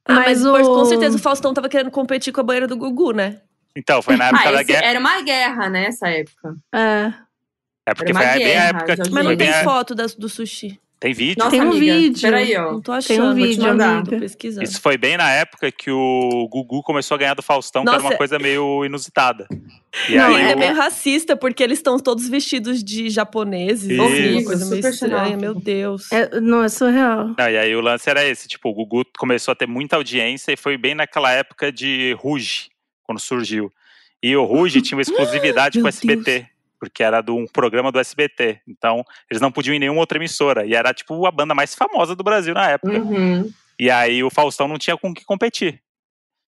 Ah, 0.07 0.13
mas, 0.15 0.45
o- 0.45 0.53
com 0.61 0.85
certeza 0.85 1.15
o 1.17 1.19
Faustão 1.19 1.53
tava 1.53 1.67
querendo 1.69 1.89
competir 1.91 2.31
com 2.31 2.41
a 2.41 2.43
banheira 2.43 2.67
do 2.67 2.77
Gugu, 2.77 3.11
né? 3.11 3.41
Então, 3.75 4.01
foi 4.01 4.15
na 4.15 4.27
época 4.29 4.49
Ah, 4.49 4.51
da 4.51 4.63
guerra. 4.63 4.85
era 4.85 4.99
uma 4.99 5.21
guerra, 5.21 5.69
né, 5.69 5.85
essa 5.87 6.07
época. 6.07 6.55
É. 6.73 7.11
É 7.87 7.93
porque 7.93 8.11
era 8.11 8.19
foi 8.19 8.25
uma 8.27 8.33
bem 8.33 8.43
a 8.43 8.47
guerra, 8.47 8.67
época. 8.69 8.95
Mas 9.11 9.25
não 9.25 9.37
tem 9.37 9.53
foto 9.63 9.93
das- 9.95 10.15
do 10.15 10.29
sushi. 10.29 10.79
Tem 11.05 11.13
vídeo. 11.13 11.35
Nossa, 11.37 11.51
Tem 11.51 11.61
um 11.61 11.69
amiga, 11.71 11.93
vídeo. 11.97 12.21
Peraí, 12.21 12.55
ó. 12.57 12.71
Não 12.71 12.81
tô 12.81 12.91
Tem 12.93 12.97
achando. 12.97 13.31
um 13.31 13.35
te 13.35 13.47
vídeo, 13.47 13.63
mandar. 13.63 13.93
Tô 14.01 14.09
amiga. 14.09 14.17
pesquisando. 14.19 14.63
Isso 14.63 14.81
foi 14.81 14.97
bem 14.97 15.17
na 15.17 15.29
época 15.29 15.71
que 15.71 15.91
o 15.91 16.47
Gugu 16.51 16.81
começou 16.81 17.13
a 17.13 17.17
ganhar 17.19 17.35
do 17.35 17.43
Faustão, 17.43 17.83
que 17.83 17.89
era 17.89 17.97
Nossa. 17.99 18.09
uma 18.11 18.17
coisa 18.17 18.39
meio 18.39 18.83
inusitada. 18.83 19.47
E 20.09 20.15
Não, 20.15 20.35
é 20.35 20.55
o- 20.55 20.57
meio 20.57 20.73
racista, 20.75 21.37
porque 21.37 21.61
eles 21.61 21.77
estão 21.77 21.99
todos 21.99 22.27
vestidos 22.27 22.83
de 22.83 23.07
japoneses. 23.11 23.83
Isso. 23.87 24.01
Uma 24.01 24.05
Horrível, 24.05 24.43
coisa 24.45 24.65
meio 24.65 24.75
super 24.77 24.93
estranha, 24.93 25.37
meu 25.37 25.53
Deus. 25.53 26.11
É, 26.11 26.39
não, 26.39 26.63
é 26.63 26.69
surreal. 26.69 27.35
Não, 27.37 27.49
e 27.49 27.55
aí 27.55 27.75
o 27.75 27.81
lance 27.81 28.09
era 28.09 28.25
esse, 28.25 28.47
tipo, 28.47 28.69
o 28.69 28.73
Gugu 28.73 29.05
começou 29.17 29.51
a 29.51 29.55
ter 29.55 29.67
muita 29.67 29.97
audiência 29.97 30.51
e 30.51 30.57
foi 30.57 30.75
bem 30.75 30.95
naquela 30.95 31.31
época 31.31 31.71
de 31.71 32.13
Ruge, 32.17 32.69
quando 33.03 33.19
surgiu. 33.19 33.71
E 34.23 34.35
o 34.35 34.43
Ruge 34.43 34.81
tinha 34.81 34.97
uma 34.97 35.03
exclusividade 35.03 35.79
com 35.79 35.85
o 35.85 35.87
SBT, 35.87 36.47
porque 36.79 37.03
era 37.03 37.21
de 37.21 37.31
um 37.31 37.45
programa 37.45 37.91
do 37.91 37.99
SBT. 37.99 38.59
Então, 38.67 39.03
eles 39.29 39.41
não 39.41 39.51
podiam 39.51 39.73
ir 39.73 39.77
em 39.77 39.79
nenhuma 39.81 39.99
outra 40.01 40.17
emissora. 40.17 40.65
E 40.65 40.73
era, 40.75 40.93
tipo, 40.93 41.25
a 41.25 41.31
banda 41.31 41.53
mais 41.55 41.73
famosa 41.75 42.15
do 42.15 42.23
Brasil 42.23 42.53
na 42.53 42.69
época. 42.71 42.97
Uhum. 42.97 43.51
E 43.79 43.89
aí 43.91 44.23
o 44.23 44.29
Faustão 44.29 44.67
não 44.67 44.77
tinha 44.77 44.95
com 44.97 45.09
o 45.09 45.13
que 45.13 45.25
competir. 45.25 45.81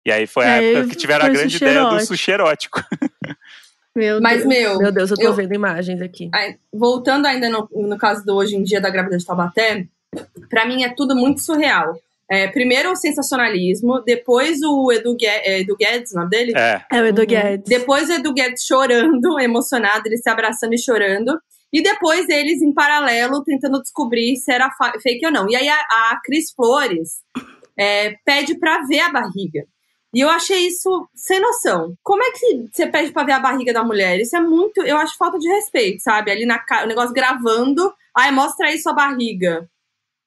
E 0.04 0.10
aí 0.10 0.26
foi 0.26 0.44
a 0.46 0.54
Aí 0.54 0.74
época 0.74 0.88
que 0.90 0.96
tiveram 0.96 1.26
a 1.26 1.28
grande 1.28 1.56
ideia 1.56 1.72
do 1.74 1.78
erótico. 1.86 2.06
sushi 2.06 2.30
erótico. 2.32 2.82
Meu 3.94 4.20
Mas, 4.22 4.38
Deus. 4.38 4.46
meu, 4.48 4.78
Meu 4.78 4.90
Deus, 4.92 5.10
eu 5.10 5.16
tô 5.16 5.22
eu- 5.22 5.34
vendo 5.34 5.54
imagens 5.54 6.00
aqui. 6.00 6.30
Aí, 6.34 6.56
voltando 6.72 7.26
ainda 7.26 7.48
no, 7.50 7.68
no 7.72 7.98
caso 7.98 8.24
do 8.24 8.34
hoje 8.34 8.56
em 8.56 8.62
dia 8.62 8.80
da 8.80 8.88
grávida 8.88 9.18
de 9.18 9.24
Taubaté, 9.26 9.86
pra 10.48 10.64
mim 10.64 10.82
é 10.82 10.88
tudo 10.88 11.14
muito 11.14 11.42
surreal. 11.42 11.94
É, 12.32 12.48
primeiro 12.48 12.90
o 12.92 12.96
sensacionalismo, 12.96 14.00
depois 14.06 14.58
o 14.62 14.90
Edu, 14.90 15.14
Gue- 15.16 15.26
é, 15.26 15.60
Edu 15.60 15.76
Guedes, 15.76 16.12
o 16.12 16.16
nome 16.16 16.30
dele? 16.30 16.52
É, 16.56 16.80
É 16.90 17.02
o 17.02 17.06
Edu 17.06 17.20
Uhum. 17.20 17.26
Guedes. 17.26 17.68
Depois 17.68 18.08
o 18.08 18.12
Edu 18.12 18.32
Guedes 18.32 18.64
chorando, 18.64 19.38
emocionado, 19.40 20.04
ele 20.06 20.16
se 20.16 20.30
abraçando 20.30 20.72
e 20.72 20.78
chorando. 20.82 21.38
E 21.70 21.82
depois 21.82 22.26
eles, 22.30 22.62
em 22.62 22.72
paralelo, 22.72 23.42
tentando 23.44 23.80
descobrir 23.82 24.36
se 24.36 24.50
era 24.52 24.70
fa- 24.78 24.94
fake 25.02 25.26
ou 25.26 25.32
não. 25.32 25.48
E 25.50 25.56
aí 25.56 25.68
a, 25.68 25.74
a 25.76 26.20
Cris 26.24 26.52
Flores 26.56 27.20
é, 27.78 28.14
pede 28.24 28.58
pra 28.58 28.82
ver 28.86 29.00
a 29.00 29.10
barriga. 29.12 29.64
E 30.14 30.20
eu 30.20 30.28
achei 30.28 30.66
isso 30.66 31.08
sem 31.14 31.40
noção. 31.40 31.94
Como 32.02 32.22
é 32.22 32.30
que 32.32 32.66
você 32.72 32.86
pede 32.86 33.12
pra 33.12 33.24
ver 33.24 33.32
a 33.32 33.40
barriga 33.40 33.72
da 33.72 33.82
mulher? 33.82 34.18
Isso 34.20 34.36
é 34.36 34.40
muito. 34.40 34.82
Eu 34.82 34.98
acho 34.98 35.16
falta 35.16 35.38
de 35.38 35.48
respeito, 35.48 36.02
sabe? 36.02 36.30
Ali 36.30 36.44
na 36.44 36.62
o 36.84 36.86
negócio 36.86 37.14
gravando. 37.14 37.92
Ai, 38.16 38.30
mostra 38.30 38.68
aí 38.68 38.78
sua 38.78 38.92
barriga. 38.92 39.66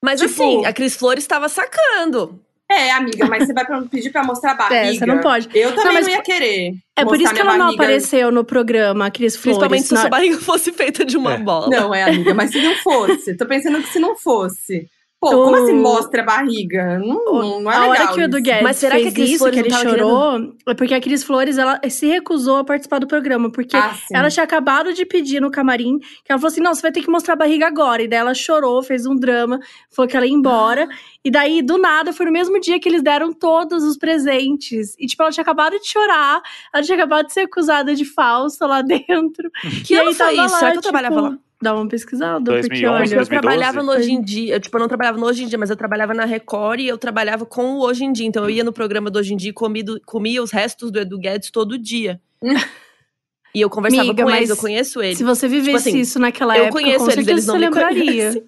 Mas 0.05 0.21
Tipo- 0.21 0.33
assim, 0.33 0.65
a 0.65 0.71
Cris 0.71 0.95
Flores 0.95 1.23
estava 1.23 1.49
sacando. 1.49 2.39
É, 2.69 2.91
amiga, 2.91 3.27
mas 3.27 3.45
você 3.45 3.53
vai 3.53 3.63
pedir 3.91 4.11
pra 4.11 4.23
mostrar 4.23 4.51
a 4.51 4.55
barriga. 4.69 4.75
É, 4.89 4.93
você 4.93 5.05
não 5.05 5.19
pode. 5.19 5.47
Eu 5.53 5.69
também 5.69 5.75
Não, 5.75 5.85
não, 5.85 5.93
mas 5.93 6.07
ia 6.07 6.21
querer. 6.21 6.71
É 6.95 7.03
por 7.05 7.19
isso 7.21 7.33
que 7.33 7.39
ela 7.41 7.57
não 7.57 7.69
apareceu 7.69 8.31
no 8.31 8.43
programa, 8.43 9.05
a 9.05 9.11
Cris 9.11 9.35
Flores. 9.35 9.57
Principalmente 9.59 9.87
se 9.87 9.93
na- 9.93 10.01
sua 10.01 10.09
barriga 10.09 10.37
fosse 10.39 10.71
feita 10.71 11.05
de 11.05 11.15
uma 11.17 11.33
É. 11.33 11.37
bola. 11.37 11.67
Não, 11.69 11.93
é, 11.93 12.03
amiga, 12.03 12.33
mas 12.33 12.51
se 12.51 12.59
não 12.61 12.75
fosse. 12.77 13.35
Tô 13.37 13.45
pensando 13.45 13.81
que 13.83 13.89
se 13.89 13.99
não 13.99 14.15
fosse. 14.15 14.87
Pô, 15.31 15.43
como 15.43 15.55
assim 15.55 15.73
mostra 15.73 16.21
a 16.21 16.25
barriga? 16.25 16.99
Não, 16.99 17.61
não, 17.61 17.71
é 17.71 17.75
a 17.75 17.79
legal 17.81 17.89
hora 17.89 18.07
que 18.13 18.19
o 18.19 18.23
Edu. 18.23 18.41
Guedes 18.41 18.63
Mas 18.63 18.77
será 18.77 18.99
que 18.99 19.07
a 19.07 19.11
Cris 19.11 19.29
isso, 19.31 19.39
Flores 19.39 19.61
que 19.61 19.67
ele 19.67 19.73
chorou, 19.73 20.53
é 20.67 20.73
porque 20.73 20.93
a 20.93 21.01
Cris 21.01 21.23
Flores 21.23 21.57
ela 21.57 21.79
se 21.89 22.05
recusou 22.05 22.57
a 22.57 22.63
participar 22.63 22.99
do 22.99 23.07
programa, 23.07 23.51
porque 23.51 23.75
Ah, 23.75 23.95
ela 24.13 24.29
tinha 24.29 24.43
acabado 24.43 24.93
de 24.93 25.05
pedir 25.05 25.41
no 25.41 25.49
camarim, 25.49 25.97
que 25.99 26.31
ela 26.31 26.39
falou 26.39 26.51
assim, 26.51 26.61
não, 26.61 26.73
você 26.73 26.81
vai 26.81 26.91
ter 26.91 27.01
que 27.01 27.09
mostrar 27.09 27.33
a 27.33 27.37
barriga 27.37 27.65
agora. 27.67 28.03
E 28.03 28.07
daí 28.07 28.19
ela 28.19 28.33
chorou, 28.33 28.83
fez 28.83 29.05
um 29.05 29.15
drama, 29.15 29.59
falou 29.89 30.09
que 30.09 30.15
ela 30.15 30.25
ia 30.25 30.33
embora. 30.33 30.87
E 31.23 31.31
daí, 31.31 31.61
do 31.61 31.77
nada, 31.77 32.13
foi 32.13 32.27
no 32.27 32.31
mesmo 32.31 32.59
dia 32.59 32.79
que 32.79 32.87
eles 32.87 33.01
deram 33.01 33.33
todos 33.33 33.83
os 33.83 33.97
presentes. 33.97 34.95
E, 34.99 35.07
tipo, 35.07 35.23
ela 35.23 35.31
tinha 35.31 35.41
acabado 35.41 35.79
de 35.79 35.87
chorar, 35.87 36.41
ela 36.73 36.83
tinha 36.83 36.95
acabado 36.95 37.25
de 37.25 37.33
ser 37.33 37.41
acusada 37.41 37.95
de 37.95 38.05
falsa 38.05 38.67
lá 38.67 38.81
dentro. 38.83 39.49
Que 39.85 39.95
e 39.95 39.97
ano 39.97 40.09
aí 40.09 40.15
foi 40.15 40.35
tava 40.35 40.45
isso? 40.45 40.53
lá, 40.53 40.59
Será 40.59 40.71
que 40.71 40.77
eu 40.77 40.81
tipo, 40.81 40.91
trabalhava 40.93 41.21
lá? 41.21 41.39
Dá 41.61 41.73
uma 41.73 41.87
pesquisada, 41.87 42.39
2011, 42.43 42.67
porque 42.69 42.85
olha... 42.85 43.03
eu 43.03 43.17
2012? 43.17 43.29
trabalhava 43.29 43.81
no 43.83 43.91
Hoje 43.93 44.11
em 44.11 44.21
Dia. 44.21 44.55
Eu, 44.55 44.59
tipo, 44.59 44.75
eu 44.77 44.81
não 44.81 44.87
trabalhava 44.87 45.17
no 45.17 45.25
Hoje 45.25 45.43
em 45.43 45.47
Dia, 45.47 45.57
mas 45.57 45.69
eu 45.69 45.75
trabalhava 45.75 46.13
na 46.13 46.25
Record 46.25 46.81
e 46.81 46.87
eu 46.87 46.97
trabalhava 46.97 47.45
com 47.45 47.75
o 47.75 47.79
Hoje 47.81 48.03
em 48.03 48.11
Dia. 48.11 48.27
Então 48.27 48.43
eu 48.43 48.49
ia 48.49 48.63
no 48.63 48.73
programa 48.73 49.09
do 49.09 49.17
Hoje 49.19 49.33
em 49.33 49.37
Dia 49.37 49.49
e 49.51 49.53
comido- 49.53 49.99
comia 50.05 50.43
os 50.43 50.51
restos 50.51 50.91
do 50.91 50.99
Edu 50.99 51.17
Guedes 51.17 51.49
todo 51.51 51.77
dia. 51.77 52.19
e 53.55 53.61
eu 53.61 53.69
conversava 53.69 54.03
Amiga, 54.03 54.23
com 54.23 54.29
eles, 54.29 54.49
eu 54.49 54.57
conheço 54.57 55.01
eles. 55.01 55.17
Se 55.17 55.23
você 55.23 55.47
vivesse 55.47 55.89
assim, 55.89 55.99
isso 55.99 56.19
naquela 56.19 56.57
eu 56.57 56.65
época, 56.65 56.81
conheço 56.81 56.99
com 57.05 57.11
eles, 57.11 57.15
certeza 57.15 57.31
eles 57.31 57.45
não 57.47 57.55
me 57.55 57.61
lembraria. 57.61 58.03
conhecem. 58.05 58.43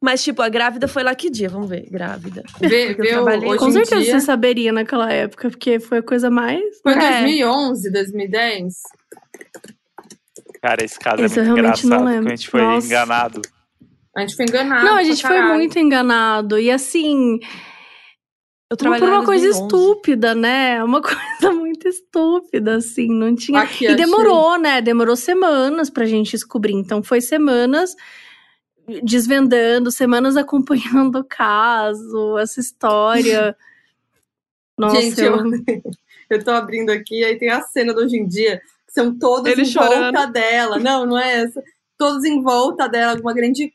Mas, 0.00 0.22
tipo, 0.22 0.40
a 0.42 0.48
grávida 0.48 0.86
foi 0.86 1.02
lá 1.02 1.14
que 1.14 1.28
dia? 1.30 1.48
Vamos 1.48 1.68
ver, 1.68 1.88
grávida. 1.90 2.42
Vê, 2.60 2.92
eu 2.92 3.24
vê 3.24 3.36
o- 3.48 3.56
Com 3.56 3.70
certeza 3.70 4.02
dia. 4.02 4.12
você 4.12 4.20
saberia 4.20 4.70
naquela 4.72 5.10
época, 5.12 5.50
porque 5.50 5.80
foi 5.80 5.98
a 5.98 6.02
coisa 6.02 6.30
mais. 6.30 6.62
Foi 6.82 6.92
É. 6.92 6.96
2011, 7.22 7.90
2010? 7.90 8.74
Cara, 10.66 10.84
esse 10.84 10.98
caso 10.98 11.22
Esse 11.22 11.38
é 11.38 11.42
eu 11.42 11.46
muito 11.46 11.60
realmente 11.60 11.86
não 11.86 11.98
engraçado, 11.98 12.26
a 12.26 12.30
gente 12.30 12.48
foi 12.48 12.60
Nossa. 12.62 12.86
enganado. 12.86 13.42
A 14.16 14.20
gente 14.20 14.36
foi 14.36 14.44
enganado. 14.46 14.84
Não, 14.84 14.96
a 14.96 15.02
gente 15.04 15.22
foi 15.22 15.42
muito 15.42 15.78
enganado. 15.78 16.58
E 16.58 16.70
assim, 16.70 17.38
Eu 18.70 18.76
por 18.76 18.78
trabalhei 18.78 19.08
uma 19.08 19.24
coisa 19.24 19.44
2011. 19.44 19.62
estúpida, 19.62 20.34
né? 20.34 20.82
Uma 20.82 21.00
coisa 21.02 21.54
muito 21.54 21.86
estúpida, 21.86 22.76
assim. 22.76 23.08
Não 23.08 23.34
tinha. 23.34 23.60
Aqui, 23.60 23.84
e 23.84 23.88
achei. 23.88 23.96
demorou, 23.96 24.58
né? 24.58 24.80
Demorou 24.80 25.14
semanas 25.14 25.90
pra 25.90 26.06
gente 26.06 26.32
descobrir. 26.32 26.72
Então 26.72 27.02
foi 27.02 27.20
semanas 27.20 27.94
desvendando, 29.02 29.90
semanas 29.90 30.36
acompanhando 30.38 31.20
o 31.20 31.24
caso, 31.24 32.38
essa 32.38 32.58
história. 32.58 33.56
Nossa, 34.78 35.00
Gente, 35.00 35.20
eu... 35.20 35.36
eu, 36.30 36.44
tô 36.44 36.50
abrindo 36.50 36.90
aqui, 36.90 37.24
aí 37.24 37.38
tem 37.38 37.50
a 37.50 37.62
cena 37.62 37.94
do 37.94 38.00
hoje 38.02 38.16
em 38.16 38.26
dia, 38.26 38.60
são 38.96 39.16
todos 39.16 39.52
Ele 39.52 39.62
em 39.62 39.66
chorando. 39.66 40.14
volta 40.14 40.26
dela. 40.26 40.78
Não, 40.78 41.04
não 41.04 41.18
é 41.18 41.42
essa. 41.42 41.62
Todos 41.98 42.24
em 42.24 42.42
volta 42.42 42.88
dela, 42.88 43.14
com 43.14 43.22
uma 43.22 43.34
grande 43.34 43.70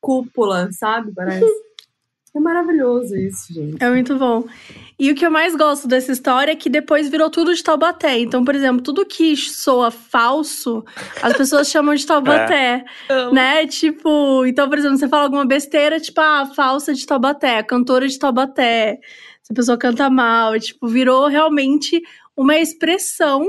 cúpula, 0.00 0.70
sabe? 0.72 1.12
Parece. 1.14 1.46
É 2.34 2.40
maravilhoso 2.40 3.14
isso, 3.14 3.52
gente. 3.52 3.76
É 3.78 3.90
muito 3.90 4.16
bom. 4.16 4.46
E 4.98 5.10
o 5.10 5.14
que 5.14 5.26
eu 5.26 5.30
mais 5.30 5.54
gosto 5.54 5.86
dessa 5.86 6.10
história 6.10 6.52
é 6.52 6.56
que 6.56 6.70
depois 6.70 7.10
virou 7.10 7.28
tudo 7.28 7.54
de 7.54 7.62
Taubaté. 7.62 8.18
Então, 8.18 8.42
por 8.42 8.54
exemplo, 8.54 8.82
tudo 8.82 9.04
que 9.04 9.36
soa 9.36 9.90
falso, 9.90 10.82
as 11.22 11.36
pessoas 11.36 11.68
chamam 11.68 11.94
de 11.94 12.06
Taubaté, 12.06 12.86
Amo. 13.10 13.34
né? 13.36 13.66
Tipo, 13.66 14.46
então, 14.46 14.66
por 14.66 14.78
exemplo, 14.78 14.96
você 14.96 15.08
fala 15.08 15.24
alguma 15.24 15.44
besteira, 15.44 16.00
tipo, 16.00 16.18
ah, 16.22 16.50
falsa 16.56 16.94
de 16.94 17.04
Taubaté, 17.04 17.62
cantora 17.62 18.08
de 18.08 18.18
Taubaté. 18.18 18.98
Se 19.42 19.52
a 19.52 19.54
pessoa 19.54 19.76
canta 19.76 20.08
mal, 20.08 20.58
tipo, 20.58 20.88
virou 20.88 21.26
realmente 21.26 22.00
uma 22.34 22.56
expressão 22.56 23.46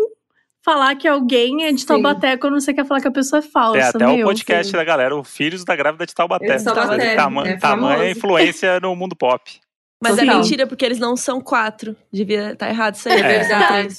falar 0.63 0.95
que 0.95 1.07
alguém 1.07 1.65
é 1.65 1.71
de 1.71 1.81
Sim. 1.81 1.87
Taubaté 1.87 2.37
quando 2.37 2.59
você 2.59 2.73
quer 2.73 2.85
falar 2.85 3.01
que 3.01 3.07
a 3.07 3.11
pessoa 3.11 3.39
é 3.39 3.41
falsa. 3.41 3.79
Tem 3.79 3.87
até 3.89 4.07
o 4.07 4.15
meu. 4.17 4.25
podcast 4.27 4.71
sim. 4.71 4.77
da 4.77 4.83
galera, 4.83 5.15
o 5.15 5.23
Filhos 5.23 5.63
da 5.65 5.75
Grávida 5.75 6.05
de 6.05 6.15
Taubaté. 6.15 6.55
De 6.55 6.63
Taubaté, 6.63 7.15
Tama- 7.15 7.47
é 7.47 7.57
tamanha 7.57 8.09
influência 8.11 8.79
no 8.79 8.95
mundo 8.95 9.15
pop. 9.15 9.59
Mas 10.01 10.17
é 10.17 10.25
mentira, 10.25 10.67
porque 10.67 10.83
eles 10.83 10.99
não 10.99 11.15
são 11.15 11.39
quatro. 11.39 11.95
Devia 12.11 12.51
estar 12.53 12.69
errado 12.69 12.95
isso 12.95 13.07
aí. 13.07 13.19
É 13.19 13.21
né? 13.21 13.39
verdade. 13.39 13.97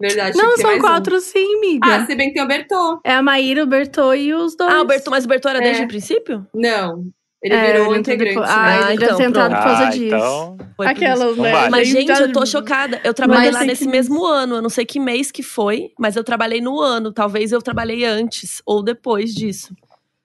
Verdade. 0.00 0.38
Não, 0.38 0.56
são 0.56 0.66
mais 0.66 0.78
um. 0.78 0.80
quatro 0.80 1.20
sim, 1.20 1.56
amiga. 1.56 1.86
Ah, 1.96 2.06
se 2.06 2.14
bem 2.14 2.28
que 2.28 2.34
tem 2.34 2.42
o 2.42 2.46
Bertô. 2.46 3.00
É 3.04 3.14
a 3.14 3.22
Maíra, 3.22 3.64
o 3.64 3.66
Bertô 3.66 4.14
e 4.14 4.32
os 4.32 4.56
dois. 4.56 4.72
Ah, 4.72 4.80
o 4.80 4.84
Bertô, 4.84 5.10
mas 5.10 5.24
o 5.24 5.28
Bertô 5.28 5.48
era 5.48 5.60
desde 5.60 5.82
É. 5.82 5.84
o 5.84 5.88
princípio? 5.88 6.46
Não. 6.54 7.04
Ele 7.42 7.54
É, 7.54 7.72
virou 7.72 7.90
ele 7.92 8.00
integrante. 8.00 8.34
depois. 8.34 8.48
né? 8.50 8.54
Ah, 8.58 8.92
ele 8.92 9.04
então, 9.04 9.16
pronto. 9.16 9.32
por 9.32 9.62
causa 9.62 9.84
ah, 9.86 9.90
disso. 9.90 10.04
então. 10.06 10.56
Foi 10.76 10.86
por 10.86 10.86
Aquelas, 10.88 11.36
Não 11.36 11.44
né? 11.44 11.52
vale. 11.52 11.70
Mas, 11.70 11.88
gente, 11.88 12.10
eu 12.10 12.32
tô 12.32 12.44
chocada. 12.44 13.00
Eu 13.04 13.14
trabalhei 13.14 13.46
Mas 13.52 13.60
lá 13.60 13.64
nesse 13.64 13.84
que- 13.84 13.90
mesmo 13.90 14.26
ano. 14.26 14.56
Eu 14.56 14.62
não 14.62 14.68
sei 14.70 14.84
que 14.84 14.98
mês 14.98 15.30
que 15.30 15.42
foi, 15.42 15.92
mas 15.98 16.16
eu 16.16 16.24
trabalhei 16.24 16.60
no 16.60 16.80
ano. 16.80 17.12
Talvez 17.12 17.52
eu 17.52 17.62
trabalhei 17.62 18.04
antes 18.04 18.60
ou 18.66 18.82
depois 18.82 19.32
disso. 19.34 19.72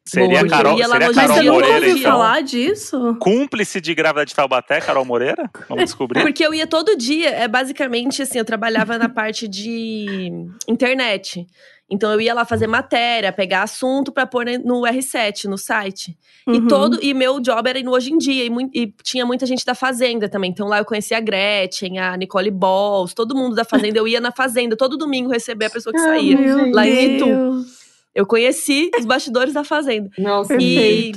Seria 0.05 0.39
Boa, 0.39 0.49
Carol, 0.49 0.73
eu 0.73 0.79
ia 0.79 0.87
lá 0.87 0.93
seria 0.95 1.07
no 1.07 1.15
Mas 1.15 1.21
Carol 1.27 1.35
você 1.37 1.41
dia 1.43 1.51
nunca 1.53 1.67
ouviu 1.75 1.97
então. 1.97 2.11
falar 2.11 2.41
disso? 2.43 3.17
Cúmplice 3.21 3.79
de 3.79 3.95
grávida 3.95 4.25
de 4.25 4.35
Taubaté, 4.35 4.81
Carol 4.81 5.05
Moreira? 5.05 5.49
Vamos 5.69 5.85
descobrir. 5.85 6.21
Porque 6.21 6.45
eu 6.45 6.53
ia 6.53 6.67
todo 6.67 6.97
dia. 6.97 7.29
É 7.29 7.47
basicamente 7.47 8.21
assim, 8.21 8.37
eu 8.37 8.43
trabalhava 8.43 8.97
na 8.97 9.07
parte 9.07 9.47
de 9.47 10.29
internet. 10.67 11.45
Então 11.89 12.11
eu 12.11 12.19
ia 12.21 12.33
lá 12.33 12.43
fazer 12.45 12.65
matéria, 12.65 13.31
pegar 13.31 13.63
assunto 13.63 14.11
para 14.11 14.25
pôr 14.25 14.45
no 14.63 14.81
R7, 14.81 15.45
no 15.45 15.57
site. 15.57 16.17
Uhum. 16.47 16.55
E 16.55 16.67
todo 16.67 16.97
e 17.03 17.13
meu 17.13 17.39
job 17.39 17.69
era 17.69 17.77
ir 17.77 17.83
no 17.83 17.91
hoje 17.91 18.11
em 18.11 18.17
dia 18.17 18.45
e, 18.45 18.49
e 18.73 18.87
tinha 19.03 19.25
muita 19.25 19.45
gente 19.45 19.63
da 19.65 19.75
fazenda 19.75 20.27
também. 20.27 20.49
Então 20.49 20.67
lá 20.67 20.79
eu 20.79 20.85
conhecia 20.85 21.17
a 21.17 21.19
Gretchen, 21.19 21.99
a 21.99 22.17
Nicole 22.17 22.49
Balls, 22.49 23.13
todo 23.13 23.35
mundo 23.35 23.55
da 23.55 23.63
fazenda. 23.65 23.99
Eu 23.99 24.07
ia 24.07 24.19
na 24.21 24.31
fazenda 24.31 24.75
todo 24.75 24.97
domingo 24.97 25.29
receber 25.29 25.65
a 25.65 25.69
pessoa 25.69 25.93
que 25.93 25.99
Ah, 25.99 26.03
saía. 26.05 26.37
Meu 26.37 26.71
lá 26.71 26.87
em 26.87 27.15
Itu. 27.17 27.25
Deus. 27.25 27.83
Eu 28.15 28.25
conheci 28.25 28.89
os 28.97 29.05
bastidores 29.05 29.53
da 29.53 29.63
fazenda. 29.63 30.09
Nossa, 30.17 30.55
E 30.59 31.13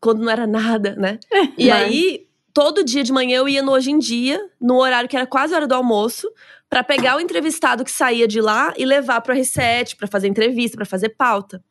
quando 0.00 0.22
não 0.22 0.30
era 0.30 0.46
nada, 0.46 0.94
né? 0.96 1.18
E 1.58 1.68
Mas- 1.68 1.82
aí, 1.82 2.26
todo 2.54 2.84
dia 2.84 3.02
de 3.02 3.12
manhã 3.12 3.38
eu 3.38 3.48
ia 3.48 3.62
no 3.62 3.72
Hoje 3.72 3.90
em 3.90 3.98
Dia, 3.98 4.40
no 4.60 4.76
horário 4.78 5.08
que 5.08 5.16
era 5.16 5.26
quase 5.26 5.52
a 5.52 5.58
hora 5.58 5.66
do 5.66 5.74
almoço, 5.74 6.30
pra 6.70 6.82
pegar 6.84 7.16
o 7.16 7.20
entrevistado 7.20 7.84
que 7.84 7.90
saía 7.90 8.26
de 8.28 8.40
lá 8.40 8.72
e 8.78 8.86
levar 8.86 9.20
pro 9.20 9.34
R7 9.34 9.96
pra 9.96 10.06
fazer 10.06 10.28
entrevista, 10.28 10.76
pra 10.76 10.86
fazer 10.86 11.10
pauta. 11.10 11.62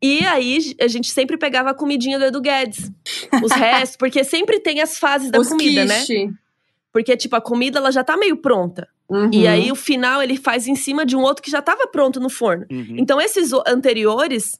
E 0.00 0.24
aí, 0.26 0.76
a 0.80 0.86
gente 0.86 1.10
sempre 1.10 1.36
pegava 1.36 1.70
a 1.70 1.74
comidinha 1.74 2.18
do 2.20 2.24
Edu 2.26 2.40
Guedes. 2.40 2.90
Os 3.42 3.50
restos, 3.52 3.96
porque 3.96 4.22
sempre 4.22 4.60
tem 4.60 4.80
as 4.80 4.96
fases 4.96 5.30
da 5.30 5.40
os 5.40 5.48
comida, 5.48 5.84
né? 5.84 5.98
quiche. 6.00 6.30
Porque, 6.92 7.16
tipo, 7.16 7.34
a 7.34 7.40
comida 7.40 7.78
ela 7.80 7.90
já 7.90 8.04
tá 8.04 8.16
meio 8.16 8.36
pronta. 8.36 8.88
Uhum. 9.08 9.28
E 9.32 9.46
aí, 9.48 9.72
o 9.72 9.74
final 9.74 10.22
ele 10.22 10.36
faz 10.36 10.68
em 10.68 10.76
cima 10.76 11.04
de 11.04 11.16
um 11.16 11.20
outro 11.20 11.42
que 11.42 11.50
já 11.50 11.60
tava 11.60 11.86
pronto 11.88 12.20
no 12.20 12.30
forno. 12.30 12.64
Uhum. 12.70 12.94
Então, 12.98 13.20
esses 13.20 13.52
o- 13.52 13.62
anteriores, 13.66 14.58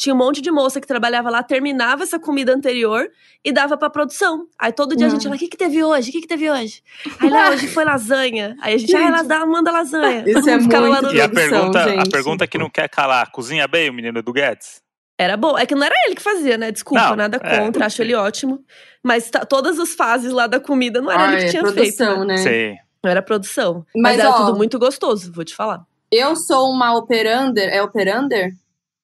tinha 0.00 0.14
um 0.14 0.18
monte 0.18 0.40
de 0.40 0.50
moça 0.50 0.80
que 0.80 0.86
trabalhava 0.86 1.28
lá, 1.28 1.42
terminava 1.42 2.04
essa 2.04 2.18
comida 2.18 2.54
anterior 2.54 3.06
e 3.44 3.52
dava 3.52 3.76
pra 3.76 3.90
produção. 3.90 4.46
Aí 4.58 4.72
todo 4.72 4.96
dia 4.96 5.06
a 5.06 5.10
gente 5.10 5.24
Não. 5.24 5.32
lá, 5.32 5.36
o 5.36 5.38
que 5.38 5.46
que 5.46 5.58
teve 5.58 5.84
hoje? 5.84 6.08
O 6.08 6.12
que 6.12 6.22
que 6.22 6.26
teve 6.26 6.50
hoje? 6.50 6.82
Aí 7.20 7.28
lá, 7.28 7.50
hoje 7.50 7.68
foi 7.68 7.84
lasanha. 7.84 8.56
Aí 8.62 8.74
a 8.74 8.78
gente, 8.78 8.96
ah, 8.96 9.02
ela 9.02 9.44
manda 9.46 9.70
lasanha. 9.70 10.24
Isso 10.26 10.48
é 10.48 10.58
ficava 10.58 10.88
lá 10.88 11.02
muito 11.02 11.12
no... 11.12 11.18
E 11.18 11.20
a 11.20 11.28
pergunta, 11.28 11.84
a 11.84 11.88
gente. 11.88 12.10
pergunta 12.10 12.46
que 12.46 12.56
não 12.56 12.70
quer 12.70 12.88
calar, 12.88 13.30
cozinha 13.30 13.68
bem 13.68 13.90
o 13.90 13.92
menino 13.92 14.22
do 14.22 14.32
Guedes? 14.32 14.80
Era 15.18 15.36
bom. 15.36 15.58
É 15.58 15.66
que 15.66 15.74
não 15.74 15.84
era 15.84 15.94
ele 16.06 16.14
que 16.14 16.22
fazia, 16.22 16.56
né? 16.56 16.72
Desculpa, 16.72 17.10
Não, 17.10 17.16
nada 17.16 17.38
é. 17.42 17.58
contra, 17.58 17.84
acho 17.84 18.00
ele 18.00 18.14
ótimo. 18.14 18.64
Mas 19.04 19.28
tá- 19.28 19.44
todas 19.44 19.78
as 19.78 19.92
fases 19.94 20.32
lá 20.32 20.46
da 20.46 20.58
comida 20.58 21.02
não 21.02 21.10
era 21.12 21.24
Ah, 21.24 21.32
ele 21.32 21.42
que 21.42 21.44
é 21.44 21.50
tinha 21.50 21.62
produção, 21.62 22.06
feito. 22.16 22.24
Né? 22.24 22.34
né? 22.36 22.36
Sim. 22.38 22.76
Não 23.04 23.10
era 23.10 23.20
produção. 23.20 23.84
Mas, 23.94 24.16
Mas, 24.16 24.18
era 24.20 24.30
ó, 24.30 24.46
tudo 24.46 24.56
muito 24.56 24.78
gostoso, 24.78 25.30
vou 25.30 25.44
te 25.44 25.54
falar. 25.54 25.82
Eu 26.10 26.34
sou 26.36 26.70
uma 26.70 26.96
operander. 26.96 27.68
É 27.68 27.82
operander? 27.82 28.52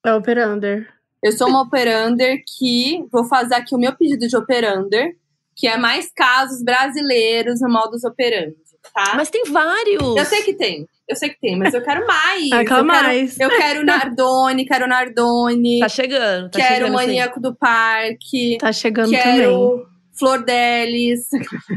É 0.07 0.14
Operander. 0.14 0.86
Eu 1.22 1.32
sou 1.32 1.48
uma 1.48 1.62
operander 1.62 2.42
que 2.57 3.02
vou 3.11 3.24
fazer 3.24 3.54
aqui 3.57 3.74
o 3.74 3.78
meu 3.78 3.92
pedido 3.96 4.28
de 4.28 4.36
operander, 4.36 5.16
que 5.57 5.66
é 5.66 5.76
mais 5.76 6.09
casos 6.14 6.62
brasileiros 6.62 7.61
no 7.61 7.68
modus 7.68 8.04
operandi, 8.04 8.54
tá? 8.94 9.14
Mas 9.16 9.28
tem 9.30 9.42
vários. 9.46 10.00
Eu 10.16 10.24
sei 10.24 10.42
que 10.42 10.54
tem, 10.54 10.86
eu 11.09 11.16
sei 11.16 11.30
que 11.30 11.40
tem, 11.40 11.59
mas 11.59 11.74
eu 11.74 11.82
quero 11.82 12.07
mais. 12.07 12.48
Ah, 12.52 12.64
quero 12.64 12.80
eu, 12.80 12.84
mais. 12.84 13.36
Quero, 13.36 13.52
eu 13.52 13.59
quero 13.59 13.84
Nardone, 13.84 14.64
quero 14.64 14.86
Nardone, 14.86 15.80
Tá 15.80 15.88
chegando, 15.88 16.50
tá 16.50 16.59
quero 16.61 16.74
chegando. 16.84 16.94
o 16.94 16.98
sim. 17.00 17.07
Maníaco 17.07 17.40
do 17.40 17.54
Parque, 17.57 18.59
Tá 18.61 18.72
chegando 18.72 19.11
também. 19.11 19.22
quero 19.38 19.86
Flor 20.16 20.44
Delis. 20.44 21.26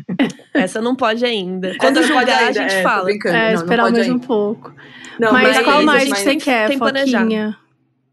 Essa 0.54 0.80
não 0.82 0.96
pode 0.96 1.26
ainda. 1.26 1.76
Quando 1.80 1.96
não 1.96 2.04
julgar, 2.04 2.30
a 2.30 2.38
ainda, 2.48 2.54
gente 2.54 2.74
é, 2.76 2.84
fala. 2.84 3.10
É, 3.12 3.16
não, 3.16 3.32
não 3.32 3.54
esperar 3.64 3.84
pode 3.86 3.96
mais 3.98 4.08
um 4.10 4.12
ainda. 4.14 4.28
pouco. 4.28 4.74
Não, 5.20 5.32
mas, 5.34 5.56
mas, 5.56 5.66
qual 5.66 5.84
mais 5.84 6.04
que 6.04 6.10
mas- 6.12 6.20
você 6.20 6.36
quer, 6.36 6.68
tem 6.68 6.78
que 6.78 6.80
planejar. 6.80 7.26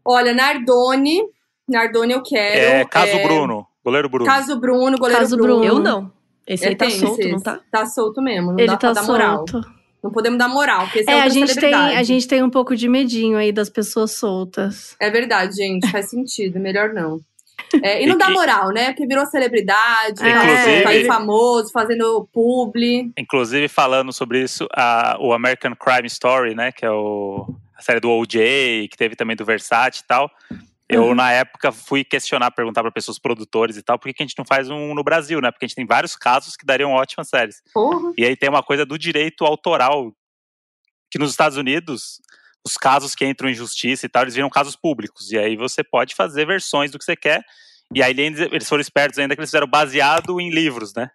Olha, 0.07 0.33
Nardone, 0.33 1.21
Nardone 1.67 2.13
eu 2.13 2.23
quero. 2.23 2.59
É, 2.59 2.85
caso 2.85 3.11
é, 3.11 3.23
Bruno, 3.23 3.67
goleiro 3.83 4.07
Bruno. 4.09 4.25
Caso 4.25 4.59
Bruno, 4.59 4.97
goleiro 4.97 5.21
Caso 5.21 5.35
Bruno. 5.35 5.59
Bruno. 5.59 5.65
Eu 5.65 5.79
não. 5.79 6.11
Esse 6.47 6.65
aí 6.65 6.73
Eu 6.73 6.77
tá 6.77 6.89
solto, 6.89 7.19
esse- 7.19 7.31
não 7.31 7.41
tá? 7.41 7.59
Tá 7.69 7.85
solto 7.85 8.21
mesmo, 8.21 8.51
não 8.53 8.57
Ele 8.59 8.67
dá 8.67 8.77
tá 8.77 8.91
pra 8.93 9.01
dar 9.01 9.03
moral. 9.07 9.35
solto. 9.37 9.61
Não 10.01 10.11
podemos 10.11 10.39
dar 10.39 10.47
moral, 10.47 10.83
porque 10.85 10.99
esse 10.99 11.09
é, 11.09 11.13
É, 11.17 11.21
a 11.23 11.27
gente, 11.27 11.55
tem, 11.55 11.73
a 11.73 12.03
gente 12.03 12.27
tem 12.27 12.41
um 12.41 12.49
pouco 12.49 12.73
de 12.75 12.87
medinho 12.87 13.37
aí 13.37 13.51
das 13.51 13.69
pessoas 13.69 14.11
soltas. 14.11 14.95
É 15.01 15.09
verdade, 15.09 15.55
gente, 15.57 15.89
faz 15.91 16.09
sentido, 16.09 16.57
melhor 16.59 16.93
não. 16.93 17.19
É, 17.83 18.01
e 18.01 18.05
não 18.05 18.15
E- 18.15 18.17
dá 18.17 18.29
e- 18.29 18.33
moral, 18.33 18.69
né? 18.69 18.85
Porque 18.91 19.05
virou 19.05 19.25
celebridade, 19.25 20.21
Inclusive- 20.21 20.83
tá 20.83 20.89
aí 20.89 21.03
famoso, 21.05 21.69
fazendo 21.73 22.25
publi. 22.31 23.11
Inclusive, 23.17 23.67
falando 23.67 24.13
sobre 24.13 24.41
isso, 24.41 24.65
a- 24.73 25.17
o 25.19 25.33
American 25.33 25.75
Crime 25.75 26.07
Story, 26.07 26.55
né? 26.55 26.71
Que 26.71 26.85
é 26.85 26.91
o, 26.91 27.45
a 27.77 27.81
série 27.81 27.99
do 27.99 28.09
OJ, 28.09 28.87
que 28.89 28.97
teve 28.97 29.15
também 29.15 29.35
do 29.35 29.45
Versace 29.45 30.01
e 30.03 30.07
tal. 30.07 30.29
Eu, 30.89 31.03
Uhum. 31.03 31.15
na 31.15 31.31
época, 31.31 31.71
fui 31.71 32.03
questionar, 32.03 32.49
perguntar 32.51 32.81
para 32.81 32.91
pessoas 32.91 33.19
produtores 33.19 33.75
e 33.75 33.81
tal, 33.83 33.99
por 33.99 34.11
que, 34.13 34.23
a 34.23 34.25
gente 34.25 34.37
não 34.37 34.45
faz 34.45 34.69
um 34.69 34.95
no 34.95 35.03
Brasil, 35.03 35.41
né? 35.41 35.51
Porque 35.51 35.65
a 35.65 35.67
gente 35.67 35.75
tem 35.75 35.85
vários 35.85 36.15
casos 36.15 36.55
que 36.55 36.65
dariam 36.65 36.91
ótimas 36.91 37.27
séries. 37.27 37.61
Porra. 37.73 38.13
E 38.17 38.25
aí 38.25 38.37
tem 38.37 38.47
uma 38.49 38.63
coisa 38.63 38.85
do 38.85 38.97
direito 38.97 39.45
autoral, 39.45 40.13
que 41.11 41.19
nos 41.19 41.31
Estados 41.31 41.57
Unidos, 41.57 42.21
os 42.65 42.77
casos 42.77 43.13
que 43.15 43.25
entram 43.25 43.49
em 43.49 43.53
justiça 43.53 44.05
e 44.05 44.09
tal, 44.09 44.23
eles 44.23 44.35
viram 44.35 44.49
casos 44.49 44.75
públicos. 44.77 45.29
E 45.31 45.37
aí 45.37 45.57
você 45.57 45.83
pode 45.83 46.15
fazer 46.15 46.45
versões 46.47 46.89
do 46.89 46.97
que 46.97 47.03
você 47.05 47.15
quer. 47.17 47.43
E 47.93 48.01
aí 48.01 48.11
eles, 48.17 48.39
eles 48.39 48.67
foram 48.69 48.81
espertos 48.81 49.19
ainda 49.19 49.35
que 49.35 49.41
eles 49.41 49.49
fizeram 49.49 49.67
baseado 49.67 50.39
em 50.39 50.49
livros, 50.49 50.93
né? 50.93 51.09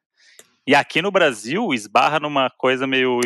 E 0.66 0.74
aqui 0.74 1.00
no 1.02 1.10
Brasil, 1.10 1.72
esbarra 1.74 2.20
numa 2.20 2.50
coisa 2.50 2.86
meio 2.86 3.20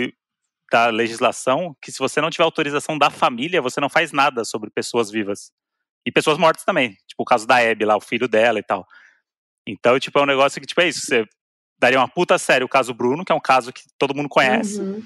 da 0.70 0.88
legislação, 0.88 1.76
que 1.80 1.92
se 1.92 1.98
você 1.98 2.20
não 2.20 2.30
tiver 2.30 2.44
autorização 2.44 2.98
da 2.98 3.10
família, 3.10 3.62
você 3.62 3.80
não 3.80 3.88
faz 3.88 4.12
nada 4.12 4.44
sobre 4.44 4.70
pessoas 4.70 5.10
vivas. 5.10 5.50
E 6.04 6.12
pessoas 6.12 6.38
mortas 6.38 6.64
também. 6.64 6.90
Tipo 7.06 7.22
o 7.22 7.24
caso 7.24 7.46
da 7.46 7.56
Abby 7.58 7.84
lá, 7.84 7.96
o 7.96 8.00
filho 8.00 8.28
dela 8.28 8.58
e 8.58 8.62
tal. 8.62 8.86
Então, 9.66 9.98
tipo, 9.98 10.18
é 10.18 10.22
um 10.22 10.26
negócio 10.26 10.60
que, 10.60 10.66
tipo, 10.66 10.80
é 10.80 10.88
isso. 10.88 11.00
Você 11.00 11.24
daria 11.78 11.98
uma 11.98 12.08
puta 12.08 12.38
série 12.38 12.64
o 12.64 12.68
caso 12.68 12.94
Bruno, 12.94 13.24
que 13.24 13.32
é 13.32 13.34
um 13.34 13.40
caso 13.40 13.72
que 13.72 13.82
todo 13.98 14.14
mundo 14.14 14.28
conhece 14.28 14.80
Uhum. 14.80 15.02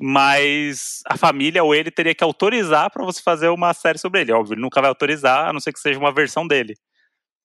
mas 0.00 1.00
a 1.06 1.16
família 1.16 1.62
ou 1.62 1.74
ele 1.74 1.90
teria 1.90 2.14
que 2.14 2.24
autorizar 2.24 2.90
para 2.90 3.04
você 3.04 3.22
fazer 3.22 3.48
uma 3.48 3.72
série 3.72 3.98
sobre 3.98 4.20
ele. 4.20 4.32
Óbvio, 4.32 4.54
ele 4.54 4.60
nunca 4.60 4.80
vai 4.80 4.88
autorizar, 4.88 5.48
a 5.48 5.52
não 5.52 5.60
ser 5.60 5.72
que 5.72 5.78
seja 5.80 5.98
uma 5.98 6.12
versão 6.12 6.46
dele. 6.46 6.74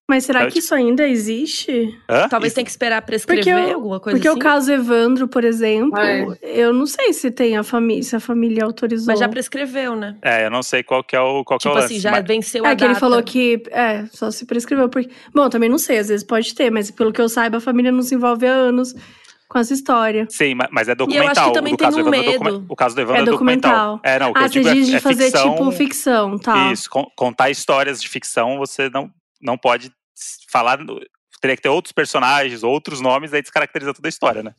Mas 0.10 0.24
será 0.24 0.48
que 0.50 0.60
isso 0.60 0.74
ainda 0.74 1.06
existe? 1.06 1.94
Hã? 2.10 2.30
Talvez 2.30 2.52
Isso- 2.52 2.56
tenha 2.56 2.64
que 2.66 2.72
esperar 2.72 3.02
prescrever 3.02 3.44
Porque 3.44 3.72
eu- 3.72 3.76
alguma 3.76 4.00
coisa 4.00 4.18
Porque 4.18 4.28
assim. 4.30 4.38
o 4.38 4.40
caso 4.42 4.72
Evandro, 4.72 5.28
por 5.28 5.44
exemplo, 5.44 6.00
É. 6.00 6.26
eu 6.42 6.72
não 6.72 6.86
sei 6.86 7.12
se 7.12 7.30
tem 7.30 7.58
a 7.58 7.64
família, 7.64 8.02
se 8.04 8.16
a 8.16 8.20
família 8.22 8.64
autorizou. 8.64 9.08
Mas 9.08 9.20
já 9.20 9.28
prescreveu, 9.28 9.98
né? 9.98 10.16
É, 10.22 10.46
eu 10.46 10.50
não 10.50 10.64
sei 10.64 10.82
qual 10.82 11.04
que 11.04 11.14
é 11.14 11.20
o, 11.20 11.44
qual 11.44 11.60
que 11.60 11.68
é 11.68 11.72
Tipo 11.72 11.82
o 11.82 11.84
assim, 11.84 11.96
lance, 11.96 12.04
já 12.04 12.12
mas- 12.12 12.26
venceu 12.26 12.66
a 12.66 12.70
É 12.70 12.76
que 12.78 12.86
ele 12.86 12.96
falou 12.96 13.22
que 13.22 13.62
é, 13.70 14.06
só 14.14 14.32
se 14.32 14.46
prescreveu. 14.46 14.88
Porque... 14.88 15.10
Bom, 15.36 15.50
também 15.50 15.70
não 15.70 15.78
sei, 15.78 15.98
às 15.98 16.08
vezes 16.08 16.26
pode 16.26 16.56
ter, 16.56 16.72
mas 16.72 16.90
pelo 16.90 17.12
que 17.12 17.20
eu 17.20 17.28
saiba, 17.28 17.58
a 17.58 17.62
família 17.62 17.92
não 17.92 18.02
se 18.02 18.16
envolve 18.16 18.48
há 18.48 18.52
anos 18.54 18.96
com 19.50 19.60
essa 19.60 19.74
história. 19.74 20.26
Sim, 20.30 20.56
ma- 20.56 20.70
mas 20.72 20.88
é 20.88 20.92
E 20.92 20.94
eu 20.94 20.96
documental. 20.96 21.30
acho 21.32 21.46
que 21.48 21.54
também 21.54 21.74
o 21.74 21.78
tem 21.78 21.88
um 21.90 22.00
é 22.00 22.10
medo. 22.10 22.44
docu- 22.44 22.66
O 22.70 22.76
caso 22.78 22.96
do 22.96 23.02
Evandro 23.02 23.20
É 23.20 23.24
é 23.24 23.26
documental. 23.30 24.00
É, 24.04 24.18
não, 24.20 24.32
o 24.32 24.34
que 24.34 24.40
Ah, 24.40 24.44
eu 24.46 24.50
digo 24.50 24.70
é, 24.70 24.74
de 24.74 24.96
é 24.96 25.00
fazer 25.02 25.26
ficção, 25.26 25.52
tipo 25.56 25.72
ficção, 25.72 26.38
tá? 26.38 26.72
Isso, 26.72 26.90
con- 26.90 27.12
contar 27.14 27.50
histórias 27.50 28.02
de 28.02 28.08
ficção, 28.08 28.58
você 28.58 28.90
não, 28.90 29.10
não 29.42 29.58
pode 29.58 29.92
falar. 30.50 30.80
Teria 31.42 31.56
que 31.56 31.62
ter 31.62 31.70
outros 31.70 31.92
personagens, 31.92 32.64
outros 32.64 33.00
nomes, 33.02 33.34
aí 33.34 33.42
descaracteriza 33.42 33.94
toda 33.94 34.08
a 34.08 34.10
história, 34.10 34.42
né? 34.44 34.54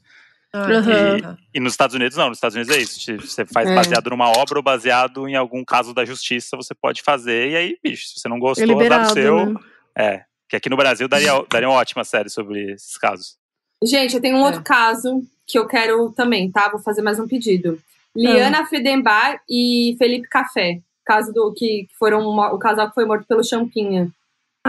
Ah, 0.52 0.64
entendi, 0.72 1.22
tá. 1.22 1.36
E 1.54 1.60
nos 1.60 1.72
Estados 1.74 1.94
Unidos, 1.94 2.16
não. 2.16 2.28
Nos 2.28 2.38
Estados 2.38 2.54
Unidos 2.56 2.74
é 2.74 2.80
isso. 2.80 2.98
Te- 3.00 3.16
Você 3.16 3.44
faz 3.44 3.68
É. 3.68 3.74
baseado 3.74 4.08
numa 4.10 4.28
obra 4.30 4.58
ou 4.58 4.62
baseado 4.62 5.28
em 5.28 5.34
algum 5.36 5.62
caso 5.64 5.92
da 5.92 6.04
justiça, 6.04 6.56
você 6.56 6.74
pode 6.74 7.02
fazer. 7.02 7.50
E 7.50 7.56
aí, 7.56 7.78
bicho, 7.82 8.08
se 8.08 8.20
você 8.20 8.28
não 8.28 8.36
É 8.36 8.40
gostou, 8.40 8.64
azar 8.64 8.76
liberado, 8.76 9.08
do 9.08 9.12
seu. 9.14 9.46
né? 9.52 9.60
É. 9.96 10.24
Que 10.48 10.56
aqui 10.56 10.70
no 10.70 10.76
Brasil 10.76 11.06
daria, 11.06 11.32
daria 11.50 11.68
uma 11.68 11.76
ótima 11.78 12.02
série 12.04 12.30
sobre 12.30 12.72
esses 12.72 12.96
casos. 12.96 13.36
Gente, 13.84 14.14
eu 14.14 14.20
tenho 14.22 14.36
um 14.38 14.40
É. 14.42 14.46
outro 14.46 14.62
caso 14.62 15.22
que 15.46 15.58
eu 15.58 15.66
quero 15.66 16.10
também, 16.12 16.50
tá? 16.50 16.70
Vou 16.70 16.80
fazer 16.80 17.02
mais 17.02 17.18
um 17.20 17.28
pedido. 17.28 17.78
Liana 18.16 18.64
Fedenbar 18.66 19.40
e 19.48 19.94
Felipe 19.98 20.28
Café. 20.28 20.80
Caso 21.04 21.32
do 21.32 21.52
que 21.52 21.84
que 21.88 21.94
foram 21.98 22.20
uma- 22.26 22.52
o 22.54 22.58
casal 22.58 22.88
que 22.88 22.94
foi 22.94 23.04
morto 23.04 23.26
pelo 23.26 23.44
Champinha. 23.44 24.10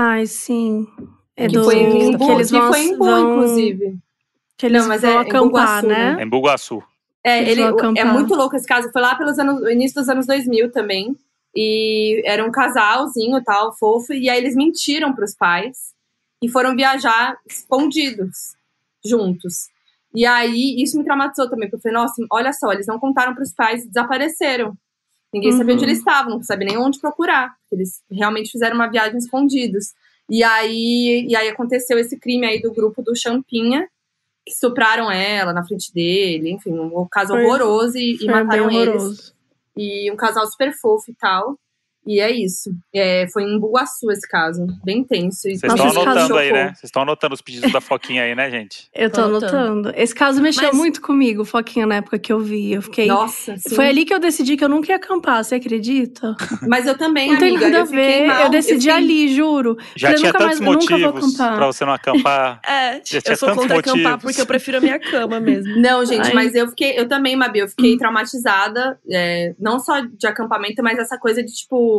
Ai, 0.01 0.25
sim. 0.27 0.87
É 1.35 1.45
Que 1.45 1.57
do 1.57 1.65
foi 1.65 1.75
em 1.75 1.89
que 1.99 2.05
Imbu, 2.05 2.31
eles 2.31 2.49
que 2.49 2.57
vão, 2.57 2.67
foi 2.71 2.79
em 2.79 2.93
Imbu, 2.93 3.03
vão- 3.05 3.31
inclusive. 3.31 3.97
Que 4.57 4.65
eles 4.67 4.81
Não, 4.81 4.87
mas 4.87 5.01
vão 5.01 5.11
é 5.11 5.13
em 5.15 5.27
acampar, 5.27 5.81
Bugaçu, 5.81 5.87
né? 5.87 6.15
É 6.19 6.23
em 6.23 6.29
Bugaçu. 6.29 6.83
É, 7.21 7.39
Eles 7.39 7.57
ele, 7.57 7.61
é 7.97 8.05
muito 8.05 8.33
louco 8.33 8.55
esse 8.55 8.65
caso. 8.65 8.89
Foi 8.93 9.01
lá 9.01 9.15
pelos 9.15 9.37
anos, 9.37 9.59
no 9.61 9.69
início 9.69 9.99
dos 9.99 10.07
anos 10.07 10.25
2000 10.25 10.71
também. 10.71 11.17
E 11.53 12.21
era 12.25 12.45
um 12.45 12.51
casalzinho 12.51 13.43
tal, 13.43 13.73
fofo. 13.77 14.13
E 14.13 14.29
aí 14.29 14.37
eles 14.37 14.55
mentiram 14.55 15.13
pros 15.13 15.35
pais 15.35 15.93
e 16.41 16.47
foram 16.47 16.77
viajar 16.77 17.37
escondidos, 17.45 18.55
juntos. 19.03 19.67
E 20.15 20.25
aí 20.25 20.81
isso 20.81 20.97
me 20.97 21.03
traumatizou 21.03 21.49
também, 21.49 21.69
porque 21.69 21.75
eu 21.75 21.91
falei, 21.91 21.97
nossa, 21.97 22.25
olha 22.31 22.53
só, 22.53 22.71
eles 22.71 22.87
não 22.87 22.97
contaram 22.97 23.35
pros 23.35 23.53
pais 23.53 23.83
e 23.83 23.87
desapareceram. 23.89 24.73
Ninguém 25.33 25.51
sabia 25.51 25.67
Uhum. 25.73 25.73
onde 25.75 25.85
eles 25.85 25.99
estavam, 25.99 26.31
não 26.35 26.43
sabia 26.43 26.67
nem 26.67 26.77
onde 26.77 26.99
procurar. 26.99 27.55
Eles 27.71 28.01
realmente 28.11 28.51
fizeram 28.51 28.75
uma 28.75 28.87
viagem 28.87 29.17
escondidos. 29.17 29.93
E 30.29 30.43
aí, 30.43 31.25
e 31.27 31.35
aí 31.35 31.47
aconteceu 31.49 31.97
esse 31.99 32.17
crime 32.17 32.45
aí 32.47 32.61
do 32.61 32.73
grupo 32.73 33.01
do 33.01 33.15
Champinha, 33.15 33.87
que 34.45 34.53
estupraram 34.53 35.11
ela 35.11 35.53
na 35.53 35.63
frente 35.65 35.93
dele, 35.93 36.51
enfim, 36.51 36.71
um 36.77 37.07
caso 37.09 37.33
Foi- 37.33 37.45
horroroso 37.45 37.97
e, 37.97 38.17
e 38.21 38.25
mataram 38.27 38.69
eles. 38.71 39.33
E 39.77 40.11
um 40.11 40.15
casal 40.15 40.45
super 40.47 40.73
fofo 40.73 41.09
e 41.11 41.15
tal. 41.15 41.57
E 42.07 42.19
é 42.19 42.31
isso. 42.31 42.71
É, 42.95 43.27
foi 43.31 43.43
em 43.43 43.59
Bugaçu 43.59 44.09
esse 44.11 44.27
caso. 44.27 44.65
Bem 44.83 45.03
tenso. 45.03 45.41
Vocês 45.41 45.61
estão 45.61 45.89
anotando 45.89 46.37
aí, 46.37 46.51
né? 46.51 46.67
Vocês 46.69 46.85
estão 46.85 47.01
anotando 47.03 47.35
os 47.35 47.41
pedidos 47.41 47.71
da 47.71 47.79
Foquinha 47.81 48.23
aí, 48.23 48.33
né, 48.33 48.49
gente? 48.49 48.89
Eu 48.95 49.09
tô 49.11 49.21
Tô 49.21 49.27
anotando. 49.27 49.57
anotando. 49.57 49.93
Esse 49.95 50.15
caso 50.15 50.41
mexeu 50.41 50.69
Mas- 50.69 50.75
muito 50.77 51.01
comigo, 51.01 51.45
Foquinha, 51.45 51.85
na 51.85 51.95
época 51.95 52.17
que 52.17 52.31
eu 52.33 52.39
vi. 52.39 52.71
Eu 52.73 52.81
fiquei. 52.81 53.07
Nossa, 53.07 53.55
sim. 53.57 53.75
Foi 53.75 53.87
ali 53.87 54.05
que 54.05 54.13
eu 54.13 54.19
decidi 54.19 54.57
que 54.57 54.63
eu 54.63 54.69
nunca 54.69 54.91
ia 54.91 54.95
acampar, 54.95 55.43
você 55.43 55.55
acredita? 55.55 56.35
Mas 56.67 56.87
eu 56.87 56.97
também, 56.97 57.31
Não 57.33 57.39
tem 57.39 57.49
amiga. 57.49 57.65
nada 57.69 57.77
a 57.77 57.81
eu 57.81 57.85
ver. 57.85 58.27
mal, 58.27 58.41
eu 58.43 58.49
decidi 58.49 58.87
fiquei- 58.87 58.91
ali, 58.91 59.35
juro. 59.35 59.77
Já 59.95 60.13
tinha 60.15 60.27
nunca 60.31 60.39
tantos 60.39 60.59
mais- 60.59 60.73
motivos 60.75 61.03
acampar. 61.37 61.57
pra 61.57 61.65
você 61.67 61.85
não 61.85 61.93
acampar. 61.93 62.59
É, 62.69 63.01
Já 63.03 63.17
eu 63.17 63.21
tinha 63.21 63.35
sou 63.35 63.49
tantos 63.49 63.63
contra 63.63 63.79
acampar 63.79 64.01
motivos. 64.03 64.23
porque 64.23 64.41
eu 64.41 64.45
prefiro 64.45 64.77
a 64.77 64.81
minha 64.81 64.99
cama 64.99 65.39
mesmo. 65.39 65.75
Não, 65.79 66.03
gente, 66.05 66.27
Ai. 66.27 66.33
mas 66.33 66.55
eu 66.55 66.67
fiquei, 66.69 66.97
eu 66.99 67.07
também, 67.07 67.35
Mabi, 67.35 67.59
eu 67.59 67.67
fiquei 67.67 67.97
traumatizada, 67.99 68.99
é, 69.11 69.53
não 69.59 69.79
só 69.79 69.99
de 70.01 70.25
acampamento, 70.27 70.81
mas 70.83 70.97
essa 70.97 71.17
coisa 71.17 71.43
de, 71.43 71.51
tipo, 71.53 71.98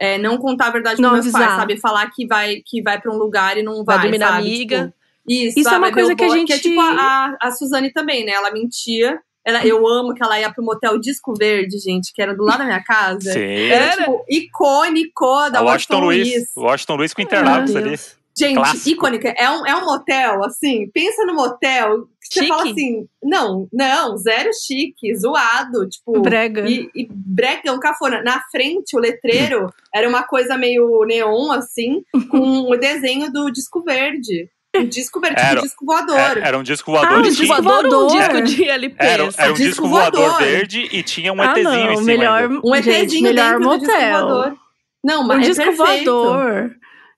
é, 0.00 0.16
não 0.18 0.38
contar 0.38 0.66
a 0.66 0.70
verdade 0.70 1.00
Não 1.02 1.10
pros 1.10 1.24
meus 1.24 1.32
pais, 1.32 1.44
avisar. 1.44 1.60
sabe? 1.60 1.80
Falar 1.80 2.10
que 2.10 2.26
vai, 2.26 2.62
que 2.64 2.80
vai 2.82 3.00
pra 3.00 3.12
um 3.12 3.16
lugar 3.18 3.56
e 3.58 3.62
não 3.62 3.84
vai, 3.84 3.96
Vai 3.96 4.02
dormir 4.06 4.18
na 4.18 4.28
sabe? 4.28 4.38
amiga. 4.38 4.76
Tipo, 4.84 4.94
isso, 5.28 5.58
Isso 5.58 5.68
é 5.68 5.72
sabe? 5.72 5.76
uma 5.76 5.86
Meu 5.86 5.94
coisa 5.94 6.14
que 6.16 6.24
a 6.24 6.26
bo- 6.26 6.34
gente- 6.34 6.46
Que 6.46 6.52
é 6.54 6.58
tipo 6.58 6.80
a, 6.80 7.36
a 7.40 7.50
Suzane 7.50 7.92
também, 7.92 8.24
né? 8.24 8.32
Ela 8.32 8.50
mentia. 8.52 9.18
Ela, 9.44 9.64
eu 9.66 9.86
amo 9.88 10.12
que 10.14 10.22
ela 10.22 10.38
ia 10.38 10.52
pro 10.52 10.62
motel 10.64 10.98
Disco 11.00 11.32
Verde, 11.34 11.78
gente, 11.78 12.12
que 12.14 12.20
era 12.20 12.34
do 12.34 12.44
lado 12.44 12.58
da 12.58 12.64
minha 12.66 12.82
casa. 12.82 13.32
Sim. 13.32 13.40
Era, 13.70 13.96
tipo, 13.96 14.24
icônico 14.28 15.24
da 15.50 15.60
A 15.60 15.62
Washington 15.62 15.64
Washington 15.64 16.00
Luiz. 16.00 16.28
Luiz. 16.28 16.48
Washington 16.56 16.96
Luiz 16.96 17.14
com 17.14 17.22
Interlagos 17.22 17.74
ali. 17.76 17.98
Gente, 18.38 18.54
Clássico. 18.56 18.88
icônica. 18.90 19.34
É 19.36 19.50
um, 19.50 19.66
é 19.66 19.74
um 19.74 19.84
motel, 19.84 20.44
assim. 20.44 20.88
Pensa 20.92 21.24
no 21.24 21.34
motel. 21.34 22.06
Você 22.28 22.40
Chique? 22.40 22.48
fala 22.48 22.62
assim. 22.70 23.06
Não, 23.22 23.68
não, 23.72 24.16
zero 24.16 24.50
chique, 24.66 25.14
zoado. 25.16 25.88
Tipo. 25.88 26.20
Brega. 26.20 26.68
E, 26.68 26.90
e 26.94 27.08
bregão, 27.10 27.78
cafona. 27.80 28.22
Na 28.22 28.40
frente, 28.50 28.96
o 28.96 29.00
letreiro 29.00 29.72
era 29.94 30.08
uma 30.08 30.22
coisa 30.22 30.56
meio 30.58 31.04
neon, 31.06 31.50
assim, 31.52 32.02
com 32.30 32.62
o 32.70 32.76
desenho 32.76 33.32
do 33.32 33.50
disco 33.50 33.82
verde. 33.82 34.48
O 34.76 34.84
disco 34.84 35.18
verde, 35.18 35.40
Era- 35.40 35.48
tipo 35.54 35.62
disco 35.62 35.84
voador. 35.86 36.18
É, 36.18 36.40
Era 36.46 36.58
um 36.58 36.62
disco 36.62 36.92
voador. 36.92 37.12
Ah, 37.12 37.18
um 37.18 37.22
disco 37.22 37.46
voador 37.46 37.86
ou 37.86 38.04
um 38.04 38.18
disco 38.18 38.42
de 38.42 38.68
LP? 38.68 38.96
Era, 38.98 39.12
era 39.12 39.22
um 39.24 39.54
Disco 39.54 39.54
disco 39.70 39.88
voador, 39.88 40.28
voador. 40.28 40.38
verde 40.46 40.88
e 40.92 41.02
tinha 41.02 41.32
um 41.32 41.40
ah, 41.40 41.46
ETzinho 41.52 41.64
não, 41.64 41.92
em 41.92 41.96
cima. 41.96 42.06
melhor, 42.06 42.42
ainda. 42.42 42.60
Um 42.62 42.74
gente, 42.76 42.90
ETzinho 42.90 43.22
melhor 43.22 43.52
dentro 43.58 43.68
do 43.70 43.78
disco 43.78 43.92
motel. 43.94 44.20
voador. 44.28 44.56
Não, 45.02 45.22
Um 45.22 45.26
mas 45.26 45.38
é 45.38 45.48
disco 45.50 45.64
perfeito. 45.64 46.12
voador. 46.12 46.70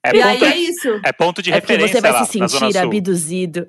É 0.06 0.16
E 0.16 0.22
aí 0.22 0.38
ponto, 0.38 0.44
é 0.46 0.56
isso. 0.56 1.00
é 1.04 1.12
ponto 1.12 1.42
de 1.42 1.52
É 1.52 1.60
porque 1.60 1.72
referência 1.74 1.96
você 1.96 2.00
vai 2.00 2.12
lá, 2.12 2.24
se 2.24 2.32
sentir 2.38 2.78
abduzido. 2.78 3.66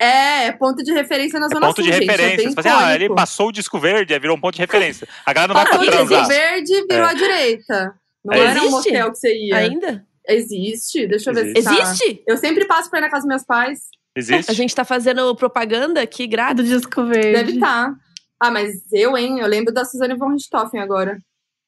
É, 0.00 0.46
é 0.46 0.52
ponto 0.52 0.82
de 0.82 0.92
referência 0.92 1.38
na 1.38 1.46
É 1.46 1.48
Zona 1.50 1.66
ponto 1.66 1.76
Sul, 1.76 1.84
de 1.84 1.92
gente. 1.92 2.06
referência. 2.06 2.32
É 2.34 2.36
bem 2.38 2.48
Você 2.54 2.62
fala 2.62 2.76
assim, 2.76 2.84
ah, 2.86 2.94
ele 2.94 3.14
passou 3.14 3.48
o 3.48 3.52
disco 3.52 3.78
verde, 3.78 4.18
virou 4.18 4.36
um 4.36 4.40
ponto 4.40 4.54
de 4.54 4.60
referência. 4.60 5.06
A 5.26 5.32
galera 5.32 5.52
não 5.52 5.60
vai 5.60 5.64
pra 5.66 5.76
Passou 5.78 5.86
o 5.86 5.90
disco 5.90 6.06
transar. 6.08 6.28
verde 6.28 6.72
e 6.72 6.86
virou 6.86 7.06
É. 7.06 7.10
à 7.10 7.12
direita. 7.12 7.94
Não 8.24 8.34
É. 8.34 8.38
era 8.46 8.62
um 8.62 8.70
motel 8.70 9.12
que 9.12 9.18
você 9.18 9.36
ia. 9.36 9.56
Ainda? 9.56 10.06
Existe? 10.26 11.06
Deixa 11.06 11.30
eu 11.30 11.34
ver 11.34 11.46
Existe. 11.56 11.62
se 11.62 11.76
tá. 11.76 11.82
Existe? 11.82 12.22
Eu 12.26 12.36
sempre 12.38 12.64
passo 12.66 12.88
pra 12.88 12.98
ir 12.98 13.02
na 13.02 13.10
casa 13.10 13.22
dos 13.22 13.28
meus 13.28 13.44
pais. 13.44 13.80
Existe? 14.16 14.50
A 14.50 14.54
gente 14.54 14.74
tá 14.74 14.84
fazendo 14.84 15.34
propaganda 15.36 16.00
aqui 16.00 16.26
Do 16.26 16.30
grátis. 16.30 16.66
disco 16.68 17.04
verde. 17.04 17.32
Deve 17.32 17.52
estar. 17.52 17.92
Ah, 18.40 18.50
mas 18.50 18.70
eu, 18.92 19.16
hein? 19.18 19.38
Eu 19.40 19.46
lembro 19.46 19.72
da 19.72 19.84
Suzane 19.84 20.16
von 20.16 20.30
Richthofen 20.32 20.80
agora. 20.80 21.18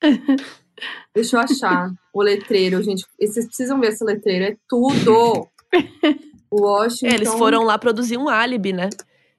Deixa 1.14 1.36
eu 1.36 1.40
achar 1.40 1.90
o 2.14 2.22
letreiro, 2.22 2.82
gente. 2.82 3.04
Vocês 3.20 3.46
precisam 3.46 3.78
ver 3.78 3.88
esse 3.88 4.02
letreiro. 4.02 4.44
É 4.46 4.56
tudo. 4.68 5.46
O 6.52 6.62
Washington. 6.62 7.06
Eles 7.14 7.32
foram 7.32 7.62
lá 7.64 7.78
produzir 7.78 8.16
um 8.18 8.28
álibi, 8.28 8.72
né? 8.72 8.90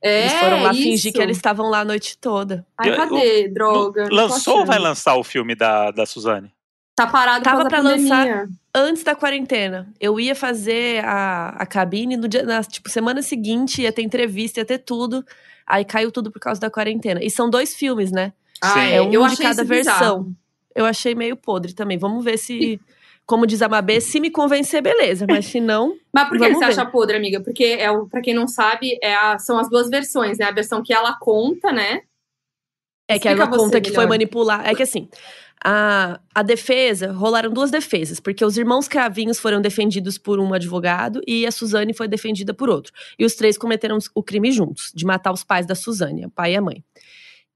É, 0.02 0.22
Eles 0.22 0.34
foram 0.34 0.64
lá 0.64 0.72
isso. 0.74 0.82
fingir 0.82 1.14
que 1.14 1.22
eles 1.22 1.38
estavam 1.38 1.70
lá 1.70 1.80
a 1.82 1.86
noite 1.86 2.18
toda. 2.18 2.66
Ai, 2.78 2.94
cadê? 2.96 3.48
Droga. 3.48 4.02
não 4.04 4.10
tô 4.10 4.16
Lançou 4.16 4.60
ou 4.60 4.66
vai 4.66 4.78
lançar 4.80 5.16
o 5.16 5.24
filme 5.24 5.56
da, 5.56 5.92
da 5.92 6.06
Suzane? 6.06 6.52
Tá 6.96 7.08
parado 7.08 7.44
Tava 7.44 7.68
pra 7.70 7.80
lançar-. 7.80 8.48
Antes 8.76 9.04
da 9.04 9.16
quarentena. 9.16 9.88
Eu 10.00 10.20
ia 10.20 10.36
fazer 10.36 11.04
a, 11.06 11.50
a 11.60 11.66
cabine 11.66 12.18
no 12.18 12.28
dia, 12.28 12.44
na 12.44 12.64
tipo, 12.64 12.90
semana 12.90 13.22
seguinte, 13.22 13.82
ia 13.84 13.92
ter 13.94 14.02
entrevista, 14.02 14.60
ia 14.60 14.66
ter 14.66 14.80
tudo. 14.80 15.24
Aí 15.66 15.86
caiu 15.86 16.12
tudo 16.12 16.30
por 16.32 16.40
causa 16.40 16.60
da 16.60 16.70
quarentena. 16.70 17.24
E 17.24 17.30
são 17.30 17.50
dois 17.50 17.74
filmes, 17.74 18.12
né? 18.12 18.34
Ai, 18.62 18.96
É 18.96 19.02
um 19.02 19.12
eu 19.12 19.22
de 19.22 19.34
achei 19.34 19.46
cada 19.46 19.62
isso 19.64 19.70
bizarro. 19.74 20.00
versão. 20.00 20.36
Eu 20.76 20.86
achei 20.86 21.16
meio 21.16 21.36
podre 21.38 21.74
também. 21.74 21.98
Vamos 21.98 22.24
ver 22.26 22.38
se, 22.38 22.80
como 23.26 23.48
diz 23.48 23.62
a 23.62 23.70
Mabê, 23.70 24.02
se 24.02 24.20
me 24.20 24.30
convencer, 24.30 24.82
beleza. 24.82 25.26
Mas 25.28 25.46
se 25.46 25.60
não, 25.60 25.96
Mas 26.14 26.28
por 26.30 26.38
que 26.38 26.54
você 26.54 26.66
acha 26.66 26.86
podre, 26.86 27.18
amiga? 27.18 27.42
Porque, 27.42 27.64
é, 27.64 27.90
o- 27.92 28.08
pra 28.08 28.22
quem 28.22 28.34
não 28.34 28.48
sabe, 28.48 28.98
é 29.02 29.14
a- 29.16 29.40
são 29.40 29.58
as 29.58 29.70
duas 29.70 29.90
versões, 29.90 30.38
né? 30.38 30.46
A 30.46 30.52
versão 30.52 30.84
que 30.84 30.94
ela 30.94 31.18
conta, 31.20 31.72
né? 31.72 32.02
É 33.08 33.20
que 33.20 33.28
Explica 33.28 33.44
ela 33.50 33.58
conta 33.58 33.82
que 33.82 33.90
melhor. 33.90 34.02
foi 34.02 34.10
manipular. 34.10 34.66
É 34.68 34.74
que 34.74 34.84
assim, 34.84 35.10
a, 35.64 36.20
a 36.34 36.42
defesa, 36.42 37.12
rolaram 37.12 37.52
duas 37.52 37.70
defesas, 37.72 38.20
porque 38.20 38.44
os 38.46 38.58
irmãos 38.58 38.88
Cravinhos 38.88 39.40
foram 39.40 39.62
defendidos 39.62 40.18
por 40.18 40.40
um 40.40 40.54
advogado 40.54 41.22
e 41.28 41.46
a 41.46 41.52
Suzane 41.52 41.94
foi 41.94 42.08
defendida 42.08 42.54
por 42.54 42.70
outro. 42.70 42.94
E 43.20 43.26
os 43.26 43.36
três 43.36 43.58
cometeram 43.58 43.98
o 44.16 44.24
crime 44.24 44.52
juntos, 44.52 44.92
de 44.96 45.06
matar 45.06 45.32
os 45.34 45.44
pais 45.44 45.66
da 45.66 45.76
Suzane, 45.76 46.26
o 46.26 46.30
pai 46.30 46.54
e 46.54 46.56
a 46.58 46.62
mãe. 46.62 46.84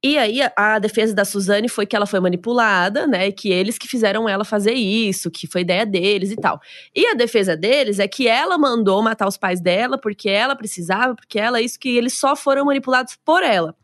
E 0.04 0.16
aí, 0.18 0.40
a, 0.56 0.78
defesa 0.78 1.14
da 1.14 1.26
Suzane 1.26 1.68
foi 1.68 1.88
que 1.88 1.96
ela 1.96 2.06
foi 2.06 2.20
manipulada, 2.20 3.08
né? 3.08 3.28
E 3.28 3.32
que 3.32 3.50
eles 3.50 3.80
que 3.80 3.88
fizeram 3.88 4.30
ela 4.30 4.46
fazer 4.46 4.74
isso, 4.74 5.32
que 5.32 5.48
foi 5.48 5.62
ideia 5.62 5.86
deles 5.88 6.32
e 6.32 6.36
tal. 6.36 6.62
E 6.96 7.08
a 7.08 7.16
defesa 7.16 7.58
deles 7.58 7.98
é 7.98 8.08
que 8.08 8.28
ela 8.28 8.60
mandou 8.60 9.02
matar 9.02 9.28
os 9.28 9.38
pais 9.38 9.60
dela 9.60 9.98
porque 9.98 10.30
ela 10.30 10.56
precisava, 10.56 11.16
porque 11.16 11.40
ela, 11.40 11.60
isso, 11.60 11.80
que 11.80 11.90
eles 11.90 12.14
só 12.14 12.36
foram 12.36 12.66
manipulados 12.66 13.18
por 13.26 13.42
ela. 13.42 13.76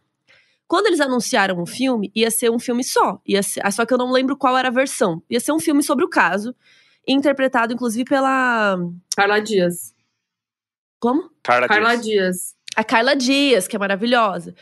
Quando 0.67 0.87
eles 0.87 1.01
anunciaram 1.01 1.59
o 1.59 1.65
filme, 1.65 2.11
ia 2.15 2.29
ser 2.29 2.51
um 2.51 2.59
filme 2.59 2.83
só. 2.83 3.19
Ia 3.27 3.41
ser, 3.41 3.61
ah, 3.63 3.71
só 3.71 3.83
que 3.83 3.93
eu 3.93 3.97
não 3.97 4.11
lembro 4.11 4.37
qual 4.37 4.55
era 4.55 4.67
a 4.67 4.71
versão. 4.71 5.21
Ia 5.29 5.39
ser 5.39 5.51
um 5.51 5.59
filme 5.59 5.81
sobre 5.81 6.05
o 6.05 6.09
caso, 6.09 6.55
interpretado 7.07 7.73
inclusive 7.73 8.05
pela. 8.05 8.77
Carla 9.15 9.39
Dias. 9.39 9.95
Como? 10.99 11.29
Carla, 11.41 11.67
Carla 11.67 11.95
Dias. 11.95 12.05
Dias. 12.05 12.55
A 12.75 12.83
Carla 12.83 13.15
Dias, 13.15 13.67
que 13.67 13.75
é 13.75 13.79
maravilhosa. 13.79 14.55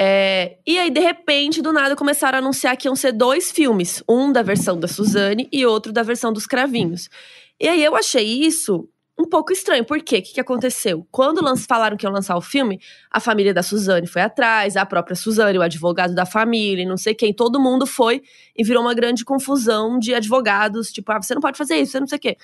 É, 0.00 0.58
e 0.64 0.78
aí, 0.78 0.90
de 0.90 1.00
repente, 1.00 1.60
do 1.60 1.72
nada, 1.72 1.96
começaram 1.96 2.38
a 2.38 2.40
anunciar 2.40 2.76
que 2.76 2.86
iam 2.86 2.94
ser 2.94 3.10
dois 3.10 3.50
filmes. 3.50 4.02
Um 4.08 4.30
da 4.30 4.42
versão 4.42 4.78
da 4.78 4.86
Suzane 4.86 5.48
e 5.50 5.66
outro 5.66 5.92
da 5.92 6.04
versão 6.04 6.32
dos 6.32 6.46
Cravinhos. 6.46 7.10
E 7.58 7.68
aí 7.68 7.82
eu 7.82 7.96
achei 7.96 8.24
isso 8.24 8.88
um 9.18 9.24
pouco 9.24 9.52
estranho. 9.52 9.84
Por 9.84 10.00
quê? 10.00 10.18
O 10.18 10.22
que, 10.22 10.34
que 10.34 10.40
aconteceu? 10.40 11.04
Quando 11.10 11.42
falaram 11.56 11.96
que 11.96 12.06
iam 12.06 12.12
lançar 12.12 12.36
o 12.36 12.40
filme, 12.40 12.80
a 13.10 13.18
família 13.18 13.52
da 13.52 13.60
Suzane 13.64 14.06
foi 14.06 14.22
atrás, 14.22 14.76
a 14.76 14.86
própria 14.86 15.16
Suzane, 15.16 15.58
o 15.58 15.62
advogado 15.62 16.14
da 16.14 16.24
família, 16.24 16.86
não 16.86 16.96
sei 16.96 17.12
quem, 17.12 17.34
todo 17.34 17.58
mundo 17.58 17.84
foi 17.84 18.22
e 18.56 18.62
virou 18.62 18.82
uma 18.84 18.94
grande 18.94 19.24
confusão 19.24 19.98
de 19.98 20.14
advogados, 20.14 20.92
tipo, 20.92 21.10
ah, 21.10 21.20
você 21.20 21.34
não 21.34 21.42
pode 21.42 21.58
fazer 21.58 21.76
isso, 21.76 21.92
você 21.92 22.00
não 22.00 22.06
sei 22.06 22.18
o 22.18 22.20
quê. 22.20 22.36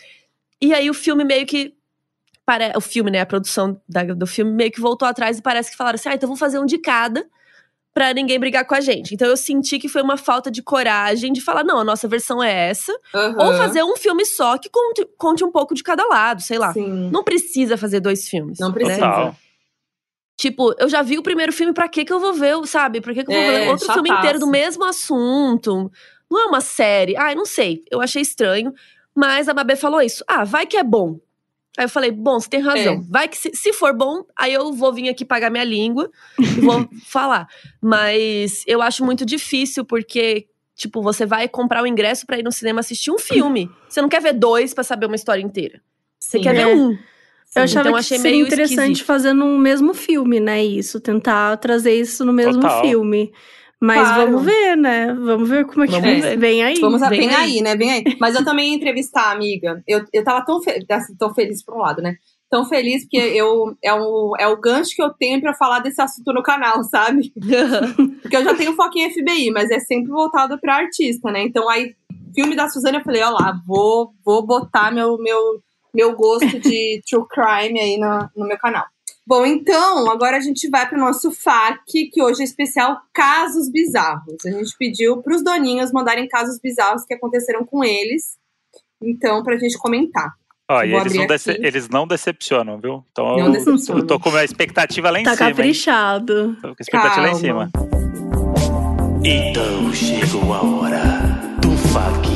E 0.60 0.74
aí 0.74 0.90
o 0.90 0.94
filme 0.94 1.22
meio 1.24 1.46
que. 1.46 1.72
Pare... 2.44 2.72
O 2.76 2.80
filme, 2.80 3.10
né? 3.12 3.20
A 3.20 3.26
produção 3.26 3.80
da- 3.88 4.02
do 4.02 4.26
filme 4.26 4.50
meio 4.50 4.72
que 4.72 4.80
voltou 4.80 5.06
atrás 5.06 5.38
e 5.38 5.42
parece 5.42 5.70
que 5.70 5.76
falaram 5.76 5.94
assim: 5.94 6.08
ah, 6.08 6.14
então 6.14 6.26
vamos 6.26 6.40
fazer 6.40 6.58
um 6.58 6.66
de 6.66 6.78
cada 6.78 7.24
pra 7.94 8.12
ninguém 8.12 8.38
brigar 8.40 8.66
com 8.66 8.74
a 8.74 8.80
gente. 8.80 9.14
Então 9.14 9.28
eu 9.28 9.36
senti 9.36 9.78
que 9.78 9.88
foi 9.88 10.02
uma 10.02 10.16
falta 10.16 10.50
de 10.50 10.60
coragem 10.62 11.32
de 11.32 11.40
falar: 11.40 11.62
não, 11.64 11.78
a 11.78 11.84
nossa 11.84 12.08
versão 12.08 12.42
é 12.42 12.68
essa. 12.68 12.92
Aham. 13.14 13.46
Ou 13.46 13.54
fazer 13.54 13.82
um 13.84 13.96
filme 13.96 14.26
só 14.26 14.58
que 14.58 14.68
conte, 14.68 15.06
conte 15.16 15.44
um 15.44 15.50
pouco 15.52 15.74
de 15.74 15.82
cada 15.82 16.04
lado, 16.04 16.42
sei 16.42 16.58
lá. 16.58 16.72
Sim. 16.72 17.08
Não 17.12 17.22
precisa 17.22 17.76
fazer 17.78 18.00
dois 18.00 18.28
filmes. 18.28 18.58
Não 18.58 18.68
né? 18.68 18.74
precisa. 18.74 18.98
Total. 18.98 19.36
Tipo, 20.36 20.74
eu 20.80 20.88
já 20.88 21.00
vi 21.00 21.16
o 21.16 21.22
primeiro 21.22 21.52
filme, 21.52 21.72
pra 21.72 21.88
que 21.88 22.04
que 22.04 22.12
eu 22.12 22.18
vou 22.18 22.32
ver, 22.34 22.56
sabe? 22.66 23.00
Pra 23.00 23.14
que 23.14 23.22
que 23.22 23.30
eu 23.30 23.34
vou 23.34 23.42
É, 23.44 23.60
ver 23.60 23.68
outro 23.70 23.86
filme 23.92 24.08
chataço. 24.08 24.26
inteiro 24.26 24.38
do 24.40 24.48
mesmo 24.48 24.84
assunto? 24.84 25.90
Não 26.28 26.40
é 26.40 26.46
uma 26.46 26.60
série. 26.60 27.16
Ai, 27.16 27.36
não 27.36 27.46
sei. 27.46 27.84
Eu 27.88 28.00
achei 28.00 28.20
estranho. 28.20 28.72
Mas 29.14 29.48
a 29.48 29.54
Mabê 29.54 29.76
falou 29.76 30.02
isso. 30.02 30.24
Ah, 30.26 30.42
vai 30.42 30.66
que 30.66 30.76
é 30.76 30.82
bom. 30.82 31.20
Aí 31.76 31.84
eu 31.86 31.88
falei, 31.88 32.10
bom, 32.12 32.38
você 32.38 32.48
tem 32.48 32.60
razão. 32.60 32.94
É. 32.94 33.00
Vai 33.10 33.26
que 33.28 33.36
se, 33.36 33.50
se 33.54 33.72
for 33.72 33.92
bom, 33.92 34.22
aí 34.38 34.52
eu 34.54 34.72
vou 34.72 34.92
vir 34.92 35.08
aqui 35.08 35.24
pagar 35.24 35.50
minha 35.50 35.64
língua 35.64 36.08
e 36.38 36.60
vou 36.60 36.88
falar. 37.06 37.48
Mas 37.82 38.62
eu 38.66 38.80
acho 38.80 39.04
muito 39.04 39.26
difícil, 39.26 39.84
porque, 39.84 40.46
tipo, 40.76 41.02
você 41.02 41.26
vai 41.26 41.48
comprar 41.48 41.82
o 41.82 41.86
ingresso 41.86 42.26
pra 42.26 42.38
ir 42.38 42.42
no 42.44 42.52
cinema 42.52 42.80
assistir 42.80 43.10
um 43.10 43.18
filme. 43.18 43.68
Você 43.88 44.00
não 44.00 44.08
quer 44.08 44.22
ver 44.22 44.34
dois 44.34 44.72
pra 44.72 44.84
saber 44.84 45.06
uma 45.06 45.16
história 45.16 45.42
inteira. 45.42 45.80
Você 46.18 46.38
Sim. 46.38 46.44
quer 46.44 46.54
É. 46.54 46.64
ver 46.64 46.76
um. 46.76 46.96
Eu 47.56 47.62
achava 47.62 47.80
então 47.88 47.92
que 47.92 47.98
achei 48.00 48.18
seria 48.18 48.32
meio 48.36 48.46
interessante 48.46 48.78
esquisito. 48.92 49.06
fazer 49.06 49.32
no 49.32 49.56
mesmo 49.58 49.94
filme, 49.94 50.40
né? 50.40 50.64
Isso, 50.64 50.98
tentar 51.00 51.56
trazer 51.58 51.94
isso 51.94 52.24
no 52.24 52.32
mesmo 52.32 52.60
Total. 52.62 52.80
filme. 52.82 53.32
Mas 53.84 54.00
Claro. 54.08 54.22
vamos 54.30 54.44
ver, 54.44 54.76
né? 54.76 55.12
Vamos 55.12 55.48
ver 55.48 55.66
como 55.66 55.84
é 55.84 55.86
que 55.86 55.92
Vamos 55.92 56.24
vem 56.38 56.62
aí. 56.62 56.80
Vamos 56.80 57.00
Vem 57.02 57.10
vem 57.20 57.28
aí. 57.34 57.34
aí, 57.56 57.60
né? 57.60 57.76
Vem 57.76 57.92
aí. 57.92 58.04
Mas 58.18 58.34
eu 58.34 58.42
também 58.42 58.70
ia 58.70 58.76
entrevistar 58.76 59.24
a 59.24 59.32
amiga. 59.32 59.82
Eu, 59.86 60.02
eu 60.10 60.24
tava 60.24 60.42
tão, 60.44 60.62
fe 60.62 60.84
assim, 60.90 61.14
tão 61.16 61.34
feliz 61.34 61.62
por 61.62 61.74
um 61.76 61.80
lado, 61.80 62.00
né? 62.00 62.16
Tão 62.50 62.64
feliz 62.64 63.02
porque 63.02 63.18
eu, 63.18 63.76
é, 63.82 63.92
o, 63.92 64.32
é 64.38 64.46
o 64.48 64.56
gancho 64.58 64.94
que 64.96 65.02
eu 65.02 65.10
tenho 65.10 65.38
pra 65.40 65.52
falar 65.54 65.80
desse 65.80 66.00
assunto 66.00 66.32
no 66.32 66.42
canal, 66.42 66.82
sabe? 66.84 67.30
Porque 68.22 68.36
eu 68.36 68.44
já 68.44 68.54
tenho 68.54 68.74
foco 68.74 68.96
em 68.96 69.10
FBI, 69.10 69.50
mas 69.50 69.70
é 69.70 69.80
sempre 69.80 70.10
voltado 70.10 70.58
pra 70.60 70.76
artista, 70.76 71.30
né? 71.32 71.42
Então 71.42 71.68
aí, 71.68 71.94
filme 72.34 72.54
da 72.54 72.68
Suzane, 72.68 72.98
eu 72.98 73.04
falei, 73.04 73.22
ó 73.22 73.30
lá, 73.30 73.54
vou, 73.66 74.12
vou 74.24 74.46
botar 74.46 74.92
meu, 74.92 75.18
meu, 75.18 75.40
meu 75.92 76.14
gosto 76.14 76.58
de 76.60 77.02
true 77.10 77.26
crime 77.28 77.80
aí 77.80 77.98
no, 77.98 78.28
no 78.36 78.46
meu 78.46 78.56
canal. 78.58 78.84
Bom, 79.26 79.46
então, 79.46 80.10
agora 80.10 80.36
a 80.36 80.40
gente 80.40 80.68
vai 80.68 80.86
para 80.86 80.98
o 80.98 81.00
nosso 81.00 81.30
FAQ, 81.32 82.10
que 82.12 82.22
hoje 82.22 82.42
é 82.42 82.44
especial 82.44 83.00
Casos 83.12 83.70
Bizarros. 83.70 84.36
A 84.44 84.50
gente 84.50 84.74
pediu 84.78 85.22
para 85.22 85.34
os 85.34 85.42
doninhos 85.42 85.90
mandarem 85.92 86.28
casos 86.28 86.58
bizarros 86.60 87.04
que 87.06 87.14
aconteceram 87.14 87.64
com 87.64 87.82
eles, 87.82 88.36
então, 89.02 89.42
para 89.42 89.54
a 89.54 89.58
gente 89.58 89.78
comentar. 89.78 90.30
Ó, 90.70 90.82
e 90.82 90.94
eles 90.94 91.14
não, 91.14 91.26
dece- 91.26 91.58
eles 91.62 91.88
não 91.88 92.06
decepcionam, 92.06 92.78
viu? 92.78 93.04
Então 93.12 93.36
Não 93.36 93.46
eu, 93.46 93.52
decepcionam. 93.52 94.02
eu 94.02 94.06
tô 94.06 94.20
com 94.20 94.30
a 94.34 94.44
expectativa 94.44 95.10
lá 95.10 95.20
em 95.20 95.24
Tá 95.24 95.34
cima. 95.34 95.48
hein? 95.48 95.54
caprichado. 95.54 96.54
Tô 96.56 96.68
com 96.68 96.68
a 96.68 96.76
expectativa 96.80 97.20
lá 97.22 97.28
em 97.28 97.42
Calma. 97.42 97.70
cima. 97.70 97.70
Então 99.24 99.92
chegou 99.94 100.52
a 100.52 100.62
hora 100.62 101.02
do 101.62 101.70
FAQ 101.88 102.28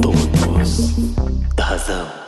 Todos 0.00 0.96
da 1.56 1.64
Razão. 1.64 2.21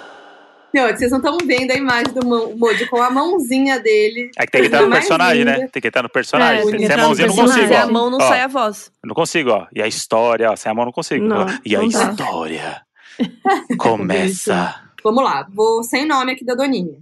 Não, 0.75 0.89
vocês 0.89 1.11
não 1.11 1.19
estão 1.19 1.39
vendo 1.45 1.71
a 1.71 1.75
imagem 1.77 2.13
do 2.13 2.27
Mo- 2.27 2.57
Moody 2.57 2.87
com 2.87 3.01
a 3.01 3.09
mãozinha 3.11 3.79
dele. 3.81 4.31
É 4.37 4.45
que 4.45 4.53
tem 4.53 4.61
que 4.63 4.67
estar 4.67 4.83
no 4.83 4.91
personagem, 4.91 5.45
né? 5.45 5.69
Tem 5.69 5.81
que 5.81 5.89
estar 5.89 6.03
no 6.03 6.09
personagem. 6.09 6.59
É, 6.61 6.65
Se 6.65 6.71
tem 6.73 6.81
que 6.81 6.87
se 6.87 6.91
é 6.91 6.95
entrar 6.95 7.03
no 7.03 7.09
mãozinha, 7.09 7.29
não 7.29 7.37
consigo, 7.37 7.67
Se 7.69 7.75
a 7.75 7.87
mão 7.87 8.11
não 8.11 8.19
Ó, 8.19 8.29
sai 8.29 8.41
a 8.41 8.47
voz. 8.49 8.91
eu 9.03 9.07
não 9.07 9.15
consigo, 9.15 9.51
ó. 9.51 9.67
E 9.73 9.81
a 9.81 9.87
história, 9.87 10.51
ó. 10.51 10.57
Sem 10.57 10.73
a 10.73 10.75
mão 10.75 10.85
não 10.87 10.93
consigo. 10.93 11.25
Não, 11.25 11.47
E 11.65 11.77
a 11.77 11.79
não 11.79 11.87
história 11.87 12.83
começa. 13.79 14.75
Vamos 15.03 15.23
lá, 15.23 15.47
vou 15.53 15.83
sem 15.83 16.07
nome 16.07 16.33
aqui 16.33 16.45
da 16.45 16.55
Doninha. 16.55 16.99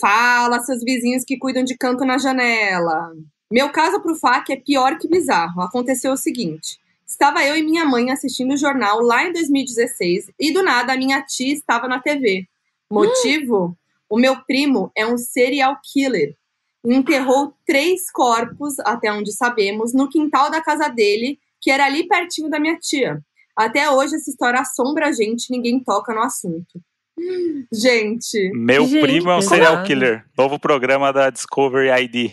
Fala, 0.00 0.60
seus 0.60 0.82
vizinhos 0.82 1.24
que 1.24 1.38
cuidam 1.38 1.64
de 1.64 1.76
canto 1.76 2.04
na 2.04 2.18
janela. 2.18 3.12
Meu 3.50 3.70
caso 3.70 4.00
pro 4.00 4.14
FAC 4.16 4.50
é 4.52 4.56
pior 4.56 4.98
que 4.98 5.08
bizarro. 5.08 5.60
Aconteceu 5.62 6.12
o 6.12 6.16
seguinte: 6.16 6.78
estava 7.06 7.44
eu 7.44 7.56
e 7.56 7.62
minha 7.62 7.84
mãe 7.84 8.10
assistindo 8.10 8.54
o 8.54 8.56
jornal 8.56 9.00
lá 9.00 9.24
em 9.24 9.32
2016 9.32 10.30
e 10.40 10.52
do 10.52 10.62
nada 10.62 10.92
a 10.92 10.96
minha 10.96 11.22
tia 11.22 11.52
estava 11.52 11.86
na 11.86 12.00
TV. 12.00 12.46
Motivo? 12.90 13.76
O 14.08 14.18
meu 14.18 14.36
primo 14.44 14.90
é 14.96 15.06
um 15.06 15.18
serial 15.18 15.76
killer. 15.92 16.34
Enterrou 16.84 17.52
três 17.66 18.10
corpos, 18.12 18.78
até 18.80 19.12
onde 19.12 19.32
sabemos, 19.32 19.92
no 19.92 20.08
quintal 20.08 20.50
da 20.50 20.62
casa 20.62 20.88
dele, 20.88 21.38
que 21.60 21.70
era 21.70 21.84
ali 21.84 22.06
pertinho 22.06 22.48
da 22.48 22.60
minha 22.60 22.76
tia. 22.78 23.20
Até 23.56 23.90
hoje 23.90 24.14
essa 24.14 24.30
história 24.30 24.60
assombra 24.60 25.08
a 25.08 25.12
gente, 25.12 25.50
ninguém 25.50 25.82
toca 25.82 26.14
no 26.14 26.20
assunto. 26.22 26.80
Gente, 27.72 28.50
Meu 28.54 28.86
Gente, 28.86 29.00
primo 29.00 29.30
é 29.30 29.36
um 29.36 29.42
serial 29.42 29.82
killer. 29.84 30.24
Novo 30.36 30.58
programa 30.58 31.12
da 31.12 31.30
Discovery 31.30 31.88
ID. 32.04 32.32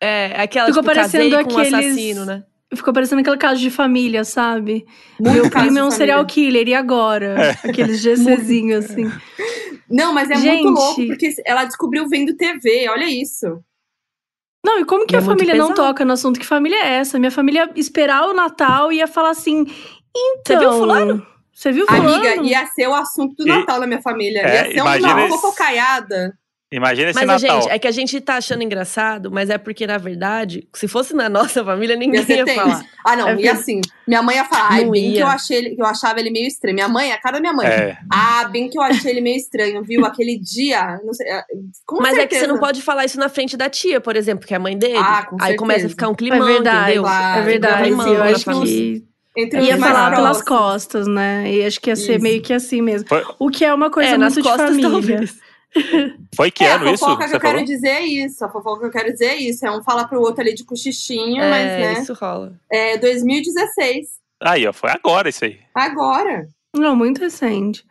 É, 0.00 0.34
aquela 0.42 0.66
Ficou 0.66 0.82
tipo, 0.82 0.94
parecendo 0.94 1.30
com 1.44 1.54
um 1.54 1.58
aqueles- 1.58 1.72
assassino, 1.72 2.24
né? 2.26 2.44
Ficou 2.74 2.92
parecendo 2.94 3.20
aquele 3.20 3.36
caso 3.36 3.60
de 3.60 3.70
família, 3.70 4.24
sabe? 4.24 4.86
muito 5.20 5.34
Meu 5.34 5.50
primo 5.50 5.78
é 5.78 5.84
um 5.84 5.90
serial 5.90 6.24
killer, 6.24 6.66
e 6.68 6.74
agora? 6.74 7.56
Aqueles 7.64 8.00
GCzinhos, 8.02 8.86
assim. 8.86 9.10
Não, 9.90 10.12
mas 10.14 10.30
é 10.30 10.36
Gente. 10.36 10.64
muito 10.64 10.78
louco, 10.80 11.06
porque 11.06 11.34
ela 11.44 11.64
descobriu 11.64 12.08
vendo 12.08 12.34
TV, 12.36 12.88
olha 12.88 13.04
isso. 13.04 13.62
Não, 14.64 14.78
e 14.80 14.84
como 14.84 15.06
que 15.06 15.14
É 15.14 15.18
a 15.18 15.22
família 15.22 15.54
não 15.54 15.74
toca 15.74 16.04
no 16.04 16.12
assunto? 16.12 16.38
Que 16.40 16.46
família 16.46 16.76
é 16.76 16.92
essa? 16.94 17.18
Minha 17.18 17.30
família 17.32 17.68
ia 17.74 17.80
esperar 17.80 18.26
o 18.28 18.32
Natal 18.32 18.92
e 18.92 18.96
ia 18.98 19.06
falar 19.08 19.30
assim: 19.30 19.66
então. 20.16 20.42
Você 20.46 20.58
viu 20.58 20.72
fulano? 20.72 21.26
Você 21.52 21.72
viu 21.72 21.86
fulano? 21.86 22.08
Amiga, 22.14 22.42
ia 22.42 22.66
ser 22.68 22.86
o 22.86 22.94
assunto 22.94 23.34
do 23.36 23.46
E- 23.46 23.48
Natal 23.50 23.80
na 23.80 23.86
minha 23.86 24.00
família. 24.00 24.40
É, 24.40 24.54
ia 24.54 24.64
ser 24.72 24.76
imagina 24.78 25.12
uma 25.14 25.20
esse- 25.26 25.28
fofocaiada. 25.40 26.38
Imagina 26.72 27.10
esse 27.10 27.24
Mas, 27.24 27.42
Natal. 27.42 27.60
gente, 27.62 27.70
é 27.70 27.78
que 27.78 27.86
a 27.86 27.90
gente 27.90 28.18
tá 28.20 28.36
achando 28.36 28.62
engraçado, 28.62 29.30
mas 29.30 29.50
é 29.50 29.58
porque, 29.58 29.86
na 29.86 29.98
verdade, 29.98 30.66
se 30.74 30.88
fosse 30.88 31.14
na 31.14 31.28
nossa 31.30 31.62
família, 31.62 31.94
ninguém 31.96 32.24
Ia 32.28 32.46
falar. 32.46 32.82
Ah, 33.04 33.14
não, 33.16 33.28
É 33.28 33.36
e 33.36 33.48
assim, 33.48 33.80
minha 34.08 34.22
mãe 34.22 34.36
ia 34.36 34.44
falar, 34.46 34.68
ai, 34.72 34.84
Não 34.84 34.90
bem 34.92 35.10
que 35.12 35.16
ia. 35.18 35.20
eu 35.20 35.26
achei 35.26 35.58
ele, 35.58 35.70
que 35.76 35.82
eu 35.82 35.86
achava 35.86 36.18
ele 36.18 36.30
meio 36.30 36.46
estranho. 36.46 36.74
Minha 36.74 36.88
mãe, 36.88 37.12
a 37.12 37.20
cara 37.20 37.34
da 37.36 37.40
minha 37.40 37.52
mãe. 37.52 37.66
É. 37.66 37.98
Ah, 38.10 38.48
bem 38.50 38.70
que 38.70 38.78
eu 38.78 38.82
achei 38.82 39.10
ele 39.10 39.20
meio 39.20 39.36
estranho, 39.36 39.82
viu? 39.84 40.04
Aquele 40.06 40.38
dia, 40.38 40.98
não 41.04 41.12
sei, 41.12 41.28
é, 41.28 41.44
com 41.86 42.00
mas 42.00 42.16
é 42.16 42.26
que 42.26 42.34
você 42.34 42.40
certeza. 42.40 42.46
não 42.52 42.58
pode 42.58 42.80
falar 42.80 43.04
isso 43.04 43.18
na 43.18 43.28
frente 43.28 43.56
da 43.56 43.68
tia, 43.68 44.00
por 44.00 44.16
exemplo, 44.16 44.46
que 44.46 44.54
é 44.54 44.56
a 44.56 44.60
mãe 44.60 44.76
dele. 44.78 44.96
Ah, 44.96 45.26
com 45.28 45.36
Aí 45.40 45.54
começa 45.56 45.86
a 45.86 45.88
certeza. 45.88 45.94
ficar 45.94 46.08
um 46.08 46.12
É 46.12 46.16
climão, 46.16 46.46
verdade, 46.46 46.82
entendeu? 46.84 47.02
claro. 47.02 47.40
é 47.40 47.44
verdade. 47.44 47.82
Climão 47.84 48.08
eu 48.14 48.22
acho 48.22 48.44
que 48.62 49.04
Entre 49.36 49.60
ia 49.62 49.76
falar 49.78 50.10
pelas 50.14 50.42
próximos. 50.42 50.42
costas, 50.48 51.06
né? 51.06 51.50
E 51.52 51.64
acho 51.64 51.80
que 51.80 51.90
ia 51.90 51.96
ser 51.96 52.14
Isso. 52.14 52.22
meio 52.22 52.40
que 52.42 52.52
assim 52.52 52.80
mesmo. 52.82 53.06
O 53.38 53.48
que 53.50 53.64
é 53.64 53.72
uma 53.74 53.90
coisa 53.90 54.10
é, 54.10 54.16
nas 54.18 54.34
muito 54.34 54.44
de 54.44 54.50
costas, 54.50 54.68
família. 54.70 54.90
talvez. 54.90 55.38
foi 56.36 56.50
que 56.50 56.64
É, 56.64 56.72
ano 56.72 56.88
a 56.88 56.92
isso? 56.92 57.04
fofoca 57.04 57.28
que 57.28 57.34
eu 57.36 57.40
quero 57.40 57.52
falou? 57.58 57.64
dizer 57.64 57.88
é 57.88 58.02
isso. 58.06 58.44
A 58.44 58.48
fofoca 58.50 58.80
que 58.80 58.86
eu 58.86 58.90
quero 58.90 59.12
dizer 59.12 59.26
é 59.26 59.36
isso. 59.36 59.64
É 59.66 59.70
um 59.70 59.82
falar 59.82 60.06
pro 60.06 60.20
outro 60.20 60.40
ali 60.42 60.54
de 60.54 60.64
cochichinho, 60.64 61.42
É, 61.42 61.50
mas, 61.50 61.66
né? 61.66 61.92
isso 62.02 62.12
rola. 62.14 62.52
É 62.70 62.98
2016. 62.98 64.08
Aí, 64.42 64.66
ó, 64.66 64.72
foi 64.72 64.90
agora 64.90 65.28
isso 65.28 65.44
aí. 65.44 65.58
Agora. 65.74 66.46
Não, 66.74 66.94
muito 66.96 67.20
recente. 67.20 67.84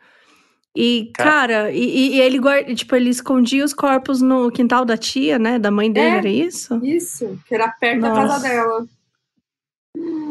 E, 0.76 1.10
Cara- 1.14 1.30
cara, 1.30 1.70
e, 1.72 2.14
e- 2.16 2.20
ele 2.20 2.38
guarda, 2.38 2.74
tipo, 2.74 2.96
ele 2.96 3.10
escondia 3.10 3.64
os 3.64 3.74
corpos 3.74 4.22
no 4.22 4.50
quintal 4.50 4.84
da 4.86 4.96
tia, 4.96 5.38
né? 5.38 5.58
Da 5.58 5.70
mãe 5.70 5.92
dele, 5.92 6.06
É. 6.14 6.18
era 6.18 6.28
isso? 6.28 6.80
Isso. 6.84 7.38
Que 7.46 7.54
era 7.54 7.68
perto 7.68 8.00
da 8.00 8.08
Nossa. 8.08 8.22
casa 8.28 8.48
dela. 8.48 8.86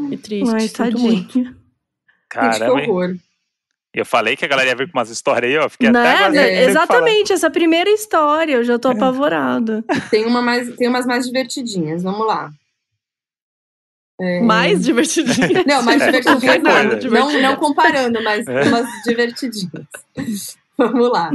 Que 0.09 0.17
triste. 0.17 0.49
Muito. 0.51 0.73
tadinho. 0.73 1.11
Gente, 1.11 1.43
que 1.43 1.55
Caramba, 2.29 2.81
hein? 2.81 3.21
Eu 3.93 4.05
falei 4.05 4.35
que 4.35 4.45
a 4.45 4.47
galera 4.47 4.69
ia 4.69 4.75
vir 4.75 4.89
com 4.91 4.97
umas 4.97 5.09
histórias 5.09 5.51
aí, 5.51 5.57
ó. 5.57 5.67
Fiquei 5.69 5.89
Né? 5.91 5.99
até 5.99 6.09
agora. 6.25 6.31
Né? 6.31 6.63
Exatamente, 6.63 7.33
essa 7.33 7.49
primeira 7.49 7.89
história, 7.89 8.53
eu 8.53 8.63
já 8.63 8.79
tô 8.79 8.89
apavorada. 8.89 9.83
Tem, 10.09 10.25
uma 10.25 10.41
mais, 10.41 10.75
tem 10.75 10.87
umas 10.87 11.05
mais 11.05 11.25
divertidinhas. 11.25 12.03
Vamos 12.03 12.25
lá. 12.25 12.51
Mais 14.43 14.83
divertidinho. 14.83 15.63
Não, 15.65 15.81
mais 15.81 15.99
É, 16.01 16.05
divertidinhas 16.11 16.61
não. 17.11 17.41
Não 17.41 17.55
comparando, 17.55 18.23
mas 18.23 18.47
É. 18.47 18.63
umas 18.65 18.87
divertidinhas. 19.03 19.85
Vamos 20.77 21.09
lá. 21.11 21.31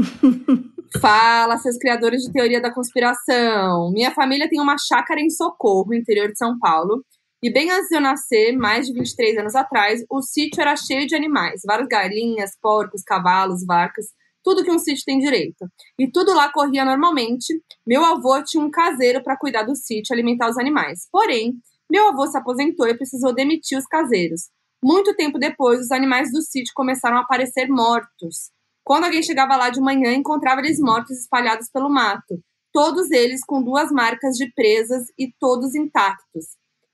Fala, 1.00 1.58
seus 1.58 1.76
criadores 1.78 2.22
de 2.22 2.32
teoria 2.32 2.60
da 2.60 2.72
conspiração. 2.72 3.90
Minha 3.92 4.12
família 4.12 4.48
tem 4.48 4.60
uma 4.60 4.76
chácara 4.78 5.20
em 5.20 5.28
Socorro, 5.30 5.92
interior 5.92 6.28
de 6.30 6.38
São 6.38 6.58
Paulo. 6.58 7.04
E 7.42 7.52
bem 7.52 7.70
antes 7.70 7.88
de 7.88 7.96
eu 7.96 8.00
nascer, 8.00 8.56
mais 8.56 8.86
de 8.86 8.94
23 8.94 9.38
anos 9.38 9.54
atrás, 9.54 10.02
o 10.10 10.22
sítio 10.22 10.60
era 10.60 10.74
cheio 10.74 11.06
de 11.06 11.14
animais. 11.14 11.60
Várias 11.66 11.86
galinhas, 11.86 12.56
porcos, 12.60 13.02
cavalos, 13.02 13.64
vacas. 13.64 14.06
Tudo 14.42 14.64
que 14.64 14.70
um 14.70 14.78
sítio 14.78 15.04
tem 15.04 15.18
direito. 15.18 15.66
E 15.98 16.10
tudo 16.10 16.32
lá 16.32 16.50
corria 16.50 16.84
normalmente. 16.84 17.52
Meu 17.86 18.04
avô 18.04 18.42
tinha 18.42 18.64
um 18.64 18.70
caseiro 18.70 19.22
para 19.22 19.36
cuidar 19.36 19.64
do 19.64 19.76
sítio 19.76 20.12
e 20.12 20.14
alimentar 20.14 20.48
os 20.48 20.56
animais. 20.56 21.08
Porém, 21.12 21.54
meu 21.90 22.08
avô 22.08 22.26
se 22.26 22.38
aposentou 22.38 22.88
e 22.88 22.96
precisou 22.96 23.34
demitir 23.34 23.78
os 23.78 23.86
caseiros. 23.86 24.48
Muito 24.82 25.14
tempo 25.14 25.38
depois, 25.38 25.80
os 25.80 25.90
animais 25.90 26.32
do 26.32 26.40
sítio 26.40 26.72
começaram 26.74 27.18
a 27.18 27.20
aparecer 27.20 27.68
mortos. 27.68 28.50
Quando 28.82 29.04
alguém 29.04 29.22
chegava 29.22 29.56
lá 29.56 29.68
de 29.68 29.80
manhã, 29.80 30.12
encontrava 30.14 30.60
eles 30.60 30.78
mortos 30.78 31.18
espalhados 31.18 31.68
pelo 31.70 31.90
mato. 31.90 32.40
Todos 32.72 33.10
eles 33.10 33.44
com 33.44 33.62
duas 33.62 33.90
marcas 33.90 34.36
de 34.36 34.50
presas 34.52 35.06
e 35.18 35.32
todos 35.38 35.74
intactos. 35.74 36.46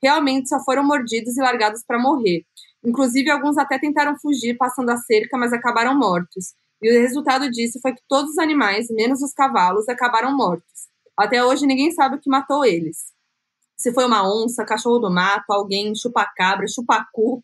Realmente 0.02 0.48
só 0.48 0.58
foram 0.64 0.84
mordidos 0.84 1.36
e 1.36 1.40
largados 1.40 1.82
para 1.86 1.98
morrer. 1.98 2.44
Inclusive, 2.84 3.30
alguns 3.30 3.56
até 3.56 3.78
tentaram 3.78 4.18
fugir 4.18 4.56
passando 4.56 4.90
a 4.90 4.96
cerca, 4.96 5.38
mas 5.38 5.52
acabaram 5.52 5.96
mortos. 5.96 6.54
E 6.82 6.90
o 6.90 7.00
resultado 7.00 7.48
disso 7.48 7.78
foi 7.80 7.92
que 7.92 8.02
todos 8.08 8.32
os 8.32 8.38
animais, 8.38 8.88
menos 8.90 9.22
os 9.22 9.32
cavalos, 9.32 9.88
acabaram 9.88 10.36
mortos. 10.36 10.88
Até 11.16 11.44
hoje 11.44 11.66
ninguém 11.66 11.92
sabe 11.92 12.16
o 12.16 12.20
que 12.20 12.28
matou 12.28 12.64
eles. 12.64 13.12
Se 13.76 13.92
foi 13.92 14.04
uma 14.04 14.24
onça, 14.24 14.64
cachorro 14.64 14.98
do 14.98 15.10
mato, 15.10 15.50
alguém, 15.50 15.94
chupa-cabra, 15.94 16.66
chupacu. 16.66 17.42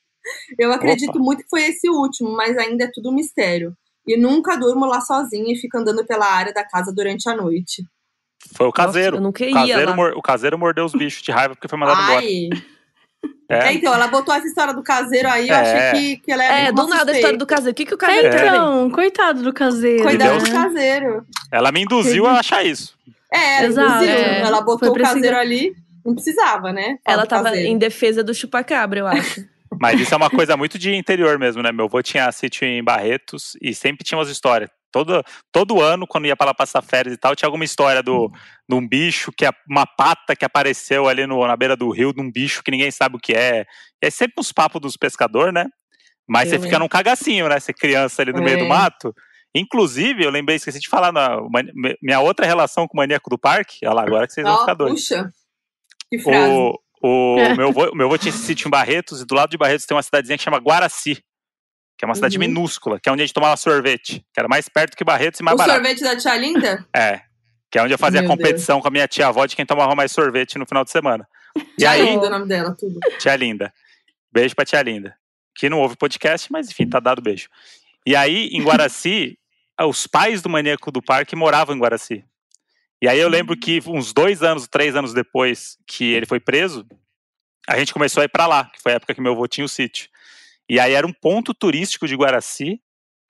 Eu 0.58 0.72
acredito 0.72 1.10
Opa. 1.10 1.18
muito 1.20 1.42
que 1.44 1.48
foi 1.48 1.62
esse 1.62 1.88
último, 1.88 2.32
mas 2.32 2.56
ainda 2.56 2.84
é 2.84 2.90
tudo 2.92 3.10
um 3.10 3.14
mistério. 3.14 3.76
E 4.06 4.16
nunca 4.16 4.56
durmo 4.56 4.86
lá 4.86 5.00
sozinha 5.00 5.52
e 5.52 5.56
fico 5.56 5.78
andando 5.78 6.04
pela 6.04 6.26
área 6.26 6.52
da 6.52 6.64
casa 6.64 6.92
durante 6.92 7.28
a 7.28 7.36
noite. 7.36 7.84
Foi 8.54 8.66
o 8.66 8.72
caseiro. 8.72 9.12
Nossa, 9.12 9.18
eu 9.20 9.22
nunca 9.22 9.44
o, 9.44 9.48
ia 9.48 9.54
caseiro 9.54 9.94
mor- 9.96 10.12
o 10.16 10.22
caseiro 10.22 10.58
mordeu 10.58 10.84
os 10.84 10.92
bichos 10.92 11.22
de 11.22 11.30
raiva 11.30 11.54
porque 11.54 11.68
foi 11.68 11.78
mandado 11.78 12.00
embora. 12.02 12.20
Ai! 12.24 12.48
É. 13.50 13.68
É, 13.68 13.72
então, 13.72 13.94
ela 13.94 14.08
botou 14.08 14.34
essa 14.34 14.46
história 14.46 14.74
do 14.74 14.82
caseiro 14.82 15.26
aí, 15.28 15.48
eu 15.48 15.54
É. 15.54 15.90
achei 15.90 16.00
que, 16.16 16.22
que 16.24 16.32
ela 16.32 16.44
era 16.44 16.68
É, 16.68 16.72
do 16.72 16.86
nada 16.86 17.10
a 17.12 17.14
história 17.14 17.38
do 17.38 17.46
caseiro. 17.46 17.72
O 17.72 17.74
que, 17.74 17.86
que 17.86 17.94
o 17.94 17.96
É, 17.96 17.98
caseiro 17.98 18.30
tem 18.30 18.38
a 18.40 18.42
ver? 18.42 18.48
então, 18.58 18.90
coitado 18.90 19.42
do 19.42 19.52
caseiro. 19.54 20.18
Deus. 20.18 20.42
do 20.44 20.52
caseiro. 20.52 21.26
Ela 21.50 21.72
me 21.72 21.80
induziu 21.82 22.26
a 22.26 22.40
achar 22.40 22.62
isso. 22.64 22.94
É, 23.32 23.64
Exato, 23.64 23.88
induziu. 24.04 24.10
é. 24.14 24.40
Ela 24.42 24.60
botou 24.60 24.90
Foi 24.94 25.00
o 25.00 25.02
caseiro 25.02 25.36
ali, 25.36 25.74
não 26.04 26.14
precisava, 26.14 26.72
né? 26.72 26.98
Ela 27.06 27.26
tava 27.26 27.44
caseiro. 27.44 27.68
em 27.68 27.78
defesa 27.78 28.22
do 28.22 28.34
chupacabra, 28.34 29.00
eu 29.00 29.06
acho. 29.06 29.42
Mas 29.80 29.98
isso 30.00 30.12
é 30.12 30.16
uma 30.16 30.30
coisa 30.30 30.56
muito 30.56 30.78
de 30.78 30.94
interior 30.94 31.38
mesmo, 31.38 31.62
né? 31.62 31.72
Meu 31.72 31.86
avô 31.86 32.02
tinha 32.02 32.30
sítio 32.32 32.66
em 32.66 32.82
Barretos 32.84 33.56
e 33.62 33.74
sempre 33.74 34.04
tinha 34.04 34.18
umas 34.18 34.28
histórias. 34.28 34.70
Todo, 34.90 35.22
todo 35.52 35.82
ano, 35.82 36.06
quando 36.06 36.26
ia 36.26 36.36
pra 36.36 36.46
lá 36.46 36.54
passar 36.54 36.80
férias 36.82 37.14
e 37.14 37.18
tal, 37.18 37.36
tinha 37.36 37.46
alguma 37.46 37.64
história 37.64 38.02
do, 38.02 38.30
de 38.68 38.74
um 38.74 38.86
bicho, 38.86 39.30
que 39.36 39.44
é 39.44 39.50
uma 39.68 39.84
pata 39.86 40.34
que 40.34 40.44
apareceu 40.44 41.06
ali 41.08 41.26
no, 41.26 41.46
na 41.46 41.56
beira 41.56 41.76
do 41.76 41.90
rio, 41.90 42.12
de 42.12 42.20
um 42.22 42.30
bicho 42.32 42.62
que 42.62 42.70
ninguém 42.70 42.90
sabe 42.90 43.16
o 43.16 43.20
que 43.20 43.34
é. 43.34 43.66
E 44.02 44.06
é 44.06 44.10
sempre 44.10 44.34
uns 44.38 44.50
papos 44.52 44.80
dos 44.80 44.96
pescadores, 44.96 45.52
né? 45.52 45.66
Mas 46.26 46.50
Eu 46.52 46.58
você 46.58 46.66
fica 46.66 46.78
num 46.78 46.88
cagacinho, 46.88 47.48
né? 47.48 47.60
Você 47.60 47.72
criança 47.72 48.22
ali 48.22 48.32
no 48.32 48.42
meio 48.42 48.56
É. 48.56 48.60
do 48.62 48.66
mato. 48.68 49.14
Inclusive, 49.54 50.24
eu 50.24 50.30
lembrei, 50.30 50.56
esqueci 50.56 50.78
de 50.78 50.88
falar, 50.88 51.10
na, 51.12 51.38
minha 52.02 52.20
outra 52.20 52.46
relação 52.46 52.86
com 52.86 52.96
o 52.96 53.00
maníaco 53.00 53.30
do 53.30 53.38
parque, 53.38 53.78
olha 53.84 53.94
lá, 53.94 54.02
agora 54.02 54.26
que 54.26 54.32
vocês 54.34 54.46
vão 54.46 54.56
Ó, 54.56 54.60
ficar 54.60 54.74
doidos. 54.74 55.00
puxa. 55.02 55.30
Que 56.10 56.18
frase. 56.18 56.52
O, 56.52 56.78
o 57.02 57.38
É. 57.40 57.54
meu, 57.56 57.68
avô, 57.68 57.94
meu 57.94 58.06
avô 58.06 58.18
tinha 58.18 58.30
esse 58.30 58.44
sítio 58.44 58.68
em 58.68 58.70
Barretos, 58.70 59.20
e 59.22 59.26
do 59.26 59.34
lado 59.34 59.50
de 59.50 59.56
Barretos 59.58 59.86
tem 59.86 59.94
uma 59.96 60.02
cidadezinha 60.02 60.36
que 60.36 60.44
chama 60.44 60.58
Guaraci, 60.58 61.22
que 61.98 62.04
é 62.04 62.06
uma 62.08 62.14
cidade 62.14 62.38
Uhum. 62.38 62.46
minúscula, 62.46 62.98
que 63.00 63.08
é 63.08 63.12
onde 63.12 63.22
a 63.22 63.26
gente 63.26 63.34
tomava 63.34 63.56
sorvete, 63.56 64.24
que 64.32 64.38
era 64.40 64.48
mais 64.48 64.68
perto 64.68 64.96
que 64.96 65.04
Barretos 65.04 65.40
e 65.40 65.42
mais 65.42 65.54
o 65.56 65.58
barato. 65.58 65.78
sorvete 65.80 66.00
da 66.02 66.16
tia 66.16 66.36
Linda? 66.36 66.86
É. 66.94 67.22
Que 67.70 67.78
é 67.78 67.82
onde 67.82 67.92
eu 67.92 67.98
fazia 67.98 68.20
Meu 68.22 68.30
competição 68.30 68.80
com 68.80 68.88
a 68.88 68.90
minha 68.90 69.06
tia-avó 69.08 69.44
de 69.44 69.54
quem 69.56 69.66
tomava 69.66 69.94
mais 69.94 70.12
sorvete 70.12 70.56
no 70.58 70.64
final 70.66 70.84
de 70.84 70.90
semana. 70.90 71.28
E 71.56 71.60
Tia 71.78 71.90
aí, 71.90 72.02
Linda, 72.06 72.26
o 72.28 72.30
nome 72.30 72.46
dela, 72.46 72.74
tudo. 72.78 72.98
tia 73.18 73.34
linda. 73.36 73.74
Beijo 74.32 74.54
pra 74.54 74.64
tia 74.64 74.80
linda. 74.80 75.14
Que 75.54 75.68
não 75.68 75.80
ouve 75.80 75.96
podcast, 75.96 76.50
mas 76.52 76.70
enfim, 76.70 76.88
tá 76.88 77.00
dado 77.00 77.20
beijo. 77.20 77.48
E 78.06 78.14
aí, 78.14 78.46
em 78.52 78.62
Guaraci, 78.62 79.36
os 79.86 80.06
pais 80.06 80.40
do 80.40 80.48
maníaco 80.48 80.90
do 80.92 81.02
parque 81.02 81.34
moravam 81.36 81.74
em 81.74 81.78
Guaraci. 81.80 82.24
E 83.02 83.08
aí 83.08 83.18
eu 83.18 83.28
lembro 83.28 83.56
que 83.56 83.82
uns 83.86 84.12
dois 84.12 84.42
anos, 84.42 84.66
três 84.68 84.94
anos 84.96 85.12
depois 85.12 85.76
que 85.86 86.12
ele 86.14 86.26
foi 86.26 86.38
preso, 86.40 86.86
a 87.68 87.78
gente 87.78 87.92
começou 87.92 88.20
a 88.22 88.24
ir 88.24 88.28
pra 88.28 88.46
lá, 88.46 88.64
que 88.64 88.80
foi 88.80 88.92
a 88.92 88.94
época 88.96 89.14
que 89.14 89.20
meu 89.20 89.32
avô 89.32 89.46
tinha 89.46 89.64
o 89.64 89.68
sítio. 89.68 90.08
E 90.68 90.78
aí 90.78 90.92
era 90.92 91.06
um 91.06 91.12
ponto 91.12 91.54
turístico 91.54 92.06
de 92.06 92.14
Guaraci, 92.14 92.80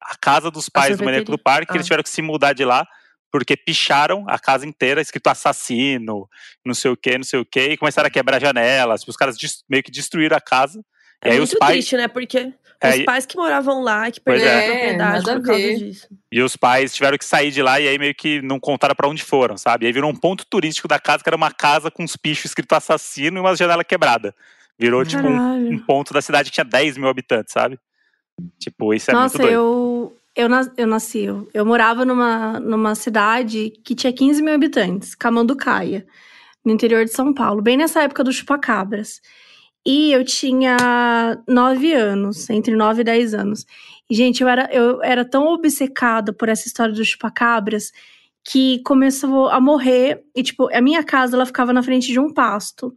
a 0.03 0.17
casa 0.17 0.51
dos 0.51 0.69
pais 0.69 0.97
do 0.97 1.05
maníaco 1.05 1.31
do 1.31 1.39
parque, 1.39 1.67
que 1.67 1.73
eles 1.73 1.85
Ah. 1.85 1.89
tiveram 1.89 2.03
que 2.03 2.11
se 2.11 2.23
mudar 2.23 2.53
de 2.53 2.65
lá, 2.65 2.87
porque 3.31 3.57
picharam 3.57 4.25
a 4.29 4.39
casa 4.39 4.67
inteira, 4.67 5.01
escrito 5.01 5.29
assassino, 5.29 6.29
não 6.65 6.75
sei 6.75 6.91
o 6.91 6.97
que, 6.97 7.17
não 7.17 7.25
sei 7.25 7.39
o 7.41 7.45
que, 7.45 7.61
e 7.61 7.77
começaram 7.77 8.07
a 8.07 8.11
quebrar 8.11 8.41
janelas. 8.41 9.07
Os 9.07 9.17
caras 9.17 9.37
meio 9.69 9.83
que 9.83 9.91
destruíram 9.91 10.37
a 10.37 10.41
casa. 10.41 10.83
É 11.23 11.29
e 11.29 11.33
aí 11.33 11.39
muito 11.39 11.53
os 11.53 11.59
pais. 11.59 11.73
triste, 11.73 11.97
né? 11.97 12.07
Porque 12.09 12.53
É, 12.81 12.91
os 12.91 13.05
pais 13.05 13.27
que 13.27 13.37
moravam 13.37 13.83
lá, 13.83 14.09
que 14.11 14.21
perderam 14.21 14.51
é. 14.53 14.65
a 14.65 14.71
propriedade 14.71 15.31
É, 15.31 15.35
por 15.35 15.43
causa 15.43 15.75
disso. 15.75 16.09
E 16.31 16.41
os 16.43 16.57
pais 16.57 16.95
tiveram 16.95 17.19
que 17.19 17.25
sair 17.25 17.51
de 17.51 17.61
lá 17.61 17.81
e 17.81 17.89
aí 17.89 17.99
meio 17.99 18.15
que 18.15 18.41
não 18.43 18.61
contaram 18.61 18.95
pra 18.95 19.09
onde 19.09 19.23
foram, 19.25 19.57
sabe? 19.59 19.85
E 19.85 19.87
aí 19.89 19.93
virou 19.93 20.09
um 20.11 20.15
ponto 20.17 20.47
turístico 20.47 20.87
da 20.87 20.99
casa, 21.01 21.23
que 21.25 21.29
era 21.29 21.37
uma 21.37 21.51
casa 21.51 21.91
com 21.91 22.05
uns 22.05 22.17
pichos 22.17 22.45
escrito 22.47 22.73
assassino 22.75 23.37
e 23.37 23.41
uma 23.41 23.57
janela 23.57 23.83
quebrada. 23.83 24.33
Virou, 24.79 25.05
tipo, 25.05 25.27
um, 25.27 25.37
Caralho. 25.37 25.73
um 25.73 25.79
ponto 25.79 26.13
da 26.15 26.23
cidade 26.23 26.51
que 26.51 26.55
tinha 26.55 26.65
10 26.65 26.97
mil 26.97 27.09
habitantes, 27.09 27.53
sabe? 27.53 27.79
Tipo, 28.59 28.95
isso 28.95 29.11
é 29.11 29.15
Nossa, 29.15 29.39
muito 29.39 29.51
doido. 29.51 29.55
eu, 29.55 30.17
eu, 30.37 30.49
nas- 30.49 30.71
eu 30.77 30.87
nasci. 30.87 31.25
Eu, 31.25 31.49
eu 31.53 31.67
morava 31.67 32.05
numa, 32.05 32.61
numa 32.61 32.95
cidade 32.95 33.71
que 33.85 33.95
tinha 33.95 34.13
15 34.13 34.41
mil 34.43 34.55
habitantes, 34.55 35.15
Camanducaia, 35.17 36.07
no 36.65 36.73
interior 36.73 37.05
de 37.05 37.11
São 37.13 37.35
Paulo, 37.35 37.61
bem 37.61 37.77
nessa 37.77 38.03
época 38.03 38.23
do 38.23 38.33
chupacabras. 38.33 39.21
E 39.85 40.13
eu 40.13 40.25
tinha 40.25 40.77
9 41.49 41.93
anos, 41.95 42.49
entre 42.51 42.77
9 42.77 43.01
e 43.01 43.05
10 43.05 43.35
anos. 43.35 43.65
E, 44.09 44.15
gente, 44.15 44.43
eu 44.43 44.49
era, 44.49 44.69
eu 44.73 45.03
era 45.03 45.25
tão 45.25 45.47
obcecada 45.49 46.33
por 46.33 46.49
essa 46.49 46.67
história 46.69 46.95
do 46.95 47.05
chupacabras 47.05 47.91
que 48.45 48.81
começou 48.83 49.49
a 49.49 49.61
morrer. 49.61 50.23
E, 50.35 50.43
tipo, 50.43 50.69
a 50.73 50.81
minha 50.81 51.03
casa 51.03 51.37
ela 51.37 51.47
ficava 51.47 51.73
na 51.73 51.83
frente 51.83 52.11
de 52.11 52.19
um 52.19 52.33
pasto. 52.33 52.95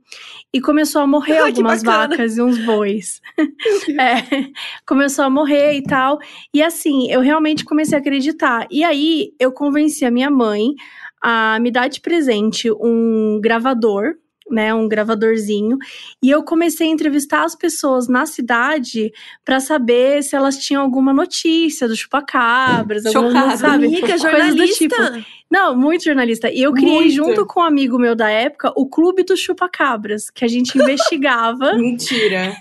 E 0.54 0.62
começou 0.62 1.02
a 1.02 1.08
morrer 1.08 1.40
Ai, 1.40 1.50
algumas 1.50 1.84
vacas 1.84 2.38
e 2.38 2.42
uns 2.42 2.58
bois. 2.66 3.22
É, 4.00 4.50
começou 4.86 5.26
a 5.26 5.30
morrer 5.30 5.74
e 5.74 5.84
tal. 5.84 6.20
E 6.54 6.62
assim, 6.62 7.12
eu 7.12 7.22
realmente 7.22 7.66
comecei 7.66 7.98
a 7.98 8.02
acreditar. 8.02 8.68
E 8.72 8.84
aí, 8.84 9.34
eu 9.40 9.52
convenci 9.52 10.06
a 10.06 10.12
minha 10.12 10.30
mãe 10.30 10.74
a 11.22 11.60
me 11.60 11.72
dar 11.72 11.88
de 11.88 12.02
presente 12.02 12.72
um 12.72 13.40
gravador, 13.42 14.16
né, 14.50 14.74
um 14.74 14.88
gravadorzinho, 14.88 15.78
e 16.22 16.30
eu 16.30 16.44
comecei 16.44 16.88
a 16.88 16.92
entrevistar 16.92 17.44
as 17.46 17.56
pessoas 17.56 18.08
na 18.08 18.26
cidade 18.26 19.12
pra 19.46 19.60
saber 19.60 20.24
se 20.24 20.36
elas 20.36 20.58
tinham 20.58 20.82
alguma 20.82 21.14
notícia 21.14 21.88
do 21.88 21.96
chupacabras, 21.96 23.06
alguma, 23.06 23.30
Chocada. 23.32 23.58
sabe? 23.58 23.86
Amiga, 23.86 24.08
Coisas 24.08 24.22
do 24.22 24.30
jornalista. 24.30 24.78
tipo. 24.78 25.41
Não, 25.52 25.76
muito 25.76 26.06
jornalista. 26.06 26.50
E 26.50 26.62
eu 26.62 26.72
criei 26.72 27.02
Muito. 27.02 27.14
junto 27.14 27.46
com 27.46 27.60
um 27.60 27.64
amigo 27.64 28.00
meu 28.00 28.16
da 28.16 28.30
época 28.30 28.72
o 28.76 28.88
Clube 28.88 29.24
dos 29.24 29.40
Chupacabras, 29.40 30.30
que 30.30 30.46
a 30.46 30.48
gente 30.48 30.78
investigava. 30.78 31.74
Mentira. 31.78 32.56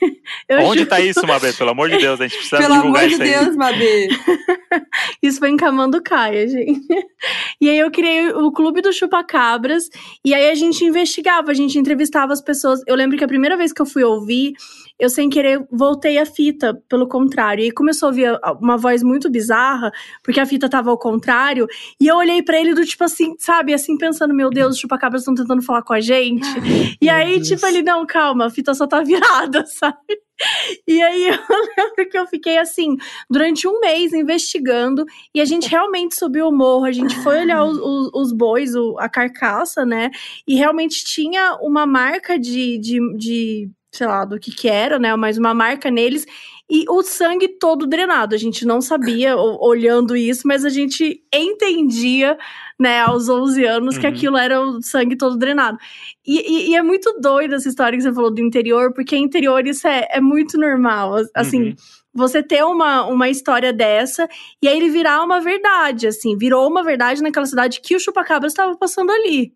Eu 0.49 0.59
Onde 0.62 0.79
juro- 0.81 0.91
tá 0.91 1.01
isso, 1.01 1.25
Mabê? 1.25 1.53
Pelo 1.53 1.71
amor 1.71 1.89
de 1.89 1.99
Deus, 1.99 2.21
a 2.21 2.25
gente 2.27 2.37
precisa 2.39 2.59
Pelo 2.59 2.75
divulgar 2.75 3.05
amor 3.05 3.09
de 3.09 3.15
isso 3.15 3.23
aí. 3.23 3.45
Deus, 3.45 3.57
Mabê. 3.57 4.09
Isso 5.23 5.39
foi 5.39 5.51
em 5.51 5.57
Camanducaia, 5.57 6.49
gente. 6.49 6.87
E 7.61 7.69
aí 7.69 7.79
eu 7.79 7.91
criei 7.91 8.29
o 8.31 8.51
Clube 8.53 8.81
dos 8.81 8.97
Chupacabras. 8.97 9.89
E 10.25 10.33
aí 10.33 10.49
a 10.51 10.55
gente 10.55 10.85
investigava, 10.85 11.51
a 11.51 11.55
gente 11.55 11.79
entrevistava 11.79 12.33
as 12.33 12.41
pessoas. 12.41 12.81
Eu 12.87 12.95
lembro 12.97 13.19
que 13.19 13.25
a 13.25 13.29
primeira 13.29 13.57
vez 13.57 13.73
que 13.73 13.83
eu 13.83 13.87
fui 13.87 14.03
ouvir, 14.03 14.55
eu 15.01 15.10
sem 15.10 15.28
querer 15.31 15.66
voltei 15.72 16.18
a 16.18 16.27
fita, 16.27 16.74
pelo 16.89 17.09
contrário. 17.09 17.62
E 17.62 17.64
aí 17.66 17.72
começou 17.72 18.06
a 18.06 18.10
ouvir 18.10 18.31
uma 18.60 18.77
voz 18.77 19.02
muito 19.02 19.31
bizarra, 19.31 19.90
porque 20.22 20.39
a 20.39 20.47
fita 20.47 20.68
tava 20.68 20.90
ao 20.90 20.98
contrário. 20.98 21.66
E 22.01 22.06
eu 22.06 22.16
olhei 22.16 22.43
pra 22.43 22.60
ele 22.60 22.74
do 22.74 22.85
tipo 22.85 23.02
assim, 23.05 23.35
sabe, 23.39 23.72
assim, 23.74 23.97
pensando, 23.97 24.35
meu 24.35 24.51
Deus, 24.51 24.74
os 24.74 24.78
chupacabras 24.81 25.22
estão 25.22 25.35
tentando 25.35 25.62
falar 25.62 25.82
com 25.82 25.93
a 25.94 26.01
gente. 26.01 26.47
E 27.01 27.09
aí, 27.09 27.35
Deus. 27.36 27.48
tipo, 27.48 27.66
ele, 27.66 27.82
não, 27.82 28.06
calma, 28.06 28.47
a 28.47 28.51
fita 28.51 28.74
só 28.74 28.86
tá 28.86 29.01
virada, 29.02 29.64
sabe? 29.66 29.97
E 30.89 31.02
aí 31.02 31.28
eu 31.28 31.35
lembro 31.77 32.09
que 32.10 32.16
eu 32.16 32.27
fiquei 32.27 32.56
assim, 32.56 32.97
durante 33.28 33.68
um 33.68 33.78
mês 33.78 34.12
investigando, 34.14 35.05
e 35.35 35.40
a 35.40 35.44
gente 35.44 35.68
realmente 35.68 36.14
subiu 36.14 36.48
o 36.48 36.52
morro, 36.56 36.86
a 36.86 36.93
gente 36.93 37.14
foi 37.16 37.40
olhar 37.40 37.62
os, 37.62 37.77
os- 37.78 38.10
os 38.14 38.32
bois, 38.32 38.74
o- 38.74 38.97
a 38.98 39.06
carcaça, 39.09 39.85
né? 39.85 40.10
E 40.48 40.55
realmente 40.55 41.05
tinha 41.05 41.56
uma 41.60 41.86
marca 41.86 42.39
de, 42.39 42.78
de, 42.78 42.98
de, 43.18 43.70
sei 43.93 44.07
lá, 44.07 44.25
do 44.25 44.39
que 44.39 44.51
que 44.51 44.69
era, 44.69 44.99
né? 44.99 45.15
Mas 45.17 45.37
uma 45.39 45.53
marca 45.55 45.91
neles. 45.91 46.27
E 46.73 46.85
o 46.89 47.03
sangue 47.03 47.49
todo 47.49 47.85
drenado. 47.87 48.33
A 48.35 48.39
gente 48.39 48.65
não 48.65 48.81
sabia, 48.81 49.37
olhando 49.37 50.15
isso, 50.17 50.47
mas 50.47 50.65
a 50.65 50.69
gente 50.69 51.21
entendia, 51.35 52.39
né, 52.79 53.01
aos 53.01 53.29
11 53.29 53.65
anos, 53.65 53.99
que 53.99 54.07
Uhum. 54.07 54.12
aquilo 54.12 54.37
era 54.37 54.61
o 54.61 54.81
sangue 54.81 55.17
todo 55.17 55.37
drenado. 55.37 55.77
E, 56.25 56.39
e- 56.41 56.71
e 56.71 56.77
é 56.77 56.83
muito 56.83 57.19
doido 57.21 57.57
essa 57.57 57.69
história 57.69 57.97
que 57.99 58.03
você 58.05 58.12
falou 58.15 58.31
do 58.33 58.41
interior, 58.41 58.93
porque 58.95 59.17
interior 59.17 59.67
isso 59.67 59.89
é, 59.89 60.07
é 60.12 60.21
muito 60.21 60.57
normal. 60.57 61.17
Assim, 61.35 61.71
Uhum. 61.71 61.75
você 62.15 62.41
ter 62.41 62.62
uma, 62.65 63.05
uma 63.07 63.29
história 63.29 63.73
dessa 63.73 64.29
e 64.62 64.69
aí 64.69 64.77
ele 64.77 64.91
virar 64.91 65.25
uma 65.25 65.41
verdade, 65.41 66.07
assim, 66.07 66.37
virou 66.37 66.69
uma 66.69 66.85
verdade 66.85 67.21
naquela 67.21 67.47
cidade 67.47 67.81
que 67.81 67.97
o 67.97 68.01
chupacabras 68.01 68.53
estava 68.53 68.77
passando 68.77 69.11
ali. 69.11 69.53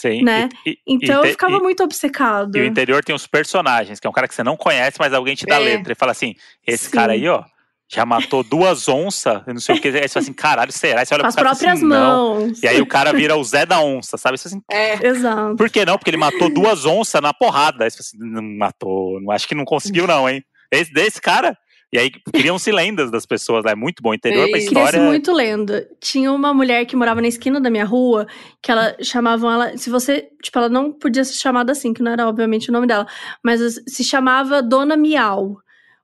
Sim. 0.00 0.22
né? 0.22 0.48
E, 0.66 0.70
e- 0.70 0.78
Então 0.86 1.24
e 1.24 1.26
eu 1.28 1.30
ficava 1.32 1.56
e- 1.56 1.60
muito 1.60 1.82
obcecado. 1.82 2.56
E 2.56 2.60
o 2.60 2.64
interior 2.64 3.02
tem 3.02 3.14
os 3.14 3.26
personagens, 3.26 3.98
que 3.98 4.06
é 4.06 4.10
um 4.10 4.12
cara 4.12 4.28
que 4.28 4.34
você 4.34 4.44
não 4.44 4.56
conhece, 4.56 4.96
mas 5.00 5.12
alguém 5.12 5.34
te 5.34 5.44
dá 5.46 5.56
É. 5.56 5.58
letra. 5.58 5.92
E 5.92 5.96
fala 5.96 6.12
assim: 6.12 6.34
esse 6.66 6.84
Sim. 6.86 6.90
cara 6.92 7.12
aí, 7.14 7.28
ó, 7.28 7.42
já 7.90 8.04
matou 8.06 8.42
duas 8.44 8.86
onças, 8.88 9.42
eu 9.46 9.54
não 9.54 9.60
sei 9.60 9.74
o 9.76 9.80
que. 9.80 9.88
Aí 9.88 10.02
você 10.02 10.08
fala 10.08 10.22
assim: 10.22 10.32
caralho, 10.32 10.72
será? 10.72 11.00
Aí 11.00 11.06
você 11.06 11.14
olha 11.14 11.22
Com 11.24 11.28
as 11.28 11.34
cara 11.34 11.46
e 11.46 11.50
próprias 11.50 11.78
assim, 11.78 11.86
não. 11.88 12.34
mãos. 12.40 12.62
E 12.62 12.68
aí 12.68 12.80
o 12.80 12.86
cara 12.86 13.12
vira 13.12 13.34
o 13.36 13.42
Zé 13.42 13.64
da 13.66 13.80
onça, 13.80 14.16
sabe? 14.16 14.38
Você 14.38 14.48
assim, 14.48 14.60
É. 14.70 15.06
Exato. 15.06 15.56
por 15.56 15.68
que 15.70 15.84
não? 15.84 15.96
Porque 15.98 16.10
ele 16.10 16.16
matou 16.16 16.48
duas 16.48 16.84
onças 16.84 17.20
na 17.20 17.32
porrada. 17.34 17.84
Aí 17.84 17.90
você 17.90 17.96
fala 17.96 18.06
assim: 18.06 18.18
não 18.18 18.42
matou, 18.58 19.20
não, 19.20 19.30
acho 19.32 19.48
que 19.48 19.54
não 19.54 19.64
conseguiu, 19.64 20.06
não, 20.06 20.28
hein? 20.28 20.42
Esse, 20.70 20.92
desse 20.92 21.20
cara. 21.20 21.56
E 21.92 21.98
aí 21.98 22.10
criam-se 22.34 22.70
lendas 22.70 23.10
das 23.10 23.24
pessoas 23.24 23.64
lá. 23.64 23.70
É 23.70 23.74
muito 23.74 24.02
bom. 24.02 24.12
Interior 24.12 24.48
pra 24.50 24.58
Sim. 24.58 24.66
história. 24.66 24.90
Cria-se 24.90 25.06
muito 25.06 25.32
lenda. 25.32 25.88
Tinha 26.00 26.30
uma 26.32 26.52
mulher 26.52 26.84
que 26.84 26.94
morava 26.94 27.20
na 27.22 27.28
esquina 27.28 27.60
da 27.60 27.70
minha 27.70 27.84
rua, 27.84 28.26
que 28.62 28.70
ela 28.70 28.94
chamavam 29.02 29.50
ela. 29.50 29.76
Se 29.78 29.88
você. 29.88 30.28
Tipo, 30.42 30.58
ela 30.58 30.68
não 30.68 30.92
podia 30.92 31.24
ser 31.24 31.34
chamada 31.34 31.72
assim, 31.72 31.94
que 31.94 32.02
não 32.02 32.12
era 32.12 32.28
obviamente 32.28 32.68
o 32.68 32.72
nome 32.72 32.86
dela, 32.86 33.06
mas 33.42 33.60
se 33.88 34.04
chamava 34.04 34.62
Dona 34.62 34.96
Miau. 34.96 35.56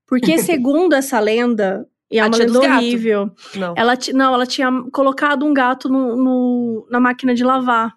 Porque, 0.06 0.36
segundo 0.39 0.94
essa 0.94 1.20
lenda, 1.20 1.86
e 2.11 2.19
é 2.19 2.23
A 2.23 2.27
uma 2.28 2.36
lenda 2.36 2.59
horrível, 2.61 3.31
Não. 3.55 3.74
ela, 3.77 3.94
não, 4.15 4.35
ela 4.35 4.47
tinha 4.47 4.70
colocado 4.93 5.44
um 5.44 5.52
gato 5.52 5.89
no, 5.89 6.15
no- 6.16 6.86
na 6.90 7.01
máquina 7.01 7.35
de 7.35 7.43
lavar. 7.44 7.93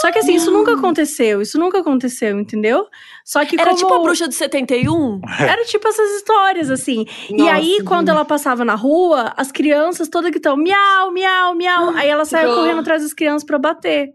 Só 0.00 0.10
que 0.10 0.18
assim, 0.18 0.34
isso 0.34 0.50
nunca 0.50 0.72
aconteceu. 0.74 1.42
Isso 1.42 1.58
nunca 1.58 1.80
aconteceu, 1.80 2.38
entendeu? 2.38 2.86
Só 3.24 3.44
que 3.44 3.54
Era 3.60 3.70
como... 3.70 3.76
tipo 3.76 3.92
a 3.94 3.98
bruxa 3.98 4.26
do 4.26 4.32
71? 4.32 5.20
Era 5.38 5.64
tipo 5.64 5.86
essas 5.86 6.10
histórias, 6.16 6.70
assim. 6.70 7.04
e 7.28 7.36
Nossa, 7.36 7.52
aí, 7.54 7.82
quando 7.84 8.08
ela 8.08 8.24
passava 8.24 8.64
na 8.64 8.74
rua, 8.74 9.32
as 9.36 9.52
crianças 9.52 10.08
todas 10.08 10.30
que 10.30 10.38
estão 10.38 10.56
miau, 10.56 11.12
miau, 11.12 11.54
miau. 11.54 11.90
Aí 11.90 12.08
ela 12.08 12.24
saia 12.24 12.48
correndo 12.48 12.80
atrás 12.80 13.02
das 13.02 13.12
crianças 13.12 13.44
pra 13.44 13.58
bater. 13.58 14.14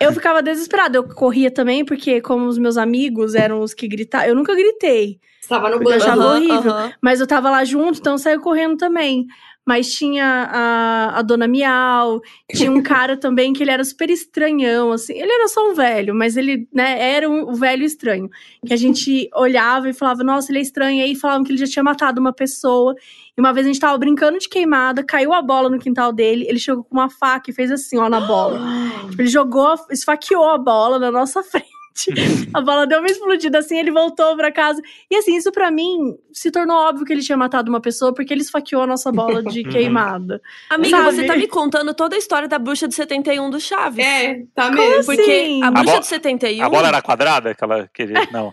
Eu 0.00 0.12
ficava 0.12 0.42
desesperada. 0.42 0.98
Eu 0.98 1.04
corria 1.04 1.50
também, 1.50 1.84
porque 1.84 2.20
como 2.20 2.46
os 2.46 2.58
meus 2.58 2.76
amigos 2.76 3.34
eram 3.34 3.60
os 3.60 3.72
que 3.72 3.86
gritavam, 3.86 4.28
eu 4.28 4.34
nunca 4.34 4.54
gritei. 4.54 5.20
Estava 5.40 5.70
no 5.70 5.78
banco. 5.78 5.90
eu 5.90 5.96
achava 5.96 6.22
Aham, 6.22 6.34
horrível. 6.36 6.72
aham. 6.72 6.92
Mas 7.00 7.20
eu 7.20 7.26
tava 7.26 7.50
lá 7.50 7.64
junto, 7.64 7.98
então 7.98 8.14
eu 8.14 8.18
saí 8.18 8.38
correndo 8.38 8.76
também. 8.76 9.26
Mas 9.66 9.92
tinha 9.92 10.24
a, 10.24 11.18
a 11.18 11.22
dona 11.22 11.46
Miau, 11.46 12.20
tinha 12.52 12.70
um 12.70 12.82
cara 12.82 13.16
também 13.20 13.52
que 13.52 13.62
ele 13.62 13.70
era 13.70 13.84
super 13.84 14.10
estranhão, 14.10 14.90
assim. 14.92 15.12
Ele 15.12 15.30
era 15.30 15.48
só 15.48 15.70
um 15.70 15.74
velho, 15.74 16.14
mas 16.14 16.36
ele, 16.36 16.68
né, 16.72 17.00
era 17.14 17.28
um, 17.28 17.54
velho 17.54 17.84
estranho. 17.84 18.28
Que 18.66 18.72
a 18.72 18.76
gente 18.76 19.28
olhava 19.34 19.88
e 19.88 19.92
falava, 19.92 20.24
nossa, 20.24 20.50
ele 20.50 20.58
é 20.58 20.62
estranho. 20.62 20.98
E 20.98 21.02
aí 21.02 21.14
falavam 21.14 21.44
que 21.44 21.52
ele 21.52 21.58
já 21.58 21.66
tinha 21.66 21.82
matado 21.82 22.20
uma 22.20 22.32
pessoa. 22.32 22.94
E 23.36 23.40
uma 23.40 23.52
vez 23.52 23.66
a 23.66 23.68
gente 23.68 23.80
tava 23.80 23.96
brincando 23.98 24.38
de 24.38 24.48
queimada, 24.48 25.04
caiu 25.04 25.32
a 25.32 25.42
bola 25.42 25.68
no 25.68 25.78
quintal 25.78 26.12
dele, 26.12 26.46
ele 26.48 26.58
chegou 26.58 26.84
com 26.84 26.94
uma 26.94 27.08
faca 27.08 27.50
e 27.50 27.54
fez 27.54 27.70
assim, 27.70 27.98
ó, 27.98 28.08
na 28.08 28.20
bola. 28.20 28.60
Tipo, 29.10 29.22
ele 29.22 29.28
jogou, 29.28 29.74
esfaqueou 29.90 30.48
a 30.48 30.58
bola 30.58 30.98
na 30.98 31.10
nossa 31.10 31.42
frente. 31.44 31.79
A 32.54 32.60
bola 32.60 32.86
deu 32.86 32.98
uma 33.00 33.08
explodida 33.08 33.58
assim, 33.58 33.78
ele 33.78 33.90
voltou 33.90 34.36
pra 34.36 34.50
casa. 34.50 34.80
E 35.10 35.16
assim, 35.16 35.36
isso 35.36 35.50
pra 35.52 35.70
mim 35.70 36.16
se 36.32 36.50
tornou 36.50 36.76
óbvio 36.76 37.04
que 37.04 37.12
ele 37.12 37.22
tinha 37.22 37.36
matado 37.36 37.68
uma 37.70 37.80
pessoa 37.80 38.14
porque 38.14 38.32
ele 38.32 38.42
esfaqueou 38.42 38.82
a 38.82 38.86
nossa 38.86 39.10
bola 39.12 39.42
de 39.42 39.62
queimada. 39.68 40.40
Amiga, 40.70 40.96
Sabe? 40.96 41.16
você 41.16 41.26
tá 41.26 41.36
me 41.36 41.46
contando 41.48 41.92
toda 41.92 42.14
a 42.16 42.18
história 42.18 42.48
da 42.48 42.58
bruxa 42.58 42.86
do 42.88 42.94
71 42.94 43.50
do 43.50 43.60
Chaves. 43.60 44.04
É, 44.04 44.42
tá 44.54 44.70
mesmo. 44.70 45.00
assim? 45.00 45.06
Porque 45.16 45.60
a 45.62 45.70
bruxa 45.70 45.92
bo- 45.94 46.00
do 46.00 46.06
71. 46.06 46.64
A 46.64 46.68
bola 46.70 46.88
era 46.88 47.02
quadrada? 47.02 47.50
Aquela. 47.50 47.80
Aquele, 47.82 48.14
não. 48.32 48.52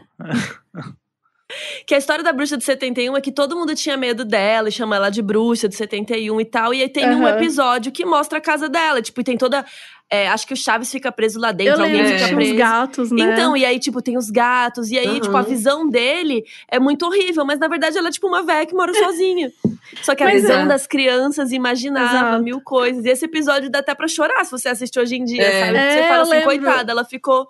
Que 1.85 1.95
a 1.95 1.97
história 1.97 2.21
da 2.23 2.33
bruxa 2.33 2.57
de 2.57 2.63
71 2.65 3.15
é 3.15 3.21
que 3.21 3.31
todo 3.31 3.55
mundo 3.55 3.73
tinha 3.73 3.95
medo 3.95 4.25
dela 4.25 4.67
e 4.67 4.71
chama 4.71 4.97
ela 4.97 5.09
de 5.09 5.21
bruxa 5.21 5.69
de 5.69 5.75
71 5.75 6.41
e 6.41 6.45
tal. 6.45 6.73
E 6.73 6.81
aí 6.81 6.89
tem 6.89 7.05
um 7.09 7.25
Aham. 7.25 7.37
episódio 7.37 7.89
que 7.91 8.05
mostra 8.05 8.39
a 8.39 8.41
casa 8.41 8.67
dela. 8.67 9.01
Tipo, 9.01 9.21
e 9.21 9.23
tem 9.23 9.37
toda. 9.37 9.65
é, 10.09 10.27
acho 10.29 10.45
que 10.47 10.53
o 10.53 10.57
Chaves 10.57 10.89
fica 10.91 11.11
preso 11.11 11.37
lá 11.39 11.49
Eu 11.49 11.53
dentro, 11.53 11.83
alguém 11.83 11.97
lembro 12.01 12.13
É. 12.13 12.17
fica 12.19 12.31
uns 12.31 12.35
preso. 12.35 12.55
gatos, 12.55 13.11
né? 13.11 13.33
Então, 13.33 13.57
e 13.57 13.65
aí, 13.65 13.77
tipo, 13.77 14.01
tem 14.01 14.17
os 14.17 14.29
gatos, 14.29 14.89
e 14.89 14.97
aí, 14.97 15.05
Uhum. 15.07 15.19
tipo, 15.19 15.35
a 15.35 15.41
visão 15.41 15.89
dele 15.89 16.45
é 16.69 16.79
muito 16.79 17.05
horrível, 17.05 17.43
mas 17.45 17.59
na 17.59 17.67
verdade 17.67 17.97
ela 17.97 18.07
é 18.07 18.11
tipo 18.11 18.25
uma 18.27 18.41
velha 18.43 18.65
que 18.65 18.73
mora 18.73 18.93
sozinha. 18.93 19.51
Só 20.03 20.15
que 20.15 20.23
a 20.23 20.27
Mas 20.27 20.41
visão 20.43 20.61
é. 20.61 20.65
das 20.65 20.85
crianças 20.87 21.51
imaginava 21.53 22.27
Exato. 22.29 22.43
mil 22.43 22.61
coisas. 22.61 23.03
E 23.05 23.09
esse 23.09 23.25
episódio 23.25 23.69
dá 23.69 23.79
até 23.79 23.93
pra 23.95 24.07
chorar 24.07 24.43
se 24.45 24.51
você 24.51 24.69
assistir 24.69 24.97
hoje 24.99 25.15
em 25.17 25.23
dia, 25.25 25.43
É. 25.43 25.65
sabe? 25.65 25.77
É, 25.77 25.91
você 25.91 26.07
fala 26.09 26.25
eu 26.27 26.33
assim, 26.33 26.43
coitada, 26.43 26.91
ela 26.91 27.03
ficou. 27.05 27.47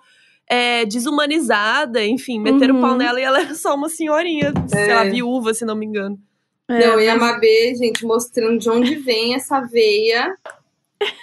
É, 0.50 0.84
desumanizada, 0.86 2.04
enfim, 2.04 2.40
meteram 2.40 2.78
o 2.78 2.80
pau 2.80 2.92
Uhum. 2.92 2.96
nela 2.96 3.20
e 3.20 3.24
ela 3.24 3.40
era 3.40 3.54
só 3.54 3.74
uma 3.74 3.88
senhorinha, 3.88 4.52
sei 4.66 4.88
É. 4.90 4.94
lá, 4.94 5.04
viúva, 5.04 5.52
se 5.54 5.64
não 5.64 5.74
me 5.76 5.84
engano. 5.86 6.18
É, 6.70 6.86
Não, 6.86 7.00
e 7.00 7.08
a 7.08 7.16
mas- 7.16 7.32
Mabê, 7.32 7.74
gente, 7.74 8.04
mostrando 8.04 8.58
de 8.58 8.68
onde 8.68 8.94
vem 8.96 9.34
essa 9.34 9.60
veia 9.60 10.36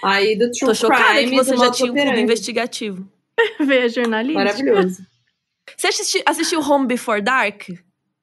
aí 0.04 0.36
do 0.36 0.50
true 0.52 0.68
Tô 0.68 0.74
chocada 0.74 1.14
crime 1.16 1.32
que 1.32 1.36
você 1.44 1.52
do 1.54 1.58
já 1.60 1.72
tinha 1.72 1.92
um 1.92 1.96
clube 1.96 2.20
investigativo. 2.20 3.08
Ver 3.60 3.90
jornalista. 3.90 4.40
Maravilhoso. 4.40 5.06
Você 5.76 5.88
assisti- 5.88 6.24
assistiu 6.26 6.62
Home 6.62 6.88
Before 6.88 7.22
Dark? 7.22 7.64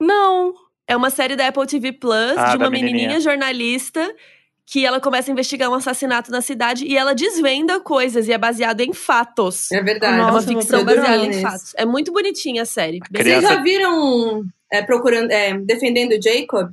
Não. 0.00 0.54
É 0.88 0.96
uma 0.96 1.10
série 1.10 1.36
da 1.36 1.46
Apple 1.48 1.66
TV 1.66 1.92
Plus 1.92 2.36
Ah, 2.36 2.50
de 2.50 2.56
uma 2.56 2.68
menininha 2.70 2.92
menininha. 2.96 3.20
jornalista 3.20 4.14
que 4.66 4.86
ela 4.86 5.00
começa 5.00 5.30
a 5.30 5.32
investigar 5.32 5.68
um 5.70 5.74
assassinato 5.74 6.30
na 6.30 6.40
cidade 6.40 6.86
e 6.86 6.96
ela 6.96 7.14
desvenda 7.14 7.80
coisas 7.80 8.28
e 8.28 8.32
é 8.32 8.38
baseado 8.38 8.80
em 8.80 8.92
fatos. 8.92 9.70
É 9.72 9.82
verdade. 9.82 10.18
É 10.18 10.22
uma 10.22 10.32
Nossa, 10.32 10.48
ficção 10.48 10.80
eu 10.80 10.84
baseada 10.86 11.26
em 11.26 11.40
fatos. 11.42 11.72
É 11.76 11.84
muito 11.84 12.12
bonitinha 12.12 12.62
a 12.62 12.66
série. 12.66 13.00
Criança- 13.00 13.40
Vocês 13.40 13.42
já 13.42 13.62
viram 13.62 14.44
é, 14.72 14.80
procurando, 14.82 15.30
é, 15.30 15.54
defendendo 15.58 16.12
o 16.12 16.22
Jacob? 16.22 16.70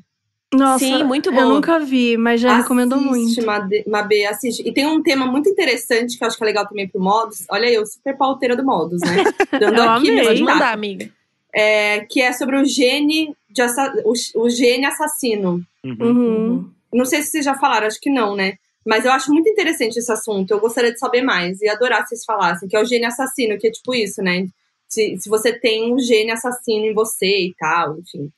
Nossa, 0.52 0.80
Sim, 0.84 1.04
muito 1.04 1.30
Eu 1.30 1.34
boa. 1.34 1.46
nunca 1.46 1.78
vi, 1.80 2.18
mas 2.18 2.42
já 2.42 2.58
recomendou 2.58 2.98
Assiste, 2.98 3.12
muito. 3.12 3.46
Made- 3.46 3.84
Mabê, 3.88 4.26
assiste. 4.26 4.68
E 4.68 4.74
tem 4.74 4.88
um 4.88 5.04
tema 5.04 5.28
muito 5.28 5.48
interessante 5.48 6.18
que 6.18 6.24
eu 6.24 6.28
acho 6.28 6.38
que 6.38 6.44
é 6.44 6.48
legal 6.48 6.68
também 6.68 6.88
pro 6.88 7.00
Modus. 7.00 7.46
Olha 7.52 7.68
eu, 7.70 7.86
super 7.86 8.18
pauteira 8.18 8.56
do 8.56 8.64
Modus, 8.66 9.00
né? 9.02 9.24
Dando 9.60 9.78
Eu 9.78 9.90
aqui 9.92 10.10
amei. 10.10 10.26
Pode 10.26 10.42
mandar, 10.44 10.74
amiga. 10.74 11.08
É, 11.54 12.00
que 12.10 12.20
é 12.22 12.34
sobre 12.34 12.56
o 12.60 12.66
gene, 12.66 13.36
de 13.50 13.62
assa- 13.62 13.94
o, 14.04 14.14
o 14.44 14.50
gene 14.50 14.86
assassino. 14.86 15.62
Uhum. 15.86 15.98
Uhum. 16.02 16.70
Não 16.94 17.06
sei 17.06 17.22
se 17.22 17.30
vocês 17.32 17.46
já 17.46 17.56
falaram, 17.56 17.88
acho 17.88 18.00
que 18.00 18.10
não, 18.10 18.36
né? 18.36 18.54
Mas 18.86 19.06
eu 19.06 19.12
acho 19.12 19.32
muito 19.32 19.48
interessante 19.50 19.98
esse 19.98 20.12
assunto. 20.12 20.52
Eu 20.52 20.60
gostaria 20.60 20.92
de 20.92 21.00
saber 21.00 21.22
mais 21.22 21.62
e 21.62 21.68
adorar 21.70 22.04
se 22.04 22.10
vocês 22.10 22.26
falassem, 22.26 22.68
que 22.68 22.76
é 22.76 22.82
o 22.82 22.86
gene 22.86 23.06
assassino, 23.06 23.58
que 23.58 23.68
é 23.68 23.72
tipo 23.72 23.94
isso, 23.94 24.22
né? 24.22 24.46
Se, 24.88 25.18
se 25.18 25.30
você 25.30 25.54
tem 25.54 25.94
um 25.94 26.00
gene 26.00 26.32
assassino 26.32 26.86
em 26.86 26.94
você 26.94 27.26
e 27.48 27.56
tal, 27.60 28.00
enfim. 28.00 28.32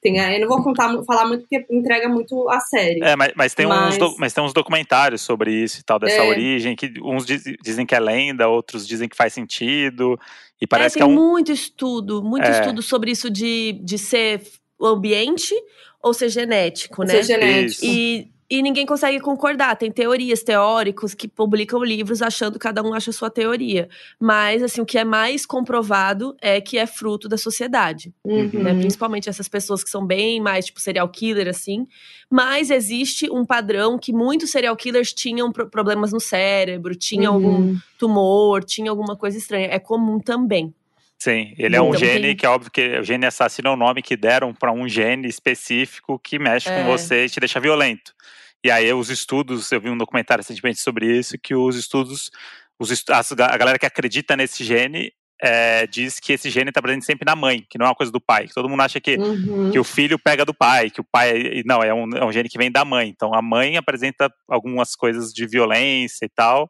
Tem, 0.00 0.16
eu 0.16 0.40
não 0.40 0.48
vou 0.48 0.62
contar, 0.62 0.88
falar 1.04 1.26
muito 1.26 1.40
porque 1.42 1.66
entrega 1.68 2.08
muito 2.08 2.48
a 2.48 2.60
série. 2.60 3.02
É, 3.02 3.16
mas, 3.16 3.32
mas 3.34 3.52
tem 3.52 3.66
Mas- 3.66 3.94
Uns 3.94 3.98
do- 3.98 4.16
mas 4.16 4.32
tem 4.32 4.44
uns 4.44 4.52
documentários 4.52 5.20
sobre 5.22 5.52
isso 5.52 5.80
e 5.80 5.82
tal, 5.82 5.98
dessa 5.98 6.22
É. 6.22 6.28
origem, 6.30 6.76
que 6.76 6.92
uns 7.02 7.26
diz- 7.26 7.42
dizem 7.60 7.84
que 7.84 7.96
é 7.96 7.98
lenda, 8.00 8.46
outros 8.48 8.86
dizem 8.86 9.08
que 9.08 9.16
faz 9.16 9.32
sentido. 9.34 10.18
E 10.60 10.64
É, 10.64 10.68
parece 10.68 10.94
tem 10.94 11.02
que 11.02 11.10
é 11.10 11.12
um. 11.12 11.14
muito 11.14 11.50
estudo, 11.50 12.22
muito 12.22 12.46
É. 12.46 12.52
estudo 12.52 12.80
sobre 12.80 13.10
isso 13.10 13.28
de, 13.28 13.72
de 13.82 13.98
ser 13.98 14.40
o 14.78 14.86
ambiente 14.86 15.52
ou 16.02 16.14
ser 16.14 16.28
genético, 16.28 17.02
né? 17.02 17.22
Ser 17.22 17.24
genético. 17.24 17.84
E, 17.84 18.30
e 18.50 18.62
ninguém 18.62 18.86
consegue 18.86 19.20
concordar. 19.20 19.76
Tem 19.76 19.90
teorias, 19.92 20.42
teóricos 20.42 21.12
que 21.12 21.28
publicam 21.28 21.84
livros 21.84 22.22
achando 22.22 22.58
cada 22.58 22.82
um 22.82 22.94
acha 22.94 23.10
a 23.10 23.12
sua 23.12 23.28
teoria. 23.28 23.88
Mas, 24.18 24.62
assim, 24.62 24.80
o 24.80 24.86
que 24.86 24.96
é 24.96 25.04
mais 25.04 25.44
comprovado 25.44 26.34
é 26.40 26.58
que 26.60 26.78
é 26.78 26.86
fruto 26.86 27.28
da 27.28 27.36
sociedade. 27.36 28.14
Uhum. 28.24 28.48
né? 28.62 28.74
Principalmente 28.74 29.28
essas 29.28 29.48
pessoas 29.48 29.84
que 29.84 29.90
são 29.90 30.06
bem 30.06 30.40
mais, 30.40 30.64
tipo, 30.66 30.80
serial 30.80 31.08
killer, 31.10 31.46
assim. 31.48 31.86
Mas 32.30 32.70
existe 32.70 33.30
um 33.30 33.44
padrão 33.44 33.98
que 33.98 34.12
muitos 34.14 34.50
serial 34.50 34.76
killers 34.76 35.12
tinham 35.12 35.52
pro- 35.52 35.68
problemas 35.68 36.10
no 36.12 36.20
cérebro, 36.20 36.94
tinham 36.94 37.34
algum 37.34 37.48
Uhum. 37.58 37.78
tumor, 37.98 38.64
tinha 38.64 38.90
alguma 38.90 39.14
coisa 39.16 39.36
estranha. 39.36 39.68
É 39.70 39.78
comum 39.78 40.18
também. 40.20 40.72
Sim, 41.20 41.52
ele 41.58 41.74
é 41.74 41.82
um 41.82 41.88
Então, 41.88 41.98
gene 42.00 42.20
tem- 42.28 42.36
que 42.36 42.46
é 42.46 42.48
óbvio 42.48 42.70
que 42.70 42.98
o 42.98 43.02
gene 43.02 43.26
assassino 43.26 43.68
é 43.68 43.72
o 43.72 43.76
nome 43.76 44.02
que 44.02 44.16
deram 44.16 44.54
para 44.54 44.70
um 44.72 44.88
gene 44.88 45.26
específico 45.28 46.18
que 46.18 46.38
mexe 46.38 46.68
É. 46.68 46.80
com 46.82 46.84
você 46.88 47.24
e 47.24 47.28
te 47.30 47.40
deixa 47.40 47.58
violento. 47.58 48.12
E 48.64 48.70
aí 48.70 48.92
os 48.92 49.10
estudos, 49.10 49.70
eu 49.72 49.80
vi 49.80 49.90
um 49.90 49.98
documentário 49.98 50.42
recentemente 50.42 50.80
sobre 50.80 51.06
isso, 51.18 51.36
que 51.42 51.54
os 51.54 51.74
estudos, 51.76 52.30
os 52.78 52.90
estu- 52.92 53.12
a 53.12 53.56
galera 53.56 53.78
que 53.78 53.86
acredita 53.86 54.36
nesse 54.36 54.62
gene 54.62 55.12
é, 55.40 55.86
diz 55.86 56.18
que 56.18 56.32
esse 56.32 56.50
gene 56.50 56.70
está 56.70 56.82
presente 56.82 57.04
sempre 57.04 57.24
na 57.24 57.36
mãe, 57.36 57.64
que 57.70 57.78
não 57.78 57.86
é 57.86 57.88
uma 57.88 57.94
coisa 57.94 58.10
do 58.10 58.20
pai. 58.20 58.48
Todo 58.52 58.68
mundo 58.68 58.80
acha 58.82 59.00
que, 59.00 59.16
Uhum. 59.16 59.70
que 59.70 59.78
o 59.78 59.84
filho 59.84 60.18
pega 60.18 60.44
do 60.44 60.52
pai, 60.52 60.90
que 60.90 61.00
o 61.00 61.04
pai. 61.04 61.62
Não, 61.64 61.80
é 61.80 61.94
um, 61.94 62.08
é 62.16 62.24
um 62.24 62.32
gene 62.32 62.48
que 62.48 62.58
vem 62.58 62.72
da 62.72 62.84
mãe. 62.84 63.08
Então 63.08 63.32
a 63.32 63.40
mãe 63.40 63.76
apresenta 63.76 64.28
algumas 64.48 64.96
coisas 64.96 65.32
de 65.32 65.46
violência 65.46 66.24
e 66.24 66.28
tal. 66.28 66.68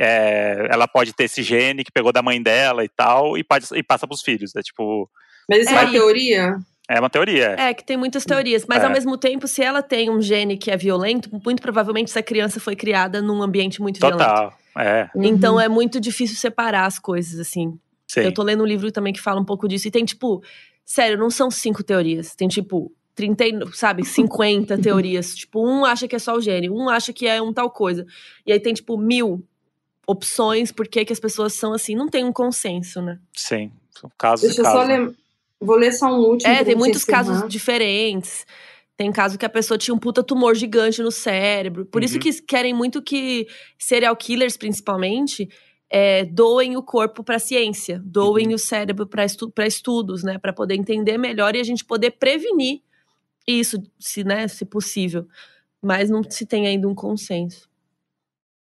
É, 0.00 0.68
ela 0.70 0.86
pode 0.88 1.12
ter 1.12 1.24
esse 1.24 1.42
gene 1.42 1.84
que 1.84 1.92
pegou 1.92 2.12
da 2.12 2.22
mãe 2.22 2.42
dela 2.42 2.84
e 2.84 2.88
tal, 2.88 3.36
e, 3.36 3.44
pode, 3.44 3.66
e 3.74 3.82
passa 3.82 4.06
pros 4.06 4.22
filhos. 4.22 4.54
É 4.56 4.62
tipo. 4.62 5.08
Mas 5.48 5.60
isso 5.60 5.70
é, 5.70 5.74
É, 5.74 5.80
uma 5.82 5.90
teoria? 5.92 6.56
É 6.90 7.00
uma 7.00 7.10
teoria. 7.10 7.56
É, 7.58 7.74
que 7.74 7.84
tem 7.84 7.96
muitas 7.98 8.24
teorias. 8.24 8.64
Mas 8.66 8.82
É. 8.82 8.86
ao 8.86 8.92
mesmo 8.92 9.16
tempo, 9.18 9.46
se 9.46 9.62
ela 9.62 9.82
tem 9.82 10.08
um 10.08 10.20
gene 10.22 10.56
que 10.56 10.70
é 10.70 10.76
violento, 10.76 11.28
muito 11.44 11.60
provavelmente 11.60 12.08
essa 12.10 12.22
criança 12.22 12.58
foi 12.60 12.74
criada 12.74 13.20
num 13.20 13.42
ambiente 13.42 13.80
muito 13.82 13.98
violento. 14.00 14.18
Total. 14.20 14.58
É, 14.78 15.10
Então 15.16 15.54
Uhum. 15.54 15.60
é 15.60 15.68
muito 15.68 16.00
difícil 16.00 16.36
separar 16.36 16.86
as 16.86 16.98
coisas, 16.98 17.38
assim. 17.40 17.78
sim. 18.06 18.20
Eu 18.20 18.32
tô 18.32 18.42
lendo 18.42 18.62
um 18.62 18.66
livro 18.66 18.90
também 18.90 19.12
que 19.12 19.20
fala 19.20 19.38
um 19.40 19.44
pouco 19.44 19.68
disso. 19.68 19.86
E 19.86 19.90
tem, 19.90 20.04
tipo, 20.04 20.42
sério, 20.84 21.18
não 21.18 21.28
são 21.28 21.50
cinco 21.50 21.82
teorias. 21.84 22.34
Tem, 22.34 22.48
tipo, 22.48 22.90
30, 23.14 23.44
e- 23.46 23.58
sabe, 23.74 24.02
50 24.04 24.78
teorias. 24.78 25.34
Tipo, 25.34 25.66
um 25.68 25.84
acha 25.84 26.06
que 26.08 26.16
é 26.16 26.18
só 26.18 26.34
o 26.36 26.40
gênio, 26.40 26.72
um 26.74 26.88
acha 26.88 27.12
que 27.12 27.26
é 27.26 27.42
um 27.42 27.52
tal 27.52 27.68
coisa. 27.70 28.06
E 28.46 28.52
aí 28.52 28.60
tem, 28.60 28.72
tipo, 28.72 28.96
mil 28.96 29.44
opções 30.08 30.72
por 30.72 30.88
que 30.88 31.04
que 31.04 31.12
as 31.12 31.20
pessoas 31.20 31.52
são 31.52 31.74
assim. 31.74 31.94
Não 31.94 32.08
tem 32.08 32.24
um 32.24 32.32
consenso, 32.32 33.02
né? 33.02 33.18
Sim. 33.34 33.70
São 33.90 34.10
casos 34.16 34.46
Deixa 34.46 34.62
e 34.62 34.64
eu 34.64 34.70
só 34.70 34.82
lembrar. 34.82 35.14
Vou 35.60 35.76
ler 35.76 35.92
só 35.92 36.06
um 36.06 36.20
último. 36.20 36.50
É, 36.50 36.64
tem 36.64 36.74
muitos 36.76 37.02
encerrar. 37.02 37.24
casos 37.26 37.48
diferentes. 37.48 38.46
Tem 38.96 39.12
caso 39.12 39.36
que 39.38 39.44
a 39.44 39.48
pessoa 39.48 39.76
tinha 39.76 39.94
um 39.94 39.98
puta 39.98 40.22
tumor 40.24 40.54
gigante 40.56 41.02
no 41.02 41.10
cérebro. 41.10 41.84
Por 41.84 42.02
isso 42.02 42.14
Uhum. 42.14 42.20
que 42.20 42.42
querem 42.42 42.72
muito 42.72 43.02
que 43.02 43.46
serial 43.78 44.16
killers, 44.16 44.56
principalmente, 44.56 45.48
é, 45.90 46.24
doem 46.24 46.76
o 46.76 46.82
corpo 46.82 47.22
para 47.22 47.38
ciência, 47.38 48.00
doem 48.04 48.48
Uhum. 48.48 48.54
o 48.54 48.58
cérebro 48.58 49.06
para 49.06 49.24
estu 49.24 49.52
estudos, 49.66 50.22
né, 50.22 50.38
para 50.38 50.52
poder 50.52 50.74
entender 50.74 51.18
melhor 51.18 51.54
e 51.54 51.60
a 51.60 51.64
gente 51.64 51.84
poder 51.84 52.12
prevenir 52.12 52.80
isso, 53.46 53.82
se, 53.98 54.24
né, 54.24 54.46
se 54.48 54.64
possível. 54.64 55.26
Mas 55.82 56.08
não 56.10 56.22
se 56.28 56.44
tem 56.46 56.66
ainda 56.66 56.88
um 56.88 56.94
consenso. 56.94 57.67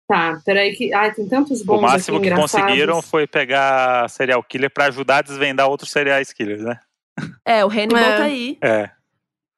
Tá, 0.08 0.40
peraí 0.46 0.76
que. 0.76 0.94
Ai, 0.94 1.14
tem 1.14 1.28
tantos 1.28 1.64
bons 1.64 1.78
O 1.80 1.82
máximo 1.82 2.18
aqui, 2.18 2.30
que 2.30 2.36
conseguiram 2.36 3.02
foi 3.02 3.26
pegar 3.26 4.10
serial 4.10 4.44
killer 4.44 4.70
pra 4.70 4.86
ajudar 4.86 5.18
a 5.18 5.22
desvendar 5.22 5.68
outros 5.70 5.92
serial 5.92 6.22
killers, 6.36 6.62
né? 6.62 6.80
É, 7.46 7.64
o 7.64 7.70
Hannibal 7.70 8.00
É. 8.04 8.18
tá 8.18 8.24
aí, 8.24 8.58
É. 8.62 8.90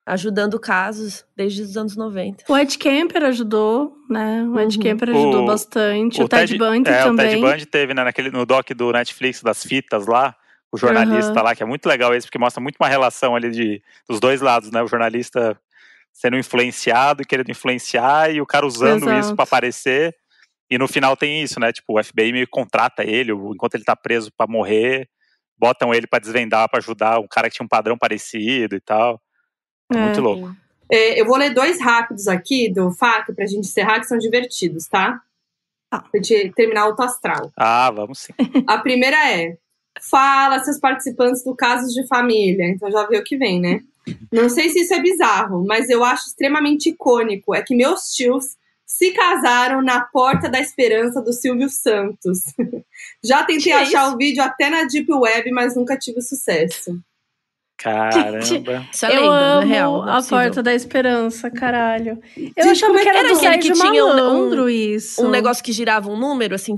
ajudando 0.05 0.59
casos 0.59 1.25
desde 1.35 1.61
os 1.63 1.75
anos 1.77 1.95
90. 1.95 2.43
O 2.47 2.57
Ed 2.57 2.77
Kemper 2.77 3.23
ajudou, 3.23 3.95
né? 4.09 4.43
O 4.43 4.59
Ed 4.59 4.75
Uhum. 4.77 4.81
Kemper 4.83 5.09
ajudou 5.09 5.43
O- 5.43 5.45
bastante. 5.47 6.21
O, 6.21 6.27
Ted, 6.27 6.57
Bundy 6.57 6.89
é, 6.89 7.03
também. 7.03 7.25
o 7.25 7.29
Ted 7.29 7.41
Bundy 7.41 7.65
teve 7.65 7.93
né, 7.93 8.03
naquele, 8.03 8.29
no 8.29 8.45
doc 8.45 8.69
do 8.71 8.91
Netflix 8.91 9.41
das 9.41 9.63
fitas 9.63 10.05
lá, 10.05 10.35
o 10.71 10.77
jornalista 10.77 11.31
Aham. 11.31 11.41
lá, 11.43 11.55
que 11.55 11.63
é 11.63 11.65
muito 11.65 11.87
legal 11.87 12.13
esse, 12.13 12.27
porque 12.27 12.37
mostra 12.37 12.61
muito 12.61 12.75
uma 12.79 12.87
relação 12.89 13.35
ali 13.35 13.49
de, 13.49 13.81
dos 14.07 14.19
dois 14.19 14.41
lados, 14.41 14.69
né? 14.71 14.83
O 14.83 14.87
jornalista 14.87 15.57
sendo 16.13 16.37
influenciado 16.37 17.21
e 17.23 17.25
querendo 17.25 17.49
influenciar, 17.49 18.31
e 18.33 18.39
o 18.41 18.45
cara 18.45 18.65
usando 18.65 19.03
Exato. 19.03 19.19
isso 19.19 19.35
pra 19.35 19.43
aparecer. 19.43 20.15
E 20.69 20.77
no 20.77 20.87
final 20.87 21.15
tem 21.15 21.41
isso, 21.43 21.59
né? 21.59 21.71
Tipo, 21.71 21.99
o 21.99 22.03
FBI 22.03 22.31
meio 22.31 22.45
que 22.45 22.51
contrata 22.51 23.03
ele, 23.03 23.31
enquanto 23.31 23.75
ele 23.75 23.83
tá 23.83 23.95
preso 23.95 24.31
pra 24.35 24.47
morrer, 24.47 25.07
botam 25.57 25.93
ele 25.93 26.07
pra 26.07 26.19
desvendar, 26.19 26.67
pra 26.69 26.79
ajudar 26.79 27.19
um 27.19 27.27
cara 27.27 27.49
que 27.49 27.55
tinha 27.55 27.65
um 27.65 27.69
padrão 27.69 27.97
parecido 27.97 28.75
e 28.75 28.81
tal. 28.81 29.21
É, 29.93 29.97
É. 29.97 30.01
muito 30.05 30.21
louco. 30.21 30.55
É, 30.91 31.19
eu 31.19 31.25
vou 31.25 31.37
ler 31.37 31.51
dois 31.53 31.79
rápidos 31.81 32.27
aqui 32.27 32.71
do 32.71 32.91
FAC 32.91 33.33
pra 33.33 33.45
gente 33.45 33.59
encerrar, 33.67 33.99
que 33.99 34.05
são 34.07 34.17
divertidos, 34.17 34.87
tá? 34.87 35.19
Tá. 35.89 35.99
Pra 36.01 36.21
gente 36.21 36.51
terminar 36.55 36.87
o 36.89 37.01
astral. 37.01 37.51
Ah, 37.57 37.89
vamos 37.91 38.19
sim. 38.19 38.33
A 38.67 38.77
primeira 38.79 39.17
é: 39.31 39.57
fala 40.01 40.59
seus 40.63 40.79
participantes 40.79 41.43
do 41.43 41.55
Casos 41.55 41.93
de 41.93 42.05
Família. 42.07 42.67
Então 42.69 42.91
já 42.91 43.05
vê 43.07 43.17
o 43.17 43.23
que 43.23 43.37
vem, 43.37 43.59
né? 43.61 43.81
Não 44.31 44.49
sei 44.49 44.69
se 44.69 44.81
isso 44.81 44.93
é 44.93 44.99
bizarro, 45.01 45.65
mas 45.65 45.89
eu 45.89 46.03
acho 46.03 46.27
extremamente 46.27 46.89
icônico. 46.89 47.53
É 47.55 47.61
que 47.63 47.75
meus 47.75 48.11
tios 48.13 48.55
se 48.85 49.11
casaram 49.11 49.81
na 49.81 50.01
Porta 50.01 50.47
da 50.47 50.59
Esperança 50.59 51.21
do 51.21 51.33
Silvio 51.33 51.69
Santos. 51.69 52.39
Já 53.23 53.43
tentei 53.43 53.63
Que 53.63 53.71
é 53.71 53.75
achar 53.81 54.05
isso? 54.07 54.15
o 54.15 54.17
vídeo 54.17 54.43
até 54.43 54.69
na 54.69 54.83
Deep 54.83 55.11
Web, 55.11 55.51
mas 55.51 55.75
nunca 55.75 55.97
tive 55.97 56.21
sucesso. 56.21 56.99
Caramba. 57.77 58.39
Isso 58.91 59.05
é 59.05 59.15
eu 59.17 59.21
lenda, 59.23 59.35
é 59.35 59.39
amo 59.53 59.67
real. 59.67 60.05
não 60.05 60.13
é 60.15 60.17
a. 60.19 60.23
Porta 60.23 60.63
da 60.63 60.73
Esperança, 60.73 61.51
caralho. 61.51 62.19
Eu 62.37 62.43
Gente, 62.65 62.69
achava 62.83 62.97
é 62.99 63.03
que 63.03 63.09
era 63.09 63.19
era 63.19 63.27
do 63.29 63.35
aquele 63.37 63.57
que 63.57 63.71
tinha 63.73 64.05
um- 64.05 64.07
Malandro 64.07 64.69
isso. 64.69 65.23
Um 65.25 65.29
negócio 65.29 65.63
que 65.63 65.71
girava 65.71 66.09
um 66.09 66.17
número, 66.17 66.55
assim, 66.55 66.75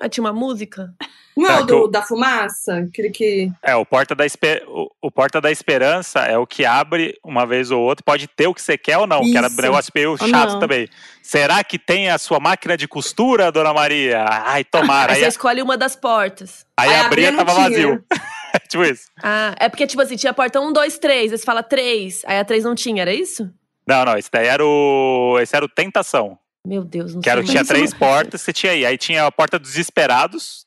aí 0.00 0.08
tinha 0.08 0.24
uma 0.24 0.32
música. 0.32 0.92
Não 1.34 1.46
Tá, 1.46 1.60
eu- 1.60 1.64
do, 1.66 1.88
da 1.88 2.02
fumaça? 2.02 2.76
Aquele 2.78 3.08
que. 3.08 3.50
É, 3.62 3.74
o 3.74 3.86
Porta, 3.86 4.14
da 4.14 4.26
Espe- 4.26 4.62
o, 4.66 4.90
o 5.00 5.10
Porta 5.10 5.40
da 5.40 5.50
Esperança 5.50 6.18
é 6.20 6.36
o 6.36 6.46
que 6.46 6.62
abre 6.66 7.16
uma 7.24 7.46
vez 7.46 7.70
ou 7.70 7.80
outra, 7.80 8.04
pode 8.04 8.26
ter 8.28 8.46
o 8.48 8.52
que 8.52 8.60
você 8.60 8.76
quer 8.76 8.98
ou 8.98 9.06
não, 9.06 9.22
que 9.22 9.34
era 9.34 9.46
um 9.46 9.50
Isso. 9.50 9.62
negócio 9.62 9.90
meio 9.94 10.14
chato 10.18 10.58
também. 10.58 10.88
Será 11.22 11.64
que 11.64 11.78
tem 11.78 12.10
a 12.10 12.18
sua 12.18 12.38
máquina 12.38 12.76
de 12.76 12.86
costura, 12.86 13.50
dona 13.50 13.72
Maria? 13.72 14.26
Ai, 14.28 14.62
tomara. 14.62 15.12
Aí 15.12 15.18
Aí, 15.18 15.22
você 15.24 15.28
escolhe 15.28 15.62
uma 15.62 15.78
das 15.78 15.96
portas. 15.96 16.66
aí 16.76 16.90
Aí 16.90 16.96
abria 17.00 17.06
abria, 17.06 17.28
e 17.28 17.30
não 17.30 17.38
tava 17.46 17.54
tinha. 17.54 17.70
vazio. 17.70 18.04
tipo 18.68 18.84
isso. 18.84 19.04
Ah, 19.22 19.54
é 19.58 19.68
porque, 19.68 19.86
tipo 19.86 20.02
assim, 20.02 20.16
tinha 20.16 20.32
porta 20.32 20.60
1, 20.60 20.72
2, 20.72 20.98
3. 20.98 21.32
Aí 21.32 21.38
você 21.38 21.44
fala 21.44 21.62
3. 21.62 22.22
Aí 22.26 22.38
a 22.38 22.44
3 22.44 22.64
não 22.64 22.74
tinha, 22.74 23.02
era 23.02 23.12
isso? 23.12 23.50
Não, 23.86 24.04
não, 24.04 24.16
esse 24.16 24.30
daí 24.32 24.46
era 24.46 24.64
o. 24.64 25.38
Esse 25.40 25.56
era 25.56 25.64
o 25.64 25.68
Tentação. 25.68 26.38
Meu 26.64 26.84
Deus, 26.84 27.14
não 27.14 27.20
Que 27.20 27.28
era, 27.28 27.40
sei 27.40 27.48
tinha 27.50 27.58
mais. 27.60 27.68
três 27.68 27.92
portas, 27.94 28.40
você 28.40 28.52
tinha 28.52 28.72
aí. 28.72 28.86
Aí 28.86 28.96
tinha 28.96 29.26
a 29.26 29.32
porta 29.32 29.58
dos 29.58 29.70
desesperados. 29.70 30.64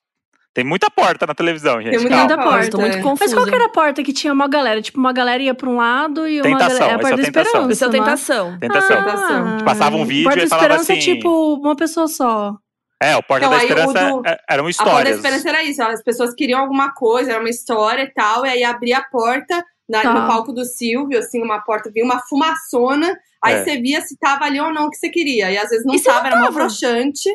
Tem 0.53 0.64
muita 0.64 0.90
porta 0.90 1.26
na 1.28 1.34
televisão, 1.36 1.82
gente. 1.82 1.91
Tem 1.91 1.99
muita 1.99 2.16
calma. 2.16 2.28
Muita 2.28 2.38
porta, 2.38 2.52
porta. 2.57 2.72
Tô 2.72 2.78
muito 2.80 2.98
é. 2.98 3.02
confusa. 3.02 3.26
Mas 3.26 3.34
qual 3.34 3.45
que 3.45 3.56
era 3.56 3.66
a 3.66 3.70
porta 3.70 4.02
que 4.03 4.14
tinha 4.14 4.32
uma 4.32 4.48
galera? 4.48 4.82
Tipo, 4.82 4.99
uma 4.99 5.12
galera 5.12 5.44
ia 5.44 5.53
pra 5.53 5.70
um 5.70 5.76
lado 5.76 6.26
e 6.28 6.38
uma 6.41 6.44
Tentação, 6.44 6.80
galera. 6.80 6.86
É 6.86 6.91
a 6.91 6.98
é 6.98 6.98
porta 7.02 7.14
o 7.16 7.18
da 7.18 7.24
Tentação. 7.26 7.70
esperança. 7.70 7.74
Isso 7.74 7.84
é 7.84 7.88
é? 7.88 7.91
tentação. 7.91 8.60
Tentação. 8.60 8.98
Tentação. 9.03 9.57
Passava 9.66 9.95
um 9.98 10.06
vídeo 10.06 10.24
Porta 10.24 10.40
e 10.40 10.44
da 10.44 10.48
falava 10.48 10.66
Esperança 10.76 10.94
assim- 10.94 11.12
é 11.12 11.16
tipo 11.16 11.56
uma 11.56 11.76
pessoa 11.76 12.07
só. 12.07 12.56
É, 13.02 13.16
o 13.18 13.24
Porta 13.24 13.46
Não, 13.46 13.52
da 13.52 13.58
o 13.58 13.62
Esperança 13.62 13.94
do- 14.12 14.26
é- 14.28 14.38
eram 14.50 14.68
A 14.68 14.74
Porta 14.84 15.04
da. 15.04 15.10
Esperança 15.12 15.50
era 15.50 15.64
isso. 15.64 15.84
As 15.84 16.02
pessoas 16.04 16.34
queriam 16.34 16.60
alguma 16.62 16.94
coisa, 16.94 17.32
era 17.32 17.40
uma 17.40 17.50
história 17.50 18.04
e 18.04 18.12
tal, 18.14 18.46
e 18.46 18.50
aí 18.50 18.64
abria 18.64 19.00
a 19.00 19.04
porta 19.04 19.64
na- 19.88 20.02
Tá. 20.02 20.14
no 20.14 20.28
palco 20.28 20.54
do 20.54 20.64
Silvio, 20.66 21.20
assim, 21.20 21.42
uma 21.44 21.60
porta, 21.62 21.92
vinha 21.92 22.06
uma 22.06 22.22
fumaçona, 22.22 23.16
aí 23.44 23.56
É. 23.56 23.64
você 23.64 23.78
via 23.78 24.02
se 24.02 24.18
tava 24.18 24.46
ali 24.46 24.60
ou 24.60 24.74
não 24.74 24.88
o 24.88 24.90
que 24.90 24.98
você 24.98 25.10
queria. 25.10 25.52
E 25.52 25.58
às 25.58 25.70
vezes 25.70 25.86
não 25.86 25.94
E 25.94 26.00
você 26.00 26.08
não 26.08 26.16
tava, 26.16 26.28
era 26.28 26.36
uma 26.38 26.46
tava? 26.46 26.56
broxante. 26.60 27.30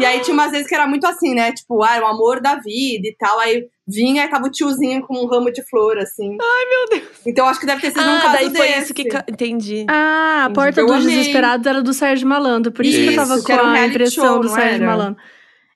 E 0.00 0.04
aí 0.04 0.20
tinha 0.20 0.34
umas 0.34 0.50
vezes 0.50 0.66
que 0.66 0.74
era 0.74 0.86
muito 0.86 1.06
assim, 1.06 1.34
né? 1.34 1.52
Tipo, 1.52 1.82
ah, 1.82 1.96
era 1.96 2.04
o 2.04 2.08
amor 2.08 2.40
da 2.40 2.56
vida 2.56 3.06
e 3.08 3.14
tal. 3.18 3.38
Aí 3.38 3.64
vinha 3.86 4.24
e 4.24 4.28
tava 4.28 4.46
o 4.46 4.50
tiozinho 4.50 5.02
com 5.06 5.16
um 5.16 5.26
ramo 5.26 5.52
de 5.52 5.62
flor, 5.68 5.98
assim. 5.98 6.36
Ai, 6.40 6.64
meu 6.68 6.88
Deus. 7.00 7.18
Então 7.26 7.46
acho 7.46 7.60
que 7.60 7.66
deve 7.66 7.80
ter 7.80 7.92
sido 7.92 8.00
um 8.02 8.16
Ah, 8.16 8.20
caso 8.20 8.32
daí 8.34 8.50
foi 8.56 8.66
desse. 8.68 8.82
isso 8.82 8.94
que. 8.94 9.04
ca- 9.04 9.24
Entendi. 9.28 9.86
Ah, 9.88 9.94
a 9.94 10.40
Entendi. 10.44 10.54
Porta 10.54 10.80
Eu 10.80 10.86
dos 10.86 10.96
amei. 10.96 11.16
Desesperados 11.16 11.66
era 11.66 11.82
do 11.82 11.92
Sérgio 11.92 12.26
Malandro. 12.26 12.72
Por 12.72 12.84
isso, 12.84 12.98
que 12.98 13.04
eu 13.04 13.10
Isso, 13.12 13.16
tava 13.16 13.40
com 13.42 13.52
era 13.52 13.64
um 13.64 13.70
a 13.70 13.86
impressão 13.86 14.24
show, 14.26 14.40
do 14.40 14.48
Sérgio 14.48 14.74
era? 14.82 14.86
Malandro. 14.86 15.22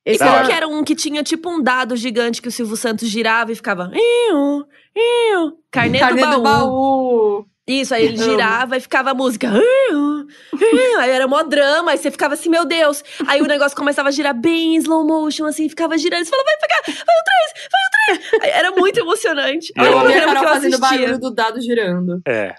E 0.06 0.10
Esse 0.12 0.24
hora. 0.24 0.46
que 0.46 0.52
era 0.52 0.66
um 0.66 0.82
que 0.82 0.94
tinha 0.94 1.22
tipo 1.22 1.50
um 1.50 1.62
dado 1.62 1.94
gigante 1.94 2.40
que 2.40 2.48
o 2.48 2.52
Silvio 2.52 2.76
Santos 2.76 3.06
girava 3.08 3.52
e 3.52 3.54
ficava. 3.54 3.90
Iu, 3.94 4.64
iu, 4.96 5.52
carnê, 5.70 5.98
Carnê 5.98 6.22
do, 6.22 6.26
baú. 6.26 6.36
do 6.36 6.42
baú. 6.42 7.46
Isso, 7.66 7.94
aí 7.94 8.06
ele 8.06 8.16
girava 8.16 8.78
e 8.78 8.80
ficava 8.80 9.10
a 9.10 9.14
música. 9.14 9.48
Iu, 9.52 10.07
aí 10.98 11.10
era 11.10 11.26
mó 11.26 11.42
drama, 11.42 11.92
aí 11.92 11.98
você 11.98 12.10
ficava 12.10 12.34
assim, 12.34 12.48
meu 12.48 12.64
Deus. 12.64 13.02
Aí 13.26 13.40
o 13.40 13.46
negócio 13.46 13.76
começava 13.76 14.08
a 14.08 14.12
girar 14.12 14.34
bem 14.34 14.74
em 14.74 14.78
slow 14.78 15.04
motion, 15.06 15.46
assim, 15.46 15.68
ficava 15.68 15.96
girando. 15.98 16.24
Você 16.24 16.30
falava, 16.30 16.48
vai 16.48 16.58
pegar, 16.58 17.04
vai 17.04 17.16
o 17.16 17.24
3, 17.24 17.70
vai 17.70 18.16
o 18.16 18.30
3. 18.30 18.42
Aí 18.42 18.50
era 18.50 18.70
muito 18.72 18.98
emocionante. 19.00 19.72
Eu 19.76 19.84
Eu 19.84 20.00
que 20.02 20.16
eu 20.16 20.34
fazendo 20.34 20.74
assistia. 20.74 20.98
barulho 21.00 21.18
do 21.18 21.30
dado 21.30 21.60
girando. 21.60 22.20
É. 22.26 22.54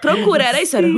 Procura, 0.00 0.44
era 0.44 0.62
isso? 0.62 0.76
Era. 0.76 0.88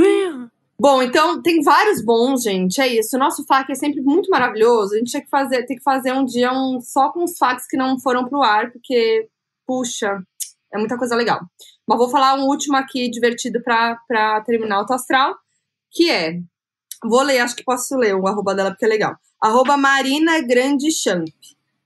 Bom, 0.81 1.03
então 1.03 1.43
tem 1.43 1.63
vários 1.63 2.03
bons, 2.03 2.43
gente. 2.43 2.81
É 2.81 2.87
isso. 2.87 3.17
O 3.17 3.19
nosso 3.19 3.45
FAQ 3.47 3.73
é 3.73 3.75
sempre 3.75 4.01
muito 4.01 4.31
maravilhoso. 4.31 4.95
A 4.95 4.99
gente 4.99 5.11
tinha 5.11 5.23
que 5.23 5.29
fazer, 5.29 5.67
tem 5.67 5.77
que 5.77 5.83
fazer 5.83 6.13
um 6.13 6.25
dia 6.25 6.51
um 6.53 6.81
só 6.81 7.13
com 7.13 7.23
os 7.23 7.37
FAQs 7.37 7.67
que 7.69 7.77
não 7.77 8.01
foram 8.01 8.27
pro 8.27 8.43
ar, 8.43 8.73
porque, 8.73 9.29
puxa, 9.67 10.19
é 10.73 10.79
muita 10.79 10.97
coisa 10.97 11.15
legal. 11.15 11.41
Mas 11.87 11.99
vou 11.99 12.09
falar 12.09 12.35
um 12.35 12.47
último 12.47 12.77
aqui 12.79 13.11
divertido 13.11 13.63
pra, 13.63 13.99
pra 14.09 14.41
terminar 14.41 14.81
o 14.83 14.93
Astral, 14.93 15.35
que 15.91 16.11
é. 16.11 16.39
Vou 17.03 17.23
ler, 17.23 17.41
acho 17.41 17.57
que 17.57 17.65
posso 17.65 17.97
ler 17.97 18.15
o 18.15 18.27
arroba 18.27 18.55
dela 18.55 18.71
porque 18.71 18.85
é 18.85 18.89
legal. 18.89 19.17
Arroba 19.41 19.77
Marina 19.77 20.41
Grande 20.43 20.93
Champ. 20.93 21.27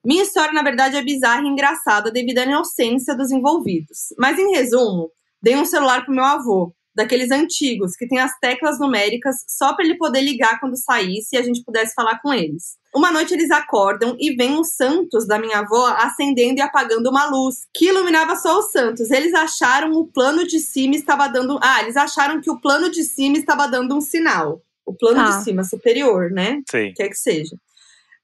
Minha 0.05 0.22
história, 0.22 0.52
na 0.52 0.62
verdade, 0.62 0.97
é 0.97 1.02
bizarra 1.02 1.43
e 1.43 1.48
engraçada 1.48 2.10
devido 2.10 2.39
à 2.39 2.44
inocência 2.44 3.16
dos 3.16 3.31
envolvidos. 3.31 4.12
Mas, 4.18 4.39
em 4.39 4.52
resumo, 4.52 5.10
dei 5.40 5.56
um 5.56 5.64
celular 5.64 6.05
pro 6.05 6.14
meu 6.14 6.24
avô, 6.24 6.74
daqueles 6.94 7.31
antigos, 7.31 7.97
que 7.97 8.06
tem 8.06 8.18
as 8.18 8.39
teclas 8.39 8.78
numéricas 8.78 9.36
só 9.48 9.74
para 9.74 9.85
ele 9.85 9.97
poder 9.97 10.20
ligar 10.20 10.60
quando 10.60 10.76
saísse 10.76 11.35
e 11.35 11.39
a 11.39 11.43
gente 11.43 11.64
pudesse 11.64 11.94
falar 11.94 12.20
com 12.20 12.32
eles. 12.32 12.76
Uma 12.94 13.10
noite 13.10 13.34
eles 13.34 13.50
acordam 13.50 14.16
e 14.20 14.36
vem 14.36 14.58
os 14.58 14.74
santos 14.74 15.26
da 15.26 15.38
minha 15.38 15.58
avó 15.58 15.86
acendendo 15.98 16.58
e 16.58 16.62
apagando 16.62 17.10
uma 17.10 17.26
luz 17.26 17.66
que 17.74 17.86
iluminava 17.88 18.36
só 18.36 18.60
os 18.60 18.70
santos. 18.70 19.10
Eles 19.10 19.34
acharam 19.34 19.92
o 19.94 20.06
plano 20.06 20.46
de 20.46 20.60
cima 20.60 20.94
estava 20.94 21.26
dando. 21.26 21.58
Ah, 21.60 21.82
eles 21.82 21.96
acharam 21.96 22.40
que 22.40 22.50
o 22.50 22.60
plano 22.60 22.88
de 22.90 23.02
cima 23.02 23.36
estava 23.36 23.66
dando 23.66 23.96
um 23.96 24.00
sinal. 24.00 24.62
O 24.86 24.94
plano 24.94 25.16
Tá. 25.16 25.38
de 25.38 25.44
cima 25.44 25.64
superior, 25.64 26.30
né? 26.30 26.60
Sim. 26.70 26.92
quer 26.94 27.08
que 27.08 27.16
seja. 27.16 27.56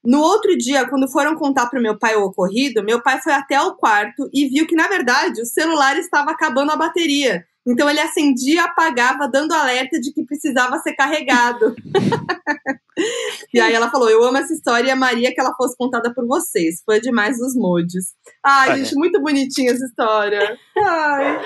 No 0.03 0.19
outro 0.19 0.57
dia, 0.57 0.87
quando 0.87 1.11
foram 1.11 1.35
contar 1.35 1.67
pro 1.67 1.81
meu 1.81 1.97
pai 1.97 2.15
o 2.15 2.23
ocorrido, 2.23 2.83
meu 2.83 3.01
pai 3.03 3.21
foi 3.21 3.33
até 3.33 3.61
o 3.61 3.75
quarto 3.75 4.29
e 4.33 4.47
viu 4.47 4.65
que, 4.65 4.75
na 4.75 4.87
verdade, 4.87 5.41
o 5.41 5.45
celular 5.45 5.97
estava 5.97 6.31
acabando 6.31 6.71
a 6.71 6.75
bateria. 6.75 7.45
Então 7.67 7.89
ele 7.89 7.99
acendia 7.99 8.55
e 8.55 8.59
apagava, 8.59 9.27
dando 9.27 9.53
alerta 9.53 9.99
de 9.99 10.11
que 10.11 10.25
precisava 10.25 10.79
ser 10.79 10.93
carregado. 10.93 11.75
e 13.53 13.59
aí 13.59 13.73
ela 13.73 13.89
falou: 13.91 14.09
Eu 14.09 14.23
amo 14.23 14.37
essa 14.37 14.53
história 14.53 14.87
e 14.87 14.91
a 14.91 14.95
Maria 14.95 15.33
que 15.33 15.39
ela 15.39 15.53
fosse 15.55 15.77
contada 15.77 16.11
por 16.13 16.25
vocês. 16.25 16.81
Foi 16.83 16.99
demais 16.99 17.37
dos 17.37 17.55
modes. 17.55 18.13
Ai, 18.43 18.71
Ah, 18.71 18.77
gente, 18.77 18.95
muito 18.95 19.21
bonitinha 19.21 19.71
essa 19.71 19.85
história. 19.85 20.57
Ai. 20.75 21.41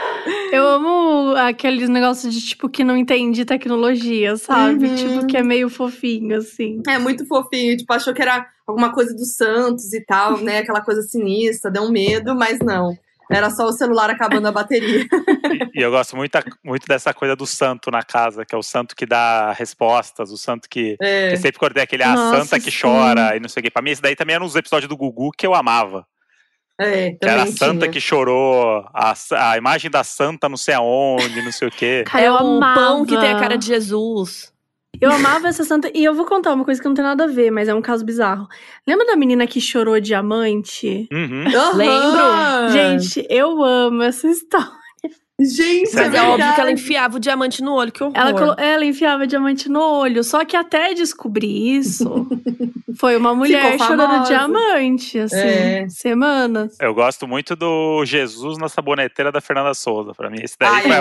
Eu 0.54 0.66
amo 0.66 1.36
aqueles 1.36 1.90
negócios 1.90 2.34
de 2.34 2.46
tipo 2.46 2.70
que 2.70 2.84
não 2.84 2.96
entende 2.96 3.44
tecnologia, 3.44 4.38
sabe? 4.38 4.88
Uhum. 4.88 4.96
Tipo, 4.96 5.28
que 5.28 5.38
é 5.38 5.44
meio 5.44 5.70
fofinho, 5.70 6.38
assim. 6.38 6.82
É 6.88 6.98
muito 6.98 7.26
fofinho, 7.28 7.76
tipo, 7.76 7.92
achou 7.92 8.14
que 8.14 8.22
era 8.22 8.48
alguma 8.66 8.94
coisa 8.94 9.14
dos 9.14 9.36
Santos 9.36 9.94
e 9.94 10.04
tal, 10.06 10.38
né? 10.40 10.60
Aquela 10.60 10.82
coisa 10.82 11.02
sinistra, 11.02 11.70
deu 11.70 11.84
um 11.84 11.92
medo, 11.92 12.34
mas 12.34 12.60
não. 12.60 12.98
Era 13.31 13.49
só 13.49 13.65
o 13.65 13.72
celular 13.72 14.10
acabando 14.10 14.47
a 14.47 14.52
bateria. 14.52 15.06
E 15.73 15.81
eu 15.81 15.91
gosto 15.91 16.15
muito, 16.15 16.38
muito 16.64 16.88
dessa 16.88 17.14
coisa 17.14 17.35
do 17.35 17.45
santo 17.45 17.91
na 17.91 18.02
casa, 18.02 18.45
que 18.45 18.56
é 18.56 18.57
o 18.57 18.64
santo 18.64 18.95
que 18.95 19.06
dá 19.06 19.52
respostas, 19.52 20.31
o 20.31 20.38
santo 20.38 20.69
que. 20.69 20.95
É. 21.02 21.31
que 21.31 21.38
sempre 21.38 21.60
quando 21.60 21.73
tem 21.73 21.84
aquele 21.84 22.03
a 22.03 22.14
Nossa, 22.15 22.39
santa 22.43 22.60
que 22.64 22.72
sim. 22.72 22.77
chora 22.81 23.35
e 23.35 23.39
não 23.41 23.49
sei 23.49 23.60
o 23.60 23.64
quê. 23.64 23.69
Pra 23.69 23.81
mim, 23.81 23.91
esse 23.91 24.02
daí 24.02 24.15
também 24.15 24.35
era 24.35 24.43
uns 24.43 24.56
episódios 24.56 24.88
do 24.88 24.95
Gugu 24.97 25.31
que 25.38 25.45
eu 25.45 25.53
amava. 25.53 26.06
É, 26.80 27.11
Que 27.11 27.18
era 27.27 27.43
a 27.43 27.47
santa 27.47 27.81
tinha. 27.81 27.91
que 27.91 28.02
chorou, 28.02 28.85
a, 28.93 29.14
a 29.52 29.57
imagem 29.57 29.89
da 29.91 30.03
santa 30.03 30.49
não 30.49 30.57
sei 30.57 30.73
aonde, 30.76 31.41
não 31.41 31.52
sei 31.52 31.68
o 31.68 31.72
quê. 31.72 32.03
Cara, 32.06 32.23
é 32.26 32.31
o 32.31 32.35
amava. 32.38 32.80
pão 32.80 33.06
que 33.06 33.18
tem 33.18 33.31
a 33.31 33.39
cara 33.39 33.57
de 33.57 33.65
Jesus. 33.65 34.52
Eu 35.00 35.12
amava 35.12 35.48
essa 35.48 35.64
santa. 35.64 35.90
E 35.94 36.04
eu 36.04 36.14
vou 36.14 36.26
contar 36.26 36.54
uma 36.54 36.66
coisa 36.66 36.82
que 36.82 36.88
não 36.88 36.96
tem 36.96 37.04
nada 37.04 37.26
a 37.26 37.28
ver, 37.28 37.52
mas 37.52 37.68
é 37.68 37.74
um 37.74 37.82
caso 37.82 38.06
bizarro. 38.06 38.48
Lembra 38.88 39.06
da 39.06 39.16
menina 39.16 39.48
que 39.48 39.60
chorou 39.60 40.00
diamante? 40.00 41.08
Uhum. 41.12 41.44
Lembro. 41.76 42.70
Gente, 42.72 43.26
eu 43.30 43.64
amo 43.64 44.04
essa 44.04 44.28
história. 44.28 44.85
Gente, 45.41 45.94
Mas 45.94 46.14
é 46.14 46.18
é 46.18 46.22
óbvio 46.22 46.53
que 46.56 46.62
ela 46.62 46.72
enfiava 46.72 47.18
o 47.18 47.20
diamante 47.20 47.62
no 47.62 47.74
olho, 47.74 47.91
que 47.91 48.02
horror. 48.02 48.16
Ela, 48.16 48.34
colo- 48.34 48.56
ela 48.57 48.86
enfiava 48.86 49.28
diamante 49.28 49.68
no 49.68 49.82
olho. 49.82 50.24
Só 50.24 50.45
que 50.45 50.56
até 50.56 50.94
descobrir 50.94 51.76
isso, 51.78 52.26
foi 52.98 53.18
uma 53.18 53.36
mulher 53.36 53.78
chorando 53.78 54.26
diamante, 54.26 55.20
assim, 55.20 55.36
É. 55.36 55.90
semanas. 55.90 56.78
Eu 56.80 56.94
gosto 56.94 57.28
muito 57.28 57.53
do 57.53 58.06
Jesus 58.06 58.57
na 58.57 58.70
saboneteira 58.70 59.30
da 59.30 59.41
Fernanda 59.41 59.74
Souza. 59.74 60.14
Pra 60.16 60.30
mim, 60.30 60.38
esse 60.41 60.56
daí 60.57 60.70
Ai, 60.74 60.82
foi 60.84 60.91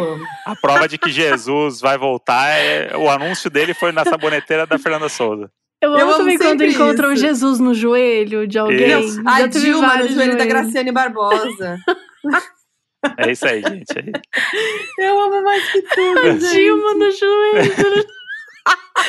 a, 0.47 0.51
a 0.53 0.57
prova 0.57 0.89
de 0.89 0.99
que 0.99 1.11
Jesus 1.13 1.81
vai 1.81 1.97
voltar. 1.97 2.49
é- 2.59 2.97
o 2.97 3.09
anúncio 3.09 3.49
dele 3.49 3.73
foi 3.73 3.93
na 3.93 4.05
saboneteira 4.05 4.67
da 4.67 4.79
Fernanda 4.79 5.09
Souza. 5.09 5.49
Eu 5.81 5.91
amo, 5.93 6.01
Eu 6.01 6.09
amo 6.09 6.17
também 6.19 6.39
quando 6.39 6.65
encontram 6.65 7.13
isso. 7.13 7.23
Jesus 7.23 7.61
no 7.61 7.73
joelho 7.73 8.49
de 8.49 8.59
alguém. 8.59 8.99
Isso. 9.01 9.23
A 9.25 9.47
Dilma 9.47 9.97
no 9.99 10.09
joelho 10.09 10.37
da. 10.37 10.45
Graciane 10.45 10.91
Barbosa. 10.91 11.79
É 13.19 13.31
isso 13.33 13.47
aí, 13.47 13.61
gente. 13.63 13.99
É. 13.99 15.07
Eu 15.09 15.21
amo 15.21 15.43
mais 15.43 15.71
que 15.71 15.83
tudo, 15.83 16.23
gente. 16.41 16.53
Dilma 16.55 16.95
no 16.95 17.11
joelho. 17.11 18.05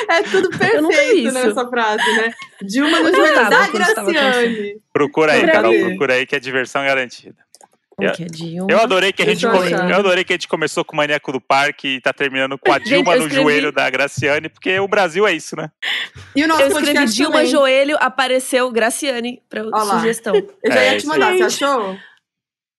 É 0.08 0.22
tudo 0.24 0.50
perfeito 0.50 1.32
nessa 1.32 1.66
frase, 1.68 2.04
né? 2.16 2.34
Dilma 2.60 3.00
no 3.00 3.14
joelho 3.14 3.34
tava 3.34 3.50
da 3.50 3.68
Graciane. 3.68 4.76
Procura 4.92 5.32
aí, 5.32 5.46
Carol. 5.46 5.72
Procura 5.72 6.14
aí 6.14 6.26
que 6.26 6.36
é 6.36 6.40
diversão 6.40 6.84
garantida. 6.84 7.36
É? 7.98 8.12
Eu 8.68 8.78
adorei 8.80 9.10
que 9.12 9.22
a 9.22 9.24
gente 9.24 9.46
come- 9.46 9.72
eu 9.72 9.96
adorei 9.96 10.22
que 10.24 10.32
a 10.32 10.36
gente 10.36 10.48
começou 10.48 10.84
com 10.84 10.92
o 10.92 10.96
Maníaco 10.98 11.32
do 11.32 11.40
Parque 11.40 11.96
e 11.96 12.00
tá 12.00 12.12
terminando 12.12 12.58
com 12.58 12.70
a 12.70 12.78
Gente, 12.78 12.88
Dilma 12.88 13.14
eu 13.14 13.20
no 13.20 13.26
escrevi- 13.26 13.42
joelho 13.42 13.72
da 13.72 13.88
Graciane, 13.88 14.50
porque 14.50 14.78
o 14.78 14.86
Brasil 14.88 15.26
é 15.26 15.32
isso, 15.32 15.56
né? 15.56 15.70
E 16.34 16.44
o 16.44 16.48
nosso 16.48 16.60
Eu 16.62 16.68
escrevi 16.78 17.06
Dilma 17.06 17.32
também. 17.36 17.46
Joelho, 17.46 17.96
apareceu 17.98 18.70
Graciane 18.70 19.40
lá. 19.54 19.84
sugestão. 19.98 20.34
Eu 20.34 20.72
já 20.72 20.80
É, 20.82 20.92
ia 20.92 20.98
te 20.98 21.06
mandar, 21.06 21.32
você 21.32 21.44
achou? 21.44 21.96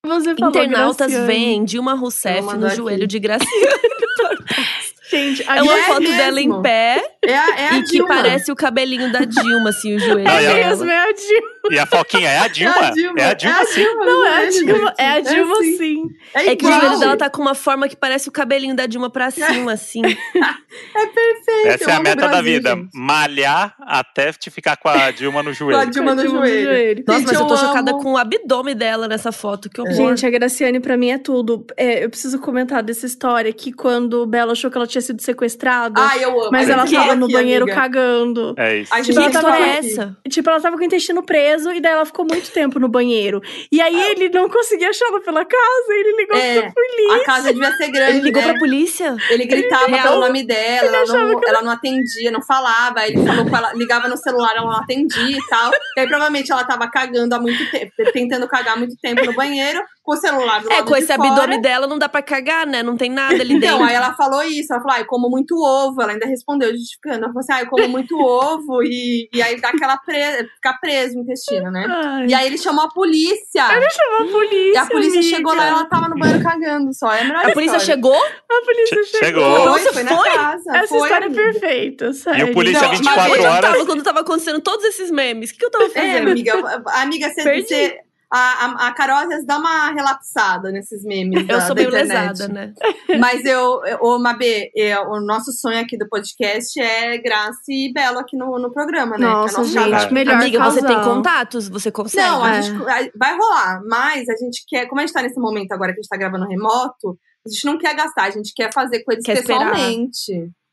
Você 0.08 0.36
falou 0.36 0.50
Internautas 0.50 1.08
Graciane. 1.12 1.28
veem 1.28 1.64
Dilma 1.66 1.94
Rousseff 1.94 2.42
no 2.58 2.66
aqui. 2.68 2.76
joelho 2.76 3.08
de 3.08 3.20
Graciane. 3.20 3.52
Gente, 5.10 5.44
É 5.48 5.62
uma 5.62 5.78
é 5.78 5.84
foto 5.84 6.02
dela 6.02 6.42
em 6.42 6.48
mesmo. 6.48 6.62
pé 6.62 7.02
É 7.24 7.38
a, 7.38 7.50
é 7.60 7.68
a 7.70 7.78
e 7.78 7.84
que 7.84 7.92
Dilma. 7.92 8.08
parece 8.16 8.52
o 8.52 8.56
cabelinho 8.56 9.12
da 9.12 9.20
Dilma, 9.20 9.70
assim, 9.70 9.96
o 9.96 10.00
joelho. 10.00 10.28
É 10.28 10.42
dela. 10.42 10.54
mesmo, 10.70 10.90
é 10.90 10.98
a 11.10 11.12
Dilma. 11.14 11.48
E 11.72 11.80
a 11.80 11.86
Foquinha 11.86 12.30
é 12.30 12.38
a 12.40 12.48
Dilma. 12.50 12.76
É 12.78 12.86
a 12.86 12.92
Dilma, 12.92 13.20
É 13.20 13.26
a 13.26 13.34
Dilma, 13.34 13.66
sim. 13.66 13.84
Não, 13.84 14.26
é 14.26 14.38
a 14.46 14.50
Dilma, 14.50 14.94
é 14.98 15.08
a 15.12 15.20
Dilma 15.20 15.54
assim. 15.54 15.78
sim. 15.78 16.04
É, 16.34 16.48
É 16.50 16.56
que 16.56 16.66
o 16.66 16.72
joelho 16.72 17.00
dela 17.00 17.18
tá 17.18 17.30
com 17.30 17.42
uma 17.42 17.56
forma 17.56 17.88
que 17.88 17.96
parece 17.96 18.30
o 18.30 18.32
cabelinho 18.32 18.76
da 18.76 18.86
Dilma 18.86 19.10
pra 19.10 19.30
cima, 19.32 19.74
assim. 19.74 20.02
É 20.04 21.06
perfeito. 21.08 21.68
Essa 21.68 21.84
eu 21.86 21.90
é 21.90 21.94
a 21.94 22.00
meta 22.00 22.22
da 22.22 22.28
Brasil, 22.28 22.44
vida. 22.54 22.70
gente. 22.72 22.90
Malhar 22.94 23.76
até 23.80 24.32
te 24.34 24.50
ficar 24.50 24.78
com 24.78 24.90
a 24.90 25.12
Dilma 25.12 25.40
no 25.44 25.46
Com 25.46 25.50
a 25.50 25.54
joelho. 25.54 25.92
Dilma 25.92 26.16
no 26.16 26.22
Dilma 26.22 26.48
joelho. 26.48 27.04
Nossa, 27.08 27.20
Gente, 27.20 27.28
mas 27.32 27.40
eu 27.40 27.48
tô 27.48 27.54
eu 27.54 27.58
chocada 27.58 27.92
amo. 27.92 28.02
com 28.04 28.14
o 28.14 28.18
abdômen 28.18 28.76
dela 28.76 29.08
nessa 29.08 29.32
foto. 29.32 29.70
Que 29.70 29.82
horror. 29.82 29.94
Gente, 29.94 30.26
a 30.26 30.30
Graciane 30.30 30.80
pra 30.80 30.96
mim 30.98 31.10
é 31.12 31.18
tudo. 31.18 31.66
É, 31.76 32.04
eu 32.04 32.10
preciso 32.10 32.40
comentar 32.40 32.82
dessa 32.84 33.06
história 33.06 33.52
que 33.54 33.72
quando 33.72 34.26
Bela 34.26 34.54
achou 34.54 34.70
que 34.72 34.78
ela 34.78 34.88
tinha 34.88 34.97
sido 35.02 35.22
sequestrada, 35.22 36.00
Ah, 36.02 36.18
eu 36.18 36.30
amo. 36.42 36.52
mas 36.52 36.70
ela 36.70 36.86
gente 36.86 37.00
tava 37.00 37.16
no 37.16 37.28
banheiro 37.28 37.66
amiga. 37.66 37.80
cagando. 37.82 38.54
É 38.58 38.78
isso. 38.78 38.94
A 38.94 38.98
gente 38.98 39.08
Tipo, 39.08 39.20
ela 39.20 39.30
que 39.30 39.34
tava- 39.42 39.58
é 39.58 39.78
essa? 39.78 40.18
Tipo, 40.30 40.50
ela 40.50 40.60
tava 40.62 40.76
com 40.76 40.82
o 40.82 40.86
intestino 40.86 41.24
preso 41.24 41.72
e 41.72 41.80
daí 41.80 41.94
ela 41.94 42.06
ficou 42.06 42.26
muito 42.26 42.52
tempo 42.52 42.80
no 42.80 42.88
banheiro. 42.88 43.42
E 43.72 43.82
aí 43.82 44.00
ele 44.12 44.30
não 44.30 44.50
conseguia 44.50 44.90
achá-la 44.90 45.20
pela 45.22 45.44
casa, 45.46 45.86
ele 45.90 46.16
ligou 46.18 46.38
É, 46.38 46.62
pra 46.62 46.72
polícia. 46.72 47.16
A 47.22 47.26
casa 47.26 47.54
devia 47.54 47.72
ser 47.78 47.92
grande, 47.92 48.12
Ele 48.18 48.22
ligou 48.22 48.42
né? 48.42 48.50
pra 48.50 48.60
polícia? 48.60 49.16
Ele 49.30 49.46
gritava 49.46 49.88
Real? 49.88 50.04
pelo 50.08 50.20
nome 50.22 50.44
dela, 50.44 50.88
ela 50.98 51.06
não, 51.06 51.42
ela 51.48 51.62
não 51.62 51.72
atendia, 51.72 52.32
não 52.32 52.42
falava. 52.42 53.00
Aí 53.02 53.12
ele 53.12 53.26
falou 53.26 53.46
com 53.50 53.56
ela, 53.58 53.74
ligava 53.74 54.08
no 54.08 54.18
celular, 54.18 54.54
ela 54.56 54.66
não 54.66 54.78
atendia 54.80 55.38
e 55.38 55.48
tal. 55.48 55.72
E 55.98 56.00
aí 56.02 56.08
provavelmente 56.08 56.52
ela 56.52 56.64
tava 56.64 56.90
cagando 56.90 57.34
há 57.36 57.40
muito 57.40 57.70
tempo, 57.72 57.92
tentando 58.14 58.48
cagar 58.48 58.74
há 58.76 58.78
muito 58.78 58.96
tempo 59.02 59.26
no 59.26 59.34
banheiro, 59.34 59.82
com 60.04 60.14
o 60.14 60.18
celular 60.18 60.62
do 60.62 60.72
É, 60.72 60.76
lado 60.76 60.86
com 60.88 60.94
de 60.94 61.00
esse 61.00 61.14
fora. 61.14 61.30
abdômen 61.30 61.62
dela 61.62 61.86
não 61.88 61.98
dá 61.98 62.08
pra 62.08 62.22
cagar, 62.22 62.66
né? 62.66 62.82
Não 62.82 62.96
tem 62.96 63.10
nada 63.10 63.34
ali 63.36 63.56
Então, 63.56 63.72
dentro. 63.80 63.84
aí 63.86 63.94
ela 63.96 64.14
falou 64.14 64.42
isso, 64.44 64.72
ela 64.72 64.82
falou, 64.82 64.87
ah, 64.92 65.00
eu 65.00 65.06
como 65.06 65.30
muito 65.30 65.56
ovo, 65.58 66.02
ela 66.02 66.12
ainda 66.14 66.26
respondeu, 66.26 66.72
justificando. 66.72 67.18
Ela 67.18 67.28
falou 67.28 67.40
assim, 67.40 67.54
ah, 67.54 67.62
eu 67.62 67.68
como 67.68 67.88
muito 67.88 68.16
ovo, 68.20 68.82
e, 68.84 69.30
e 69.34 69.42
aí 69.42 69.60
dá 69.60 69.70
aquela 69.70 69.98
pre... 69.98 70.16
fica 70.56 70.78
preso 70.82 71.18
o 71.18 71.22
intestino, 71.22 71.70
né? 71.72 71.86
Ai, 71.90 72.28
E 72.28 72.34
aí 72.34 72.48
ele 72.48 72.58
chamou 72.58 72.86
a 72.86 72.90
polícia. 72.90 73.64
chamou 73.64 74.28
a 74.28 74.32
polícia. 74.32 74.74
E 74.74 74.78
a 74.78 74.86
polícia 74.86 75.20
amiga. 75.20 75.36
chegou 75.38 75.54
lá 75.56 75.66
e 75.66 75.70
ela 75.70 75.86
tava 75.86 76.10
no 76.10 76.18
banheiro 76.18 76.44
cagando 76.44 76.94
só. 76.94 77.12
É 77.12 77.22
a 77.22 77.24
melhor 77.26 77.46
A 77.46 77.52
polícia 77.54 77.80
chegou? 77.80 78.16
A 78.16 78.62
polícia 78.66 79.04
Che- 79.04 79.18
chegou. 79.26 79.44
chegou. 79.44 79.66
Nossa, 79.66 79.94
foi 79.94 80.04
na 80.04 80.16
foi? 80.18 80.30
casa. 80.32 80.78
Essa 80.78 80.88
foi, 80.88 80.98
história 81.00 81.24
é 81.24 81.28
amiga. 81.28 81.42
perfeita, 81.42 82.14
sério. 82.14 82.48
E 82.48 82.52
o 82.52 82.54
polícia 82.54 82.82
Não, 82.82 82.92
24 82.92 83.22
mas 83.22 83.32
Onde 83.32 83.40
eu 83.44 83.52
horas. 83.52 83.72
tava 83.72 83.86
quando 83.86 84.04
tava 84.04 84.20
acontecendo 84.22 84.62
todos 84.62 84.86
esses 84.86 85.12
memes? 85.12 85.50
O 85.50 85.54
que, 85.54 85.60
que 85.60 85.66
eu 85.66 85.72
tava 85.72 85.86
É, 85.86 85.90
fazendo? 85.90 86.32
amiga, 86.32 86.82
amiga, 86.94 87.30
você, 87.30 87.44
Perdi. 87.44 87.68
você- 87.68 88.00
a, 88.32 88.38
a, 88.66 88.88
a 88.88 88.94
Carol 88.94 89.18
às 89.18 89.28
vezes 89.30 89.46
dá 89.46 89.58
uma 89.58 89.92
relapsada 89.92 90.72
nesses 90.72 91.04
memes 91.04 91.42
eu 91.42 91.48
da, 91.48 91.62
sou 91.62 91.76
da 91.76 91.82
meio 91.82 91.90
internet. 91.90 92.30
lesada, 92.30 92.54
né? 92.54 92.74
Mas 93.20 93.46
eu, 93.46 93.80
ô 94.02 94.20
Mabê, 94.20 94.70
eu- 94.76 95.04
o 95.12 95.22
nosso 95.22 95.52
sonho 95.54 95.80
aqui 95.80 95.98
do 95.98 96.08
podcast 96.10 96.80
é 96.80 97.18
Graça 97.18 97.62
e 97.70 97.92
Belo 97.94 98.20
aqui 98.20 98.36
no, 98.36 98.60
no 98.60 98.72
programa, 98.72 99.18
né? 99.18 99.26
Nossa, 99.26 99.56
Que 99.56 99.60
é 99.60 99.60
o 99.60 99.64
nosso 99.64 99.74
gente, 99.74 99.92
casal. 99.92 100.12
melhor 100.14 100.36
Amiga, 100.36 100.64
você 100.64 100.86
tem 100.86 101.02
contatos, 101.04 101.70
você 101.70 101.90
consegue. 101.92 102.28
Não, 102.28 102.44
a 102.44 102.56
É. 102.58 102.62
gente 102.62 102.82
a- 102.84 103.10
vai 103.18 103.38
rolar, 103.38 103.82
mas 103.88 104.28
a 104.30 104.36
gente 104.36 104.64
quer, 104.68 104.88
como 104.88 105.00
a 105.00 105.06
gente 105.06 105.14
tá 105.14 105.22
nesse 105.22 105.40
momento 105.40 105.72
agora 105.72 105.94
que 105.94 106.00
a 106.00 106.02
gente 106.02 106.10
tá 106.10 106.18
gravando 106.18 106.48
remoto, 106.48 107.18
a 107.46 107.50
gente 107.50 107.66
não 107.66 107.78
quer 107.78 107.96
gastar, 107.96 108.24
a 108.26 108.30
gente 108.32 108.52
quer 108.54 108.74
fazer 108.74 109.04
coisas 109.04 109.24
Quer 109.24 109.38
esperar. 109.38 109.74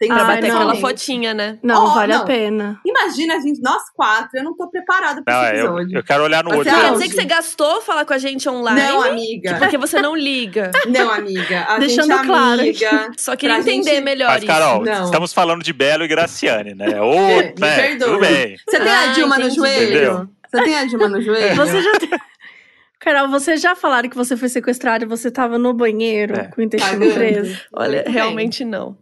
Tem 0.05 0.09
Pra 0.15 0.27
Ai, 0.27 0.37
bater 0.37 0.49
não. 0.49 0.57
aquela 0.57 0.75
fotinha, 0.77 1.33
né? 1.33 1.59
Não, 1.63 1.87
Oh, 1.87 1.95
vale 1.95 2.13
a 2.13 2.19
não. 2.19 2.25
pena. 2.27 2.81
Imagina 2.85 3.37
a 3.37 3.41
gente, 3.41 3.61
nós 3.63 3.83
quatro, 3.95 4.31
eu 4.35 4.45
não 4.45 4.55
tô 4.57 4.69
preparada 4.69 5.23
pra 5.23 5.35
Não, 5.35 5.43
esse 5.45 5.53
é, 5.53 5.61
eu, 5.61 5.65
episódio. 5.67 5.99
eu 5.99 6.05
quero 6.05 6.23
olhar 6.25 6.45
no 6.45 6.51
Você 6.51 6.57
olho 6.59 6.71
acha? 6.71 6.81
Quer 6.81 6.93
dizer 6.93 7.09
que 7.09 7.15
você 7.15 7.25
gastou 7.25 7.81
falar 7.81 8.05
com 8.05 8.13
a 8.13 8.19
gente 8.19 8.49
online? 8.49 8.81
Não, 8.83 9.03
amiga. 9.03 9.55
Porque 9.59 9.79
você 9.79 10.01
não 10.03 10.15
liga. 10.15 10.71
Não, 10.87 11.11
amiga. 11.11 11.65
A 11.69 11.79
Deixando 11.79 12.09
gente 12.09 12.21
é 12.21 12.27
claro 12.27 12.61
amiga. 12.61 13.11
Só 13.17 13.35
queria 13.37 13.59
entender 13.59 13.91
gente- 13.95 14.05
melhor 14.05 14.29
Mas, 14.29 14.45
Carol, 14.45 14.85
Não. 14.85 15.05
estamos 15.05 15.33
falando 15.33 15.63
de 15.63 15.73
Belo 15.73 16.05
e 16.05 16.09
Graciane, 16.09 16.75
né? 16.75 17.01
Ou, 17.03 17.15
É, 17.15 17.43
me 17.55 17.61
né? 17.61 17.97
Tudo 17.97 18.19
bem. 18.21 18.57
Você 18.69 18.79
tem 18.81 18.93
a 18.93 19.01
Ah, 19.01 19.07
Dilma 19.13 19.37
no 19.39 19.43
entendi. 19.45 19.57
joelho? 19.57 19.85
Entendeu? 19.91 20.29
Você 20.51 20.63
tem 20.65 20.79
a 20.79 20.85
Dilma 20.85 21.09
no 21.09 21.21
joelho? 21.23 21.57
Você 21.57 21.83
já 21.83 21.93
tem... 21.99 22.11
Carol, 23.05 23.29
vocês 23.29 23.61
já 23.61 23.75
falaram 23.77 24.09
que 24.09 24.17
você 24.17 24.37
foi 24.37 24.49
sequestrada 24.49 25.05
e 25.05 25.09
você 25.09 25.31
tava 25.31 25.59
no 25.59 25.75
banheiro 25.75 26.35
É. 26.37 26.45
com 26.45 26.61
o 26.61 26.65
intestino 26.65 27.13
preso? 27.13 27.61
Olha, 27.73 27.93
Muito 27.97 28.05
bem. 28.07 28.13
realmente 28.15 28.65
não. 28.65 28.97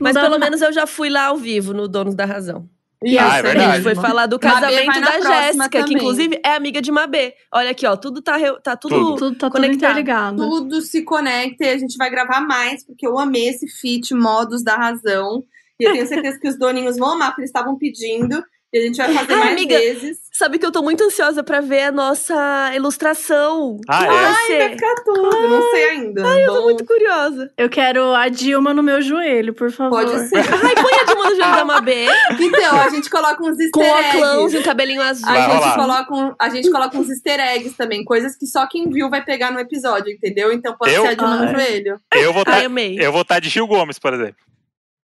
Mas 0.00 0.14
pelo 0.14 0.30
nada. 0.30 0.38
menos 0.40 0.60
eu 0.60 0.72
já 0.72 0.86
fui 0.86 1.08
lá 1.08 1.26
ao 1.26 1.36
vivo 1.36 1.72
no 1.72 1.86
Donos 1.86 2.14
da 2.14 2.24
Razão. 2.24 2.68
Isso, 3.02 3.18
Ah, 3.20 3.36
é 3.36 3.38
A 3.38 3.42
verdade. 3.42 3.72
gente 3.74 3.82
foi 3.82 3.94
falar 3.94 4.26
do 4.26 4.38
casamento 4.38 5.00
da 5.00 5.20
Jéssica, 5.20 5.84
que 5.84 5.94
inclusive 5.94 6.40
é 6.44 6.54
amiga 6.54 6.80
de 6.80 6.90
Mabê. 6.90 7.34
Olha 7.52 7.70
aqui, 7.70 7.86
ó, 7.86 7.96
tudo 7.96 8.22
tá, 8.22 8.38
tá 8.62 8.76
tudo, 8.76 8.94
Tudo. 8.94 9.16
Tudo 9.16 9.36
tá 9.36 9.48
tudo 9.50 9.52
Conectado. 9.60 9.76
interligado. 9.90 10.36
Tudo 10.48 10.80
se 10.80 11.02
conecta 11.02 11.64
e 11.66 11.68
a 11.70 11.78
gente 11.78 11.96
vai 11.98 12.10
gravar 12.10 12.40
mais, 12.40 12.84
porque 12.84 13.06
eu 13.06 13.18
amei 13.18 13.48
esse 13.48 13.68
feat 13.68 14.14
Modos 14.14 14.64
da 14.64 14.74
Razão. 14.76 15.42
E 15.78 15.84
eu 15.84 15.92
tenho 15.92 16.06
certeza 16.06 16.38
que 16.40 16.48
os 16.48 16.58
doninhos 16.58 16.96
vão 16.96 17.10
amar, 17.12 17.28
porque 17.30 17.42
eles 17.42 17.50
estavam 17.50 17.76
pedindo. 17.76 18.42
E 18.74 18.78
a 18.78 18.80
gente 18.82 18.96
vai 18.96 19.14
fazer 19.14 19.32
Ai, 19.34 19.38
mais 19.38 19.52
amiga. 19.52 19.78
vezes. 19.78 20.18
Sabe 20.32 20.58
que 20.58 20.66
eu 20.66 20.72
tô 20.72 20.82
muito 20.82 21.04
ansiosa 21.04 21.44
pra 21.44 21.60
ver 21.60 21.82
a 21.84 21.92
nossa 21.92 22.72
ilustração. 22.74 23.78
Ah, 23.88 24.04
é? 24.04 24.08
vai 24.08 24.16
Ai, 24.16 24.58
vai 24.58 24.70
ficar 24.70 24.94
tudo. 25.04 25.48
Não 25.48 25.70
sei 25.70 25.88
ainda. 25.90 26.26
Ai, 26.26 26.44
Tô 26.44 26.62
muito 26.62 26.84
curiosa. 26.84 27.52
Eu 27.56 27.68
quero 27.68 28.12
a 28.12 28.28
Dilma 28.28 28.74
no 28.74 28.82
meu 28.82 29.00
joelho, 29.00 29.54
por 29.54 29.70
favor. 29.70 30.04
Pode 30.04 30.10
ser. 30.28 30.38
Ai, 30.38 30.74
põe 30.74 30.92
a 30.92 31.04
Dilma 31.04 31.30
no 31.30 31.36
jogo 31.36 31.56
da 31.56 31.64
Mabê, 31.64 32.06
Então, 32.40 32.80
a 32.80 32.88
gente 32.88 33.08
coloca 33.08 33.40
uns 33.44 33.60
easter 33.60 33.70
com 33.70 33.82
eggs. 33.84 34.16
óculos 34.18 34.54
e 34.54 34.58
um 34.58 34.62
cabelinho 34.62 35.02
azul. 35.02 35.28
A 35.28 35.40
gente, 35.40 35.54
rolar. 35.54 35.74
coloca 35.76 36.14
um, 36.16 36.34
a 36.40 36.48
gente 36.48 36.70
coloca 36.70 36.98
uns 36.98 37.08
easter 37.10 37.38
eggs 37.38 37.76
também, 37.76 38.04
coisas 38.04 38.36
que 38.36 38.46
só 38.48 38.66
quem 38.66 38.90
viu 38.90 39.08
vai 39.08 39.24
pegar 39.24 39.52
no 39.52 39.60
episódio, 39.60 40.12
entendeu? 40.12 40.52
Então 40.52 40.74
pode 40.76 40.92
Eu? 40.92 41.02
ser 41.02 41.08
a 41.10 41.14
Dilma 41.14 41.36
no 41.36 41.50
joelho. 41.52 42.00
Eu 42.12 42.32
vou 42.32 42.42
Ai, 42.44 42.54
estar 42.58 42.64
eu 42.64 43.12
estar 43.22 43.38
de 43.38 43.48
Gil 43.48 43.68
Gomes, 43.68 44.00
por 44.00 44.12
exemplo. 44.12 44.42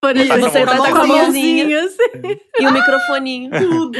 Por 0.01 0.17
Isso, 0.17 0.29
você 0.41 0.65
vai 0.65 0.77
estar 0.77 0.89
a 0.89 0.93
com 0.93 0.99
a 0.99 1.07
mãozinha. 1.07 1.85
assim. 1.85 2.39
E 2.61 2.67
o 2.67 2.73
microfoninho. 2.73 3.51
Tudo. 3.59 3.99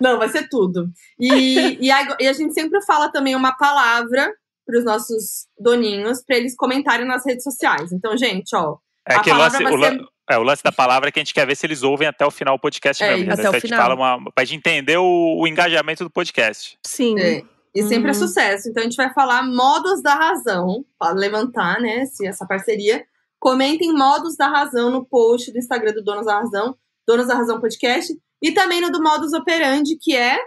Não, 0.00 0.18
vai 0.18 0.28
ser 0.28 0.46
tudo. 0.50 0.90
E, 1.18 1.78
e, 1.86 1.90
a, 1.90 2.16
e 2.20 2.28
a 2.28 2.32
gente 2.34 2.52
sempre 2.52 2.82
fala 2.84 3.10
também 3.10 3.34
uma 3.34 3.56
palavra 3.56 4.30
para 4.66 4.78
os 4.78 4.84
nossos 4.84 5.46
doninhos, 5.58 6.22
para 6.22 6.36
eles 6.36 6.54
comentarem 6.54 7.06
nas 7.06 7.24
redes 7.24 7.42
sociais. 7.44 7.92
Então, 7.92 8.14
gente, 8.16 8.54
ó. 8.54 8.76
É 9.08 9.14
A 9.14 9.20
que 9.20 9.30
o 9.30 9.34
lance, 9.36 9.56
o, 9.64 9.80
ser- 9.80 10.00
é, 10.28 10.36
o 10.38 10.42
lance 10.42 10.62
da 10.62 10.70
palavra 10.70 11.08
é 11.08 11.12
que 11.12 11.18
a 11.18 11.22
gente 11.24 11.32
quer 11.32 11.46
ver 11.46 11.54
se 11.56 11.64
eles 11.64 11.82
ouvem 11.82 12.06
até 12.06 12.26
o 12.26 12.30
final 12.30 12.56
do 12.58 12.60
podcast 12.60 13.02
É, 13.02 13.10
mesmo. 13.12 13.26
né? 13.28 13.32
Até 13.32 13.42
Se 13.44 13.48
o 13.48 13.50
a 13.50 13.54
gente 13.54 13.62
final. 13.62 13.80
fala 13.80 13.94
uma, 13.94 14.30
pra 14.34 14.44
gente 14.44 14.58
entender 14.58 14.98
o, 14.98 15.38
o 15.40 15.46
engajamento 15.48 16.04
do 16.04 16.10
podcast. 16.10 16.76
Sim. 16.86 17.18
é, 17.18 17.42
e 17.74 17.82
sempre 17.84 18.10
é 18.10 18.12
Uhum. 18.12 18.18
sucesso. 18.18 18.68
Então 18.68 18.82
a 18.82 18.84
gente 18.84 18.96
vai 18.96 19.10
falar 19.14 19.42
modos 19.44 20.02
da 20.02 20.14
razão, 20.14 20.84
para 20.98 21.14
levantar, 21.14 21.80
né, 21.80 22.04
essa 22.24 22.46
parceria. 22.46 23.02
Comentem 23.38 23.92
modos 23.92 24.36
da 24.36 24.48
razão 24.48 24.90
no 24.90 25.04
post 25.04 25.52
do 25.52 25.58
Instagram 25.58 25.92
do 25.92 26.02
Donos 26.02 26.26
da 26.26 26.38
Razão, 26.40 26.76
Donos 27.06 27.26
da 27.28 27.34
Razão 27.34 27.60
Podcast, 27.60 28.12
e 28.42 28.52
também 28.52 28.80
no 28.80 28.90
do 28.90 29.02
Modus 29.02 29.32
Operandi, 29.32 29.96
que 30.00 30.14
é 30.16 30.38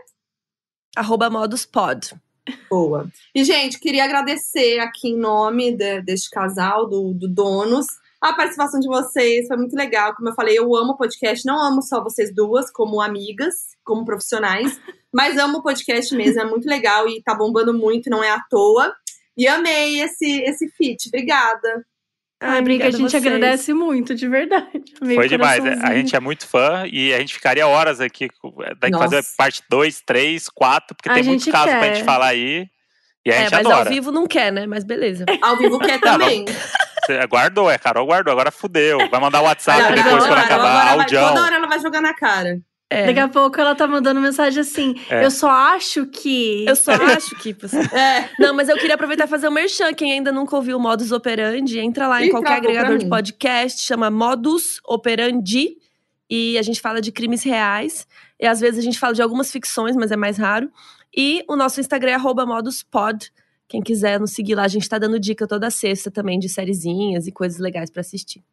Arroba 0.95 1.29
modus 1.29 1.65
pod. 1.65 2.13
Boa. 2.69 3.07
E, 3.33 3.43
gente, 3.43 3.79
queria 3.79 4.03
agradecer 4.03 4.79
aqui 4.79 5.09
em 5.09 5.17
nome 5.17 5.71
de- 5.75 6.01
deste 6.01 6.29
casal, 6.31 6.89
do, 6.89 7.13
do 7.13 7.27
Donos, 7.29 7.85
a 8.19 8.33
participação 8.33 8.79
de 8.79 8.87
vocês. 8.87 9.47
Foi 9.47 9.55
muito 9.55 9.75
legal. 9.75 10.15
Como 10.15 10.29
eu 10.29 10.33
falei, 10.33 10.57
eu 10.57 10.75
amo 10.75 10.93
o 10.93 10.97
podcast. 10.97 11.45
Não 11.45 11.59
amo 11.63 11.81
só 11.83 12.03
vocês 12.03 12.33
duas, 12.33 12.71
como 12.71 12.99
amigas, 13.01 13.53
como 13.83 14.03
profissionais, 14.03 14.79
mas 15.13 15.37
amo 15.37 15.59
o 15.59 15.63
podcast 15.63 16.13
mesmo. 16.15 16.41
É 16.41 16.45
muito 16.45 16.67
legal 16.67 17.07
e 17.07 17.21
tá 17.21 17.35
bombando 17.35 17.73
muito, 17.73 18.09
não 18.09 18.23
é 18.23 18.31
à 18.31 18.41
toa. 18.49 18.93
E 19.37 19.47
amei 19.47 20.01
esse, 20.01 20.41
esse 20.41 20.67
feat. 20.71 21.07
Obrigada. 21.07 21.85
Ai, 22.41 22.61
Briga, 22.61 22.85
a 22.85 22.87
obrigada 22.87 22.97
gente 22.97 23.11
vocês. 23.11 23.25
agradece 23.25 23.73
muito, 23.73 24.15
de 24.15 24.27
verdade. 24.27 24.81
Meio 25.01 25.19
Foi 25.19 25.27
demais. 25.27 25.61
né? 25.63 25.77
A 25.83 25.93
gente 25.93 26.15
é 26.15 26.19
muito 26.21 26.47
fã 26.47 26.83
e 26.89 27.13
a 27.13 27.19
gente 27.19 27.33
ficaria 27.33 27.67
horas 27.67 27.99
aqui. 27.99 28.29
Tem 28.79 28.91
que 28.91 28.97
fazer 28.97 29.21
parte 29.37 29.61
2, 29.69 30.01
3, 30.05 30.47
4, 30.49 30.95
porque 30.95 31.09
A 31.09 31.13
tem 31.15 31.23
muitos 31.23 31.45
casos 31.47 31.75
pra 31.75 31.93
gente 31.93 32.03
falar 32.05 32.27
aí. 32.27 32.65
E 33.25 33.31
a 33.31 33.35
É, 33.35 33.39
gente 33.41 33.51
mas 33.51 33.65
adora. 33.65 33.79
ao 33.79 33.85
vivo 33.85 34.11
não 34.11 34.25
quer, 34.25 34.51
né? 34.53 34.65
Mas 34.65 34.85
beleza. 34.85 35.25
Ao 35.43 35.57
vivo 35.57 35.77
quer 35.79 35.99
também. 35.99 36.45
Você 37.05 37.27
guardou, 37.27 37.69
é, 37.69 37.77
Carol 37.77 38.05
guardou, 38.05 38.31
agora 38.31 38.49
fudeu. 38.51 39.09
Vai 39.09 39.19
mandar 39.19 39.41
o 39.41 39.43
WhatsApp 39.43 39.81
Agora- 39.81 39.95
depois 39.95 40.13
quando 40.23 40.25
agora- 40.25 40.41
acabar, 40.41 40.87
agora 40.93 40.95
vai-. 41.09 41.27
Toda 41.27 41.43
hora 41.43 41.55
ela 41.55 41.67
vai 41.67 41.79
jogar 41.81 42.01
na 42.01 42.13
cara. 42.13 42.57
É. 42.91 43.05
Daqui 43.05 43.19
a 43.19 43.27
pouco 43.27 43.61
ela 43.61 43.75
tá 43.75 43.85
mandando 43.87 44.19
mensagem 44.19 44.59
assim: 44.61 44.95
É. 45.09 45.23
Eu 45.23 45.29
só 45.29 45.49
acho 45.49 46.07
que. 46.07 46.65
Eu 46.67 46.75
só 46.75 46.91
acho 47.15 47.35
que. 47.35 47.53
você- 47.53 47.77
É. 47.95 48.29
Não, 48.39 48.53
mas 48.55 48.67
eu 48.67 48.75
queria 48.77 48.95
aproveitar 48.95 49.25
e 49.25 49.27
fazer 49.27 49.47
o 49.47 49.51
merchan. 49.51 49.93
Quem 49.93 50.11
ainda 50.13 50.31
nunca 50.31 50.55
ouviu 50.55 50.77
o 50.77 50.79
Modus 50.79 51.11
Operandi, 51.11 51.79
entra 51.79 52.07
lá 52.07 52.23
em 52.23 52.27
Ih, 52.27 52.31
qualquer 52.31 52.53
agregador 52.57 52.97
de 52.97 53.07
podcast, 53.07 53.81
chama 53.81 54.09
Modus 54.09 54.79
Operandi. 54.85 55.77
E 56.29 56.57
a 56.57 56.61
gente 56.63 56.81
fala 56.81 56.99
de 57.01 57.11
crimes 57.11 57.43
reais. 57.43 58.07
E 58.39 58.47
às 58.47 58.59
vezes 58.59 58.79
a 58.79 58.83
gente 58.83 58.97
fala 58.99 59.13
de 59.13 59.21
algumas 59.21 59.51
ficções, 59.51 59.95
mas 59.95 60.11
é 60.11 60.15
mais 60.15 60.37
raro. 60.37 60.71
E 61.15 61.43
o 61.47 61.55
nosso 61.55 61.79
Instagram 61.79 62.11
é 62.11 62.15
arroba 62.15 62.45
moduspod. 62.45 63.31
Quem 63.67 63.81
quiser 63.81 64.19
nos 64.19 64.31
seguir 64.31 64.55
lá, 64.55 64.63
a 64.63 64.67
gente 64.67 64.87
tá 64.89 64.97
dando 64.97 65.19
dica 65.19 65.45
toda 65.47 65.69
sexta 65.69 66.09
também 66.09 66.39
de 66.39 66.49
sériezinhas 66.49 67.27
e 67.27 67.31
coisas 67.31 67.59
legais 67.59 67.89
pra 67.91 68.01
assistir. 68.01 68.43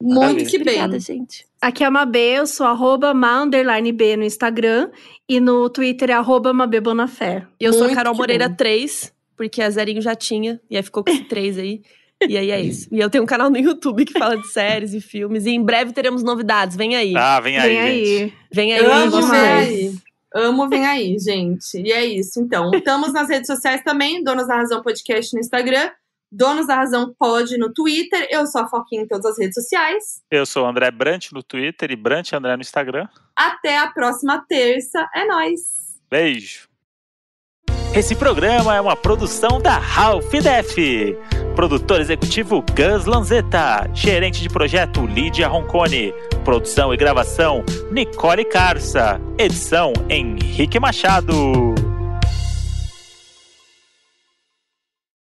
Muito 0.00 0.20
Maravilha. 0.20 0.46
que 0.46 0.58
bem. 0.58 0.74
Obrigada, 0.74 0.98
gente. 1.00 1.46
Aqui 1.60 1.82
é 1.82 1.86
a 1.86 1.90
Mabê, 1.90 2.38
eu 2.38 2.46
sou 2.46 2.66
arroba 2.66 3.14
ma 3.14 3.42
underline 3.42 3.90
B 3.92 4.16
no 4.16 4.24
Instagram 4.24 4.90
e 5.28 5.40
no 5.40 5.68
Twitter 5.70 6.10
é 6.10 6.12
arroba 6.12 6.52
Mabê 6.52 6.80
Bonafé. 6.80 7.46
E 7.58 7.64
eu 7.64 7.72
sou 7.72 7.82
a 7.82 7.84
Muito 7.86 7.96
Carol 7.96 8.14
Moreira 8.14 8.48
bom. 8.48 8.56
3, 8.56 9.12
porque 9.36 9.62
a 9.62 9.70
Zerinho 9.70 10.02
já 10.02 10.14
tinha, 10.14 10.60
e 10.70 10.76
aí 10.76 10.82
ficou 10.82 11.02
com 11.02 11.10
esse 11.10 11.24
3 11.24 11.58
aí. 11.58 11.82
E 12.28 12.36
aí 12.36 12.50
é 12.50 12.60
isso. 12.60 12.88
E 12.90 12.98
eu 12.98 13.10
tenho 13.10 13.24
um 13.24 13.26
canal 13.26 13.50
no 13.50 13.58
YouTube 13.58 14.04
que 14.04 14.18
fala 14.18 14.36
de 14.36 14.46
séries 14.48 14.94
e 14.94 15.00
filmes. 15.00 15.44
E 15.44 15.50
em 15.50 15.62
breve 15.62 15.92
teremos 15.92 16.22
novidades. 16.22 16.74
Vem 16.76 16.96
aí. 16.96 17.14
Ah, 17.16 17.40
vem 17.40 17.58
aí, 17.58 17.68
Vem 17.68 17.76
gente. 17.76 18.22
aí. 18.22 18.32
Vem 18.52 18.72
aí. 18.72 18.84
Amo, 18.86 19.22
vem 19.22 19.40
aí. 19.40 19.94
Amo, 20.34 20.68
vem 20.68 20.86
aí, 20.86 21.18
gente. 21.18 21.78
E 21.78 21.92
é 21.92 22.04
isso, 22.06 22.40
então. 22.40 22.70
Estamos 22.72 23.12
nas 23.12 23.28
redes 23.28 23.46
sociais 23.46 23.82
também, 23.82 24.22
Donos 24.24 24.46
da 24.46 24.56
Razão 24.56 24.82
Podcast 24.82 25.34
no 25.34 25.40
Instagram, 25.40 25.90
Donos 26.30 26.66
da 26.66 26.76
Razão 26.76 27.14
Pod 27.18 27.56
no 27.56 27.72
Twitter. 27.72 28.26
Eu 28.30 28.46
sou 28.46 28.62
a 28.62 28.68
Foquinha 28.68 29.02
em 29.02 29.06
todas 29.06 29.26
as 29.26 29.38
redes 29.38 29.54
sociais. 29.54 30.22
Eu 30.30 30.44
sou 30.44 30.64
o 30.64 30.68
André 30.68 30.90
Brant 30.90 31.32
no 31.32 31.42
Twitter 31.42 31.90
e 31.90 31.96
Brant 31.96 32.32
André 32.32 32.56
no 32.56 32.62
Instagram. 32.62 33.08
Até 33.34 33.78
a 33.78 33.88
próxima 33.90 34.44
terça. 34.48 35.08
É 35.14 35.24
nóis! 35.24 35.60
Beijo. 36.10 36.68
Esse 37.94 38.14
programa 38.14 38.76
é 38.76 38.80
uma 38.80 38.94
produção 38.94 39.58
da 39.60 39.78
Ralph 39.78 40.30
Def. 40.30 40.76
Produtor 41.54 42.00
executivo 42.00 42.62
Gus 42.76 43.06
Lanzetta. 43.06 43.88
Gerente 43.94 44.42
de 44.42 44.50
projeto 44.50 45.06
Lídia 45.06 45.48
Roncone. 45.48 46.12
Produção 46.44 46.92
e 46.92 46.96
gravação 46.98 47.64
Nicole 47.90 48.44
Carça. 48.44 49.18
Edição 49.38 49.94
Henrique 50.10 50.78
Machado. 50.78 51.85